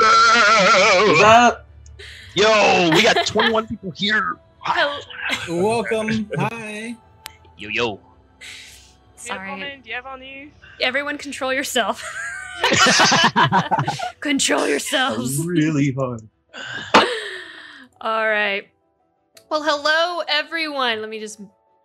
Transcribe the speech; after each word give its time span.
What's 0.00 1.22
up? 1.22 1.66
Yo, 2.34 2.90
we 2.90 3.02
got 3.02 3.26
21 3.26 3.68
people 3.68 3.92
here. 3.92 4.36
Welcome. 5.48 6.28
Hi. 6.36 6.96
Yo, 7.56 7.68
yo. 7.68 8.00
Sorry. 9.14 9.80
Bienvenue. 9.84 10.50
Everyone 10.80 11.16
control 11.16 11.52
yourself. 11.52 12.04
control 14.20 14.66
yourselves. 14.66 15.38
Really 15.46 15.92
hard. 15.92 16.28
All 18.00 18.28
right. 18.28 18.68
Well, 19.48 19.62
hello 19.62 20.24
everyone. 20.26 21.00
Let 21.02 21.10
me 21.10 21.20
just 21.20 21.40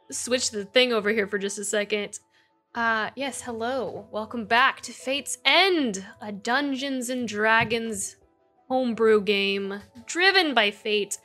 switch 0.10 0.50
the 0.50 0.66
thing 0.66 0.94
over 0.94 1.12
here 1.12 1.28
for 1.28 1.38
just 1.38 1.60
a 1.60 1.64
second. 1.66 2.20
Uh 2.76 3.10
yes, 3.16 3.42
hello. 3.42 4.08
Welcome 4.12 4.46
back 4.46 4.82
to 4.82 4.92
Fate's 4.92 5.40
End, 5.44 6.06
a 6.22 6.32
Dungeons 6.32 7.10
and 7.10 7.28
Dragons 7.28 8.16
homebrew 8.68 9.22
game 9.22 9.82
driven 10.06 10.54
by 10.54 10.70
Fate. 10.70 11.18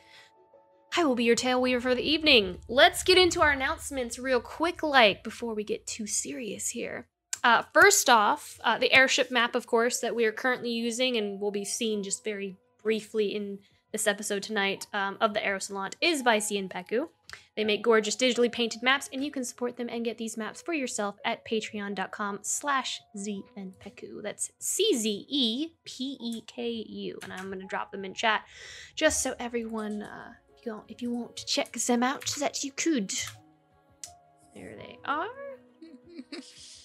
I 0.96 1.04
will 1.04 1.14
be 1.14 1.24
your 1.24 1.36
tale 1.36 1.60
weaver 1.60 1.82
for 1.82 1.94
the 1.94 2.08
evening. 2.08 2.60
Let's 2.66 3.02
get 3.02 3.18
into 3.18 3.42
our 3.42 3.50
announcements 3.50 4.18
real 4.18 4.40
quick 4.40 4.82
like 4.82 5.22
before 5.22 5.54
we 5.54 5.64
get 5.64 5.86
too 5.86 6.06
serious 6.06 6.70
here. 6.70 7.08
Uh, 7.42 7.62
first 7.74 8.08
off, 8.08 8.58
uh, 8.64 8.78
the 8.78 8.92
airship 8.92 9.30
map, 9.30 9.54
of 9.54 9.66
course, 9.66 10.00
that 10.00 10.16
we 10.16 10.24
are 10.24 10.32
currently 10.32 10.70
using 10.70 11.18
and 11.18 11.38
will 11.38 11.50
be 11.50 11.64
seen 11.64 12.02
just 12.02 12.24
very 12.24 12.56
briefly 12.82 13.34
in 13.34 13.58
this 13.92 14.06
episode 14.06 14.42
tonight 14.42 14.86
um, 14.94 15.18
of 15.20 15.34
the 15.34 15.40
Aerosalant 15.40 15.92
is 16.00 16.22
by 16.22 16.38
Czepeku. 16.38 17.08
They 17.56 17.64
make 17.64 17.82
gorgeous 17.82 18.16
digitally 18.16 18.50
painted 18.50 18.82
maps, 18.82 19.08
and 19.12 19.24
you 19.24 19.30
can 19.30 19.44
support 19.44 19.76
them 19.76 19.88
and 19.88 20.04
get 20.04 20.18
these 20.18 20.36
maps 20.36 20.60
for 20.60 20.72
yourself 20.72 21.16
at 21.24 21.44
patreon.com 21.46 22.40
slash 22.42 23.00
czepeku. 23.16 24.22
That's 24.22 24.50
C-Z-E-P-E-K-U. 24.58 25.68
And 27.22 27.32
I'm 27.32 27.46
going 27.46 27.60
to 27.60 27.66
drop 27.66 27.92
them 27.92 28.04
in 28.04 28.14
chat 28.14 28.42
just 28.96 29.22
so 29.22 29.34
everyone, 29.38 30.02
uh, 30.02 30.32
you 30.64 30.82
if 30.88 31.00
you 31.02 31.12
want 31.12 31.36
to 31.36 31.46
check 31.46 31.72
them 31.72 32.02
out, 32.02 32.34
that 32.40 32.64
you 32.64 32.72
could. 32.72 33.12
There 34.54 34.74
they 34.76 34.98
are 35.04 35.28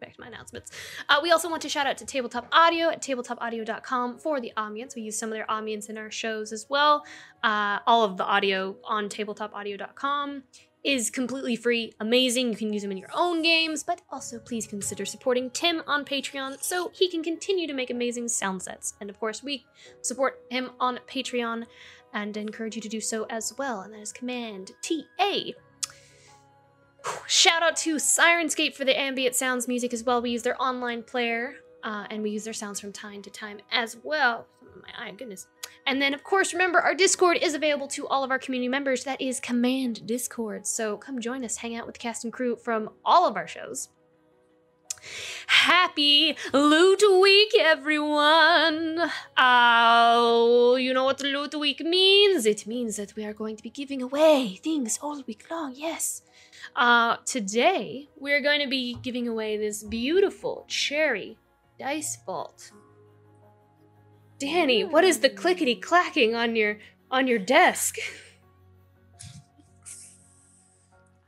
back 0.00 0.14
to 0.14 0.20
my 0.20 0.26
announcements. 0.26 0.70
Uh, 1.08 1.20
we 1.22 1.30
also 1.30 1.48
want 1.48 1.62
to 1.62 1.68
shout 1.68 1.86
out 1.86 1.98
to 1.98 2.06
Tabletop 2.06 2.48
Audio 2.52 2.88
at 2.88 3.02
tabletopaudio.com 3.02 4.18
for 4.18 4.40
the 4.40 4.52
ambience. 4.56 4.94
We 4.94 5.02
use 5.02 5.18
some 5.18 5.30
of 5.30 5.34
their 5.34 5.46
ambience 5.46 5.88
in 5.88 5.98
our 5.98 6.10
shows 6.10 6.52
as 6.52 6.66
well. 6.68 7.04
Uh, 7.42 7.78
all 7.86 8.04
of 8.04 8.16
the 8.16 8.24
audio 8.24 8.76
on 8.84 9.08
tabletopaudio.com 9.08 10.42
is 10.86 11.10
completely 11.10 11.56
free, 11.56 11.92
amazing. 11.98 12.50
You 12.50 12.56
can 12.56 12.72
use 12.72 12.82
them 12.82 12.92
in 12.92 12.96
your 12.96 13.10
own 13.12 13.42
games, 13.42 13.82
but 13.82 14.02
also 14.08 14.38
please 14.38 14.68
consider 14.68 15.04
supporting 15.04 15.50
Tim 15.50 15.82
on 15.86 16.04
Patreon 16.04 16.62
so 16.62 16.92
he 16.94 17.10
can 17.10 17.24
continue 17.24 17.66
to 17.66 17.72
make 17.72 17.90
amazing 17.90 18.28
sound 18.28 18.62
sets. 18.62 18.94
And 19.00 19.10
of 19.10 19.18
course, 19.18 19.42
we 19.42 19.66
support 20.02 20.40
him 20.48 20.70
on 20.78 21.00
Patreon 21.08 21.66
and 22.14 22.36
encourage 22.36 22.76
you 22.76 22.82
to 22.82 22.88
do 22.88 23.00
so 23.00 23.26
as 23.28 23.52
well. 23.58 23.80
And 23.80 23.92
that 23.92 24.00
is 24.00 24.12
Command 24.12 24.70
TA. 24.80 25.50
Shout 27.26 27.62
out 27.62 27.76
to 27.78 27.96
Syrinscape 27.96 28.74
for 28.74 28.84
the 28.84 28.98
ambient 28.98 29.34
sounds 29.34 29.68
music 29.68 29.92
as 29.92 30.04
well. 30.04 30.22
We 30.22 30.30
use 30.30 30.42
their 30.42 30.60
online 30.60 31.02
player, 31.02 31.56
uh, 31.82 32.06
and 32.10 32.22
we 32.22 32.30
use 32.30 32.44
their 32.44 32.52
sounds 32.52 32.80
from 32.80 32.92
time 32.92 33.22
to 33.22 33.30
time 33.30 33.58
as 33.70 33.96
well. 34.02 34.46
My 34.98 35.10
goodness. 35.12 35.46
And 35.86 36.02
then, 36.02 36.14
of 36.14 36.22
course, 36.24 36.52
remember 36.52 36.80
our 36.80 36.94
Discord 36.94 37.38
is 37.40 37.54
available 37.54 37.88
to 37.88 38.06
all 38.08 38.24
of 38.24 38.30
our 38.30 38.38
community 38.38 38.68
members. 38.68 39.04
That 39.04 39.20
is 39.20 39.40
Command 39.40 40.06
Discord. 40.06 40.66
So 40.66 40.96
come 40.96 41.20
join 41.20 41.44
us, 41.44 41.56
hang 41.56 41.76
out 41.76 41.86
with 41.86 41.94
the 41.94 42.00
cast 42.00 42.24
and 42.24 42.32
crew 42.32 42.56
from 42.56 42.90
all 43.04 43.26
of 43.26 43.36
our 43.36 43.46
shows. 43.46 43.88
Happy 45.46 46.36
Loot 46.52 47.02
Week, 47.22 47.52
everyone! 47.58 49.10
Oh, 49.36 50.76
you 50.76 50.92
know 50.92 51.04
what 51.04 51.22
Loot 51.22 51.54
Week 51.54 51.80
means? 51.80 52.46
It 52.46 52.66
means 52.66 52.96
that 52.96 53.14
we 53.14 53.24
are 53.24 53.34
going 53.34 53.56
to 53.56 53.62
be 53.62 53.70
giving 53.70 54.02
away 54.02 54.58
things 54.62 54.98
all 55.00 55.22
week 55.26 55.46
long, 55.50 55.74
yes. 55.76 56.22
Uh, 56.74 57.16
today, 57.24 58.08
we're 58.16 58.40
going 58.40 58.60
to 58.60 58.68
be 58.68 58.96
giving 59.02 59.28
away 59.28 59.56
this 59.56 59.82
beautiful 59.82 60.64
cherry 60.68 61.38
dice 61.78 62.18
vault. 62.26 62.72
Danny, 64.38 64.84
what 64.84 65.04
is 65.04 65.20
the 65.20 65.30
clickety 65.30 65.74
clacking 65.74 66.34
on 66.34 66.56
your 66.56 66.78
on 67.10 67.26
your 67.26 67.38
desk? 67.38 67.96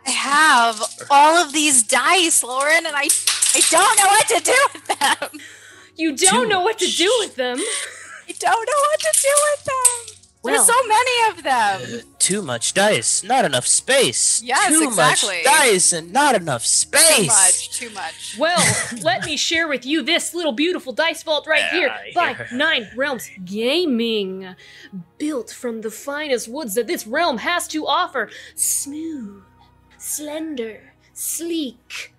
I 0.07 0.11
have 0.11 0.83
all 1.11 1.37
of 1.37 1.53
these 1.53 1.83
dice, 1.83 2.43
Lauren, 2.43 2.87
and 2.87 2.97
I 2.97 3.09
I 3.55 3.61
don't 3.71 3.99
know 3.99 4.07
what 4.07 4.29
to 4.29 4.41
do 4.41 4.59
with 4.73 4.87
them. 4.99 5.41
You 5.97 6.17
don't 6.17 6.49
know 6.49 6.61
what 6.61 6.79
to 6.79 6.87
do 6.87 7.13
with 7.21 7.37
them. 7.37 7.59
I 7.59 8.33
don't 8.39 8.67
know 8.67 8.83
what 8.91 9.01
to 9.01 9.21
do 9.21 9.35
with 9.51 9.65
them. 9.65 10.17
Well. 10.43 10.55
There's 10.55 10.67
so 10.67 10.87
many 10.87 11.31
of 11.31 11.43
them. 11.43 12.03
Too 12.29 12.43
much 12.43 12.75
dice, 12.75 13.25
not 13.25 13.47
enough 13.47 13.67
space. 13.67 14.43
Yes, 14.43 14.69
Too 14.69 14.83
exactly. 14.83 15.37
much 15.37 15.45
dice 15.45 15.95
and 15.95 16.13
not 16.13 16.35
enough 16.35 16.63
space. 16.63 17.17
Too 17.17 17.25
much, 17.27 17.71
too 17.71 17.91
much. 17.95 18.37
Well, 18.39 18.63
let 19.03 19.25
me 19.25 19.39
share 19.39 19.67
with 19.67 19.87
you 19.87 20.03
this 20.03 20.35
little 20.35 20.53
beautiful 20.53 20.93
dice 20.93 21.23
vault 21.23 21.47
right 21.47 21.65
here 21.71 21.91
by 22.15 22.35
here. 22.35 22.47
Nine 22.53 22.87
Realms 22.95 23.31
Gaming. 23.47 24.55
Built 25.17 25.51
from 25.51 25.81
the 25.81 25.91
finest 25.91 26.49
woods 26.49 26.75
that 26.75 26.87
this 26.87 27.07
realm 27.07 27.39
has 27.39 27.67
to 27.69 27.87
offer. 27.87 28.29
Smooth, 28.55 29.43
slender, 29.97 30.93
sleek, 31.15 32.13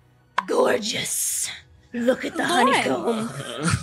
gorgeous. 0.44 1.48
Look 1.92 2.24
at 2.24 2.34
the 2.36 2.46
Lauren. 2.46 2.72
honeycomb 2.72 3.26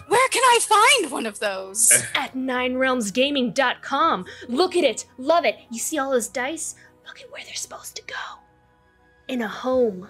Where 0.07 0.29
can 0.29 0.44
I 0.44 0.59
find 0.62 1.12
one 1.12 1.25
of 1.25 1.40
those? 1.40 1.91
at 2.16 2.34
ninerealmsgaming.com. 2.35 4.25
Look 4.47 4.75
at 4.78 4.84
it, 4.84 5.06
love 5.18 5.44
it. 5.45 5.57
You 5.72 5.79
see 5.79 5.97
all 5.97 6.12
those 6.12 6.29
dice? 6.29 6.75
Look 7.06 7.19
at 7.22 7.31
where 7.31 7.44
they're 7.44 7.53
supposed 7.56 7.96
to 7.97 8.01
go. 8.03 8.16
In 9.28 9.41
a 9.41 9.47
home. 9.47 10.07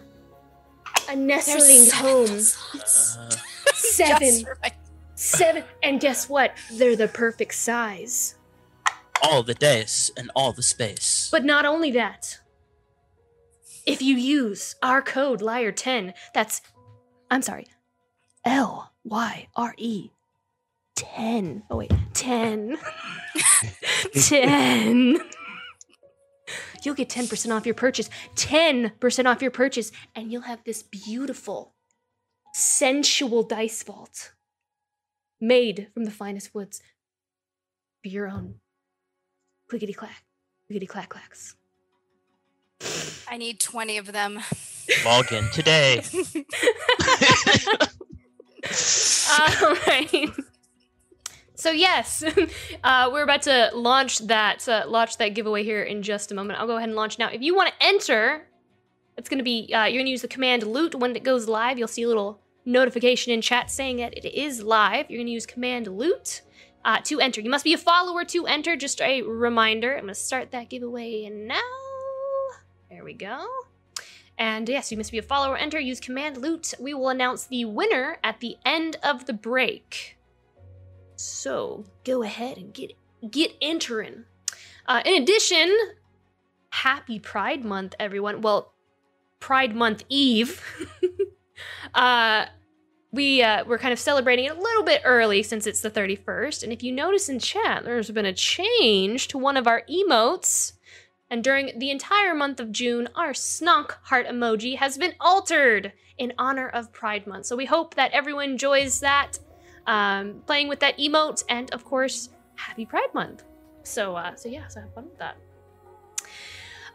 A 1.09 1.15
nestling 1.15 1.67
There's 1.67 1.93
home. 1.93 2.27
seven. 2.85 3.27
Uh, 3.27 3.73
Seven. 3.73 4.45
Right. 4.61 4.73
Seven. 5.15 5.63
And 5.81 5.99
guess 5.99 6.29
what? 6.29 6.55
They're 6.73 6.95
the 6.95 7.07
perfect 7.07 7.55
size. 7.55 8.35
all 9.23 9.41
the 9.43 9.53
dice 9.55 10.11
and 10.17 10.29
all 10.35 10.53
the 10.53 10.61
space. 10.63 11.29
But 11.31 11.43
not 11.45 11.65
only 11.65 11.91
that. 11.91 12.39
If 13.85 14.01
you 14.01 14.15
use 14.17 14.75
our 14.83 15.01
code 15.01 15.39
LYRE10, 15.41 16.13
that's, 16.33 16.61
I'm 17.31 17.41
sorry, 17.41 17.67
L 18.47 18.93
Y 19.03 19.47
R 19.55 19.75
E 19.77 20.09
10. 20.95 21.63
Oh, 21.69 21.77
wait, 21.77 21.91
10. 22.13 22.77
10. 24.13 25.17
You'll 26.83 26.95
get 26.95 27.09
10% 27.09 27.55
off 27.55 27.65
your 27.65 27.75
purchase. 27.75 28.09
10% 28.35 29.25
off 29.25 29.41
your 29.41 29.51
purchase. 29.51 29.91
And 30.15 30.31
you'll 30.31 30.43
have 30.43 30.63
this 30.63 30.81
beautiful, 30.81 31.73
sensual 32.53 33.43
dice 33.43 33.83
vault 33.83 34.31
made 35.39 35.89
from 35.93 36.05
the 36.05 36.11
finest 36.11 36.55
woods 36.55 36.81
for 38.01 38.07
your 38.07 38.27
own 38.27 38.55
clickety 39.69 39.93
clack, 39.93 40.23
clickety 40.67 40.87
clack 40.87 41.09
clacks. 41.09 41.55
I 43.27 43.37
need 43.37 43.59
20 43.59 43.97
of 43.97 44.13
them. 44.13 44.39
Log 45.05 45.31
in 45.33 45.49
today. 45.51 46.01
All 49.61 49.75
right. 49.87 50.29
So 51.55 51.71
yes, 51.71 52.23
uh, 52.83 53.09
we're 53.11 53.23
about 53.23 53.41
to 53.43 53.71
launch 53.73 54.19
that 54.19 54.67
uh, 54.69 54.83
launch 54.87 55.17
that 55.17 55.29
giveaway 55.29 55.63
here 55.63 55.83
in 55.83 56.03
just 56.03 56.31
a 56.31 56.35
moment. 56.35 56.59
I'll 56.59 56.67
go 56.67 56.77
ahead 56.77 56.89
and 56.89 56.95
launch 56.95 57.17
now. 57.17 57.29
If 57.29 57.41
you 57.41 57.55
want 57.55 57.69
to 57.69 57.85
enter, 57.85 58.47
it's 59.17 59.27
going 59.27 59.39
to 59.39 59.43
be 59.43 59.73
uh, 59.73 59.85
you're 59.85 59.97
going 59.97 60.05
to 60.05 60.11
use 60.11 60.21
the 60.21 60.27
command 60.27 60.63
loot 60.63 60.93
when 60.93 61.15
it 61.15 61.23
goes 61.23 61.47
live. 61.47 61.79
You'll 61.79 61.87
see 61.87 62.03
a 62.03 62.07
little 62.07 62.41
notification 62.65 63.33
in 63.33 63.41
chat 63.41 63.71
saying 63.71 63.97
that 63.97 64.15
it 64.15 64.25
is 64.25 64.61
live. 64.61 65.09
You're 65.09 65.17
going 65.17 65.27
to 65.27 65.33
use 65.33 65.47
command 65.47 65.87
loot 65.87 66.41
uh, 66.85 66.99
to 67.05 67.19
enter. 67.19 67.41
You 67.41 67.49
must 67.49 67.63
be 67.63 67.73
a 67.73 67.77
follower 67.77 68.23
to 68.25 68.45
enter. 68.45 68.75
Just 68.75 69.01
a 69.01 69.23
reminder. 69.23 69.93
I'm 69.93 70.03
going 70.03 70.13
to 70.13 70.15
start 70.15 70.51
that 70.51 70.69
giveaway 70.69 71.27
now. 71.29 71.59
There 72.89 73.03
we 73.03 73.13
go. 73.13 73.47
And 74.37 74.69
yes, 74.69 74.91
you 74.91 74.97
must 74.97 75.11
be 75.11 75.17
a 75.17 75.23
follower. 75.23 75.57
Enter, 75.57 75.79
use 75.79 75.99
command 75.99 76.37
loot. 76.37 76.73
We 76.79 76.93
will 76.93 77.09
announce 77.09 77.45
the 77.45 77.65
winner 77.65 78.17
at 78.23 78.39
the 78.39 78.57
end 78.65 78.97
of 79.01 79.25
the 79.25 79.33
break. 79.33 80.17
So 81.15 81.85
go 82.05 82.21
ahead 82.21 82.57
and 82.57 82.73
get 82.73 82.93
get 83.31 83.53
entering. 83.61 84.25
Uh, 84.87 85.01
in 85.03 85.21
addition, 85.21 85.75
happy 86.69 87.19
Pride 87.19 87.65
Month, 87.65 87.95
everyone. 87.99 88.41
Well, 88.41 88.73
Pride 89.39 89.75
Month 89.75 90.03
Eve. 90.09 90.61
uh, 91.95 92.45
we 93.11 93.41
uh, 93.41 93.65
we're 93.65 93.79
kind 93.79 93.93
of 93.93 93.99
celebrating 93.99 94.45
it 94.45 94.57
a 94.57 94.61
little 94.61 94.83
bit 94.83 95.01
early 95.03 95.41
since 95.41 95.65
it's 95.65 95.81
the 95.81 95.89
31st. 95.89 96.63
And 96.63 96.71
if 96.71 96.83
you 96.83 96.91
notice 96.91 97.29
in 97.29 97.39
chat, 97.39 97.83
there's 97.83 98.11
been 98.11 98.25
a 98.25 98.33
change 98.33 99.27
to 99.29 99.37
one 99.37 99.57
of 99.57 99.67
our 99.67 99.83
emotes. 99.89 100.73
And 101.29 101.43
during 101.43 101.77
the 101.77 101.91
entire 101.91 102.33
month 102.33 102.59
of 102.59 102.71
June, 102.71 103.09
our 103.15 103.33
snonk 103.33 103.91
heart 104.03 104.27
emoji 104.27 104.77
has 104.77 104.97
been 104.97 105.13
altered 105.19 105.91
in 106.17 106.33
honor 106.37 106.69
of 106.69 106.91
Pride 106.93 107.27
Month. 107.27 107.45
So 107.47 107.55
we 107.55 107.65
hope 107.65 107.95
that 107.95 108.11
everyone 108.11 108.51
enjoys 108.51 108.99
that. 109.01 109.39
um, 109.87 110.43
playing 110.45 110.67
with 110.67 110.79
that 110.81 110.97
emote, 110.99 111.43
and 111.49 111.71
of 111.73 111.83
course, 111.85 112.29
Happy 112.55 112.85
Pride 112.85 113.13
Month. 113.13 113.43
So, 113.83 114.15
uh, 114.15 114.35
so 114.35 114.49
yeah, 114.49 114.67
so 114.67 114.81
have 114.81 114.93
fun 114.93 115.05
with 115.05 115.17
that. 115.19 115.37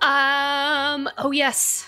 Um. 0.00 1.08
Oh 1.18 1.30
yes. 1.30 1.86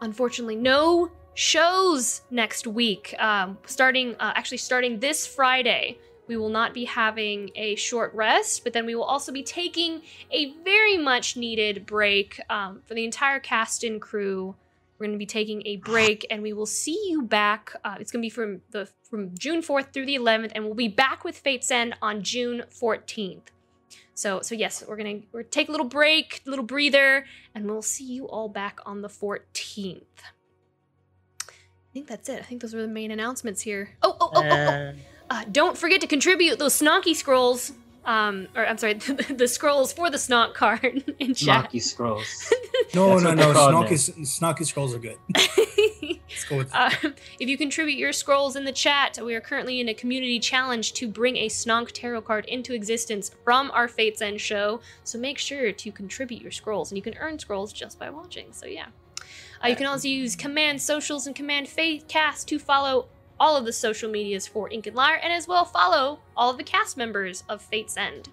Unfortunately, 0.00 0.56
no 0.56 1.10
shows 1.34 2.22
next 2.30 2.66
week. 2.66 3.14
Um, 3.18 3.58
starting 3.66 4.14
uh, 4.14 4.32
actually 4.34 4.58
starting 4.58 4.98
this 4.98 5.26
Friday, 5.26 5.98
we 6.30 6.36
will 6.36 6.48
not 6.48 6.72
be 6.72 6.84
having 6.84 7.50
a 7.56 7.74
short 7.74 8.14
rest, 8.14 8.62
but 8.62 8.72
then 8.72 8.86
we 8.86 8.94
will 8.94 9.02
also 9.02 9.32
be 9.32 9.42
taking 9.42 10.00
a 10.30 10.52
very 10.62 10.96
much 10.96 11.36
needed 11.36 11.84
break 11.84 12.40
um, 12.48 12.82
for 12.86 12.94
the 12.94 13.04
entire 13.04 13.40
cast 13.40 13.82
and 13.82 14.00
crew. 14.00 14.54
We're 14.96 15.06
going 15.06 15.18
to 15.18 15.18
be 15.18 15.26
taking 15.26 15.66
a 15.66 15.78
break, 15.78 16.24
and 16.30 16.40
we 16.40 16.52
will 16.52 16.66
see 16.66 17.08
you 17.08 17.22
back. 17.22 17.74
Uh, 17.84 17.96
it's 17.98 18.12
going 18.12 18.22
to 18.22 18.24
be 18.24 18.30
from 18.30 18.60
the 18.70 18.88
from 19.02 19.36
June 19.36 19.60
4th 19.60 19.92
through 19.92 20.06
the 20.06 20.14
11th, 20.14 20.52
and 20.54 20.64
we'll 20.64 20.74
be 20.74 20.86
back 20.86 21.24
with 21.24 21.36
Fate's 21.36 21.68
End 21.68 21.96
on 22.00 22.22
June 22.22 22.62
14th. 22.70 23.48
So, 24.14 24.40
so 24.40 24.54
yes, 24.54 24.84
we're 24.86 24.98
gonna 24.98 25.22
we're 25.32 25.42
take 25.42 25.68
a 25.68 25.72
little 25.72 25.88
break, 25.88 26.42
a 26.46 26.50
little 26.50 26.64
breather, 26.64 27.24
and 27.56 27.66
we'll 27.66 27.82
see 27.82 28.04
you 28.04 28.28
all 28.28 28.48
back 28.48 28.78
on 28.86 29.02
the 29.02 29.08
14th. 29.08 30.02
I 31.40 31.92
think 31.92 32.06
that's 32.06 32.28
it. 32.28 32.38
I 32.38 32.42
think 32.44 32.62
those 32.62 32.72
were 32.72 32.82
the 32.82 32.88
main 32.88 33.10
announcements 33.10 33.62
here. 33.62 33.96
Oh, 34.00 34.16
oh, 34.20 34.30
oh, 34.32 34.42
oh, 34.44 34.48
oh. 34.48 34.92
Uh, 35.30 35.44
don't 35.50 35.78
forget 35.78 36.00
to 36.00 36.06
contribute 36.08 36.58
those 36.58 36.78
snonky 36.78 37.14
scrolls. 37.14 37.72
Um, 38.04 38.48
or 38.56 38.66
I'm 38.66 38.78
sorry, 38.78 38.94
the, 38.94 39.34
the 39.38 39.46
scrolls 39.46 39.92
for 39.92 40.10
the 40.10 40.16
snonk 40.16 40.54
card 40.54 41.04
in 41.20 41.34
chat. 41.34 41.70
Snocky 41.70 41.80
scrolls. 41.82 42.52
No, 42.92 43.20
That's 43.20 43.22
no, 43.22 43.34
no. 43.34 43.52
they're 43.52 43.54
Snocky, 43.54 44.26
snocky 44.26 44.66
scrolls 44.66 44.94
are 44.96 44.98
good. 44.98 45.16
Let's 45.32 46.44
go 46.48 46.56
with 46.56 46.74
Uh, 46.74 46.90
if 47.38 47.48
you 47.48 47.56
contribute 47.56 47.98
your 47.98 48.12
scrolls 48.12 48.56
in 48.56 48.64
the 48.64 48.72
chat, 48.72 49.16
we 49.22 49.34
are 49.36 49.40
currently 49.40 49.80
in 49.80 49.88
a 49.88 49.94
community 49.94 50.40
challenge 50.40 50.94
to 50.94 51.06
bring 51.06 51.36
a 51.36 51.48
Snonk 51.48 51.92
tarot 51.92 52.22
card 52.22 52.46
into 52.46 52.74
existence 52.74 53.30
from 53.44 53.70
our 53.72 53.86
Fates 53.86 54.20
End 54.22 54.40
show. 54.40 54.80
So 55.04 55.18
make 55.20 55.38
sure 55.38 55.70
to 55.70 55.92
contribute 55.92 56.42
your 56.42 56.50
scrolls, 56.50 56.90
and 56.90 56.96
you 56.96 57.02
can 57.02 57.14
earn 57.18 57.38
scrolls 57.38 57.72
just 57.72 57.96
by 57.96 58.10
watching. 58.10 58.52
So 58.52 58.66
yeah, 58.66 58.86
uh, 59.62 59.68
you 59.68 59.76
can 59.76 59.86
also 59.86 60.08
use 60.08 60.34
Command 60.34 60.82
Socials 60.82 61.28
and 61.28 61.36
Command 61.36 61.68
Faith 61.68 62.06
Cast 62.08 62.48
to 62.48 62.58
follow 62.58 63.06
all 63.40 63.56
of 63.56 63.64
the 63.64 63.72
social 63.72 64.10
medias 64.10 64.46
for 64.46 64.70
Ink 64.70 64.86
and 64.86 64.94
Lyre, 64.94 65.18
and 65.22 65.32
as 65.32 65.48
well 65.48 65.64
follow 65.64 66.20
all 66.36 66.50
of 66.50 66.58
the 66.58 66.62
cast 66.62 66.96
members 66.96 67.42
of 67.48 67.62
Fates 67.62 67.96
End. 67.96 68.28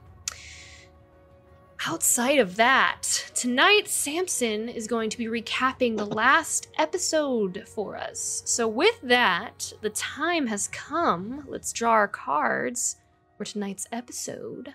Outside 1.86 2.39
of 2.39 2.57
that, 2.57 3.31
tonight 3.33 3.88
Samson 3.88 4.68
is 4.68 4.88
going 4.88 5.09
to 5.09 5.18
be 5.18 5.27
recapping 5.27 5.95
the 5.95 6.06
last 6.06 6.68
episode 6.77 7.63
for 7.68 7.95
us. 7.95 8.42
So, 8.45 8.68
with 8.68 9.00
that, 9.04 9.71
the 9.81 9.92
time 9.92 10.48
has 10.48 10.68
come. 10.69 11.45
Let's 11.48 11.71
draw 11.71 11.92
our 11.92 12.07
cards 12.07 12.98
for 13.38 13.45
tonight's 13.45 13.88
episode 13.92 14.74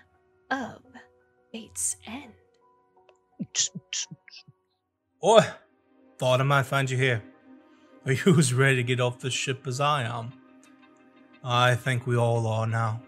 of 0.49 0.81
Fate's 1.51 1.97
End. 2.07 2.33
Oi, 5.23 5.41
thought 6.17 6.41
I 6.41 6.43
might 6.43 6.63
find 6.63 6.89
you 6.89 6.97
here. 6.97 7.21
Are 8.05 8.11
you 8.11 8.37
as 8.37 8.53
ready 8.53 8.75
to 8.75 8.83
get 8.83 8.99
off 8.99 9.19
the 9.19 9.31
ship 9.31 9.65
as 9.65 9.79
I 9.79 10.03
am? 10.03 10.33
I 11.41 11.75
think 11.75 12.05
we 12.05 12.17
all 12.17 12.45
are 12.47 12.67
now. 12.67 13.01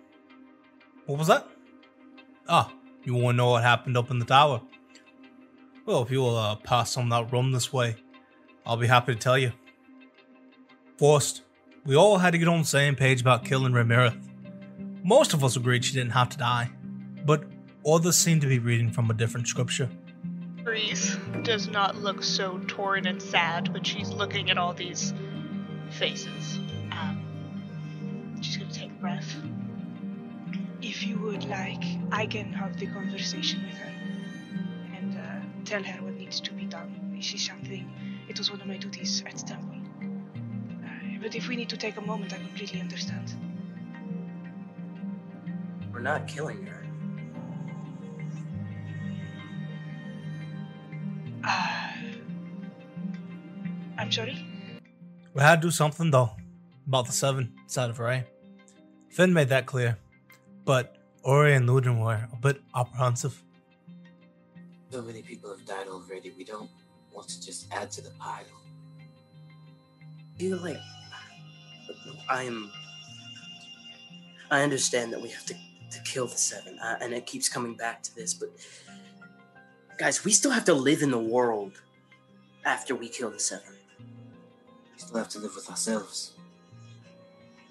What 1.05 1.19
was 1.19 1.27
that? 1.27 1.45
Ah, 2.47 2.71
you 3.03 3.13
want 3.13 3.35
to 3.35 3.37
know 3.37 3.49
what 3.49 3.63
happened 3.63 3.97
up 3.97 4.09
in 4.09 4.19
the 4.19 4.25
tower? 4.25 4.61
Well, 5.85 6.01
if 6.01 6.11
you'll 6.11 6.37
uh, 6.37 6.55
pass 6.55 6.95
on 6.95 7.09
that 7.09 7.29
rum 7.29 7.51
this 7.51 7.73
way, 7.73 7.97
I'll 8.65 8.77
be 8.77 8.87
happy 8.87 9.13
to 9.13 9.19
tell 9.19 9.37
you. 9.37 9.51
First, 10.97 11.41
we 11.85 11.97
all 11.97 12.19
had 12.19 12.31
to 12.31 12.37
get 12.37 12.47
on 12.47 12.59
the 12.59 12.65
same 12.65 12.95
page 12.95 13.19
about 13.19 13.43
killing 13.43 13.73
Ramirith. 13.73 14.17
Most 15.03 15.33
of 15.33 15.43
us 15.43 15.57
agreed 15.57 15.83
she 15.83 15.93
didn't 15.93 16.13
have 16.13 16.29
to 16.29 16.37
die, 16.37 16.71
but 17.25 17.43
others 17.85 18.15
seemed 18.15 18.41
to 18.41 18.47
be 18.47 18.59
reading 18.59 18.91
from 18.91 19.11
a 19.11 19.13
different 19.13 19.49
scripture. 19.49 19.89
Breeze 20.65 21.15
does 21.43 21.67
not 21.67 21.95
look 21.95 22.23
so 22.23 22.59
torn 22.65 23.05
and 23.05 23.21
sad 23.21 23.71
when 23.71 23.83
she's 23.83 24.09
looking 24.09 24.49
at 24.49 24.57
all 24.57 24.73
these 24.73 25.13
faces. 25.91 26.57
Um, 26.91 28.39
she's 28.41 28.57
gonna 28.57 28.71
take 28.71 28.89
a 28.89 28.95
breath. 28.95 29.35
If 30.81 31.05
you 31.05 31.19
would 31.19 31.45
like, 31.45 31.83
I 32.11 32.25
can 32.25 32.51
have 32.51 32.79
the 32.79 32.87
conversation 32.87 33.61
with 33.63 33.77
her 33.77 33.91
and 34.97 35.15
uh, 35.15 35.45
tell 35.65 35.83
her 35.83 36.03
what 36.03 36.15
needs 36.15 36.39
to 36.41 36.51
be 36.51 36.65
done. 36.65 37.13
This 37.15 37.35
is 37.35 37.45
something, 37.45 37.87
it 38.27 38.39
was 38.39 38.49
one 38.49 38.59
of 38.59 38.65
my 38.65 38.77
duties 38.77 39.23
at 39.27 39.37
Temple. 39.37 39.77
Uh, 40.83 41.19
but 41.21 41.35
if 41.35 41.47
we 41.47 41.55
need 41.55 41.69
to 41.69 41.77
take 41.77 41.97
a 41.97 42.01
moment, 42.01 42.33
I 42.33 42.37
completely 42.37 42.81
understand. 42.81 43.31
We're 45.93 45.99
not 45.99 46.27
killing 46.27 46.65
her. 46.65 46.84
I'm 54.05 54.11
sorry? 54.11 54.37
We 55.33 55.41
had 55.41 55.63
to 55.63 55.67
do 55.67 55.71
something 55.71 56.11
though 56.11 56.29
about 56.85 57.07
the 57.07 57.11
seven 57.11 57.55
side 57.65 57.89
of 57.89 57.97
Ray. 57.97 58.23
Finn 59.09 59.33
made 59.33 59.49
that 59.49 59.65
clear, 59.65 59.97
but 60.63 60.97
Uri 61.25 61.55
and 61.55 61.67
Luden 61.67 61.99
were 61.99 62.29
a 62.31 62.35
bit 62.39 62.61
apprehensive. 62.75 63.41
So 64.91 65.01
many 65.01 65.23
people 65.23 65.49
have 65.49 65.65
died 65.65 65.87
already. 65.87 66.31
We 66.37 66.43
don't 66.43 66.69
want 67.11 67.29
to 67.29 67.43
just 67.43 67.65
add 67.73 67.89
to 67.91 68.03
the 68.03 68.11
pile. 68.19 68.43
I 70.03 70.39
feel 70.39 70.57
like 70.57 70.77
I'm. 72.29 72.71
I 74.51 74.61
understand 74.61 75.13
that 75.13 75.21
we 75.21 75.29
have 75.29 75.47
to, 75.47 75.55
to 75.55 75.99
kill 76.03 76.27
the 76.27 76.37
seven, 76.37 76.77
uh, 76.77 76.99
and 77.01 77.11
it 77.11 77.25
keeps 77.25 77.49
coming 77.49 77.73
back 77.73 78.03
to 78.03 78.15
this, 78.15 78.35
but 78.35 78.49
guys, 79.97 80.23
we 80.23 80.31
still 80.31 80.51
have 80.51 80.65
to 80.65 80.75
live 80.75 81.01
in 81.01 81.09
the 81.09 81.17
world 81.17 81.81
after 82.65 82.93
we 82.93 83.09
kill 83.09 83.31
the 83.31 83.39
seven. 83.39 83.74
We 85.05 85.09
still 85.09 85.19
have 85.19 85.29
to 85.29 85.39
live 85.39 85.55
with 85.55 85.69
ourselves. 85.69 86.33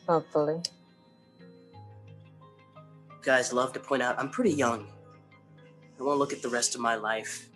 Hopefully. 0.07 0.63
guys 3.23 3.53
love 3.53 3.73
to 3.73 3.81
point 3.81 4.03
out 4.03 4.17
I'm 4.19 4.31
pretty 4.31 4.53
young. 4.53 4.87
I 5.99 6.03
want 6.03 6.15
to 6.15 6.19
look 6.19 6.33
at 6.33 6.43
the 6.43 6.49
rest 6.49 6.77
of 6.77 6.81
my 6.81 6.95
life 6.95 7.49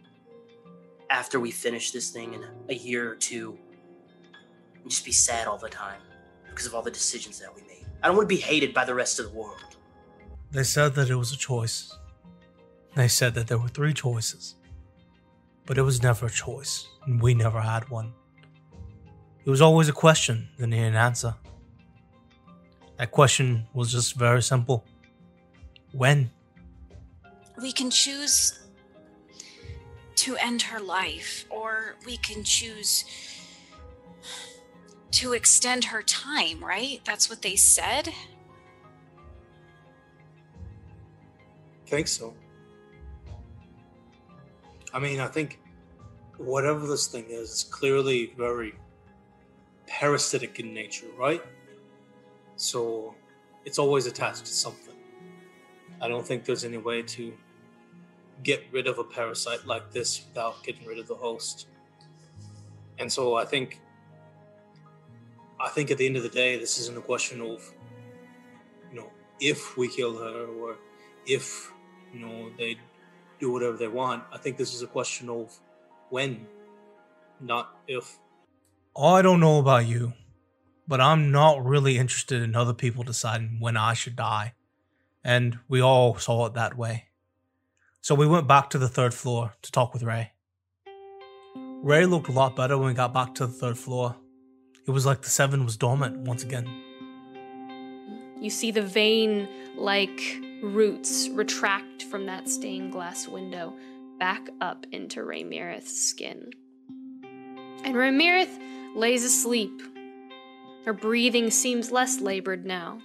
after 1.11 1.39
we 1.39 1.53
finish 1.53 1.93
this 1.93 2.11
thing 2.11 2.35
in 2.35 2.45
a 2.69 2.75
year 2.75 3.09
or 3.09 3.15
two 3.15 3.57
and 4.83 4.91
just 4.91 5.05
be 5.05 5.13
sad 5.13 5.47
all 5.47 5.59
the 5.59 5.69
time 5.69 6.01
because 6.49 6.67
of 6.67 6.75
all 6.75 6.83
the 6.83 6.91
decisions 6.91 7.39
that 7.39 7.55
we 7.55 7.63
made. 7.63 7.87
I 8.03 8.09
don't 8.09 8.17
want 8.17 8.29
to 8.29 8.35
be 8.35 8.41
hated 8.41 8.75
by 8.75 8.85
the 8.85 8.95
rest 8.95 9.21
of 9.21 9.31
the 9.31 9.39
world. 9.39 9.77
They 10.51 10.65
said 10.65 10.95
that 10.97 11.09
it 11.09 11.17
was 11.17 11.33
a 11.33 11.37
choice. 11.37 11.97
They 12.97 13.07
said 13.09 13.35
that 13.35 13.47
there 13.47 13.59
were 13.59 13.69
three 13.69 13.93
choices. 13.93 14.57
But 15.67 15.79
it 15.79 15.83
was 15.83 16.03
never 16.03 16.27
a 16.27 16.31
choice, 16.31 16.89
and 17.07 17.23
we 17.23 17.35
never 17.35 17.61
had 17.61 17.89
one. 17.91 18.15
It 19.49 19.51
was 19.51 19.63
always 19.63 19.89
a 19.89 19.95
question 19.95 20.51
that 20.59 20.67
needed 20.67 20.89
an 20.89 20.95
answer. 20.95 21.35
That 22.99 23.11
question 23.11 23.67
was 23.73 23.91
just 23.91 24.15
very 24.15 24.43
simple. 24.43 24.85
When? 25.93 26.31
We 27.59 27.73
can 27.73 27.89
choose 27.89 28.61
to 30.17 30.37
end 30.37 30.61
her 30.61 30.81
life, 30.81 31.47
or 31.49 31.97
we 32.05 32.19
can 32.19 32.45
choose 32.45 33.07
to 35.13 35.33
extend 35.33 35.85
her 35.85 36.03
time, 36.03 36.63
right? 36.63 37.01
That's 37.07 37.31
what 37.31 37.41
they 37.41 37.57
said. 37.57 38.09
I 38.09 38.13
think 41.87 42.09
so. 42.09 42.35
I 44.93 44.99
mean, 44.99 45.21
I 45.21 45.29
think 45.29 45.59
whatever 46.37 46.87
this 46.87 47.07
thing 47.07 47.25
is, 47.31 47.51
it's 47.51 47.65
clearly 47.65 48.35
very 48.37 48.75
parasitic 49.89 50.61
in 50.61 50.73
nature, 50.73 51.07
right? 51.19 51.43
So 52.57 53.15
it's 53.65 53.79
always 53.79 54.07
attached 54.07 54.45
to 54.47 54.53
something. 54.53 54.95
I 56.01 56.09
don't 56.09 56.27
think 56.27 56.45
there's 56.45 56.65
any 56.65 56.79
way 56.79 57.03
to 57.03 57.33
get 58.43 58.65
rid 58.71 58.87
of 58.87 58.99
a 58.99 59.05
parasite 59.05 59.67
like 59.67 59.91
this 59.91 60.25
without 60.29 60.63
getting 60.63 60.87
rid 60.87 60.99
of 60.99 61.09
the 61.09 61.15
host. 61.15 61.67
And 62.99 63.13
so 63.13 63.35
I 63.35 63.45
think 63.45 63.81
I 65.61 65.69
think 65.69 65.91
at 65.91 65.99
the 65.99 66.07
end 66.07 66.17
of 66.17 66.23
the 66.23 66.29
day 66.29 66.59
this 66.59 66.79
isn't 66.79 66.97
a 66.97 67.01
question 67.01 67.41
of 67.41 67.73
you 68.91 69.01
know 69.01 69.11
if 69.41 69.77
we 69.77 69.89
kill 69.89 70.17
her 70.19 70.47
or 70.47 70.77
if 71.27 71.73
you 72.13 72.21
know 72.21 72.51
they 72.57 72.77
do 73.39 73.53
whatever 73.53 73.77
they 73.77 73.89
want. 73.89 74.25
I 74.33 74.39
think 74.39 74.57
this 74.57 74.75
is 74.75 74.83
a 74.83 74.87
question 74.87 75.29
of 75.29 75.57
when, 76.11 76.47
not 77.41 77.77
if. 77.87 78.19
Oh, 79.01 79.15
I 79.15 79.23
don't 79.23 79.39
know 79.39 79.61
about 79.61 79.87
you, 79.87 80.15
but 80.89 81.01
I'm 81.01 81.31
not 81.31 81.65
really 81.65 81.99
interested 81.99 82.43
in 82.43 82.57
other 82.57 82.75
people 82.75 83.05
deciding 83.05 83.61
when 83.61 83.77
I 83.77 83.95
should 83.95 84.17
die. 84.17 84.55
And 85.23 85.61
we 85.69 85.81
all 85.81 86.17
saw 86.17 86.47
it 86.47 86.55
that 86.55 86.77
way. 86.77 87.05
So 88.01 88.17
we 88.17 88.27
went 88.27 88.49
back 88.49 88.71
to 88.71 88.79
the 88.79 88.89
third 88.89 89.15
floor 89.15 89.55
to 89.63 89.71
talk 89.71 89.93
with 89.93 90.03
Ray. 90.03 90.33
Ray 91.81 92.07
looked 92.07 92.27
a 92.27 92.33
lot 92.33 92.57
better 92.57 92.77
when 92.77 92.89
we 92.89 92.95
got 92.95 93.15
back 93.15 93.37
to 93.37 93.47
the 93.47 93.53
third 93.53 93.79
floor. 93.79 94.17
It 94.85 94.91
was 94.91 95.07
like 95.07 95.23
the 95.23 95.31
seven 95.31 95.65
was 95.65 95.77
dormant 95.77 96.19
once 96.27 96.43
again. 96.43 96.67
You 98.41 98.51
see 98.51 98.73
the 98.73 98.83
vein 98.83 99.49
like 99.77 100.41
roots 100.61 101.29
retract 101.29 102.03
from 102.03 102.27
that 102.27 102.49
stained 102.49 102.91
glass 102.91 103.29
window 103.29 103.77
back 104.19 104.51
up 104.61 104.87
into 104.91 105.21
Ramirith's 105.21 105.97
skin. 105.97 106.51
And 107.85 107.95
Ramirith 107.95 108.59
lays 108.99 109.23
asleep. 109.23 109.81
Her 110.85 110.93
breathing 110.93 111.51
seems 111.51 111.93
less 111.93 112.21
labored 112.21 112.67
now. 112.67 112.99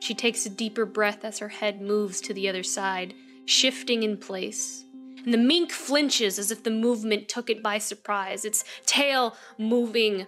She 0.00 0.14
takes 0.14 0.46
a 0.46 0.50
deeper 0.50 0.86
breath 0.86 1.22
as 1.22 1.38
her 1.38 1.50
head 1.50 1.82
moves 1.82 2.20
to 2.22 2.34
the 2.34 2.48
other 2.48 2.62
side, 2.62 3.12
shifting 3.44 4.02
in 4.02 4.16
place. 4.16 4.84
And 5.22 5.32
the 5.32 5.38
mink 5.38 5.70
flinches 5.70 6.38
as 6.38 6.50
if 6.50 6.64
the 6.64 6.70
movement 6.70 7.28
took 7.28 7.50
it 7.50 7.62
by 7.62 7.76
surprise, 7.76 8.46
its 8.46 8.64
tail 8.86 9.36
moving 9.58 10.26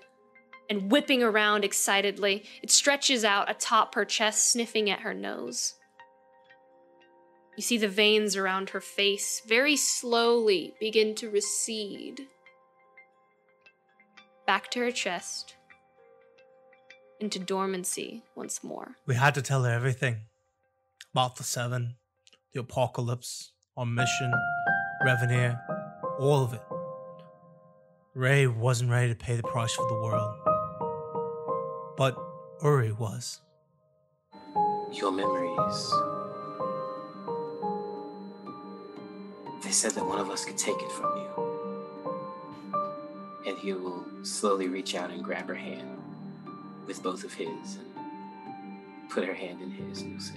and 0.68 0.90
whipping 0.90 1.22
around 1.22 1.64
excitedly. 1.64 2.44
It 2.62 2.70
stretches 2.70 3.24
out 3.24 3.50
atop 3.50 3.94
her 3.94 4.04
chest, 4.04 4.52
sniffing 4.52 4.90
at 4.90 5.00
her 5.00 5.14
nose. 5.14 5.74
You 7.56 7.62
see 7.62 7.78
the 7.78 7.88
veins 7.88 8.36
around 8.36 8.70
her 8.70 8.80
face 8.80 9.40
very 9.46 9.76
slowly 9.76 10.74
begin 10.78 11.14
to 11.16 11.30
recede. 11.30 12.28
Back 14.46 14.70
to 14.72 14.80
her 14.80 14.90
chest, 14.90 15.54
into 17.18 17.38
dormancy 17.38 18.22
once 18.34 18.62
more. 18.62 18.96
We 19.06 19.14
had 19.14 19.34
to 19.34 19.42
tell 19.42 19.64
her 19.64 19.72
everything 19.72 20.16
about 21.12 21.36
the 21.36 21.44
Seven, 21.44 21.94
the 22.52 22.60
apocalypse, 22.60 23.52
our 23.76 23.86
mission, 23.86 24.32
Revenir, 25.02 25.58
all 26.18 26.44
of 26.44 26.52
it. 26.52 26.60
Ray 28.14 28.46
wasn't 28.46 28.90
ready 28.90 29.08
to 29.08 29.14
pay 29.14 29.36
the 29.36 29.42
price 29.42 29.72
for 29.72 29.88
the 29.88 29.94
world, 29.94 30.36
but 31.96 32.16
Uri 32.62 32.92
was. 32.92 33.40
Your 34.92 35.10
memories. 35.10 35.92
They 39.64 39.70
said 39.70 39.92
that 39.92 40.04
one 40.04 40.18
of 40.18 40.28
us 40.28 40.44
could 40.44 40.58
take 40.58 40.80
it 40.82 40.92
from 40.92 41.16
you. 41.16 41.43
He 43.64 43.72
will 43.72 44.04
slowly 44.22 44.68
reach 44.68 44.94
out 44.94 45.10
and 45.10 45.24
grab 45.24 45.48
her 45.48 45.54
hand 45.54 45.88
with 46.86 47.02
both 47.02 47.24
of 47.24 47.32
his 47.32 47.78
and 47.78 49.08
put 49.08 49.24
her 49.24 49.32
hand 49.32 49.62
in 49.62 49.70
his 49.70 50.02
and 50.02 50.12
he'll 50.12 50.20
say, 50.20 50.34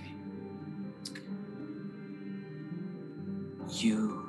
You 3.84 4.24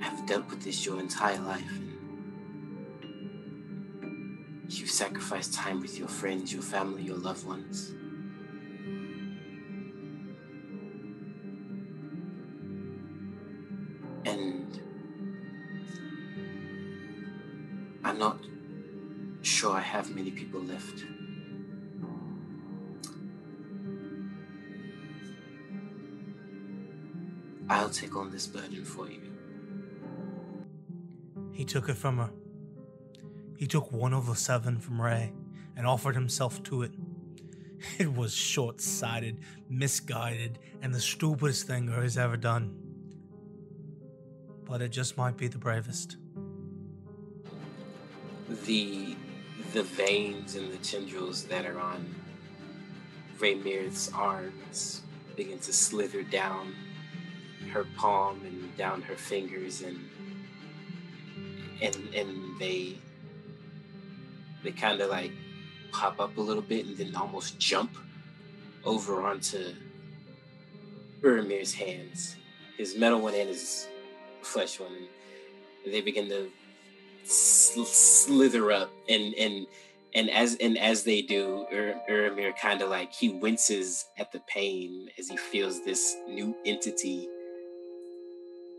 have 0.00 0.26
dealt 0.26 0.50
with 0.50 0.64
this 0.64 0.84
your 0.84 0.98
entire 0.98 1.38
life. 1.38 1.78
You've 4.68 4.90
sacrificed 4.90 5.54
time 5.54 5.80
with 5.80 5.96
your 5.96 6.08
friends, 6.08 6.52
your 6.52 6.62
family, 6.62 7.04
your 7.04 7.18
loved 7.18 7.46
ones. 7.46 7.94
People 20.50 20.66
left. 20.66 21.04
I'll 27.68 27.88
take 27.88 28.16
on 28.16 28.32
this 28.32 28.48
burden 28.48 28.84
for 28.84 29.08
you. 29.08 29.20
He 31.52 31.64
took 31.64 31.88
it 31.88 31.96
from 31.96 32.18
her. 32.18 32.30
He 33.56 33.68
took 33.68 33.92
one 33.92 34.12
of 34.12 34.26
the 34.26 34.34
seven 34.34 34.80
from 34.80 35.00
Ray 35.00 35.32
and 35.76 35.86
offered 35.86 36.16
himself 36.16 36.62
to 36.64 36.82
it. 36.82 36.92
It 37.98 38.12
was 38.12 38.34
short 38.34 38.80
sighted, 38.80 39.38
misguided, 39.68 40.58
and 40.82 40.92
the 40.92 41.00
stupidest 41.00 41.66
thing 41.66 41.88
Uri's 41.88 42.18
ever 42.18 42.36
done. 42.36 42.76
But 44.64 44.82
it 44.82 44.90
just 44.90 45.16
might 45.16 45.36
be 45.38 45.48
the 45.48 45.58
bravest. 45.58 46.16
the 48.64 49.16
the 49.72 49.82
veins 49.82 50.56
and 50.56 50.72
the 50.72 50.76
tendrils 50.78 51.44
that 51.44 51.66
are 51.66 51.80
on 51.80 52.14
Raymir's 53.38 54.10
arms 54.14 55.02
begin 55.36 55.58
to 55.60 55.72
slither 55.72 56.22
down 56.22 56.74
her 57.72 57.86
palm 57.96 58.40
and 58.44 58.76
down 58.76 59.02
her 59.02 59.14
fingers 59.14 59.82
and 59.82 59.98
and 61.80 61.96
and 62.14 62.58
they 62.58 62.96
they 64.62 64.72
kind 64.72 65.00
of 65.00 65.08
like 65.10 65.32
pop 65.92 66.20
up 66.20 66.36
a 66.36 66.40
little 66.40 66.62
bit 66.62 66.86
and 66.86 66.96
then 66.96 67.14
almost 67.16 67.58
jump 67.58 67.96
over 68.84 69.22
onto 69.22 69.74
Uramir's 71.22 71.74
hands, 71.74 72.36
his 72.78 72.96
metal 72.96 73.20
one 73.20 73.34
and 73.34 73.48
his 73.48 73.88
flesh 74.42 74.80
one, 74.80 74.94
and 75.84 75.94
they 75.94 76.00
begin 76.00 76.28
to 76.28 76.50
sl- 77.24 77.84
slither 77.84 78.72
up 78.72 78.90
and 79.08 79.34
and 79.34 79.66
and 80.14 80.30
as 80.30 80.56
and 80.60 80.78
as 80.78 81.04
they 81.04 81.22
do 81.22 81.66
Ur- 81.72 82.00
Uramir 82.08 82.56
kind 82.56 82.82
of 82.82 82.90
like 82.90 83.12
he 83.12 83.28
winces 83.28 84.06
at 84.18 84.32
the 84.32 84.40
pain 84.48 85.08
as 85.18 85.28
he 85.28 85.36
feels 85.36 85.84
this 85.84 86.16
new 86.28 86.54
entity 86.66 87.28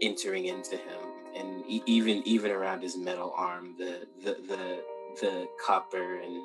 entering 0.02 0.46
into 0.46 0.78
him. 0.78 1.00
And 1.36 1.64
even 1.88 2.22
even 2.26 2.52
around 2.52 2.82
his 2.82 2.98
metal 2.98 3.34
arm 3.36 3.76
the 3.78 4.08
the 4.24 4.36
the, 4.48 4.84
the 5.22 5.48
copper 5.66 6.18
and 6.18 6.42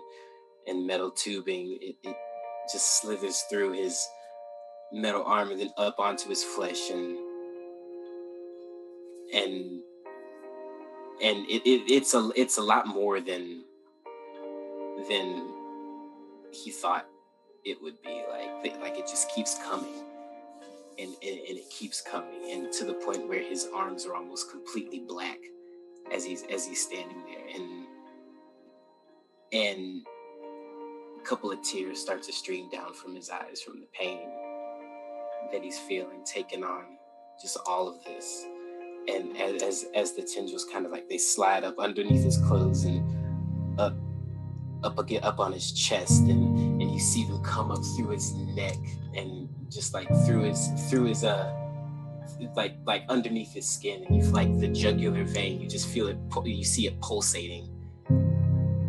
and 0.68 0.86
metal 0.86 1.10
tubing 1.10 1.78
it, 1.80 1.96
it 2.04 2.16
just 2.72 3.00
slithers 3.00 3.44
through 3.50 3.72
his 3.72 4.06
metal 4.92 5.24
arm 5.24 5.50
and 5.50 5.60
then 5.60 5.70
up 5.76 5.98
onto 5.98 6.28
his 6.28 6.44
flesh 6.44 6.90
and 6.90 7.18
and 9.34 9.82
and 11.22 11.46
it, 11.48 11.62
it 11.68 11.90
it's 11.90 12.14
a 12.14 12.30
it's 12.36 12.58
a 12.58 12.62
lot 12.62 12.86
more 12.86 13.20
than 13.20 13.62
than 15.08 15.48
he 16.52 16.70
thought 16.70 17.06
it 17.64 17.80
would 17.82 18.00
be. 18.02 18.22
Like 18.30 18.80
like 18.80 18.98
it 18.98 19.06
just 19.06 19.34
keeps 19.34 19.58
coming 19.64 20.04
and, 20.98 21.08
and 21.22 21.38
and 21.48 21.58
it 21.58 21.70
keeps 21.70 22.00
coming 22.00 22.50
and 22.52 22.72
to 22.72 22.84
the 22.84 22.94
point 22.94 23.28
where 23.28 23.42
his 23.42 23.68
arms 23.74 24.06
are 24.06 24.14
almost 24.14 24.50
completely 24.50 25.00
black 25.00 25.38
as 26.12 26.24
he's 26.24 26.44
as 26.52 26.66
he's 26.66 26.82
standing 26.82 27.22
there. 27.24 27.46
And 27.54 27.86
and 29.52 30.06
a 31.18 31.24
couple 31.24 31.50
of 31.50 31.62
tears 31.62 32.00
start 32.00 32.22
to 32.24 32.32
stream 32.32 32.68
down 32.70 32.94
from 32.94 33.14
his 33.14 33.30
eyes 33.30 33.60
from 33.60 33.80
the 33.80 33.86
pain 33.92 34.20
that 35.52 35.62
he's 35.62 35.78
feeling 35.78 36.22
taking 36.24 36.64
on 36.64 36.84
just 37.40 37.56
all 37.66 37.88
of 37.88 38.02
this 38.04 38.44
and 39.08 39.36
as 39.62 39.86
as, 39.94 40.12
the 40.12 40.22
tendrils 40.22 40.64
kind 40.64 40.86
of 40.86 40.92
like 40.92 41.08
they 41.08 41.18
slide 41.18 41.64
up 41.64 41.78
underneath 41.78 42.24
his 42.24 42.38
clothes 42.38 42.84
and 42.84 43.04
up 43.78 43.94
up 44.82 44.98
again 44.98 45.22
up 45.22 45.40
on 45.40 45.52
his 45.52 45.72
chest 45.72 46.22
and 46.22 46.82
and 46.82 46.92
you 46.92 47.00
see 47.00 47.24
them 47.24 47.42
come 47.42 47.70
up 47.70 47.82
through 47.96 48.08
his 48.08 48.34
neck 48.34 48.76
and 49.14 49.48
just 49.70 49.94
like 49.94 50.08
through 50.26 50.42
his 50.42 50.68
through 50.88 51.04
his 51.04 51.24
uh 51.24 51.52
like 52.54 52.76
like 52.84 53.04
underneath 53.08 53.52
his 53.52 53.66
skin 53.66 54.04
and 54.04 54.16
you 54.16 54.22
feel 54.22 54.32
like 54.32 54.58
the 54.60 54.68
jugular 54.68 55.24
vein 55.24 55.60
you 55.60 55.68
just 55.68 55.88
feel 55.88 56.08
it 56.08 56.18
you 56.44 56.64
see 56.64 56.86
it 56.86 57.00
pulsating 57.00 57.68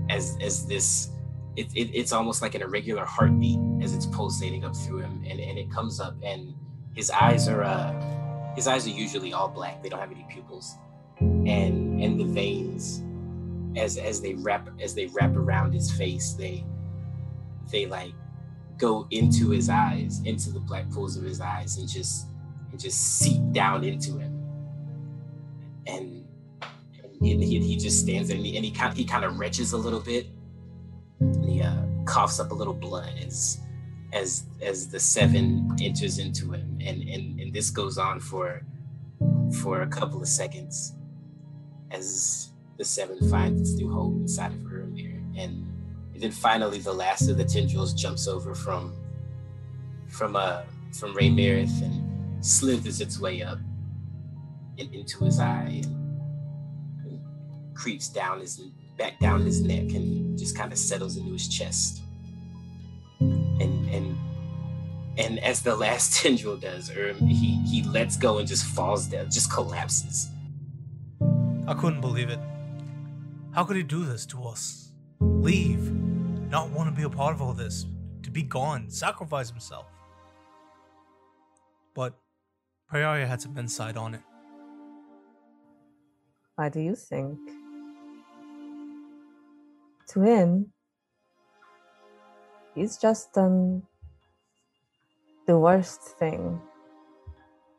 as 0.10 0.38
as 0.42 0.66
this 0.66 1.10
it, 1.56 1.68
it, 1.74 1.90
it's 1.92 2.12
almost 2.12 2.42
like 2.42 2.54
an 2.54 2.62
irregular 2.62 3.04
heartbeat 3.04 3.60
as 3.82 3.96
it's 3.96 4.06
pulsating 4.06 4.64
up 4.64 4.76
through 4.76 5.00
him 5.00 5.24
and, 5.28 5.40
and 5.40 5.58
it 5.58 5.72
comes 5.72 6.00
up 6.00 6.16
and 6.24 6.54
his 6.94 7.10
eyes 7.10 7.48
are 7.48 7.64
uh 7.64 8.17
his 8.58 8.68
eyes 8.68 8.86
are 8.88 8.90
usually 8.90 9.32
all 9.32 9.48
black. 9.48 9.82
They 9.82 9.88
don't 9.88 10.00
have 10.00 10.12
any 10.12 10.26
pupils. 10.30 10.76
And 11.22 12.04
and 12.04 12.20
the 12.20 12.26
veins 12.26 13.04
as 13.78 13.98
as 13.98 14.20
they 14.20 14.34
wrap 14.34 14.68
as 14.82 14.94
they 14.94 15.06
wrap 15.08 15.36
around 15.36 15.72
his 15.74 15.92
face 15.92 16.34
they 16.34 16.66
they 17.72 17.86
like 17.86 18.14
go 18.78 19.08
into 19.12 19.50
his 19.50 19.70
eyes 19.70 20.22
into 20.26 20.52
the 20.52 20.60
black 20.60 20.90
pools 20.90 21.18
of 21.18 21.24
his 21.24 21.40
eyes 21.40 21.78
and 21.78 21.88
just 21.88 22.28
and 22.72 22.80
just 22.80 23.20
seep 23.20 23.42
down 23.52 23.84
into 23.84 24.18
him. 24.18 24.34
And, 25.86 26.26
and 26.62 27.44
he, 27.44 27.60
he, 27.60 27.78
just 27.78 28.02
stands 28.02 28.28
there 28.28 28.38
and 28.38 28.46
he, 28.46 28.56
and 28.58 28.66
he 28.66 28.72
kind 28.72 28.96
he 28.96 29.06
kind 29.06 29.24
of 29.24 29.34
retches 29.34 29.74
a 29.74 29.78
little 29.78 30.00
bit. 30.00 30.28
And 31.20 31.50
he 31.50 31.62
uh, 31.62 31.84
coughs 32.06 32.40
up 32.40 32.52
a 32.52 32.54
little 32.54 32.74
blood 32.74 33.14
as 33.26 33.60
as 34.14 34.46
as 34.62 34.88
the 34.88 35.00
seven 35.00 35.70
enters 35.82 36.18
into 36.18 36.52
him 36.52 36.78
and 36.82 37.02
and 37.04 37.40
and 37.40 37.54
this 37.54 37.70
goes 37.70 37.98
on 37.98 38.20
for 38.20 38.62
for 39.62 39.82
a 39.82 39.88
couple 39.88 40.22
of 40.22 40.28
seconds 40.28 40.94
as 41.92 42.52
the 42.78 42.86
seven 42.86 43.18
finds 43.30 43.62
its 43.62 43.74
new 43.74 43.92
home 43.92 44.22
inside 44.22 44.52
of 44.52 44.60
Uramir. 44.60 45.18
And, 45.38 45.66
and 46.14 46.22
then 46.22 46.32
finally 46.32 46.80
the 46.80 46.94
last 46.94 47.30
of 47.30 47.38
the 47.38 47.46
tendrils 47.46 47.94
jumps 47.94 48.28
over 48.28 48.54
from 48.54 48.94
from 50.08 50.36
uh 50.36 50.64
from 50.98 51.14
Raymirith 51.16 51.82
and 51.82 52.46
slithers 52.46 53.02
its 53.02 53.20
way 53.20 53.42
up 53.42 53.60
and 54.80 54.94
into 54.94 55.26
his 55.26 55.40
eye 55.40 55.82
and 57.04 57.20
creeps 57.74 58.10
down 58.10 58.40
his 58.40 58.62
back 58.98 59.20
down 59.20 59.42
his 59.42 59.62
neck 59.62 59.94
and 59.94 60.38
just 60.38 60.58
kind 60.58 60.72
of 60.72 60.78
settles 60.78 61.18
into 61.18 61.34
his 61.34 61.48
chest. 61.48 62.02
And 63.62 63.90
and 63.90 64.18
and 65.18 65.40
as 65.40 65.62
the 65.62 65.76
last 65.76 66.14
tendril 66.22 66.58
does, 66.58 66.92
Erm, 66.96 67.18
he 67.18 67.58
he 67.64 67.84
lets 67.84 68.18
go 68.18 68.38
and 68.38 68.48
just 68.48 68.66
falls 68.66 69.08
down, 69.08 69.30
just 69.30 69.52
collapses. 69.52 70.30
I 71.68 71.74
couldn't 71.74 72.02
believe 72.02 72.30
it. 72.30 72.40
How 73.54 73.64
could 73.64 73.76
he 73.76 73.84
do 73.84 74.06
this 74.06 74.26
to 74.28 74.44
us? 74.46 74.92
Leave, 75.20 75.92
not 76.50 76.70
want 76.70 76.90
to 76.90 76.96
be 76.96 77.04
a 77.04 77.10
part 77.10 77.34
of 77.34 77.42
all 77.42 77.54
this, 77.54 77.86
to 78.24 78.30
be 78.30 78.44
gone, 78.44 78.90
sacrifice 78.90 79.50
himself. 79.50 79.88
But 81.94 82.14
Prayaria 82.92 83.28
had 83.28 83.42
some 83.42 83.58
insight 83.58 83.98
on 83.98 84.14
it. 84.16 84.22
Why 86.56 86.70
do 86.70 86.80
you 86.80 86.96
think? 86.96 87.38
To 90.10 90.22
him, 90.22 90.72
he's 92.78 92.96
just 92.96 93.34
done 93.34 93.82
the 95.48 95.58
worst 95.58 96.02
thing 96.20 96.62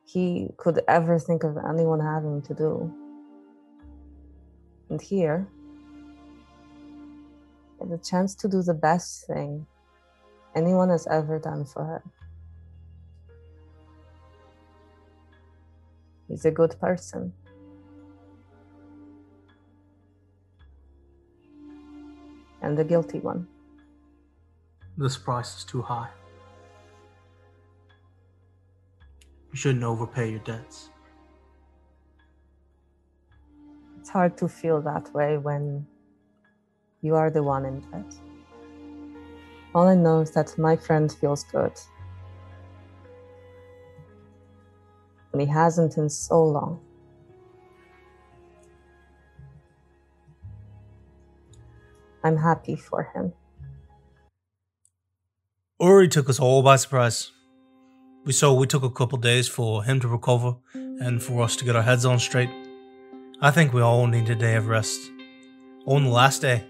he 0.05 0.49
could 0.57 0.81
ever 0.89 1.19
think 1.21 1.45
of 1.45 1.57
anyone 1.57 2.01
having 2.01 2.43
to 2.43 2.55
do. 2.55 2.93
And 4.91 5.01
here, 5.01 5.47
he 7.79 7.85
had 7.85 7.93
a 7.93 8.03
chance 8.03 8.35
to 8.37 8.49
do 8.49 8.63
the 8.63 8.75
best 8.75 9.27
thing 9.27 9.67
anyone 10.57 10.89
has 10.89 11.07
ever 11.07 11.39
done 11.39 11.65
for 11.65 11.85
her. 11.85 12.03
He's 16.27 16.45
a 16.45 16.51
good 16.51 16.75
person. 16.81 17.33
And 22.61 22.77
the 22.77 22.85
guilty 22.85 23.21
one. 23.21 23.47
This 25.01 25.17
price 25.17 25.59
is 25.59 25.65
too 25.65 25.81
high. 25.81 26.09
You 29.53 29.57
shouldn't 29.57 29.85
overpay 29.85 30.33
your 30.33 30.41
debts. 30.41 30.91
It's 34.01 34.11
hard 34.11 34.37
to 34.39 34.49
feel 34.49 34.83
that 34.83 35.15
way 35.15 35.39
when 35.39 35.87
you 37.01 37.15
are 37.15 37.31
the 37.31 37.45
one 37.45 37.65
in 37.65 37.79
debt. 37.93 38.13
All 39.73 39.87
I 39.87 39.95
know 39.95 40.19
is 40.23 40.33
that 40.33 40.59
my 40.59 40.75
friend 40.75 41.13
feels 41.13 41.45
good. 41.45 41.75
And 45.33 45.41
he 45.41 45.47
hasn't 45.47 45.97
in 45.97 46.11
so 46.11 46.43
long. 46.43 46.81
I'm 52.25 52.37
happy 52.37 52.75
for 52.75 53.05
him. 53.15 53.33
Uri 55.81 56.09
took 56.09 56.29
us 56.29 56.41
all 56.41 56.61
by 56.61 56.75
surprise. 56.75 57.31
We 58.25 58.33
saw 58.33 58.53
we 58.53 58.67
took 58.67 58.83
a 58.83 58.91
couple 58.91 59.17
days 59.17 59.47
for 59.47 59.85
him 59.85 60.01
to 60.01 60.09
recover 60.09 60.57
and 60.75 61.23
for 61.23 61.43
us 61.43 61.55
to 61.55 61.65
get 61.65 61.77
our 61.77 61.83
heads 61.83 62.05
on 62.05 62.19
straight. 62.19 62.51
I 63.41 63.53
think 63.53 63.73
we 63.73 63.81
all 63.81 64.09
need 64.09 64.29
a 64.29 64.35
day 64.35 64.57
of 64.57 64.67
rest. 64.67 64.99
On 65.87 66.03
the 66.03 66.11
last 66.11 66.43
day, 66.43 66.65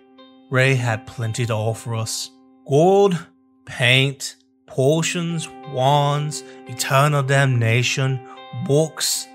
Ray 0.51 0.75
had 0.75 1.07
plenty 1.07 1.47
to 1.47 1.55
offer 1.55 1.95
us 1.95 2.31
gold, 2.69 3.27
paint, 3.65 4.37
potions, 4.67 5.49
wands, 5.73 6.45
eternal 6.67 7.23
damnation, 7.23 8.21
books. 8.67 9.27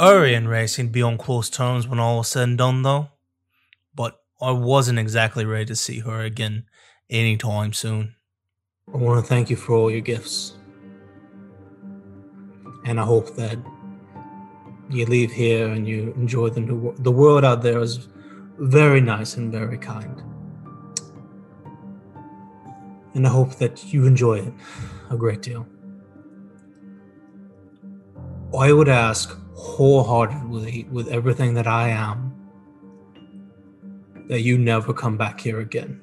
Uri 0.00 0.34
and 0.34 0.48
Ray 0.48 0.66
seemed 0.66 0.88
to 0.88 0.92
be 0.92 1.02
on 1.02 1.18
close 1.18 1.50
terms 1.50 1.86
when 1.86 2.00
all 2.00 2.16
was 2.16 2.28
said 2.28 2.44
and 2.44 2.56
done, 2.56 2.80
though. 2.80 3.08
But 3.94 4.18
I 4.40 4.52
wasn't 4.52 4.98
exactly 4.98 5.44
ready 5.44 5.66
to 5.66 5.76
see 5.76 6.00
her 6.00 6.22
again 6.22 6.64
anytime 7.10 7.74
soon. 7.74 8.13
I 8.92 8.96
want 8.98 9.24
to 9.24 9.28
thank 9.28 9.50
you 9.50 9.56
for 9.56 9.72
all 9.72 9.90
your 9.90 10.02
gifts. 10.02 10.58
And 12.84 13.00
I 13.00 13.04
hope 13.04 13.34
that 13.36 13.58
you 14.90 15.06
leave 15.06 15.32
here 15.32 15.68
and 15.68 15.88
you 15.88 16.12
enjoy 16.16 16.50
the 16.50 16.60
new 16.60 16.76
world. 16.76 17.02
The 17.02 17.10
world 17.10 17.44
out 17.44 17.62
there 17.62 17.80
is 17.80 18.08
very 18.58 19.00
nice 19.00 19.36
and 19.36 19.50
very 19.50 19.78
kind. 19.78 20.22
And 23.14 23.26
I 23.26 23.30
hope 23.30 23.56
that 23.56 23.92
you 23.92 24.06
enjoy 24.06 24.40
it 24.40 24.52
a 25.10 25.16
great 25.16 25.40
deal. 25.40 25.66
I 28.56 28.72
would 28.72 28.88
ask 28.88 29.36
wholeheartedly, 29.54 30.88
with 30.90 31.08
everything 31.08 31.54
that 31.54 31.66
I 31.66 31.88
am, 31.88 32.32
that 34.28 34.42
you 34.42 34.58
never 34.58 34.92
come 34.92 35.16
back 35.16 35.40
here 35.40 35.60
again. 35.60 36.00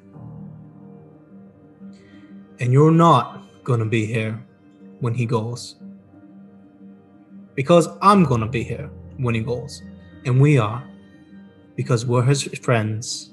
And 2.60 2.72
you're 2.72 2.90
not 2.90 3.42
going 3.64 3.80
to 3.80 3.86
be 3.86 4.06
here 4.06 4.44
when 5.00 5.14
he 5.14 5.26
goes. 5.26 5.76
Because 7.54 7.88
I'm 8.00 8.24
going 8.24 8.40
to 8.40 8.46
be 8.46 8.62
here 8.62 8.90
when 9.16 9.34
he 9.34 9.40
goes. 9.40 9.82
And 10.24 10.40
we 10.40 10.58
are. 10.58 10.82
Because 11.76 12.06
we're 12.06 12.22
his 12.22 12.44
friends. 12.62 13.30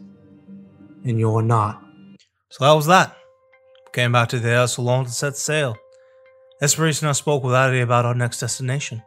And 1.05 1.19
you're 1.19 1.41
not. 1.41 1.83
So 2.49 2.65
that 2.65 2.73
was 2.73 2.87
that. 2.87 3.15
Came 3.93 4.11
back 4.11 4.29
to 4.29 4.39
the 4.39 4.49
air 4.49 4.67
salon 4.67 5.05
to 5.05 5.11
set 5.11 5.37
sail. 5.37 5.77
Reason 6.77 7.07
I 7.07 7.13
spoke 7.13 7.43
with 7.43 7.55
Addie 7.55 7.79
about 7.79 8.05
our 8.05 8.13
next 8.13 8.39
destination. 8.39 9.01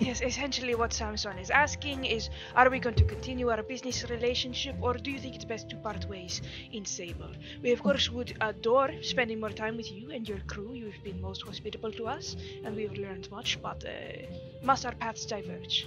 Yes, 0.00 0.22
essentially 0.22 0.74
what 0.74 0.94
Samson 0.94 1.38
is 1.38 1.50
asking 1.50 2.06
is 2.06 2.30
are 2.56 2.70
we 2.70 2.78
going 2.78 2.94
to 2.94 3.04
continue 3.04 3.50
our 3.50 3.62
business 3.62 4.08
relationship 4.08 4.74
or 4.80 4.94
do 4.94 5.10
you 5.10 5.18
think 5.18 5.34
it's 5.34 5.44
best 5.44 5.68
to 5.68 5.76
part 5.76 6.06
ways 6.08 6.40
in 6.72 6.86
Sable? 6.86 7.28
We, 7.62 7.72
of 7.72 7.82
course, 7.82 8.08
would 8.08 8.34
adore 8.40 8.90
spending 9.02 9.40
more 9.40 9.50
time 9.50 9.76
with 9.76 9.92
you 9.92 10.10
and 10.10 10.26
your 10.26 10.38
crew. 10.46 10.72
You've 10.72 11.04
been 11.04 11.20
most 11.20 11.42
hospitable 11.42 11.92
to 11.92 12.06
us 12.06 12.34
and 12.64 12.74
we've 12.74 12.94
learned 12.94 13.30
much, 13.30 13.60
but 13.60 13.84
uh, 13.84 14.24
must 14.62 14.86
our 14.86 14.94
paths 14.94 15.26
diverge? 15.26 15.86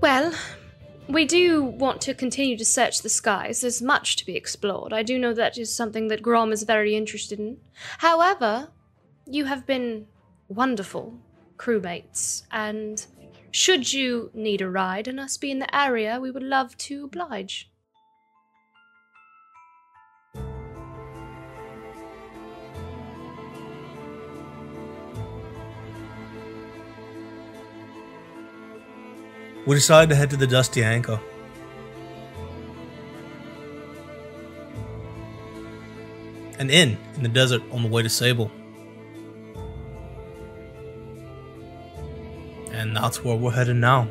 Well, 0.00 0.32
we 1.10 1.26
do 1.26 1.62
want 1.62 2.00
to 2.02 2.14
continue 2.14 2.56
to 2.56 2.64
search 2.64 3.02
the 3.02 3.10
skies. 3.10 3.60
There's 3.60 3.82
much 3.82 4.16
to 4.16 4.24
be 4.24 4.34
explored. 4.34 4.94
I 4.94 5.02
do 5.02 5.18
know 5.18 5.34
that 5.34 5.58
is 5.58 5.74
something 5.74 6.08
that 6.08 6.22
Grom 6.22 6.52
is 6.52 6.62
very 6.62 6.96
interested 6.96 7.38
in. 7.38 7.58
However, 7.98 8.68
you 9.26 9.44
have 9.44 9.66
been 9.66 10.06
wonderful 10.48 11.20
crewmates, 11.60 12.44
and 12.50 13.06
should 13.50 13.92
you 13.92 14.30
need 14.32 14.62
a 14.62 14.70
ride 14.70 15.06
and 15.06 15.20
us 15.20 15.36
be 15.36 15.50
in 15.50 15.58
the 15.58 15.76
area, 15.76 16.18
we 16.18 16.30
would 16.30 16.42
love 16.42 16.74
to 16.78 17.04
oblige. 17.04 17.68
We 29.66 29.76
decided 29.76 30.08
to 30.08 30.16
head 30.16 30.30
to 30.30 30.36
the 30.36 30.46
Dusty 30.46 30.82
Anchor. 30.82 31.20
An 36.58 36.70
inn 36.70 36.96
in 37.16 37.22
the 37.22 37.28
desert 37.28 37.62
on 37.70 37.82
the 37.82 37.88
way 37.88 38.02
to 38.02 38.08
Sable. 38.08 38.50
And 42.80 42.96
that's 42.96 43.22
where 43.22 43.36
we're 43.36 43.50
headed 43.50 43.76
now. 43.76 44.08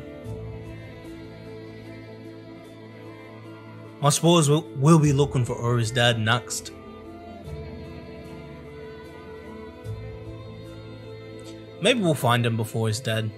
I 4.00 4.10
suppose 4.10 4.48
we'll, 4.48 4.64
we'll 4.76 5.00
be 5.00 5.12
looking 5.12 5.44
for 5.44 5.60
Uri's 5.60 5.90
dad 5.90 6.20
next. 6.20 6.70
Maybe 11.82 12.00
we'll 12.00 12.14
find 12.14 12.46
him 12.46 12.56
before 12.56 12.86
he's 12.86 13.00
dead. 13.00 13.32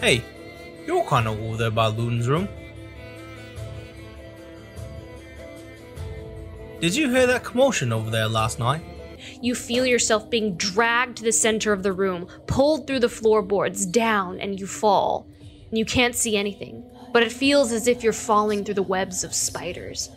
Hey, 0.00 0.24
you're 0.84 1.04
kind 1.04 1.28
of 1.28 1.40
over 1.40 1.56
there 1.56 1.70
by 1.70 1.88
Luden's 1.88 2.28
room. 2.28 2.48
Did 6.80 6.96
you 6.96 7.10
hear 7.10 7.28
that 7.28 7.44
commotion 7.44 7.92
over 7.92 8.10
there 8.10 8.26
last 8.26 8.58
night? 8.58 8.82
You 9.40 9.54
feel 9.54 9.86
yourself 9.86 10.30
being 10.30 10.56
dragged 10.56 11.18
to 11.18 11.24
the 11.24 11.32
center 11.32 11.72
of 11.72 11.82
the 11.82 11.92
room, 11.92 12.26
pulled 12.46 12.86
through 12.86 13.00
the 13.00 13.08
floorboards, 13.08 13.86
down, 13.86 14.40
and 14.40 14.58
you 14.58 14.66
fall. 14.66 15.26
You 15.70 15.84
can't 15.84 16.14
see 16.14 16.36
anything, 16.36 16.84
but 17.12 17.22
it 17.22 17.32
feels 17.32 17.72
as 17.72 17.86
if 17.86 18.02
you're 18.02 18.12
falling 18.12 18.64
through 18.64 18.74
the 18.74 18.82
webs 18.82 19.24
of 19.24 19.34
spiders. 19.34 20.10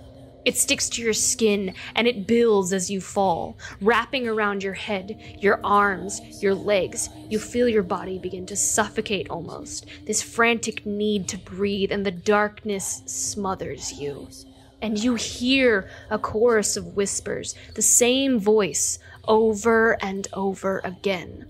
It 0.45 0.57
sticks 0.57 0.89
to 0.89 1.01
your 1.01 1.13
skin 1.13 1.73
and 1.95 2.07
it 2.07 2.27
builds 2.27 2.71
as 2.71 2.91
you 2.91 3.01
fall, 3.01 3.57
wrapping 3.81 4.27
around 4.27 4.61
your 4.61 4.73
head, 4.73 5.37
your 5.39 5.59
arms, 5.63 6.21
your 6.41 6.53
legs. 6.53 7.09
You 7.29 7.39
feel 7.39 7.67
your 7.67 7.83
body 7.83 8.19
begin 8.19 8.45
to 8.47 8.55
suffocate 8.55 9.27
almost. 9.29 9.87
This 10.05 10.21
frantic 10.21 10.85
need 10.85 11.27
to 11.29 11.39
breathe, 11.39 11.91
and 11.91 12.05
the 12.05 12.11
darkness 12.11 13.01
smothers 13.07 13.93
you. 13.93 14.27
And 14.81 15.01
you 15.01 15.15
hear 15.15 15.89
a 16.09 16.19
chorus 16.19 16.77
of 16.77 16.95
whispers, 16.95 17.55
the 17.75 17.81
same 17.81 18.39
voice 18.39 18.99
over 19.27 19.97
and 20.03 20.27
over 20.33 20.81
again. 20.83 21.45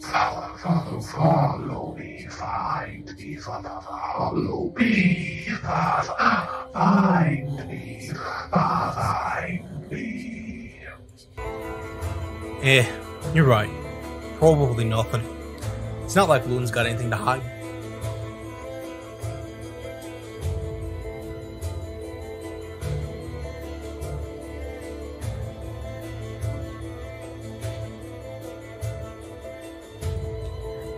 Follow, 0.00 1.00
follow, 1.00 1.96
me, 1.98 2.26
find 2.28 3.16
me, 3.16 3.36
follow, 3.36 3.80
follow 3.80 4.72
me, 4.76 5.46
find 5.62 7.66
me, 7.66 8.10
find 8.52 9.90
me. 9.90 10.80
Eh, 12.62 12.86
you're 13.34 13.46
right. 13.46 13.70
Probably 14.38 14.84
nothing. 14.84 15.22
It's 16.04 16.14
not 16.14 16.28
like 16.28 16.46
Loon's 16.46 16.70
got 16.70 16.86
anything 16.86 17.10
to 17.10 17.16
hide. 17.16 17.42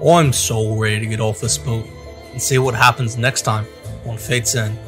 I'm 0.07 0.33
so 0.33 0.75
ready 0.75 1.01
to 1.01 1.07
get 1.07 1.21
off 1.21 1.40
this 1.40 1.59
boat 1.59 1.85
and 2.31 2.40
see 2.40 2.59
what 2.59 2.77
happens 2.77 3.16
next 3.16 3.42
time 3.42 3.66
on 4.05 4.16
Fate's 4.16 4.55
End. 4.55 4.79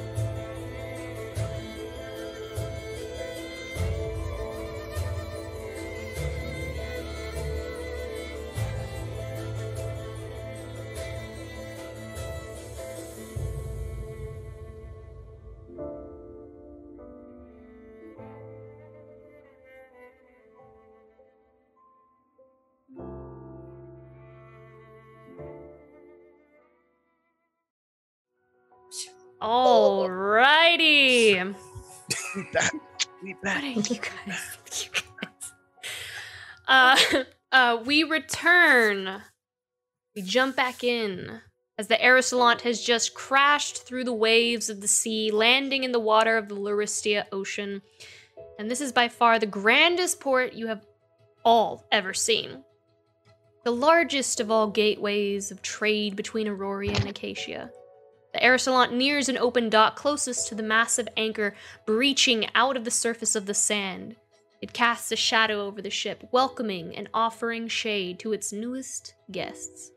We 33.29 33.35
back. 33.43 33.91
You 33.91 33.99
guys. 34.27 34.89
Uh, 36.67 36.99
uh, 37.53 37.83
we 37.87 38.05
return. 38.05 39.23
We 40.15 40.21
jump 40.21 40.55
back 40.55 40.85
in 40.85 41.41
as 41.79 41.89
the 41.89 41.97
Aerosolant 41.97 42.61
has 42.61 42.83
just 42.83 43.15
crashed 43.15 43.87
through 43.87 44.05
the 44.05 44.13
waves 44.13 44.69
of 44.69 44.83
the 44.83 44.89
sea, 44.89 45.31
landing 45.31 45.83
in 45.83 45.93
the 45.93 45.99
water 45.99 46.37
of 46.37 46.49
the 46.49 46.57
Laristia 46.57 47.25
Ocean. 47.33 47.81
And 48.59 48.71
this 48.71 48.83
is 48.83 48.93
by 48.93 49.09
far 49.09 49.39
the 49.39 49.47
grandest 49.47 50.21
port 50.21 50.53
you 50.53 50.67
have 50.67 50.85
all 51.43 51.87
ever 51.91 52.13
seen. 52.13 52.65
The 53.65 53.71
largest 53.71 54.41
of 54.41 54.51
all 54.51 54.69
gateways 54.69 55.51
of 55.51 55.63
trade 55.63 56.17
between 56.17 56.49
Aurora 56.49 56.89
and 56.89 57.09
Acacia. 57.09 57.71
The 58.35 58.41
Aristolant 58.41 58.93
nears 58.93 59.29
an 59.29 59.39
open 59.39 59.71
dock 59.71 59.97
closest 59.97 60.49
to 60.49 60.55
the 60.55 60.63
massive 60.63 61.09
anchor 61.17 61.55
breaching 61.87 62.47
out 62.55 62.77
of 62.77 62.85
the 62.85 62.91
surface 62.91 63.35
of 63.35 63.47
the 63.47 63.55
sand. 63.55 64.17
It 64.61 64.73
casts 64.73 65.13
a 65.13 65.17
shadow 65.17 65.63
over 65.65 65.81
the 65.81 65.91
ship, 65.91 66.29
welcoming 66.33 66.95
and 66.95 67.09
offering 67.15 67.69
shade 67.69 68.19
to 68.21 68.33
its 68.33 68.53
newest 68.53 69.15
guests. 69.31 69.91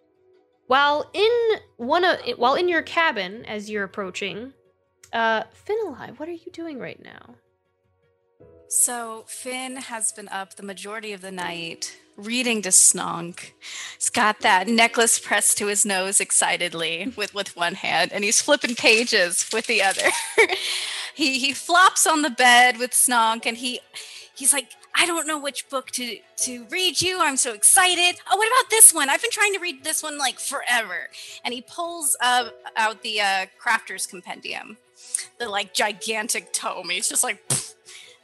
While 0.68 1.10
in 1.14 1.60
one 1.78 2.06
of, 2.06 2.20
while 2.38 2.56
in 2.56 2.70
your 2.70 2.84
cabin 2.84 3.44
as 3.46 3.70
you're 3.70 3.84
approaching, 3.84 4.54
uh, 5.12 5.44
Finali, 5.68 6.18
what 6.18 6.30
are 6.30 6.34
you 6.34 6.52
doing 6.54 6.80
right 6.80 7.02
now? 7.04 7.36
So 8.70 9.26
Finn 9.28 9.76
has 9.76 10.14
been 10.14 10.30
up 10.30 10.56
the 10.56 10.64
majority 10.64 11.12
of 11.12 11.22
the 11.22 11.32
night 11.32 11.98
reading 12.18 12.62
to 12.64 12.70
Snonk. 12.70 13.52
He's 13.96 14.10
got 14.10 14.42
that 14.42 14.68
necklace 14.68 15.20
pressed 15.20 15.58
to 15.58 15.68
his 15.68 15.86
nose 15.86 16.20
excitedly 16.20 17.14
with, 17.16 17.34
with 17.34 17.56
one 17.56 17.76
hand, 17.76 18.12
and 18.12 18.24
he's 18.24 18.42
flipping 18.42 18.76
pages 18.76 19.50
with 19.52 19.68
the 19.68 19.82
other. 19.82 20.10
he 21.16 21.40
he 21.40 21.54
flops 21.54 22.06
on 22.06 22.22
the 22.22 22.30
bed 22.30 22.78
with 22.78 22.92
Snonk, 22.92 23.46
and 23.46 23.58
he 23.58 23.80
he's 24.36 24.54
like, 24.54 24.70
I 24.96 25.06
don't 25.06 25.28
know 25.28 25.40
which 25.40 25.70
book 25.70 25.92
to 25.92 26.18
to 26.38 26.66
read 26.70 27.02
you. 27.02 27.20
I'm 27.22 27.38
so 27.38 27.54
excited. 27.54 28.20
Oh, 28.30 28.38
what 28.38 28.48
about 28.48 28.70
this 28.70 28.94
one? 28.94 29.10
I've 29.10 29.22
been 29.22 29.32
trying 29.32 29.54
to 29.54 29.60
read 29.60 29.84
this 29.84 30.04
one 30.04 30.18
like 30.18 30.40
forever. 30.40 31.10
And 31.46 31.54
he 31.54 31.62
pulls 31.62 32.18
uh, 32.22 32.50
out 32.76 33.02
the 33.02 33.22
uh, 33.22 33.46
Crafter's 33.62 34.06
Compendium, 34.06 34.78
the 35.40 35.48
like 35.48 35.74
gigantic 35.74 36.54
tome. 36.54 36.90
He's 36.90 37.10
just 37.10 37.24
like. 37.24 37.44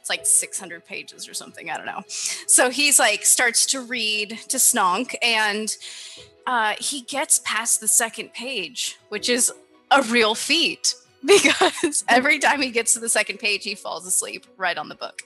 It's 0.08 0.18
like 0.18 0.26
600 0.26 0.86
pages 0.86 1.28
or 1.28 1.34
something. 1.34 1.70
I 1.70 1.76
don't 1.76 1.86
know. 1.86 2.02
So 2.06 2.70
he's 2.70 2.98
like 2.98 3.24
starts 3.24 3.66
to 3.66 3.80
read 3.80 4.38
to 4.48 4.56
Snonk, 4.56 5.14
and 5.22 5.76
uh, 6.46 6.74
he 6.78 7.02
gets 7.02 7.40
past 7.44 7.80
the 7.80 7.88
second 7.88 8.32
page, 8.32 8.98
which 9.10 9.28
is 9.28 9.52
a 9.90 10.02
real 10.02 10.34
feat 10.34 10.94
because 11.24 12.04
every 12.08 12.38
time 12.38 12.62
he 12.62 12.70
gets 12.70 12.94
to 12.94 13.00
the 13.00 13.08
second 13.08 13.38
page, 13.38 13.64
he 13.64 13.74
falls 13.74 14.06
asleep 14.06 14.46
right 14.56 14.78
on 14.78 14.88
the 14.88 14.94
book. 14.94 15.22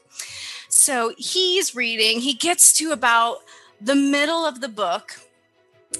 So 0.68 1.12
he's 1.18 1.74
reading, 1.74 2.20
he 2.20 2.34
gets 2.34 2.72
to 2.78 2.92
about 2.92 3.38
the 3.80 3.94
middle 3.94 4.44
of 4.44 4.60
the 4.60 4.68
book, 4.68 5.20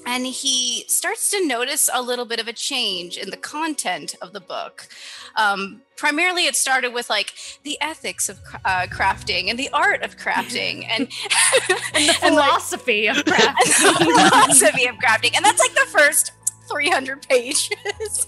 and 0.06 0.26
he 0.26 0.84
starts 0.88 1.30
to 1.30 1.46
notice 1.46 1.88
a 1.92 2.02
little 2.02 2.24
bit 2.24 2.40
of 2.40 2.48
a 2.48 2.52
change 2.52 3.16
in 3.16 3.30
the 3.30 3.36
content 3.36 4.14
of 4.20 4.32
the 4.32 4.40
book. 4.40 4.88
Um, 5.36 5.82
primarily, 5.96 6.46
it 6.46 6.56
started 6.56 6.92
with 6.92 7.08
like 7.08 7.32
the 7.62 7.78
ethics 7.80 8.28
of 8.28 8.40
uh, 8.64 8.86
crafting 8.90 9.48
and 9.48 9.58
the 9.58 9.68
art 9.72 10.02
of 10.02 10.16
crafting 10.16 10.86
and, 10.90 11.08
And 11.94 12.08
the 12.08 12.18
and, 12.22 12.34
like, 12.36 12.50
philosophy 12.50 13.06
of 13.08 13.16
crafting. 13.24 13.96
philosophy 13.98 14.86
of 14.86 14.96
crafting. 14.96 15.36
And 15.36 15.44
that's 15.44 15.60
like 15.60 15.74
the 15.74 15.86
first 15.90 16.32
300 16.70 17.22
pages. 17.28 18.26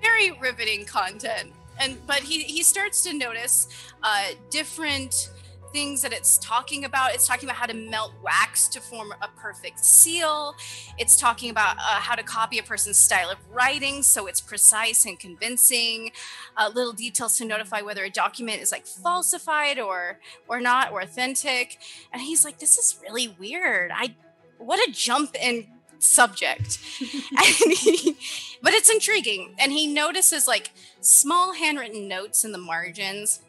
Very 0.00 0.32
riveting 0.40 0.84
content. 0.84 1.52
And 1.80 2.04
but 2.06 2.18
he 2.18 2.42
he 2.42 2.62
starts 2.62 3.02
to 3.04 3.12
notice 3.12 3.68
uh, 4.02 4.30
different 4.50 5.30
things 5.72 6.02
that 6.02 6.12
it's 6.12 6.38
talking 6.38 6.84
about. 6.84 7.14
It's 7.14 7.26
talking 7.26 7.48
about 7.48 7.56
how 7.56 7.66
to 7.66 7.74
melt 7.74 8.12
wax 8.22 8.68
to 8.68 8.80
form 8.80 9.12
a 9.22 9.28
perfect 9.36 9.84
seal. 9.84 10.54
It's 10.98 11.16
talking 11.16 11.50
about 11.50 11.76
uh, 11.76 12.00
how 12.00 12.14
to 12.14 12.22
copy 12.22 12.58
a 12.58 12.62
person's 12.62 12.98
style 12.98 13.30
of 13.30 13.38
writing 13.50 14.02
so 14.02 14.26
it's 14.26 14.40
precise 14.40 15.04
and 15.04 15.18
convincing. 15.18 16.12
Uh, 16.56 16.70
little 16.74 16.92
details 16.92 17.36
to 17.38 17.44
notify 17.44 17.80
whether 17.80 18.04
a 18.04 18.10
document 18.10 18.60
is 18.60 18.72
like 18.72 18.86
falsified 18.86 19.78
or 19.78 20.18
or 20.48 20.60
not 20.60 20.92
or 20.92 21.00
authentic. 21.00 21.78
And 22.12 22.22
he's 22.22 22.44
like, 22.44 22.58
this 22.58 22.78
is 22.78 22.98
really 23.02 23.28
weird. 23.38 23.90
I 23.94 24.14
what 24.58 24.80
a 24.88 24.92
jump 24.92 25.36
in 25.40 25.66
subject. 25.98 26.78
and 27.00 27.72
he, 27.72 28.16
but 28.62 28.72
it's 28.72 28.90
intriguing. 28.90 29.54
And 29.58 29.72
he 29.72 29.86
notices 29.86 30.46
like 30.46 30.70
small 31.00 31.54
handwritten 31.54 32.08
notes 32.08 32.44
in 32.44 32.52
the 32.52 32.58
margins 32.58 33.40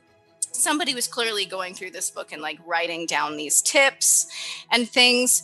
somebody 0.51 0.93
was 0.93 1.07
clearly 1.07 1.45
going 1.45 1.73
through 1.73 1.91
this 1.91 2.11
book 2.11 2.31
and 2.31 2.41
like 2.41 2.59
writing 2.65 3.05
down 3.05 3.37
these 3.37 3.61
tips 3.61 4.27
and 4.71 4.89
things. 4.89 5.43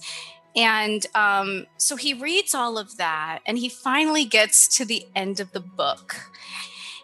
And 0.55 1.05
um, 1.15 1.67
so 1.77 1.95
he 1.95 2.13
reads 2.13 2.55
all 2.55 2.77
of 2.77 2.97
that 2.97 3.39
and 3.45 3.57
he 3.57 3.69
finally 3.69 4.25
gets 4.25 4.67
to 4.77 4.85
the 4.85 5.05
end 5.15 5.39
of 5.39 5.51
the 5.51 5.59
book. 5.59 6.31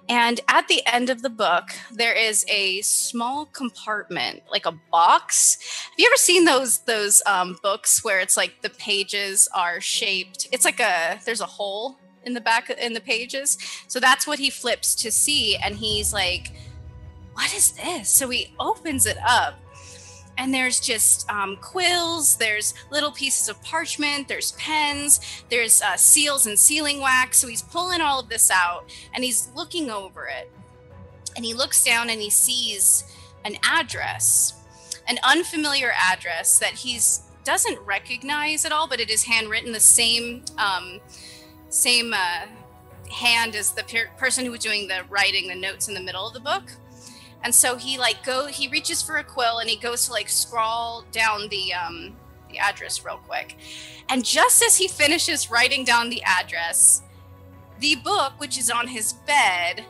And 0.09 0.41
at 0.47 0.67
the 0.67 0.85
end 0.85 1.09
of 1.09 1.21
the 1.21 1.29
book, 1.29 1.69
there 1.91 2.13
is 2.13 2.45
a 2.49 2.81
small 2.81 3.45
compartment, 3.45 4.43
like 4.51 4.65
a 4.65 4.73
box. 4.91 5.57
Have 5.89 5.97
you 5.97 6.05
ever 6.07 6.17
seen 6.17 6.43
those 6.43 6.79
those 6.79 7.21
um, 7.25 7.57
books 7.63 8.03
where 8.03 8.19
it's 8.19 8.35
like 8.35 8.61
the 8.61 8.71
pages 8.71 9.47
are 9.55 9.79
shaped? 9.79 10.49
It's 10.51 10.65
like 10.65 10.79
a 10.79 11.19
there's 11.23 11.39
a 11.39 11.45
hole 11.45 11.97
in 12.25 12.33
the 12.33 12.41
back 12.41 12.69
in 12.69 12.93
the 12.93 12.99
pages. 12.99 13.57
So 13.87 13.99
that's 13.99 14.27
what 14.27 14.39
he 14.39 14.49
flips 14.49 14.95
to 14.95 15.11
see, 15.11 15.55
and 15.55 15.75
he's 15.75 16.13
like, 16.13 16.51
what 17.33 17.53
is 17.53 17.71
this? 17.71 18.09
So 18.09 18.29
he 18.29 18.53
opens 18.59 19.05
it 19.05 19.17
up, 19.25 19.59
and 20.37 20.53
there's 20.53 20.79
just 20.79 21.29
um, 21.29 21.57
quills, 21.57 22.37
there's 22.37 22.73
little 22.91 23.11
pieces 23.11 23.49
of 23.49 23.61
parchment, 23.63 24.27
there's 24.27 24.53
pens, 24.53 25.43
there's 25.49 25.81
uh, 25.81 25.95
seals 25.97 26.45
and 26.45 26.57
sealing 26.57 26.99
wax. 26.99 27.39
So 27.39 27.47
he's 27.47 27.61
pulling 27.61 28.01
all 28.01 28.19
of 28.19 28.29
this 28.29 28.51
out, 28.51 28.91
and 29.13 29.23
he's 29.23 29.49
looking 29.55 29.89
over 29.89 30.27
it, 30.27 30.51
and 31.35 31.45
he 31.45 31.53
looks 31.53 31.83
down 31.83 32.09
and 32.09 32.21
he 32.21 32.29
sees 32.29 33.03
an 33.45 33.55
address, 33.63 34.53
an 35.07 35.17
unfamiliar 35.23 35.91
address 35.95 36.59
that 36.59 36.73
he's 36.73 37.23
doesn't 37.43 37.79
recognize 37.79 38.65
at 38.65 38.71
all, 38.71 38.87
but 38.87 38.99
it 38.99 39.09
is 39.09 39.23
handwritten 39.23 39.71
the 39.71 39.79
same 39.79 40.43
um, 40.57 40.99
same 41.69 42.13
uh, 42.13 42.45
hand 43.09 43.55
as 43.55 43.71
the 43.71 43.83
per- 43.83 44.09
person 44.17 44.45
who 44.45 44.51
was 44.51 44.59
doing 44.59 44.87
the 44.87 45.01
writing 45.09 45.47
the 45.47 45.55
notes 45.55 45.87
in 45.87 45.93
the 45.93 46.01
middle 46.01 46.27
of 46.27 46.33
the 46.33 46.39
book 46.39 46.63
and 47.43 47.53
so 47.53 47.75
he 47.75 47.97
like 47.97 48.23
go 48.23 48.47
he 48.47 48.67
reaches 48.67 49.01
for 49.01 49.17
a 49.17 49.23
quill 49.23 49.59
and 49.59 49.69
he 49.69 49.75
goes 49.75 50.05
to 50.05 50.11
like 50.11 50.29
scrawl 50.29 51.03
down 51.11 51.47
the 51.49 51.73
um 51.73 52.15
the 52.49 52.59
address 52.59 53.05
real 53.05 53.17
quick. 53.17 53.55
And 54.09 54.25
just 54.25 54.61
as 54.61 54.77
he 54.77 54.87
finishes 54.87 55.49
writing 55.49 55.85
down 55.85 56.09
the 56.09 56.21
address 56.23 57.01
the 57.79 57.95
book 57.95 58.33
which 58.37 58.57
is 58.57 58.69
on 58.69 58.87
his 58.87 59.13
bed 59.13 59.85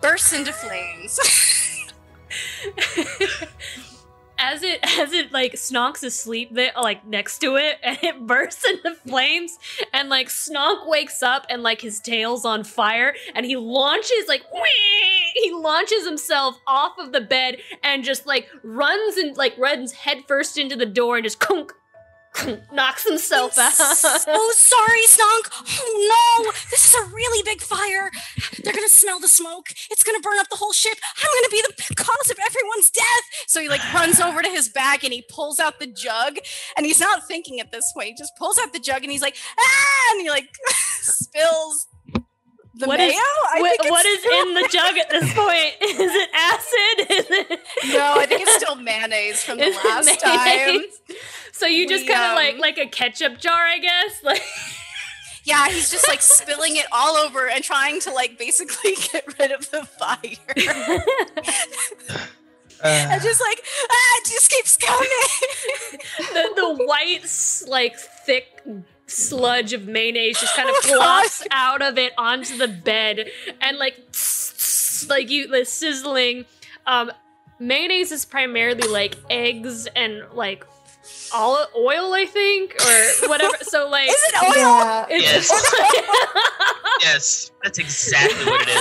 bursts 0.00 0.32
into 0.32 0.52
flames 0.52 1.18
As 4.40 4.62
it 4.62 4.80
as 4.98 5.12
it 5.12 5.32
like 5.32 5.52
Snonk's 5.52 6.02
asleep 6.02 6.54
there, 6.54 6.72
like 6.80 7.06
next 7.06 7.38
to 7.40 7.56
it, 7.56 7.78
and 7.82 7.98
it 8.02 8.26
bursts 8.26 8.64
into 8.68 8.94
flames, 8.94 9.58
and 9.92 10.08
like 10.08 10.28
Snonk 10.28 10.88
wakes 10.88 11.22
up 11.22 11.46
and 11.48 11.62
like 11.62 11.80
his 11.80 12.00
tail's 12.00 12.44
on 12.44 12.64
fire, 12.64 13.14
and 13.34 13.46
he 13.46 13.56
launches 13.56 14.26
like 14.26 14.42
whee! 14.52 15.20
he 15.34 15.52
launches 15.52 16.06
himself 16.06 16.58
off 16.66 16.98
of 16.98 17.12
the 17.12 17.20
bed 17.20 17.58
and 17.82 18.04
just 18.04 18.26
like 18.26 18.48
runs 18.62 19.16
and 19.16 19.36
like 19.36 19.56
runs 19.58 19.92
headfirst 19.92 20.58
into 20.58 20.76
the 20.76 20.86
door 20.86 21.16
and 21.16 21.24
just 21.24 21.40
kunk, 21.40 21.72
knocks 22.72 23.06
himself 23.06 23.58
out. 23.58 23.72
oh, 23.76 24.52
sorry, 24.56 25.04
Snonk. 25.06 25.50
Oh 25.52 26.42
no, 26.44 26.52
this 26.70 26.86
is 26.86 26.94
a 26.94 27.14
really 27.14 27.42
big 27.44 27.60
fire. 27.60 28.10
They're 28.62 28.72
gonna 28.72 28.88
smell 28.88 29.20
the 29.20 29.28
smoke. 29.28 29.70
It's 29.90 30.02
gonna 30.02 30.20
burn 30.20 30.38
up 30.38 30.48
the 30.48 30.56
whole 30.56 30.72
ship. 30.72 30.96
I'm 31.22 31.28
gonna 31.36 31.50
be 31.50 31.62
the 31.62 31.94
cause 31.94 32.30
of 32.30 32.38
everyone's 32.44 32.90
death. 32.90 33.24
So 33.46 33.60
he 33.60 33.68
like 33.68 33.80
runs 33.92 34.20
over 34.20 34.42
to 34.42 34.48
his 34.48 34.68
bag 34.68 35.04
and 35.04 35.12
he 35.12 35.24
pulls 35.28 35.58
out 35.60 35.80
the 35.80 35.86
jug. 35.86 36.36
And 36.76 36.86
he's 36.86 37.00
not 37.00 37.26
thinking 37.26 37.60
at 37.60 37.72
this 37.72 37.92
point. 37.92 38.08
He 38.08 38.14
just 38.14 38.36
pulls 38.36 38.58
out 38.58 38.72
the 38.72 38.80
jug 38.80 39.02
and 39.02 39.10
he's 39.10 39.22
like, 39.22 39.36
ah, 39.58 40.12
and 40.12 40.20
he 40.20 40.30
like 40.30 40.48
spills 41.00 41.86
the 42.80 42.86
What 42.86 42.98
mayo. 42.98 43.10
is- 43.10 43.16
I 43.52 43.60
what- 43.60 43.80
think 43.80 43.90
what 43.92 44.06
is 44.06 44.24
in 44.24 44.54
the 44.54 44.68
jug 44.70 44.98
at 44.98 45.10
this 45.10 45.32
point? 45.34 45.74
Is 46.00 46.12
it 46.14 46.30
acid? 46.34 47.10
Is 47.10 47.26
it 47.30 47.60
No, 47.92 48.14
I 48.18 48.26
think 48.26 48.42
it's 48.42 48.54
still 48.56 48.76
mayonnaise 48.76 49.42
from 49.42 49.58
the 49.58 49.64
Is 49.64 49.76
it 49.76 49.84
last 49.84 50.20
time. 50.20 50.82
So 51.52 51.66
you 51.66 51.86
just 51.86 52.06
kind 52.08 52.22
of 52.22 52.30
um, 52.30 52.36
like 52.36 52.58
like 52.58 52.78
a 52.78 52.88
ketchup 52.88 53.38
jar, 53.38 53.52
I 53.66 53.78
guess. 53.78 54.22
Like 54.22 54.42
Yeah, 55.44 55.68
he's 55.68 55.90
just 55.90 56.08
like 56.08 56.22
spilling 56.22 56.76
it 56.76 56.86
all 56.90 57.16
over 57.16 57.48
and 57.48 57.62
trying 57.62 58.00
to 58.00 58.10
like 58.12 58.38
basically 58.38 58.94
get 59.12 59.38
rid 59.38 59.50
of 59.52 59.70
the 59.70 59.84
fire. 59.84 60.18
and 62.82 63.22
just 63.22 63.40
like, 63.40 63.62
ah, 63.90 64.18
it 64.18 64.24
just 64.26 64.50
keeps 64.50 64.76
coming. 64.78 65.08
the 66.32 66.52
the 66.56 66.84
white 66.86 67.26
like 67.68 67.96
thick 67.98 68.62
sludge 69.10 69.72
of 69.72 69.86
mayonnaise 69.86 70.38
just 70.40 70.54
kind 70.54 70.68
of 70.68 70.76
flops 70.76 71.44
out 71.50 71.82
of 71.82 71.98
it 71.98 72.12
onto 72.16 72.56
the 72.56 72.68
bed 72.68 73.28
and 73.60 73.76
like 73.78 73.96
like 75.08 75.28
you 75.30 75.48
the 75.48 75.64
sizzling 75.64 76.44
um 76.86 77.10
mayonnaise 77.58 78.12
is 78.12 78.24
primarily 78.24 78.86
like 78.88 79.16
eggs 79.28 79.86
and 79.96 80.22
like 80.32 80.64
olive 81.34 81.68
oil 81.76 82.14
i 82.14 82.24
think 82.24 82.74
or 82.80 83.28
whatever 83.28 83.56
so 83.62 83.88
like 83.90 84.08
Is 84.08 84.14
it 84.16 84.34
oil? 84.42 84.52
Yeah. 84.56 85.06
it's 85.10 85.50
Yes. 85.50 85.80
yes, 87.02 87.50
that's 87.62 87.78
exactly 87.78 88.44
what 88.44 88.60
it 88.62 88.68
is. 88.68 88.76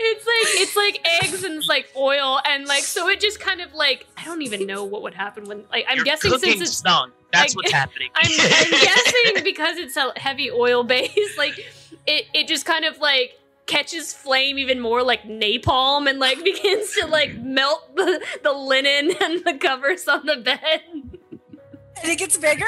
it's 0.00 0.26
like 0.26 0.62
it's 0.62 0.76
like 0.76 1.00
eggs 1.22 1.44
and 1.44 1.54
it's 1.56 1.68
like 1.68 1.90
oil 1.96 2.40
and 2.46 2.66
like 2.66 2.82
so 2.82 3.08
it 3.08 3.20
just 3.20 3.40
kind 3.40 3.60
of 3.60 3.72
like 3.74 4.06
I 4.16 4.24
don't 4.24 4.42
even 4.42 4.66
know 4.66 4.84
what 4.84 5.02
would 5.02 5.14
happen 5.14 5.44
when 5.44 5.64
like 5.70 5.84
I'm 5.88 5.96
You're 5.96 6.04
guessing 6.04 6.30
since 6.38 6.60
it's 6.60 6.76
stunk. 6.78 7.12
That's 7.40 7.54
I- 7.54 7.56
what's 7.56 7.72
happening. 7.72 8.10
I'm, 8.14 8.30
I'm 8.30 8.70
guessing 8.70 9.44
because 9.44 9.76
it's 9.78 9.96
a 9.96 10.12
heavy 10.16 10.50
oil 10.50 10.82
base, 10.84 11.34
like 11.38 11.58
it 12.06 12.26
it 12.34 12.48
just 12.48 12.64
kind 12.66 12.84
of 12.84 12.98
like 12.98 13.32
catches 13.66 14.12
flame 14.14 14.58
even 14.58 14.78
more 14.80 15.02
like 15.02 15.22
napalm 15.24 16.08
and 16.08 16.18
like 16.20 16.42
begins 16.44 16.92
to 16.94 17.06
like 17.06 17.34
melt 17.38 17.96
the, 17.96 18.24
the 18.44 18.52
linen 18.52 19.10
and 19.20 19.44
the 19.44 19.54
covers 19.60 20.06
on 20.06 20.24
the 20.26 20.36
bed. 20.36 20.82
And 20.92 22.12
it 22.12 22.18
gets 22.18 22.36
bigger. 22.36 22.64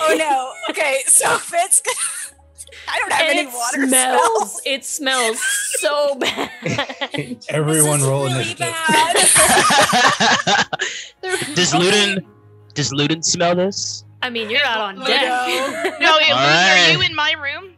Oh 0.00 0.14
no. 0.18 0.52
Okay, 0.70 1.00
so 1.06 1.36
Fitz. 1.38 1.80
I 2.88 2.98
don't 2.98 3.12
have 3.12 3.20
And 3.30 3.38
any 3.38 3.46
water 3.46 3.86
smells. 3.86 4.28
smells. 4.32 4.62
It 4.66 4.84
smells 4.84 5.40
so 5.78 6.16
bad. 6.16 6.50
Everyone 7.48 8.00
This 8.00 8.02
is 8.02 8.06
roll 8.08 8.22
really 8.24 8.34
initiative. 8.34 8.58
bad. 8.58 9.14
does 11.54 11.72
Luden 11.72 12.24
does 12.74 12.92
Luden 12.92 13.24
smell 13.24 13.54
this? 13.54 14.04
I 14.22 14.30
mean, 14.30 14.50
you're 14.50 14.64
out 14.64 14.80
on 14.80 14.96
Ludo. 14.98 15.06
deck. 15.08 15.20
No, 16.00 16.18
yeah, 16.18 16.26
Luden, 16.26 16.30
Alright. 16.32 16.88
are 16.88 16.92
you 16.92 17.00
in 17.02 17.14
my 17.14 17.32
room? 17.32 17.74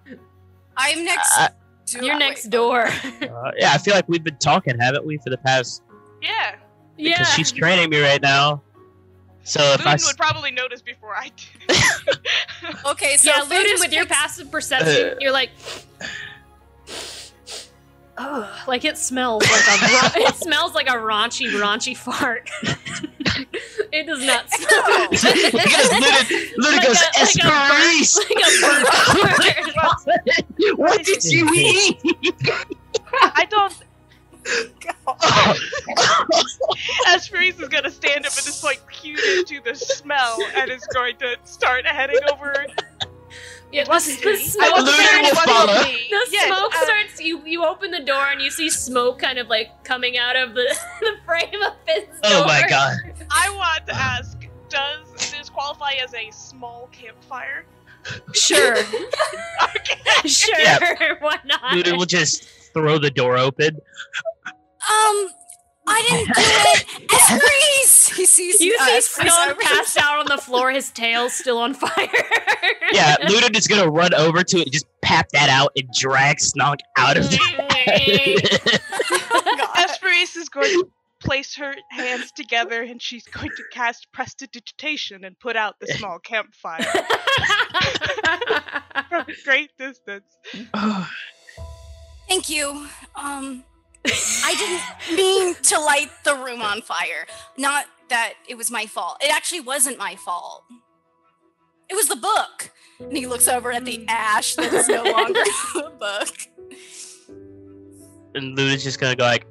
I'm 0.76 1.04
next. 1.04 1.32
Uh, 1.38 1.48
door- 1.86 2.02
You're 2.04 2.14
wait, 2.14 2.18
next 2.20 2.44
door. 2.50 2.86
Uh, 2.86 3.50
yeah, 3.56 3.72
I 3.72 3.78
feel 3.78 3.94
like 3.94 4.08
we've 4.08 4.22
been 4.24 4.36
talking, 4.36 4.78
haven't 4.78 5.04
we, 5.06 5.18
for 5.18 5.30
the 5.30 5.38
past? 5.38 5.82
Yeah. 6.22 6.54
yeah. 6.96 7.10
Because 7.18 7.32
she's 7.34 7.50
training 7.52 7.90
me 7.90 8.00
right 8.00 8.20
now. 8.22 8.62
So 9.44 9.60
if 9.74 9.86
I 9.86 9.92
Luden 9.92 9.94
s- 9.94 10.06
would 10.06 10.16
probably 10.16 10.50
notice 10.50 10.82
before 10.82 11.14
I 11.16 11.30
do. 11.36 11.74
Okay, 12.86 13.16
so 13.16 13.30
yeah, 13.30 13.42
Finn 13.44 13.62
Luden, 13.62 13.68
just 13.68 13.84
with 13.84 13.92
your 13.92 14.06
passive 14.06 14.50
perception, 14.50 15.10
Uh. 15.10 15.14
you're 15.20 15.30
like, 15.32 15.50
oh, 18.18 18.64
like 18.66 18.84
it 18.84 18.96
smells 18.98 19.42
like 19.44 19.80
a 19.82 19.94
ra- 19.94 20.10
it 20.28 20.34
smells 20.36 20.74
like 20.74 20.88
a 20.88 20.94
raunchy, 20.94 21.48
raunchy 21.60 21.96
fart. 21.96 22.50
It 23.92 24.06
does 24.06 24.24
not 24.24 24.48
smell. 24.54 25.08
because 25.10 25.24
Luden, 25.24 26.52
Luden 26.58 26.76
Like 26.76 26.86
goes, 26.86 27.00
a- 27.00 27.04
like 27.04 27.14
a 27.14 27.18
Esperise! 27.20 28.18
like 28.18 28.44
a 28.44 28.46
burnt 28.60 28.88
what 30.78 31.04
did 31.04 31.24
you 31.24 31.48
eat? 31.54 31.98
I 33.12 33.44
don't. 33.50 33.74
Esperise 37.08 37.60
is 37.60 37.68
gonna 37.68 37.90
stand 37.90 38.26
up 38.26 38.32
at 38.32 38.44
this 38.44 38.60
point, 38.60 38.80
cued 38.90 39.18
into 39.20 39.60
the 39.62 39.74
smell, 39.74 40.38
and 40.56 40.70
is 40.70 40.86
going 40.94 41.16
to 41.18 41.36
start 41.44 41.86
heading 41.86 42.18
over. 42.32 42.66
Yeah, 43.72 43.84
the, 43.84 43.90
wasn't 43.90 44.22
the 44.22 44.36
smoke 44.36 44.86
starts. 44.88 44.90
The 46.10 46.26
Yes, 46.30 46.46
smoke 46.46 46.74
uh, 46.74 46.84
starts. 46.84 47.20
You 47.20 47.44
you 47.44 47.64
open 47.64 47.90
the 47.90 48.00
door 48.02 48.26
and 48.30 48.40
you 48.40 48.50
see 48.50 48.70
smoke 48.70 49.18
kind 49.18 49.38
of 49.38 49.48
like 49.48 49.68
coming 49.84 50.16
out 50.18 50.36
of 50.36 50.54
the 50.54 50.76
the 51.00 51.12
frame 51.26 51.62
of 51.62 51.72
Finn's 51.86 52.06
Oh 52.24 52.38
door. 52.38 52.46
my 52.46 52.64
god. 52.68 52.96
I 53.30 53.50
want 53.56 53.86
to 53.88 53.94
ask: 53.94 54.38
Does 54.68 55.12
this 55.32 55.48
qualify 55.50 55.92
as 56.02 56.14
a 56.14 56.30
small 56.30 56.88
campfire? 56.92 57.66
Sure, 58.34 58.76
Okay. 59.76 60.28
sure. 60.28 60.58
Yeah. 60.60 60.78
Why 61.18 61.38
not? 61.44 61.60
Luden 61.72 61.96
will 61.98 62.06
just 62.06 62.44
throw 62.72 62.98
the 62.98 63.10
door 63.10 63.36
open. 63.36 63.76
Um, 64.46 65.28
I 65.86 66.02
didn't 66.08 66.34
do 66.34 66.36
it. 66.36 67.08
Esperise. 67.08 68.14
He 68.14 68.26
sees. 68.26 68.60
You 68.60 68.76
uh, 68.80 69.00
see 69.00 69.22
Esperise 69.22 69.28
Snonk 69.28 69.60
passed 69.60 69.98
out 69.98 70.18
on 70.18 70.26
the 70.26 70.42
floor, 70.42 70.70
his 70.70 70.90
tail's 70.90 71.32
still 71.32 71.58
on 71.58 71.74
fire. 71.74 72.08
Yeah, 72.92 73.16
Luden 73.16 73.56
is 73.56 73.66
gonna 73.66 73.90
run 73.90 74.14
over 74.14 74.42
to 74.42 74.58
it 74.58 74.62
and 74.64 74.72
just 74.72 74.86
pap 75.02 75.28
that 75.30 75.48
out 75.48 75.72
and 75.76 75.88
drag 75.98 76.38
Snonk 76.38 76.80
out 76.96 77.16
of 77.16 77.26
it. 77.30 78.60
Esperise 79.76 80.36
is 80.36 80.48
going 80.48 80.70
to 80.70 80.88
place 81.20 81.54
her 81.56 81.74
hands 81.90 82.32
together, 82.32 82.82
and 82.82 83.00
she's 83.00 83.26
going 83.26 83.50
to 83.50 83.62
cast 83.72 84.10
prestidigitation 84.12 85.24
and 85.24 85.38
put 85.38 85.56
out 85.56 85.78
the 85.80 85.86
small 85.88 86.18
campfire 86.18 86.82
from 89.08 89.24
a 89.28 89.34
great 89.44 89.70
distance. 89.78 90.24
Thank 92.28 92.50
you. 92.50 92.86
Um, 93.14 93.64
I 94.44 94.54
didn't 94.58 95.16
mean 95.16 95.54
to 95.54 95.80
light 95.80 96.10
the 96.24 96.34
room 96.34 96.62
on 96.62 96.82
fire. 96.82 97.26
Not 97.56 97.86
that 98.08 98.34
it 98.48 98.56
was 98.56 98.70
my 98.70 98.86
fault. 98.86 99.18
It 99.22 99.34
actually 99.34 99.60
wasn't 99.60 99.98
my 99.98 100.14
fault. 100.16 100.64
It 101.88 101.94
was 101.94 102.08
the 102.08 102.16
book. 102.16 102.70
And 103.00 103.16
he 103.16 103.26
looks 103.26 103.48
over 103.48 103.72
at 103.72 103.84
the 103.84 104.04
ash 104.08 104.54
that 104.56 104.72
is 104.72 104.88
no 104.88 105.02
longer 105.04 105.40
the 105.74 105.92
book. 105.98 106.28
and 108.34 108.56
Luden's 108.56 108.82
just 108.84 108.98
gonna 109.00 109.16
go 109.16 109.24
like, 109.24 109.46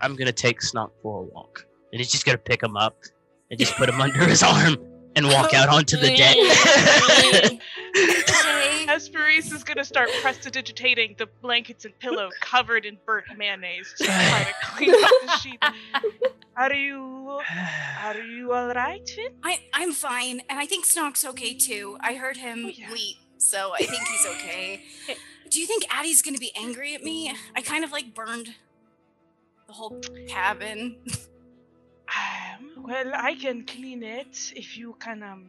I'm 0.00 0.16
gonna 0.16 0.32
take 0.32 0.60
Snonk 0.60 0.90
for 1.02 1.20
a 1.20 1.24
walk. 1.26 1.66
And 1.92 2.00
he's 2.00 2.10
just 2.10 2.24
gonna 2.24 2.38
pick 2.38 2.62
him 2.62 2.76
up 2.76 2.96
and 3.50 3.58
just 3.58 3.76
put 3.76 3.88
him 3.88 4.00
under 4.00 4.24
his 4.24 4.42
arm 4.42 4.76
and 5.14 5.26
walk 5.26 5.54
out 5.54 5.68
onto 5.68 5.96
the 5.96 6.16
deck. 7.52 7.60
Okay. 7.94 8.86
Esperise 8.88 9.52
is 9.52 9.64
going 9.64 9.76
to 9.76 9.84
start 9.84 10.08
prestidigitating 10.22 11.14
the 11.18 11.26
blankets 11.42 11.84
and 11.84 11.98
pillow 11.98 12.30
covered 12.40 12.84
in 12.84 12.96
burnt 13.06 13.26
mayonnaise 13.36 13.92
to 13.98 14.04
try 14.04 14.44
to 14.44 14.66
clean 14.66 14.94
up 14.94 15.10
the 15.26 15.36
sheet. 15.38 15.62
Are 16.56 16.72
you 16.74 17.40
are 18.02 18.18
you 18.18 18.52
all 18.52 18.68
right, 18.74 19.08
Finn? 19.08 19.32
I, 19.42 19.60
I'm 19.72 19.92
fine, 19.92 20.42
and 20.48 20.58
I 20.58 20.66
think 20.66 20.84
Snonk's 20.86 21.24
okay 21.24 21.54
too. 21.54 21.96
I 22.00 22.14
heard 22.14 22.36
him 22.36 22.64
Oh, 22.66 22.72
yeah. 22.74 22.88
bleat, 22.88 23.16
so 23.38 23.72
I 23.74 23.78
think 23.78 24.02
he's 24.08 24.26
okay. 24.26 24.82
Do 25.50 25.60
you 25.60 25.66
think 25.66 25.84
Addie's 25.90 26.22
gonna 26.22 26.38
be 26.38 26.52
angry 26.56 26.94
at 26.94 27.02
me? 27.02 27.34
I 27.56 27.60
kind 27.62 27.84
of 27.84 27.92
like 27.92 28.14
burned 28.14 28.54
the 29.66 29.72
whole 29.72 29.98
cabin. 30.28 30.96
Um, 32.08 32.82
well, 32.84 33.10
I 33.14 33.34
can 33.34 33.64
clean 33.64 34.02
it 34.02 34.52
if 34.54 34.76
you 34.76 34.94
can. 35.00 35.22
Um, 35.22 35.48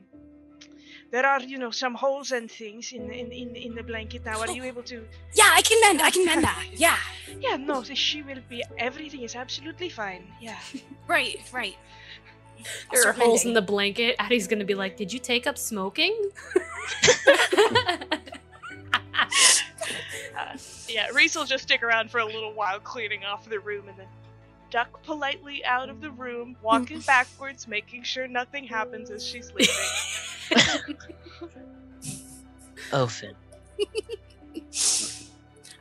there 1.14 1.28
are, 1.28 1.40
you 1.42 1.60
know, 1.60 1.70
some 1.70 1.94
holes 1.94 2.32
and 2.32 2.50
things 2.50 2.92
in 2.92 3.12
in 3.12 3.32
in, 3.32 3.56
in 3.56 3.76
the 3.76 3.84
blanket. 3.84 4.26
Now, 4.26 4.40
are 4.42 4.50
you 4.50 4.64
able 4.64 4.82
to? 4.92 5.06
Yeah, 5.36 5.50
I 5.54 5.62
can 5.62 5.80
mend. 5.80 6.02
I 6.02 6.10
can 6.10 6.26
mend 6.26 6.44
that. 6.44 6.66
Yeah, 6.74 6.98
Yeah, 7.40 7.56
no, 7.58 7.84
she 7.84 8.24
will 8.24 8.42
be. 8.50 8.64
Everything 8.80 9.22
is 9.22 9.36
absolutely 9.36 9.90
fine. 9.90 10.24
Yeah. 10.42 10.58
right, 11.08 11.40
right. 11.54 11.78
I'll 11.78 12.66
there 12.92 13.02
are 13.02 13.14
start 13.14 13.18
holes 13.18 13.46
in 13.46 13.54
the 13.54 13.62
blanket. 13.62 14.16
Addie's 14.18 14.48
gonna 14.48 14.66
be 14.66 14.74
like, 14.74 14.98
"Did 14.98 15.14
you 15.14 15.20
take 15.20 15.46
up 15.46 15.58
smoking?" 15.58 16.16
Uh, 20.36 20.58
yeah, 20.90 21.10
Reese 21.14 21.36
will 21.36 21.46
just 21.46 21.64
stick 21.66 21.84
around 21.84 22.10
for 22.10 22.22
a 22.22 22.26
little 22.26 22.54
while 22.54 22.80
cleaning 22.80 23.24
off 23.24 23.48
the 23.48 23.60
room 23.60 23.88
and 23.88 23.98
then 24.00 24.08
duck 24.72 25.04
politely 25.04 25.64
out 25.64 25.90
of 25.90 26.02
the 26.02 26.10
room, 26.10 26.56
walking 26.64 27.02
backwards, 27.02 27.68
making 27.68 28.02
sure 28.02 28.28
nothing 28.28 28.64
happens 28.64 29.12
as 29.12 29.24
she's 29.24 29.54
leaving. 29.54 29.76
Oh, 32.96 33.08
Finn. 33.08 33.34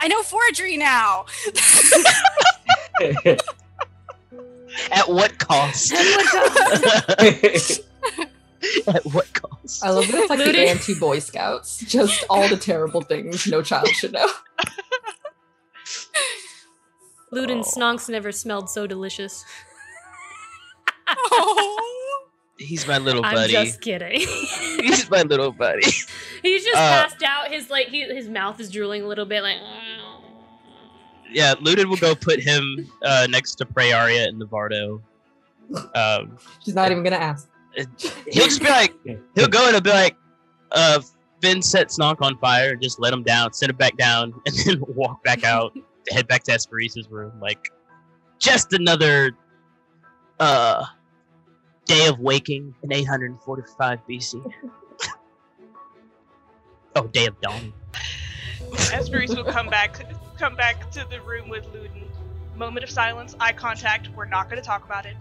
I 0.00 0.08
know 0.08 0.22
forgery 0.22 0.78
now. 0.78 1.26
At 4.90 5.06
what 5.08 5.38
cost? 5.38 5.92
At 5.92 6.00
what 9.04 9.30
cost? 9.34 9.78
I 9.84 9.90
love 9.90 10.06
that 10.08 10.14
it's 10.14 10.30
like 10.30 10.38
Looting. 10.38 10.54
the 10.64 10.70
anti 10.70 10.98
Boy 10.98 11.18
Scouts. 11.18 11.80
Just 11.80 12.24
all 12.30 12.48
the 12.48 12.56
terrible 12.56 13.02
things 13.02 13.46
no 13.46 13.60
child 13.62 13.88
should 13.88 14.12
know. 14.12 14.26
Luden 17.30 17.62
Oh. 17.62 17.78
Snonks 17.78 18.08
never 18.08 18.32
smelled 18.32 18.70
so 18.70 18.86
delicious. 18.86 19.44
oh. 21.08 22.01
He's 22.66 22.86
my 22.86 22.98
little 22.98 23.22
buddy. 23.22 23.56
I'm 23.56 23.66
just 23.66 23.80
kidding. 23.80 24.20
He's 24.20 25.10
my 25.10 25.22
little 25.22 25.52
buddy. 25.52 25.82
He's 26.42 26.64
just 26.64 26.76
Uh, 26.76 27.02
passed 27.08 27.22
out. 27.22 27.48
His 27.50 27.70
like 27.70 27.88
he, 27.88 28.02
his 28.04 28.28
mouth 28.28 28.58
is 28.60 28.70
drooling 28.70 29.02
a 29.02 29.06
little 29.06 29.26
bit, 29.26 29.42
like. 29.42 29.58
Yeah, 31.34 31.54
Luden 31.54 31.86
will 31.86 31.96
go 31.96 32.14
put 32.14 32.40
him 32.40 32.90
uh, 33.02 33.26
next 33.30 33.54
to 33.54 33.64
Prearia 33.64 34.28
and 34.28 34.38
Navardo. 34.38 35.00
Um, 35.94 36.36
She's 36.62 36.74
not 36.74 36.90
even 36.90 37.02
gonna 37.02 37.16
ask. 37.16 37.48
he'll 37.74 38.44
just 38.44 38.60
be 38.60 38.68
like, 38.68 38.92
he'll 39.34 39.48
go 39.48 39.62
and 39.64 39.72
he'll 39.72 39.80
be 39.80 39.88
like, 39.88 40.14
uh, 40.72 41.00
Finn 41.40 41.62
set 41.62 41.88
Snonk 41.88 42.20
on 42.20 42.36
fire, 42.36 42.76
just 42.76 43.00
let 43.00 43.14
him 43.14 43.22
down, 43.22 43.50
send 43.54 43.70
him 43.70 43.76
back 43.76 43.96
down, 43.96 44.34
and 44.46 44.54
then 44.66 44.82
walk 44.88 45.24
back 45.24 45.42
out, 45.42 45.72
head 46.10 46.28
back 46.28 46.42
to 46.42 46.52
Esperise's 46.52 47.08
room. 47.10 47.32
Like, 47.40 47.70
just 48.38 48.74
another 48.74 49.30
uh, 50.38 50.84
day 51.86 52.06
of 52.06 52.18
waking 52.18 52.74
in 52.82 52.92
845 52.92 53.98
BC. 54.08 54.46
oh, 56.96 57.06
day 57.08 57.26
of 57.26 57.40
dawning. 57.40 57.72
Esperise 58.72 59.36
will 59.36 59.44
come 59.44 59.68
back 59.68 60.04
come 60.38 60.56
back 60.56 60.90
to 60.90 61.06
the 61.10 61.20
room 61.20 61.48
with 61.48 61.64
Luden. 61.66 62.04
Moment 62.56 62.84
of 62.84 62.90
silence, 62.90 63.36
eye 63.38 63.52
contact, 63.52 64.08
we're 64.16 64.26
not 64.26 64.48
gonna 64.48 64.62
talk 64.62 64.84
about 64.84 65.06
it. 65.06 65.16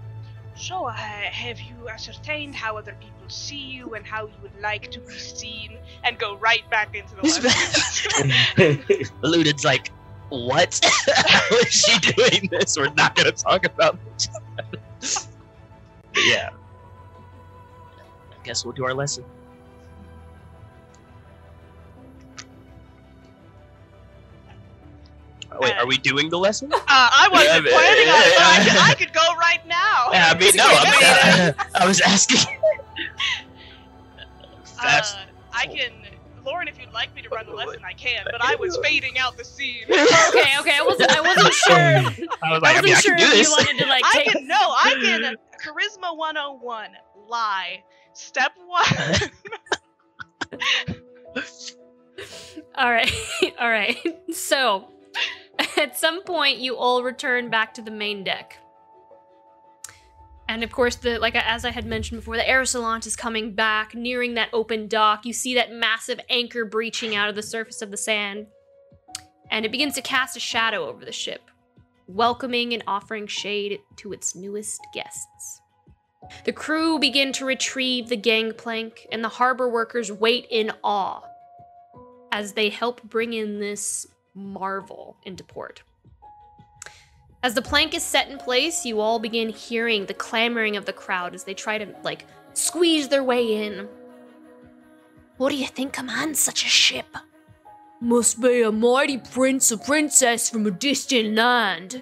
So, 0.56 0.86
uh, 0.86 0.94
have 0.94 1.60
you 1.60 1.90
ascertained 1.90 2.56
how 2.56 2.78
other 2.78 2.96
people 3.00 3.30
see 3.30 3.58
you 3.58 3.94
and 3.94 4.06
how 4.06 4.26
you 4.26 4.34
would 4.42 4.60
like 4.62 4.92
to 4.92 5.00
be 5.00 5.18
seen? 5.18 5.78
And 6.04 6.18
go 6.18 6.38
right 6.38 6.68
back 6.70 6.96
into 6.96 7.16
the 7.16 7.22
lesson. 7.22 7.44
Luden's 9.24 9.64
like, 9.64 9.92
what? 10.30 10.80
How 11.16 11.58
is 11.58 11.74
she 11.74 12.00
doing 12.00 12.48
this? 12.50 12.78
We're 12.78 12.94
not 12.94 13.16
gonna 13.16 13.34
talk 13.34 13.66
about 13.66 14.00
this. 15.00 15.28
But 16.14 16.24
yeah. 16.26 16.50
I 18.32 18.44
guess 18.44 18.66
we'll 18.66 18.74
do 18.74 18.86
our 18.86 18.94
lesson. 18.94 19.24
Oh, 25.54 25.58
wait, 25.60 25.74
are 25.74 25.86
we 25.86 25.98
doing 25.98 26.30
the 26.30 26.38
lesson? 26.38 26.72
Uh, 26.74 26.80
I 26.88 27.28
wasn't 27.32 27.66
Yeah, 27.66 27.72
planning 27.74 28.08
on 28.08 28.22
it, 28.22 28.34
but 28.38 28.46
I 28.46 28.64
could, 28.64 28.78
I 28.78 28.94
could 28.96 29.14
go 29.14 29.36
right 29.38 29.68
now. 29.68 30.10
Yeah, 30.14 30.32
I 30.34 30.40
mean, 30.40 30.52
no, 30.56 30.64
I, 30.66 31.46
mean, 31.46 31.56
I 31.76 31.86
was 31.88 32.00
asking. 32.02 32.40
Fast. 34.64 35.18
Uh, 35.18 35.26
I 35.54 35.66
can, 35.68 35.92
Lauren, 36.46 36.70
if 36.70 36.80
you'd 36.80 36.94
like 36.94 37.14
me 37.14 37.22
to 37.22 37.30
run 37.30 37.46
the 37.48 37.52
lesson, 37.54 37.82
I 37.86 37.92
can. 37.94 38.24
But 38.32 38.42
I 38.42 38.56
was 38.56 38.80
fading 38.82 39.20
out 39.20 39.36
the 39.38 39.44
scene. 39.44 39.84
okay, 39.90 40.58
okay. 40.60 40.78
I 40.78 40.84
wasn't. 40.86 41.12
I 41.12 41.22
wasn't 41.22 41.54
sure. 41.68 41.76
I 41.76 42.52
was 42.54 42.62
like, 42.62 42.78
I 42.78 42.82
wasn't 42.82 42.86
mean, 42.86 42.96
I 42.96 43.00
sure 43.02 43.16
can 43.18 43.20
do 43.20 43.26
if 43.26 43.32
you 43.34 43.38
this. 43.40 43.52
wanted 43.52 43.78
to 43.84 43.86
like 43.90 44.04
I 44.06 44.12
take. 44.24 44.32
can 44.32 44.48
no, 44.48 44.56
I 44.58 44.96
can. 45.02 45.36
Charisma 45.62 46.18
101. 46.18 46.90
Lie. 47.28 47.84
Step 48.14 48.52
one. 48.66 49.30
All 52.76 52.92
right, 52.92 53.12
all 53.60 53.70
right. 53.70 53.98
So, 54.34 54.88
at 55.78 55.98
some 55.98 56.24
point, 56.24 56.60
you 56.60 56.78
all 56.78 57.04
return 57.04 57.50
back 57.50 57.74
to 57.76 57.82
the 57.82 57.92
main 57.92 58.24
deck, 58.24 58.58
and 60.48 60.64
of 60.64 60.72
course, 60.72 60.96
the 60.96 61.20
like 61.20 61.36
as 61.36 61.66
I 61.66 61.72
had 61.72 61.86
mentioned 61.86 62.22
before, 62.22 62.38
the 62.38 62.44
Aerosalant 62.44 63.06
is 63.06 63.16
coming 63.16 63.54
back, 63.54 63.94
nearing 63.94 64.36
that 64.36 64.50
open 64.54 64.88
dock. 64.88 65.26
You 65.26 65.34
see 65.34 65.56
that 65.56 65.72
massive 65.72 66.20
anchor 66.30 66.66
breaching 66.66 67.16
out 67.16 67.30
of 67.30 67.36
the 67.36 67.44
surface 67.44 67.82
of 67.82 67.92
the 67.92 67.98
sand, 67.98 68.48
and 69.50 69.66
it 69.66 69.72
begins 69.72 69.96
to 69.96 70.02
cast 70.02 70.38
a 70.38 70.40
shadow 70.40 70.88
over 70.88 71.04
the 71.04 71.12
ship, 71.12 71.51
welcoming 72.16 72.74
and 72.74 72.84
offering 72.88 73.28
shade 73.28 73.80
to 73.98 74.14
its 74.14 74.36
newest 74.36 74.82
guests. 74.94 75.62
The 76.46 76.54
crew 76.54 77.00
begin 77.00 77.34
to 77.34 77.46
retrieve 77.46 78.10
the 78.10 78.18
gangplank, 78.18 79.08
and 79.12 79.24
the 79.24 79.30
harbor 79.30 79.68
workers 79.68 80.12
wait 80.12 80.48
in 80.50 80.72
awe 80.84 81.22
as 82.32 82.54
they 82.54 82.70
help 82.70 83.04
bring 83.04 83.34
in 83.34 83.60
this 83.60 84.08
marvel 84.34 85.18
into 85.24 85.44
port. 85.44 85.84
As 87.44 87.56
the 87.56 87.62
plank 87.62 87.96
is 87.96 88.04
set 88.04 88.30
in 88.30 88.38
place, 88.38 88.86
you 88.86 89.00
all 89.00 89.18
begin 89.18 89.50
hearing 89.50 90.06
the 90.06 90.14
clamoring 90.14 90.78
of 90.78 90.86
the 90.86 90.94
crowd 90.94 91.34
as 91.34 91.44
they 91.44 91.56
try 91.56 91.80
to, 91.80 91.94
like, 92.04 92.26
squeeze 92.54 93.10
their 93.10 93.24
way 93.24 93.66
in. 93.66 93.90
What 95.38 95.50
do 95.50 95.56
you 95.56 95.68
think 95.68 95.92
commands 95.92 96.40
such 96.40 96.64
a 96.64 96.70
ship? 96.70 97.18
Must 98.04 98.42
be 98.42 98.64
a 98.64 98.72
mighty 98.72 99.20
prince 99.20 99.72
or 99.72 99.78
princess 99.78 100.50
from 100.50 100.66
a 100.66 100.72
distant 100.72 101.36
land. 101.36 102.02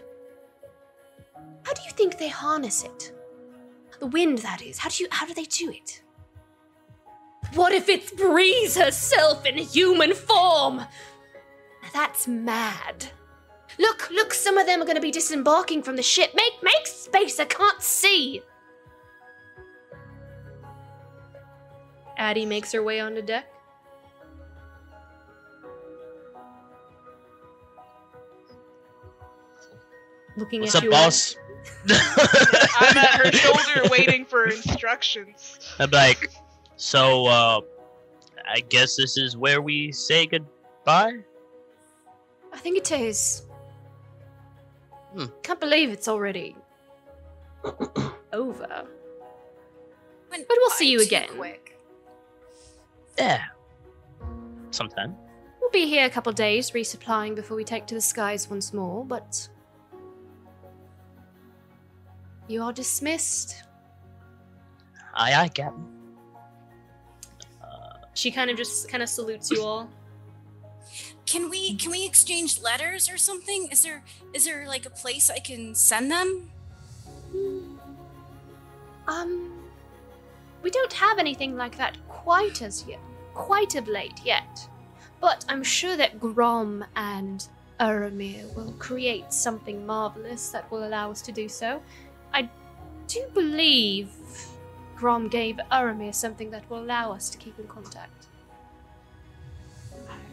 How 1.64 1.74
do 1.74 1.82
you 1.86 1.92
think 1.92 2.18
they 2.18 2.30
harness 2.30 2.86
it? 2.86 3.12
The 4.00 4.08
wind, 4.08 4.38
that 4.40 4.62
is. 4.62 4.78
How 4.80 4.88
do 4.90 5.04
you 5.04 5.10
how 5.12 5.26
do 5.26 5.34
they 5.34 5.44
do 5.44 5.70
it? 5.70 6.02
What 7.54 7.74
if 7.74 7.90
it's 7.90 8.12
Breeze 8.12 8.78
herself 8.78 9.46
in 9.46 9.58
human 9.58 10.14
form? 10.14 10.86
That's 11.94 12.30
mad. 12.30 13.08
Look, 13.78 14.10
look, 14.10 14.34
some 14.34 14.58
of 14.58 14.66
them 14.66 14.82
are 14.82 14.86
gonna 14.86 15.02
be 15.02 15.12
disembarking 15.12 15.84
from 15.84 15.98
the 15.98 16.04
ship. 16.04 16.32
Make 16.34 16.64
make 16.64 16.88
space, 16.88 17.42
I 17.42 17.46
can't 17.46 17.82
see. 17.82 18.42
Addie 22.18 22.46
makes 22.46 22.72
her 22.72 22.84
way 22.84 23.02
onto 23.02 23.22
deck. 23.22 23.52
Looking 30.39 30.62
What's 30.62 30.73
at 30.75 30.80
up, 30.80 30.84
you. 30.86 30.89
boss? 30.91 31.36
I'm 31.89 32.97
at 32.97 33.25
her 33.25 33.32
shoulder 33.43 33.89
waiting 33.91 34.25
for 34.25 34.45
instructions. 34.45 35.60
I'm 35.80 35.91
like, 35.91 36.30
so, 36.78 37.28
uh, 37.28 37.62
I 38.47 38.62
guess 38.62 38.95
this 38.95 39.17
is 39.17 39.36
where 39.36 39.62
we 39.62 39.91
say 39.91 40.25
goodbye? 40.25 41.17
I 42.54 42.58
think 42.58 42.78
it 42.78 42.91
is. 42.91 43.43
Hmm. 45.13 45.25
Can't 45.43 45.60
believe 45.60 45.89
it's 45.89 46.08
already 46.08 46.56
over. 48.34 48.86
Went 50.32 50.47
But 50.47 50.58
we'll 50.60 50.69
see 50.69 50.89
you 50.89 50.99
too 50.99 51.06
again. 51.06 51.30
Quick. 51.36 51.78
Yeah. 53.17 53.41
Sometime. 54.71 55.15
We'll 55.60 55.71
be 55.71 55.88
here 55.88 56.06
a 56.06 56.10
couple 56.10 56.32
days 56.32 56.71
resupplying 56.71 57.36
before 57.36 57.58
we 57.58 57.63
take 57.63 57.86
to 57.88 57.95
the 57.95 58.02
skies 58.02 58.49
once 58.49 58.73
more, 58.73 59.04
but. 59.04 59.49
You 62.50 62.64
are 62.64 62.74
dismissed. 62.74 63.64
Aye, 65.14 65.34
aye, 65.36 65.48
Captain. 65.50 65.86
She 68.16 68.32
kind 68.32 68.50
of 68.50 68.58
just 68.58 68.90
kind 68.90 69.02
of 69.02 69.08
salutes 69.08 69.50
you 69.50 69.64
all. 69.64 69.90
Can 71.26 71.50
we 71.50 71.76
can 71.76 71.92
we 71.92 72.06
exchange 72.06 72.60
letters 72.60 73.10
or 73.10 73.18
something? 73.18 73.70
Is 73.72 73.84
there 73.84 74.04
is 74.34 74.46
there 74.46 74.68
like 74.68 74.86
a 74.86 74.90
place 74.90 75.30
I 75.30 75.40
can 75.40 75.76
send 75.76 76.12
them? 76.12 76.52
Um, 79.08 79.52
we 80.64 80.72
don't 80.72 80.92
have 80.92 81.20
anything 81.20 81.56
like 81.56 81.78
that 81.78 81.98
quite 82.10 82.62
as 82.62 82.84
yet, 82.88 83.00
quite 83.36 83.76
of 83.76 83.88
late 83.88 84.20
yet. 84.26 84.68
But 85.22 85.46
I'm 85.48 85.64
sure 85.64 85.95
that 85.95 86.20
Grom 86.20 86.84
and 86.95 87.47
Aramir 87.80 88.54
will 88.56 88.74
create 88.80 89.32
something 89.32 89.86
marvelous 89.86 90.50
that 90.50 90.70
will 90.72 90.86
allow 90.86 91.12
us 91.12 91.22
to 91.22 91.32
do 91.32 91.47
so. 91.47 91.82
I 92.34 92.49
do 93.07 93.25
believe 93.34 94.09
Grom 94.95 95.27
gave 95.27 95.59
Aramir 95.71 96.13
something 96.13 96.51
that 96.51 96.69
will 96.69 96.80
allow 96.80 97.11
us 97.11 97.30
to 97.30 97.38
keep 97.38 97.57
in 97.59 97.67
contact. 97.67 98.27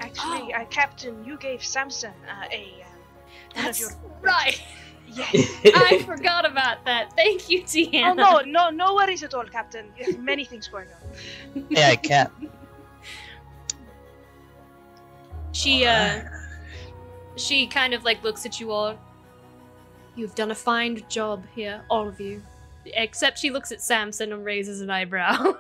Actually, 0.01 0.53
uh, 0.53 0.65
Captain, 0.67 1.25
you 1.25 1.37
gave 1.39 1.65
Samson 1.65 2.13
uh, 2.29 2.47
a 2.53 2.85
um, 2.85 2.93
That's 3.55 3.81
your 3.81 3.91
right. 4.21 4.61
yes. 5.07 5.61
I 5.65 6.03
forgot 6.05 6.45
about 6.45 6.85
that. 6.85 7.13
Thank 7.17 7.49
you, 7.49 7.61
oh 7.63 7.65
Deanna. 7.65 8.17
no, 8.17 8.41
no, 8.41 8.71
no 8.71 8.95
worries 8.95 9.23
at 9.23 9.35
all, 9.35 9.45
Captain. 9.45 9.87
You 9.99 10.13
have 10.13 10.21
many 10.23 10.45
things 10.45 10.69
going 10.69 10.89
on. 10.89 11.67
Yeah, 11.71 11.95
Cap. 11.97 12.33
She 15.53 15.87
uh 15.87 16.23
she 17.37 17.67
kind 17.67 17.95
of 17.95 18.05
like 18.05 18.23
looks 18.23 18.45
at 18.45 18.61
you 18.61 18.71
all. 18.73 18.99
You've 20.17 20.35
done 20.35 20.51
a 20.51 20.55
fine 20.55 21.03
job 21.09 21.45
here, 21.55 21.83
all 21.91 22.09
of 22.09 22.19
you. 22.21 22.43
Except 22.87 23.39
she 23.39 23.51
looks 23.51 23.71
at 23.73 23.81
Samson 23.83 24.33
and 24.33 24.45
raises 24.45 24.81
an 24.81 24.91
eyebrow. 24.91 25.55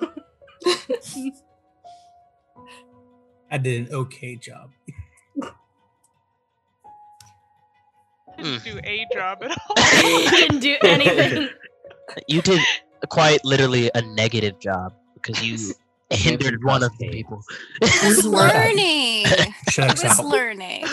I 3.51 3.59
did 3.59 3.89
an 3.89 3.95
okay 3.95 4.37
job. 4.37 4.71
Didn't 8.39 8.65
do 8.65 8.81
a 8.85 9.07
job 9.15 9.43
at 9.43 9.51
all. 9.51 9.77
you 10.11 10.31
didn't 10.39 10.61
do 10.61 10.77
anything. 10.85 11.49
You 12.29 12.43
did 12.43 12.61
quite 13.09 13.43
literally 13.45 13.91
a 13.95 14.03
negative 14.03 14.59
job 14.61 14.93
because 15.15 15.43
you 15.43 15.57
hindered 16.11 16.63
one 16.63 16.83
of 16.83 16.91
the 16.99 17.09
people. 17.09 17.43
It's 17.81 18.25
learning. 18.25 19.25
Checks 19.71 20.03
It's 20.05 20.19
out. 20.21 20.27
learning. 20.27 20.85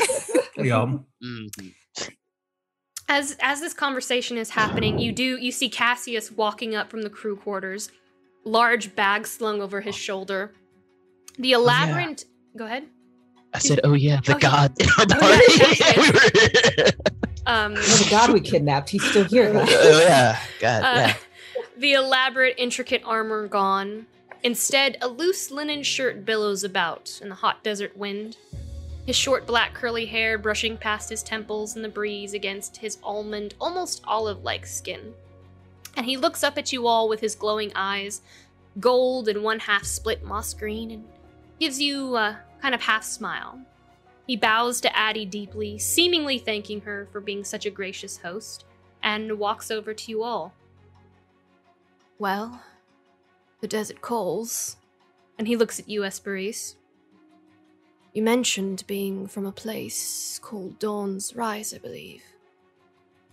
Yum. 0.57 1.05
Mhm. 1.24 1.74
As 3.14 3.38
as 3.41 3.59
this 3.61 3.74
conversation 3.74 4.38
is 4.38 4.49
happening, 4.49 4.99
you 4.99 5.11
do 5.11 5.38
you 5.38 5.51
see 5.51 5.70
Cassius 5.70 6.32
walking 6.32 6.76
up 6.76 6.89
from 6.89 7.01
the 7.03 7.09
crew 7.09 7.36
quarters, 7.36 7.89
large 8.43 8.95
bag 8.95 9.28
slung 9.28 9.61
over 9.61 9.82
his 9.82 9.95
shoulder. 9.95 10.51
The 11.38 11.51
elaborate. 11.53 12.26
Go 12.57 12.66
ahead. 12.66 12.86
I 13.53 13.59
said, 13.59 13.80
"Oh 13.84 13.93
yeah, 13.93 14.20
the 14.26 14.34
Oh, 14.34 14.38
yeah. 14.41 14.68
god." 14.68 14.74
Oh, 14.99 16.91
Um, 17.45 17.74
Oh, 17.76 17.97
the 17.97 18.07
god 18.09 18.32
we 18.32 18.39
kidnapped. 18.39 18.89
He's 18.89 19.03
still 19.03 19.26
here. 19.26 19.51
guys. 19.51 19.68
oh 19.70 19.99
yeah, 19.99 20.39
god, 20.61 20.84
uh, 20.84 20.95
yeah. 20.95 21.16
the 21.78 21.93
elaborate, 21.93 22.55
intricate 22.57 23.01
armor 23.05 23.47
gone. 23.49 24.05
Instead, 24.43 24.97
a 25.01 25.07
loose 25.07 25.51
linen 25.51 25.84
shirt 25.84 26.26
billows 26.26 26.64
about 26.64 27.20
in 27.22 27.30
the 27.30 27.36
hot 27.36 27.61
desert 27.64 27.95
wind. 27.97 28.38
His 29.06 29.16
short 29.16 29.45
black 29.45 29.74
curly 29.74 30.06
hair 30.06 30.38
brushing 30.38 30.78
past 30.78 31.10
his 31.10 31.24
temples 31.24 31.76
in 31.76 31.82
the 31.82 31.89
breeze 31.89 32.34
against 32.34 32.78
his 32.78 32.97
almond, 33.04 33.54
almost 33.60 34.01
olive 34.08 34.43
like 34.43 34.66
skin. 34.66 35.14
And 35.97 36.06
he 36.06 36.18
looks 36.18 36.43
up 36.43 36.58
at 36.58 36.72
you 36.72 36.88
all 36.88 37.10
with 37.10 37.20
his 37.20 37.36
glowing 37.36 37.72
eyes, 37.76 38.22
gold 38.80 39.28
and 39.28 39.43
one 39.43 39.60
half 39.60 39.84
split 39.84 40.24
moss 40.24 40.54
green, 40.54 40.91
and 40.91 41.06
gives 41.60 41.82
you 41.82 42.16
a 42.16 42.39
kind 42.62 42.74
of 42.74 42.82
half 42.82 43.04
smile. 43.04 43.60
He 44.26 44.38
bows 44.38 44.80
to 44.82 44.97
Addie 44.97 45.26
deeply, 45.26 45.78
seemingly 45.78 46.39
thanking 46.39 46.80
her 46.82 47.10
for 47.12 47.20
being 47.20 47.43
such 47.43 47.66
a 47.66 47.70
gracious 47.70 48.18
host, 48.18 48.64
and 49.04 49.38
walks 49.38 49.70
over 49.70 49.93
to 49.93 50.12
you 50.12 50.24
all. 50.24 50.54
Well, 52.20 52.62
the 53.60 53.68
desert 53.68 54.01
calls. 54.01 54.78
And 55.38 55.47
he 55.47 55.58
looks 55.58 55.78
at 55.80 55.89
you, 55.89 56.01
Esperise. 56.01 56.76
You 58.14 58.22
mentioned 58.22 58.84
being 58.86 59.28
from 59.28 59.47
a 59.47 59.51
place 59.51 60.39
called 60.43 60.78
Dawn's 60.78 61.36
Rise, 61.36 61.74
I 61.74 61.80
believe. 61.80 62.22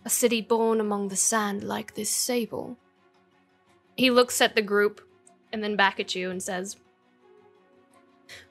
A 0.06 0.10
city 0.10 0.40
born 0.40 0.80
among 0.80 1.08
the 1.08 1.16
sand 1.16 1.62
like 1.62 1.94
this 1.94 2.08
sable. 2.08 2.78
He 3.94 4.10
looks 4.10 4.40
at 4.40 4.54
the 4.54 4.62
group 4.62 5.02
and 5.52 5.62
then 5.62 5.76
back 5.76 6.00
at 6.00 6.14
you 6.14 6.30
and 6.30 6.42
says, 6.42 6.78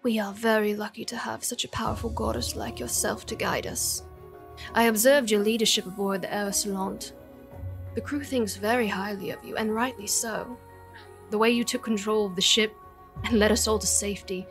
We 0.04 0.20
are 0.20 0.32
very 0.32 0.76
lucky 0.76 1.04
to 1.06 1.18
have 1.18 1.44
such 1.44 1.66
a 1.66 1.70
powerful 1.70 2.12
goddess 2.12 2.56
like 2.56 2.80
yourself 2.80 3.26
to 3.28 3.36
guide 3.36 3.66
us. 3.66 4.04
I 4.76 4.84
observed 4.84 5.32
your 5.32 5.42
leadership 5.42 5.88
aboard 5.88 6.22
the 6.22 6.28
Arisalant. 6.28 7.14
The 7.96 8.02
crew 8.02 8.24
thinks 8.24 8.56
very 8.56 8.88
highly 8.88 9.32
of 9.32 9.44
you, 9.44 9.56
and 9.56 9.74
rightly 9.74 10.06
so. 10.06 10.60
The 11.32 11.40
way 11.40 11.50
you 11.50 11.64
took 11.64 11.82
control 11.82 12.28
of 12.28 12.36
the 12.36 12.42
ship 12.42 12.76
and 13.24 13.40
led 13.40 13.52
us 13.52 13.68
all 13.68 13.80
to 13.80 13.88
safety, 13.88 14.46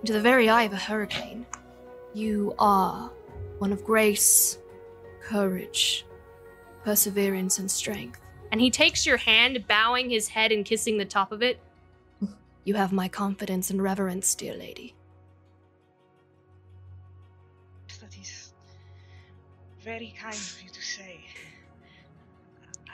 into 0.00 0.12
the 0.12 0.20
very 0.20 0.48
eye 0.48 0.64
of 0.64 0.72
a 0.72 0.76
hurricane. 0.76 1.46
You 2.14 2.54
are 2.58 3.10
one 3.58 3.72
of 3.72 3.84
grace, 3.84 4.58
courage, 5.22 6.06
perseverance, 6.84 7.58
and 7.58 7.70
strength. 7.70 8.20
And 8.52 8.60
he 8.60 8.70
takes 8.70 9.04
your 9.04 9.16
hand, 9.16 9.66
bowing 9.66 10.08
his 10.08 10.28
head 10.28 10.52
and 10.52 10.64
kissing 10.64 10.98
the 10.98 11.04
top 11.04 11.32
of 11.32 11.42
it. 11.42 11.58
You 12.64 12.74
have 12.74 12.92
my 12.92 13.08
confidence 13.08 13.70
and 13.70 13.82
reverence, 13.82 14.34
dear 14.34 14.54
lady. 14.54 14.94
That 18.00 18.16
is 18.20 18.52
very 19.80 20.14
kind 20.18 20.34
of 20.34 20.62
you 20.62 20.70
to 20.70 20.82
say. 20.82 21.20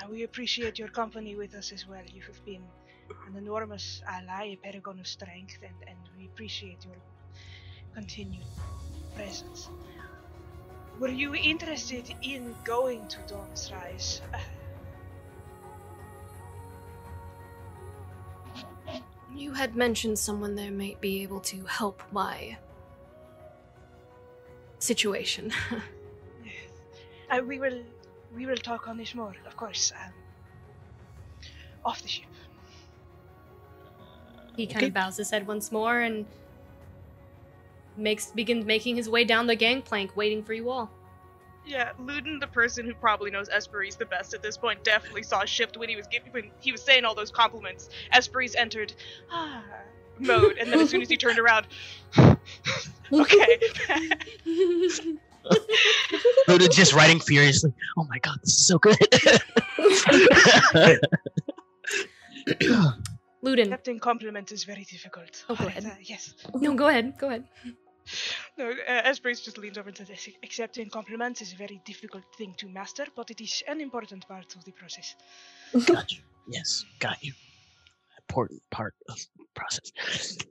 Uh, 0.01 0.09
we 0.11 0.25
appreciate 0.25 0.79
your 0.79 0.89
company 0.89 1.37
with 1.37 1.55
us 1.55 1.73
as 1.73 1.87
well. 1.89 2.03
You 2.13 2.23
have 2.23 2.45
been 2.45 2.63
an 3.29 3.37
enormous 3.37 4.03
ally, 4.07 4.53
a 4.53 4.57
paragon 4.57 4.99
of 5.01 5.07
strength, 5.07 5.59
and, 5.63 5.75
and 5.87 5.99
we 6.17 6.27
appreciate 6.27 6.85
your 6.85 6.97
continued 7.95 8.45
presence. 9.15 9.69
Were 10.99 11.09
you 11.09 11.35
interested 11.35 12.15
in 12.23 12.55
going 12.65 13.07
to 13.09 13.19
Dawn's 13.27 13.71
Rise? 13.73 14.21
You 19.35 19.53
had 19.55 19.75
mentioned 19.75 20.19
someone 20.19 20.57
there 20.57 20.71
might 20.71 21.01
be 21.01 21.23
able 21.23 21.41
to 21.41 21.65
help 21.65 22.03
my 22.13 22.59
situation. 24.79 25.51
uh, 27.31 27.41
we 27.43 27.59
will 27.59 27.83
we 28.37 28.45
will 28.45 28.57
talk 28.57 28.89
on 28.89 28.99
this 28.99 29.15
more, 29.15 29.35
of 29.47 29.57
course. 29.57 29.91
Um, 30.05 30.13
off 31.85 32.03
the 32.03 32.09
ship. 32.09 32.32
He 34.57 34.67
kind 34.67 34.79
Okay. 34.79 34.87
of 34.87 34.95
bows 34.95 35.17
his 35.17 35.31
head 35.31 35.47
once 35.47 35.73
more 35.73 36.01
and 36.01 36.27
makes 37.97 38.27
begins 38.33 38.65
making 38.65 38.97
his 38.97 39.09
way 39.09 39.25
down 39.25 39.47
the 39.47 39.57
gangplank, 39.57 40.17
waiting 40.17 40.43
for 40.43 40.53
you 40.55 40.71
all. 40.71 40.91
Yeah, 41.65 41.93
Luden, 42.01 42.41
the 42.41 42.49
person 42.49 42.85
who 42.85 42.95
probably 42.95 43.31
knows 43.31 43.49
Esperise 43.49 43.97
the 43.97 44.07
best 44.07 44.35
at 44.35 44.43
this 44.43 44.57
point, 44.57 44.83
definitely 44.83 45.23
saw 45.23 45.43
a 45.43 45.47
shift 45.47 45.77
when 45.77 45.89
he 45.89 45.95
was 45.97 46.07
giving 46.09 46.33
when 46.33 46.51
he 46.61 46.73
was 46.73 46.83
saying 46.83 47.05
all 47.05 47.15
those 47.15 47.31
compliments. 47.31 47.89
Esperise 48.13 48.57
entered 48.57 48.93
ah 49.31 49.63
mode, 50.19 50.57
and 50.59 50.73
then 50.73 50.81
as 50.81 50.91
soon 50.91 51.03
as 51.03 51.09
he 51.09 51.17
turned 51.17 51.39
around, 51.39 51.67
okay. 53.13 53.59
Luda 56.49 56.71
just 56.71 56.95
writing 56.95 57.21
furiously. 57.21 57.73
Oh 57.97 58.05
my 58.05 58.19
god, 58.19 58.39
this 58.43 58.55
is 58.55 58.67
so 58.67 58.79
good. 58.79 58.97
Luden. 63.45 63.65
Accepting 63.65 63.99
compliment 63.99 64.53
is 64.53 64.65
very 64.65 64.85
difficult. 64.85 65.45
Oh, 65.49 65.57
go 65.57 65.67
ahead. 65.67 65.85
uh, 65.85 65.91
yes. 66.03 66.35
No, 66.55 66.75
go 66.75 66.89
ahead. 66.89 67.15
Go 67.19 67.29
ahead. 67.29 67.45
No, 68.59 68.69
uh, 68.69 69.03
Esperise 69.09 69.45
just 69.45 69.59
leans 69.59 69.79
over 69.79 69.89
and 69.89 69.97
says, 69.97 70.09
Accepting 70.43 70.91
compliments 70.91 71.41
is 71.41 71.53
a 71.53 71.57
very 71.57 71.81
difficult 71.85 72.25
thing 72.37 72.53
to 72.59 72.69
master, 72.69 73.07
but 73.15 73.31
it 73.31 73.41
is 73.41 73.63
an 73.69 73.81
important 73.81 74.27
part 74.27 74.57
of 74.57 74.65
the 74.65 74.73
process. 74.73 75.15
got 75.87 76.11
you. 76.11 76.19
Yes, 76.49 76.85
got 76.99 77.23
you. 77.23 77.33
Important 78.29 78.61
part 78.73 78.95
of 79.09 79.15
the 79.39 79.45
process. 79.55 79.93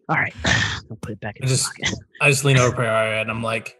All 0.07 0.15
right, 0.15 0.33
I'll 0.45 0.95
put 1.01 1.11
it 1.11 1.19
back 1.19 1.35
in 1.37 1.43
I 1.43 1.47
the 1.47 1.55
just, 1.55 1.65
pocket. 1.65 1.93
I 2.21 2.29
just 2.29 2.45
lean 2.45 2.57
over 2.57 2.73
Pereira 2.73 3.19
and 3.19 3.29
I'm 3.29 3.43
like, 3.43 3.77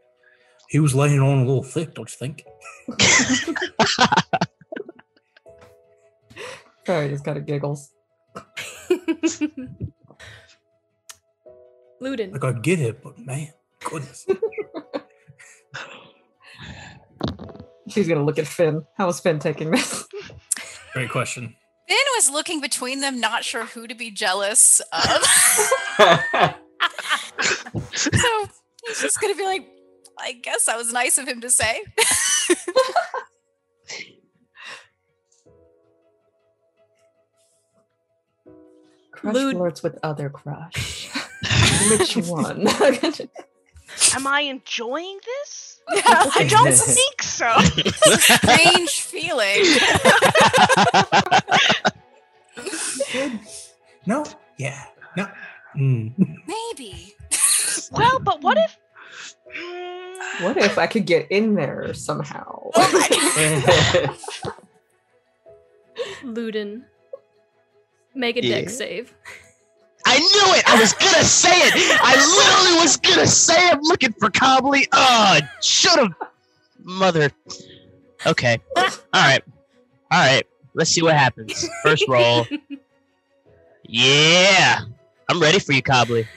he 0.67 0.79
was 0.79 0.93
laying 0.93 1.21
on 1.21 1.37
a 1.37 1.45
little 1.45 1.63
thick, 1.63 1.93
don't 1.93 2.11
you 2.11 2.17
think? 2.17 2.43
Sorry, 6.85 7.07
just 7.07 7.23
got 7.23 7.37
a 7.37 7.41
giggles. 7.41 7.89
Luden. 12.01 12.31
Like 12.33 12.43
I 12.43 12.53
get 12.53 12.79
it, 12.79 13.03
but 13.03 13.19
man, 13.19 13.53
goodness. 13.83 14.25
She's 17.87 18.07
gonna 18.07 18.23
look 18.23 18.39
at 18.39 18.47
Finn. 18.47 18.85
How 18.97 19.07
is 19.09 19.19
Finn 19.19 19.39
taking 19.39 19.71
this? 19.71 20.07
Great 20.93 21.09
question. 21.09 21.55
Finn 21.87 21.97
was 22.15 22.29
looking 22.29 22.61
between 22.61 23.01
them, 23.01 23.19
not 23.19 23.43
sure 23.43 23.65
who 23.65 23.85
to 23.87 23.95
be 23.95 24.11
jealous 24.11 24.81
of. 24.93 25.23
so 27.93 28.19
he's 28.87 29.01
just 29.01 29.19
gonna 29.19 29.35
be 29.35 29.43
like, 29.43 29.67
I 30.19 30.33
guess 30.33 30.65
that 30.65 30.77
was 30.77 30.93
nice 30.93 31.17
of 31.17 31.27
him 31.27 31.41
to 31.41 31.49
say. 31.49 31.83
Crush 39.21 39.35
Lud- 39.35 39.55
flirts 39.55 39.83
with 39.83 39.99
other 40.01 40.29
crush. 40.29 41.09
Which 41.91 42.17
one? 42.17 42.67
Am 44.15 44.25
I 44.25 44.41
enjoying 44.41 45.19
this? 45.23 45.79
I 45.89 46.47
don't 46.49 46.73
think 46.73 47.21
so. 47.21 47.55
Strange 48.17 49.01
feeling. 49.01 49.63
No? 54.07 54.25
Yeah. 54.57 54.85
No. 55.15 55.27
Mm. 55.77 56.13
Maybe. 56.47 57.15
well, 57.91 58.19
but 58.19 58.41
what 58.41 58.57
if? 58.57 58.77
what 60.41 60.57
if 60.57 60.79
I 60.79 60.87
could 60.87 61.05
get 61.05 61.29
in 61.29 61.53
there 61.53 61.93
somehow? 61.93 62.71
Luden. 66.23 66.83
Make 68.13 68.37
a 68.37 68.43
Yeah. 68.43 68.61
deck 68.61 68.69
save. 68.69 69.13
I 70.05 70.17
knew 70.17 70.55
it. 70.55 70.63
I 70.67 70.79
was 70.79 70.93
gonna 70.93 71.23
say 71.23 71.51
it. 71.53 71.73
I 72.01 72.15
literally 72.15 72.81
was 72.81 72.97
gonna 72.97 73.27
say 73.27 73.69
I'm 73.69 73.81
looking 73.81 74.13
for 74.13 74.29
Cobley. 74.29 74.87
Oh, 74.91 75.39
should 75.61 75.99
have, 75.99 76.13
mother. 76.83 77.29
Okay. 78.25 78.57
All 78.75 78.83
right. 79.13 79.41
All 80.11 80.19
right. 80.19 80.43
Let's 80.73 80.89
see 80.91 81.01
what 81.01 81.15
happens. 81.15 81.67
First 81.83 82.05
roll. 82.07 82.45
Yeah. 83.85 84.81
I'm 85.29 85.39
ready 85.41 85.59
for 85.59 85.73
you, 85.73 85.81
Cobley. 85.83 86.27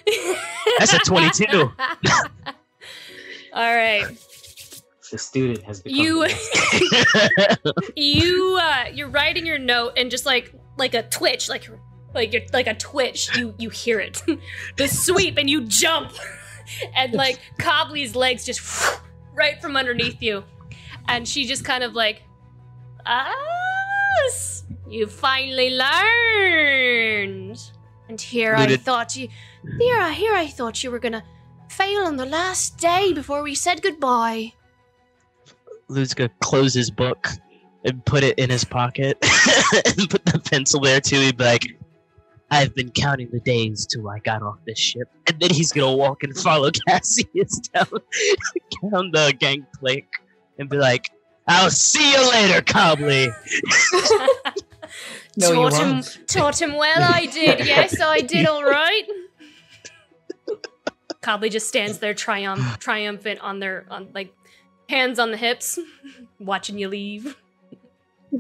That's 0.79 0.93
a 0.93 0.99
22. 0.99 1.73
All 3.53 3.77
right. 3.77 4.07
The 5.11 5.19
student 5.19 5.63
has 5.63 5.81
become. 5.81 6.01
You 6.01 6.27
you 7.97 8.59
uh 8.61 8.85
you're 8.93 9.09
writing 9.09 9.47
your 9.47 9.59
note 9.59 9.93
and 9.97 10.11
just 10.11 10.27
like 10.27 10.53
like 10.77 10.95
a 10.95 11.03
twitch 11.03 11.49
like 11.49 11.69
like 12.15 12.33
you're 12.33 12.43
like 12.53 12.67
a 12.67 12.75
twitch 12.75 13.37
you 13.37 13.55
you 13.59 13.71
hear 13.71 14.01
it. 14.01 14.23
The 14.77 14.89
sweep 14.89 15.37
and 15.39 15.49
you 15.51 15.63
jump. 15.63 16.13
And 16.97 17.13
like 17.13 17.39
Cobley's 17.59 18.17
legs 18.17 18.47
just 18.47 18.63
right 19.35 19.61
from 19.61 19.77
underneath 19.77 20.23
you. 20.23 20.45
And 21.09 21.29
she 21.29 21.45
just 21.45 21.63
kind 21.63 21.85
of 21.85 21.93
like 21.93 22.23
us 23.05 24.65
you 24.89 25.07
finally 25.07 25.71
learned. 25.77 27.61
And 28.09 28.19
here 28.21 28.55
i 28.55 28.61
Looted. 28.61 28.81
thought 28.83 29.15
you 29.17 29.29
here 29.79 29.99
i 29.99 30.13
here 30.13 30.35
i 30.35 30.47
thought 30.47 30.83
you 30.85 30.91
were 30.91 30.99
gonna 30.99 31.25
fail 31.69 32.01
on 32.03 32.17
the 32.17 32.27
last 32.27 32.79
day 32.79 33.13
before 33.13 33.43
we 33.43 33.55
said 33.55 33.83
goodbye. 33.83 34.53
Lou's 35.89 36.15
gonna 36.15 36.31
close 36.41 36.73
his 36.75 36.91
book 36.91 37.29
and 37.85 38.05
put 38.05 38.25
it 38.25 38.39
in 38.39 38.51
his 38.51 38.65
pocket 38.65 39.19
and 39.23 40.09
put 40.11 40.25
the 40.27 40.41
pencil 40.51 40.81
there 40.81 41.01
too. 41.01 41.21
He'd 41.21 41.37
be 41.37 41.45
like, 41.45 41.67
I've 42.51 42.75
been 42.75 42.91
counting 42.91 43.31
the 43.31 43.41
days 43.41 43.87
till 43.87 44.09
I 44.09 44.19
got 44.21 44.43
off 44.43 44.59
this 44.67 44.79
ship. 44.79 45.09
And 45.29 45.39
then 45.41 45.51
he's 45.51 45.73
gonna 45.73 45.95
walk 45.95 46.23
and 46.23 46.37
follow 46.37 46.71
Cassius 46.89 47.59
down, 47.73 47.87
down 48.91 49.11
the 49.13 49.35
gangplank 49.39 50.07
and 50.59 50.69
be 50.69 50.77
like, 50.77 51.11
I'll 51.47 51.71
see 51.71 52.13
you 52.13 52.31
later, 52.31 52.63
Cobley. 52.63 53.29
No, 55.37 55.53
taught 55.53 55.75
him, 55.75 55.91
won't. 55.95 56.19
taught 56.29 56.63
him 56.63 56.75
well. 56.75 57.03
I 57.03 57.27
did. 57.27 57.67
Yes, 57.67 58.01
I 58.01 58.21
did. 58.21 58.47
All 58.47 58.63
right. 58.63 59.03
Cobley 61.23 61.51
just 61.51 61.67
stands 61.67 61.99
there, 61.99 62.15
triumph, 62.15 62.79
triumphant 62.79 63.41
on 63.41 63.59
their 63.59 63.87
on 63.91 64.11
like 64.15 64.33
hands 64.89 65.19
on 65.19 65.33
the 65.33 65.37
hips, 65.37 65.79
watching 66.39 66.79
you 66.79 66.89
leave. 66.89 67.37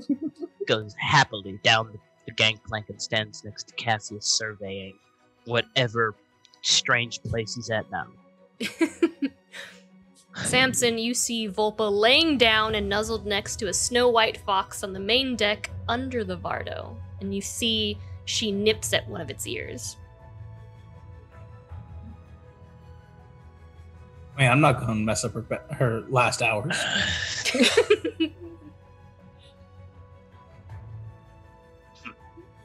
Goes 0.66 0.95
happily 0.99 1.59
down 1.62 1.92
the, 1.92 1.99
the 2.26 2.32
gangplank 2.32 2.88
and 2.88 3.01
stands 3.01 3.45
next 3.45 3.68
to 3.68 3.74
Cassius 3.74 4.26
surveying 4.26 4.99
whatever 5.45 6.14
strange 6.62 7.22
place 7.22 7.55
he's 7.55 7.70
at 7.70 7.86
now. 7.90 8.07
Samson, 10.36 10.99
you 10.99 11.14
see 11.14 11.49
Volpa 11.49 11.88
laying 11.90 12.36
down 12.38 12.74
and 12.74 12.88
nuzzled 12.88 13.24
next 13.24 13.57
to 13.57 13.68
a 13.68 13.72
snow 13.72 14.09
white 14.09 14.38
fox 14.38 14.82
on 14.82 14.92
the 14.92 15.01
main 15.01 15.36
deck 15.36 15.70
under 15.88 16.24
the 16.24 16.36
Vardo, 16.36 16.97
and 17.20 17.34
you 17.34 17.40
see 17.40 17.97
she 18.24 18.51
nips 18.51 18.92
at 18.92 19.09
one 19.09 19.20
of 19.20 19.30
its 19.30 19.47
ears. 19.47 19.97
Man, 24.36 24.51
I'm 24.51 24.61
not 24.61 24.80
gonna 24.80 24.97
mess 24.97 25.24
up 25.24 25.34
her 25.34 25.61
her 25.70 26.01
last 26.09 26.42
hours. 26.42 26.76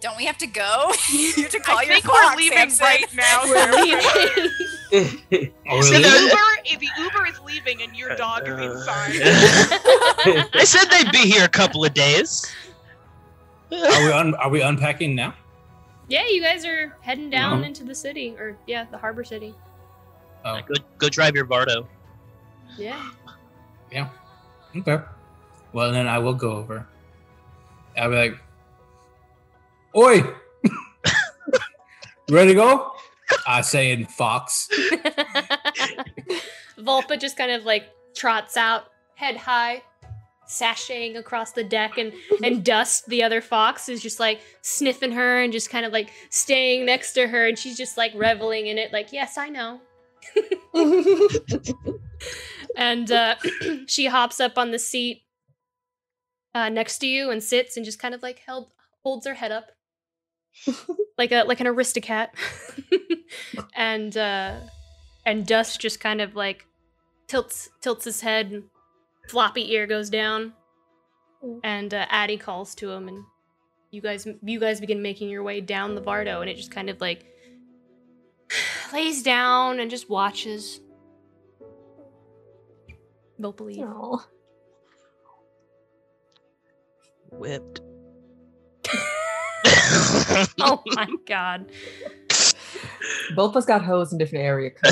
Don't 0.02 0.16
we 0.18 0.26
have 0.26 0.38
to 0.38 0.48
go? 0.48 0.92
you 1.12 1.34
have 1.44 1.52
to 1.52 1.60
call 1.60 1.78
I 1.80 1.84
your 1.84 1.94
think 1.96 2.06
clock, 2.06 2.32
we're 2.32 2.38
leaving 2.38 2.70
Samson. 2.70 2.86
right 2.86 3.06
now. 3.16 3.42
We're 3.44 3.72
leaving. 3.84 4.52
So 4.92 5.02
the 5.94 6.00
Uber, 6.00 6.80
the 6.80 6.88
Uber 7.04 7.28
is 7.28 7.40
leaving 7.42 7.84
and 7.84 7.96
your 7.96 8.16
dog 8.16 8.48
is 8.48 8.58
inside. 8.60 9.12
I 10.56 10.64
said 10.66 10.86
they'd 10.90 11.12
be 11.12 11.30
here 11.30 11.44
a 11.46 11.50
couple 11.50 11.86
of 11.86 11.94
days. 11.94 12.52
Are 13.72 14.04
we 14.04 14.12
un- 14.12 14.34
are 14.36 14.50
we 14.50 14.62
unpacking 14.64 15.14
now? 15.14 15.36
yeah, 16.08 16.26
you 16.28 16.42
guys 16.42 16.66
are 16.66 16.98
heading 17.02 17.30
down 17.30 17.62
Mhm. 17.62 17.68
into 17.68 17.84
the 17.84 17.94
city, 17.94 18.34
or 18.40 18.58
yeah, 18.66 18.86
the 18.90 18.98
harbor 18.98 19.24
city. 19.24 19.54
Oh, 20.44 20.60
Go, 20.68 20.74
go 20.98 21.08
drive 21.08 21.36
your 21.36 21.46
Vardo. 21.46 21.86
Yeah. 22.76 23.00
yeah. 23.92 24.10
Okay. 24.76 24.98
Well, 25.72 25.92
then 25.92 26.08
I 26.08 26.18
will 26.18 26.34
go 26.34 26.54
over. 26.54 26.88
I'll 27.96 28.10
be 28.10 28.16
like, 28.16 28.40
"Oi, 29.96 30.22
ready 32.30 32.50
to 32.50 32.56
go?" 32.56 32.92
I 33.48 33.62
say 33.62 33.92
in 33.92 34.06
Fox. 34.06 34.68
Volpa 36.80 37.20
just 37.20 37.38
kind 37.38 37.52
of 37.52 37.66
like 37.66 37.90
trots 38.16 38.58
out, 38.58 38.86
head 39.16 39.38
high, 39.38 39.84
sashaying 40.48 41.18
across 41.18 41.52
the 41.52 41.64
deck, 41.64 41.98
and 41.98 42.14
and 42.44 42.64
Dust, 42.66 43.08
the 43.08 43.24
other 43.24 43.42
fox, 43.42 43.90
is 43.90 44.02
just 44.02 44.20
like 44.20 44.42
sniffing 44.62 45.12
her 45.12 45.42
and 45.42 45.54
just 45.54 45.70
kind 45.70 45.86
of 45.86 45.94
like 45.94 46.10
staying 46.30 46.86
next 46.86 47.14
to 47.14 47.28
her, 47.28 47.48
and 47.48 47.58
she's 47.58 47.78
just 47.78 47.98
like 47.98 48.14
reveling 48.16 48.68
in 48.68 48.78
it, 48.78 48.94
like, 48.94 49.12
yes, 49.12 49.38
I 49.38 49.50
know. 49.50 49.82
and 52.76 53.12
uh, 53.12 53.36
she 53.88 54.08
hops 54.08 54.40
up 54.40 54.58
on 54.58 54.72
the 54.72 54.80
seat 54.80 55.24
uh, 56.54 56.70
next 56.70 57.00
to 57.00 57.08
you 57.08 57.32
and 57.32 57.44
sits 57.44 57.78
and 57.78 57.86
just 57.86 58.00
kind 58.00 58.14
of 58.14 58.24
like 58.24 58.40
held 58.46 58.72
holds 59.04 59.26
her 59.26 59.36
head 59.36 59.52
up 59.52 59.72
like 61.18 61.32
a 61.32 61.44
like 61.44 61.60
an 61.60 61.68
aristocrat. 61.68 62.34
and 63.76 64.16
uh 64.18 64.60
and 65.26 65.46
dust 65.46 65.80
just 65.80 66.00
kind 66.00 66.22
of 66.22 66.36
like 66.36 66.66
tilts 67.28 67.70
tilts 67.82 68.06
his 68.06 68.22
head 68.22 68.52
and 68.52 68.64
floppy 69.28 69.72
ear 69.72 69.86
goes 69.86 70.10
down 70.10 70.54
and 71.64 71.94
uh, 71.94 72.06
addie 72.10 72.38
calls 72.38 72.74
to 72.76 72.90
him 72.90 73.08
and 73.08 73.24
you 73.92 74.02
guys 74.02 74.28
you 74.44 74.60
guys 74.60 74.80
begin 74.80 75.02
making 75.02 75.30
your 75.30 75.44
way 75.44 75.62
down 75.62 75.96
the 75.96 76.02
vardo 76.02 76.42
and 76.42 76.50
it 76.50 76.58
just 76.58 76.72
kind 76.72 76.90
of 76.90 77.00
like 77.00 77.26
lays 78.94 79.22
down 79.22 79.80
and 79.80 79.92
just 79.92 80.10
watches 80.10 80.80
don't 83.40 83.56
believe 83.56 83.78
No. 83.78 84.22
Whipped. 87.32 87.82
oh 90.60 90.82
my 90.88 91.08
god 91.28 91.70
Both 93.36 93.52
of 93.52 93.58
us 93.58 93.66
got 93.66 93.84
hoes 93.84 94.12
in 94.12 94.18
different 94.18 94.46
area 94.46 94.72
codes. 94.72 94.86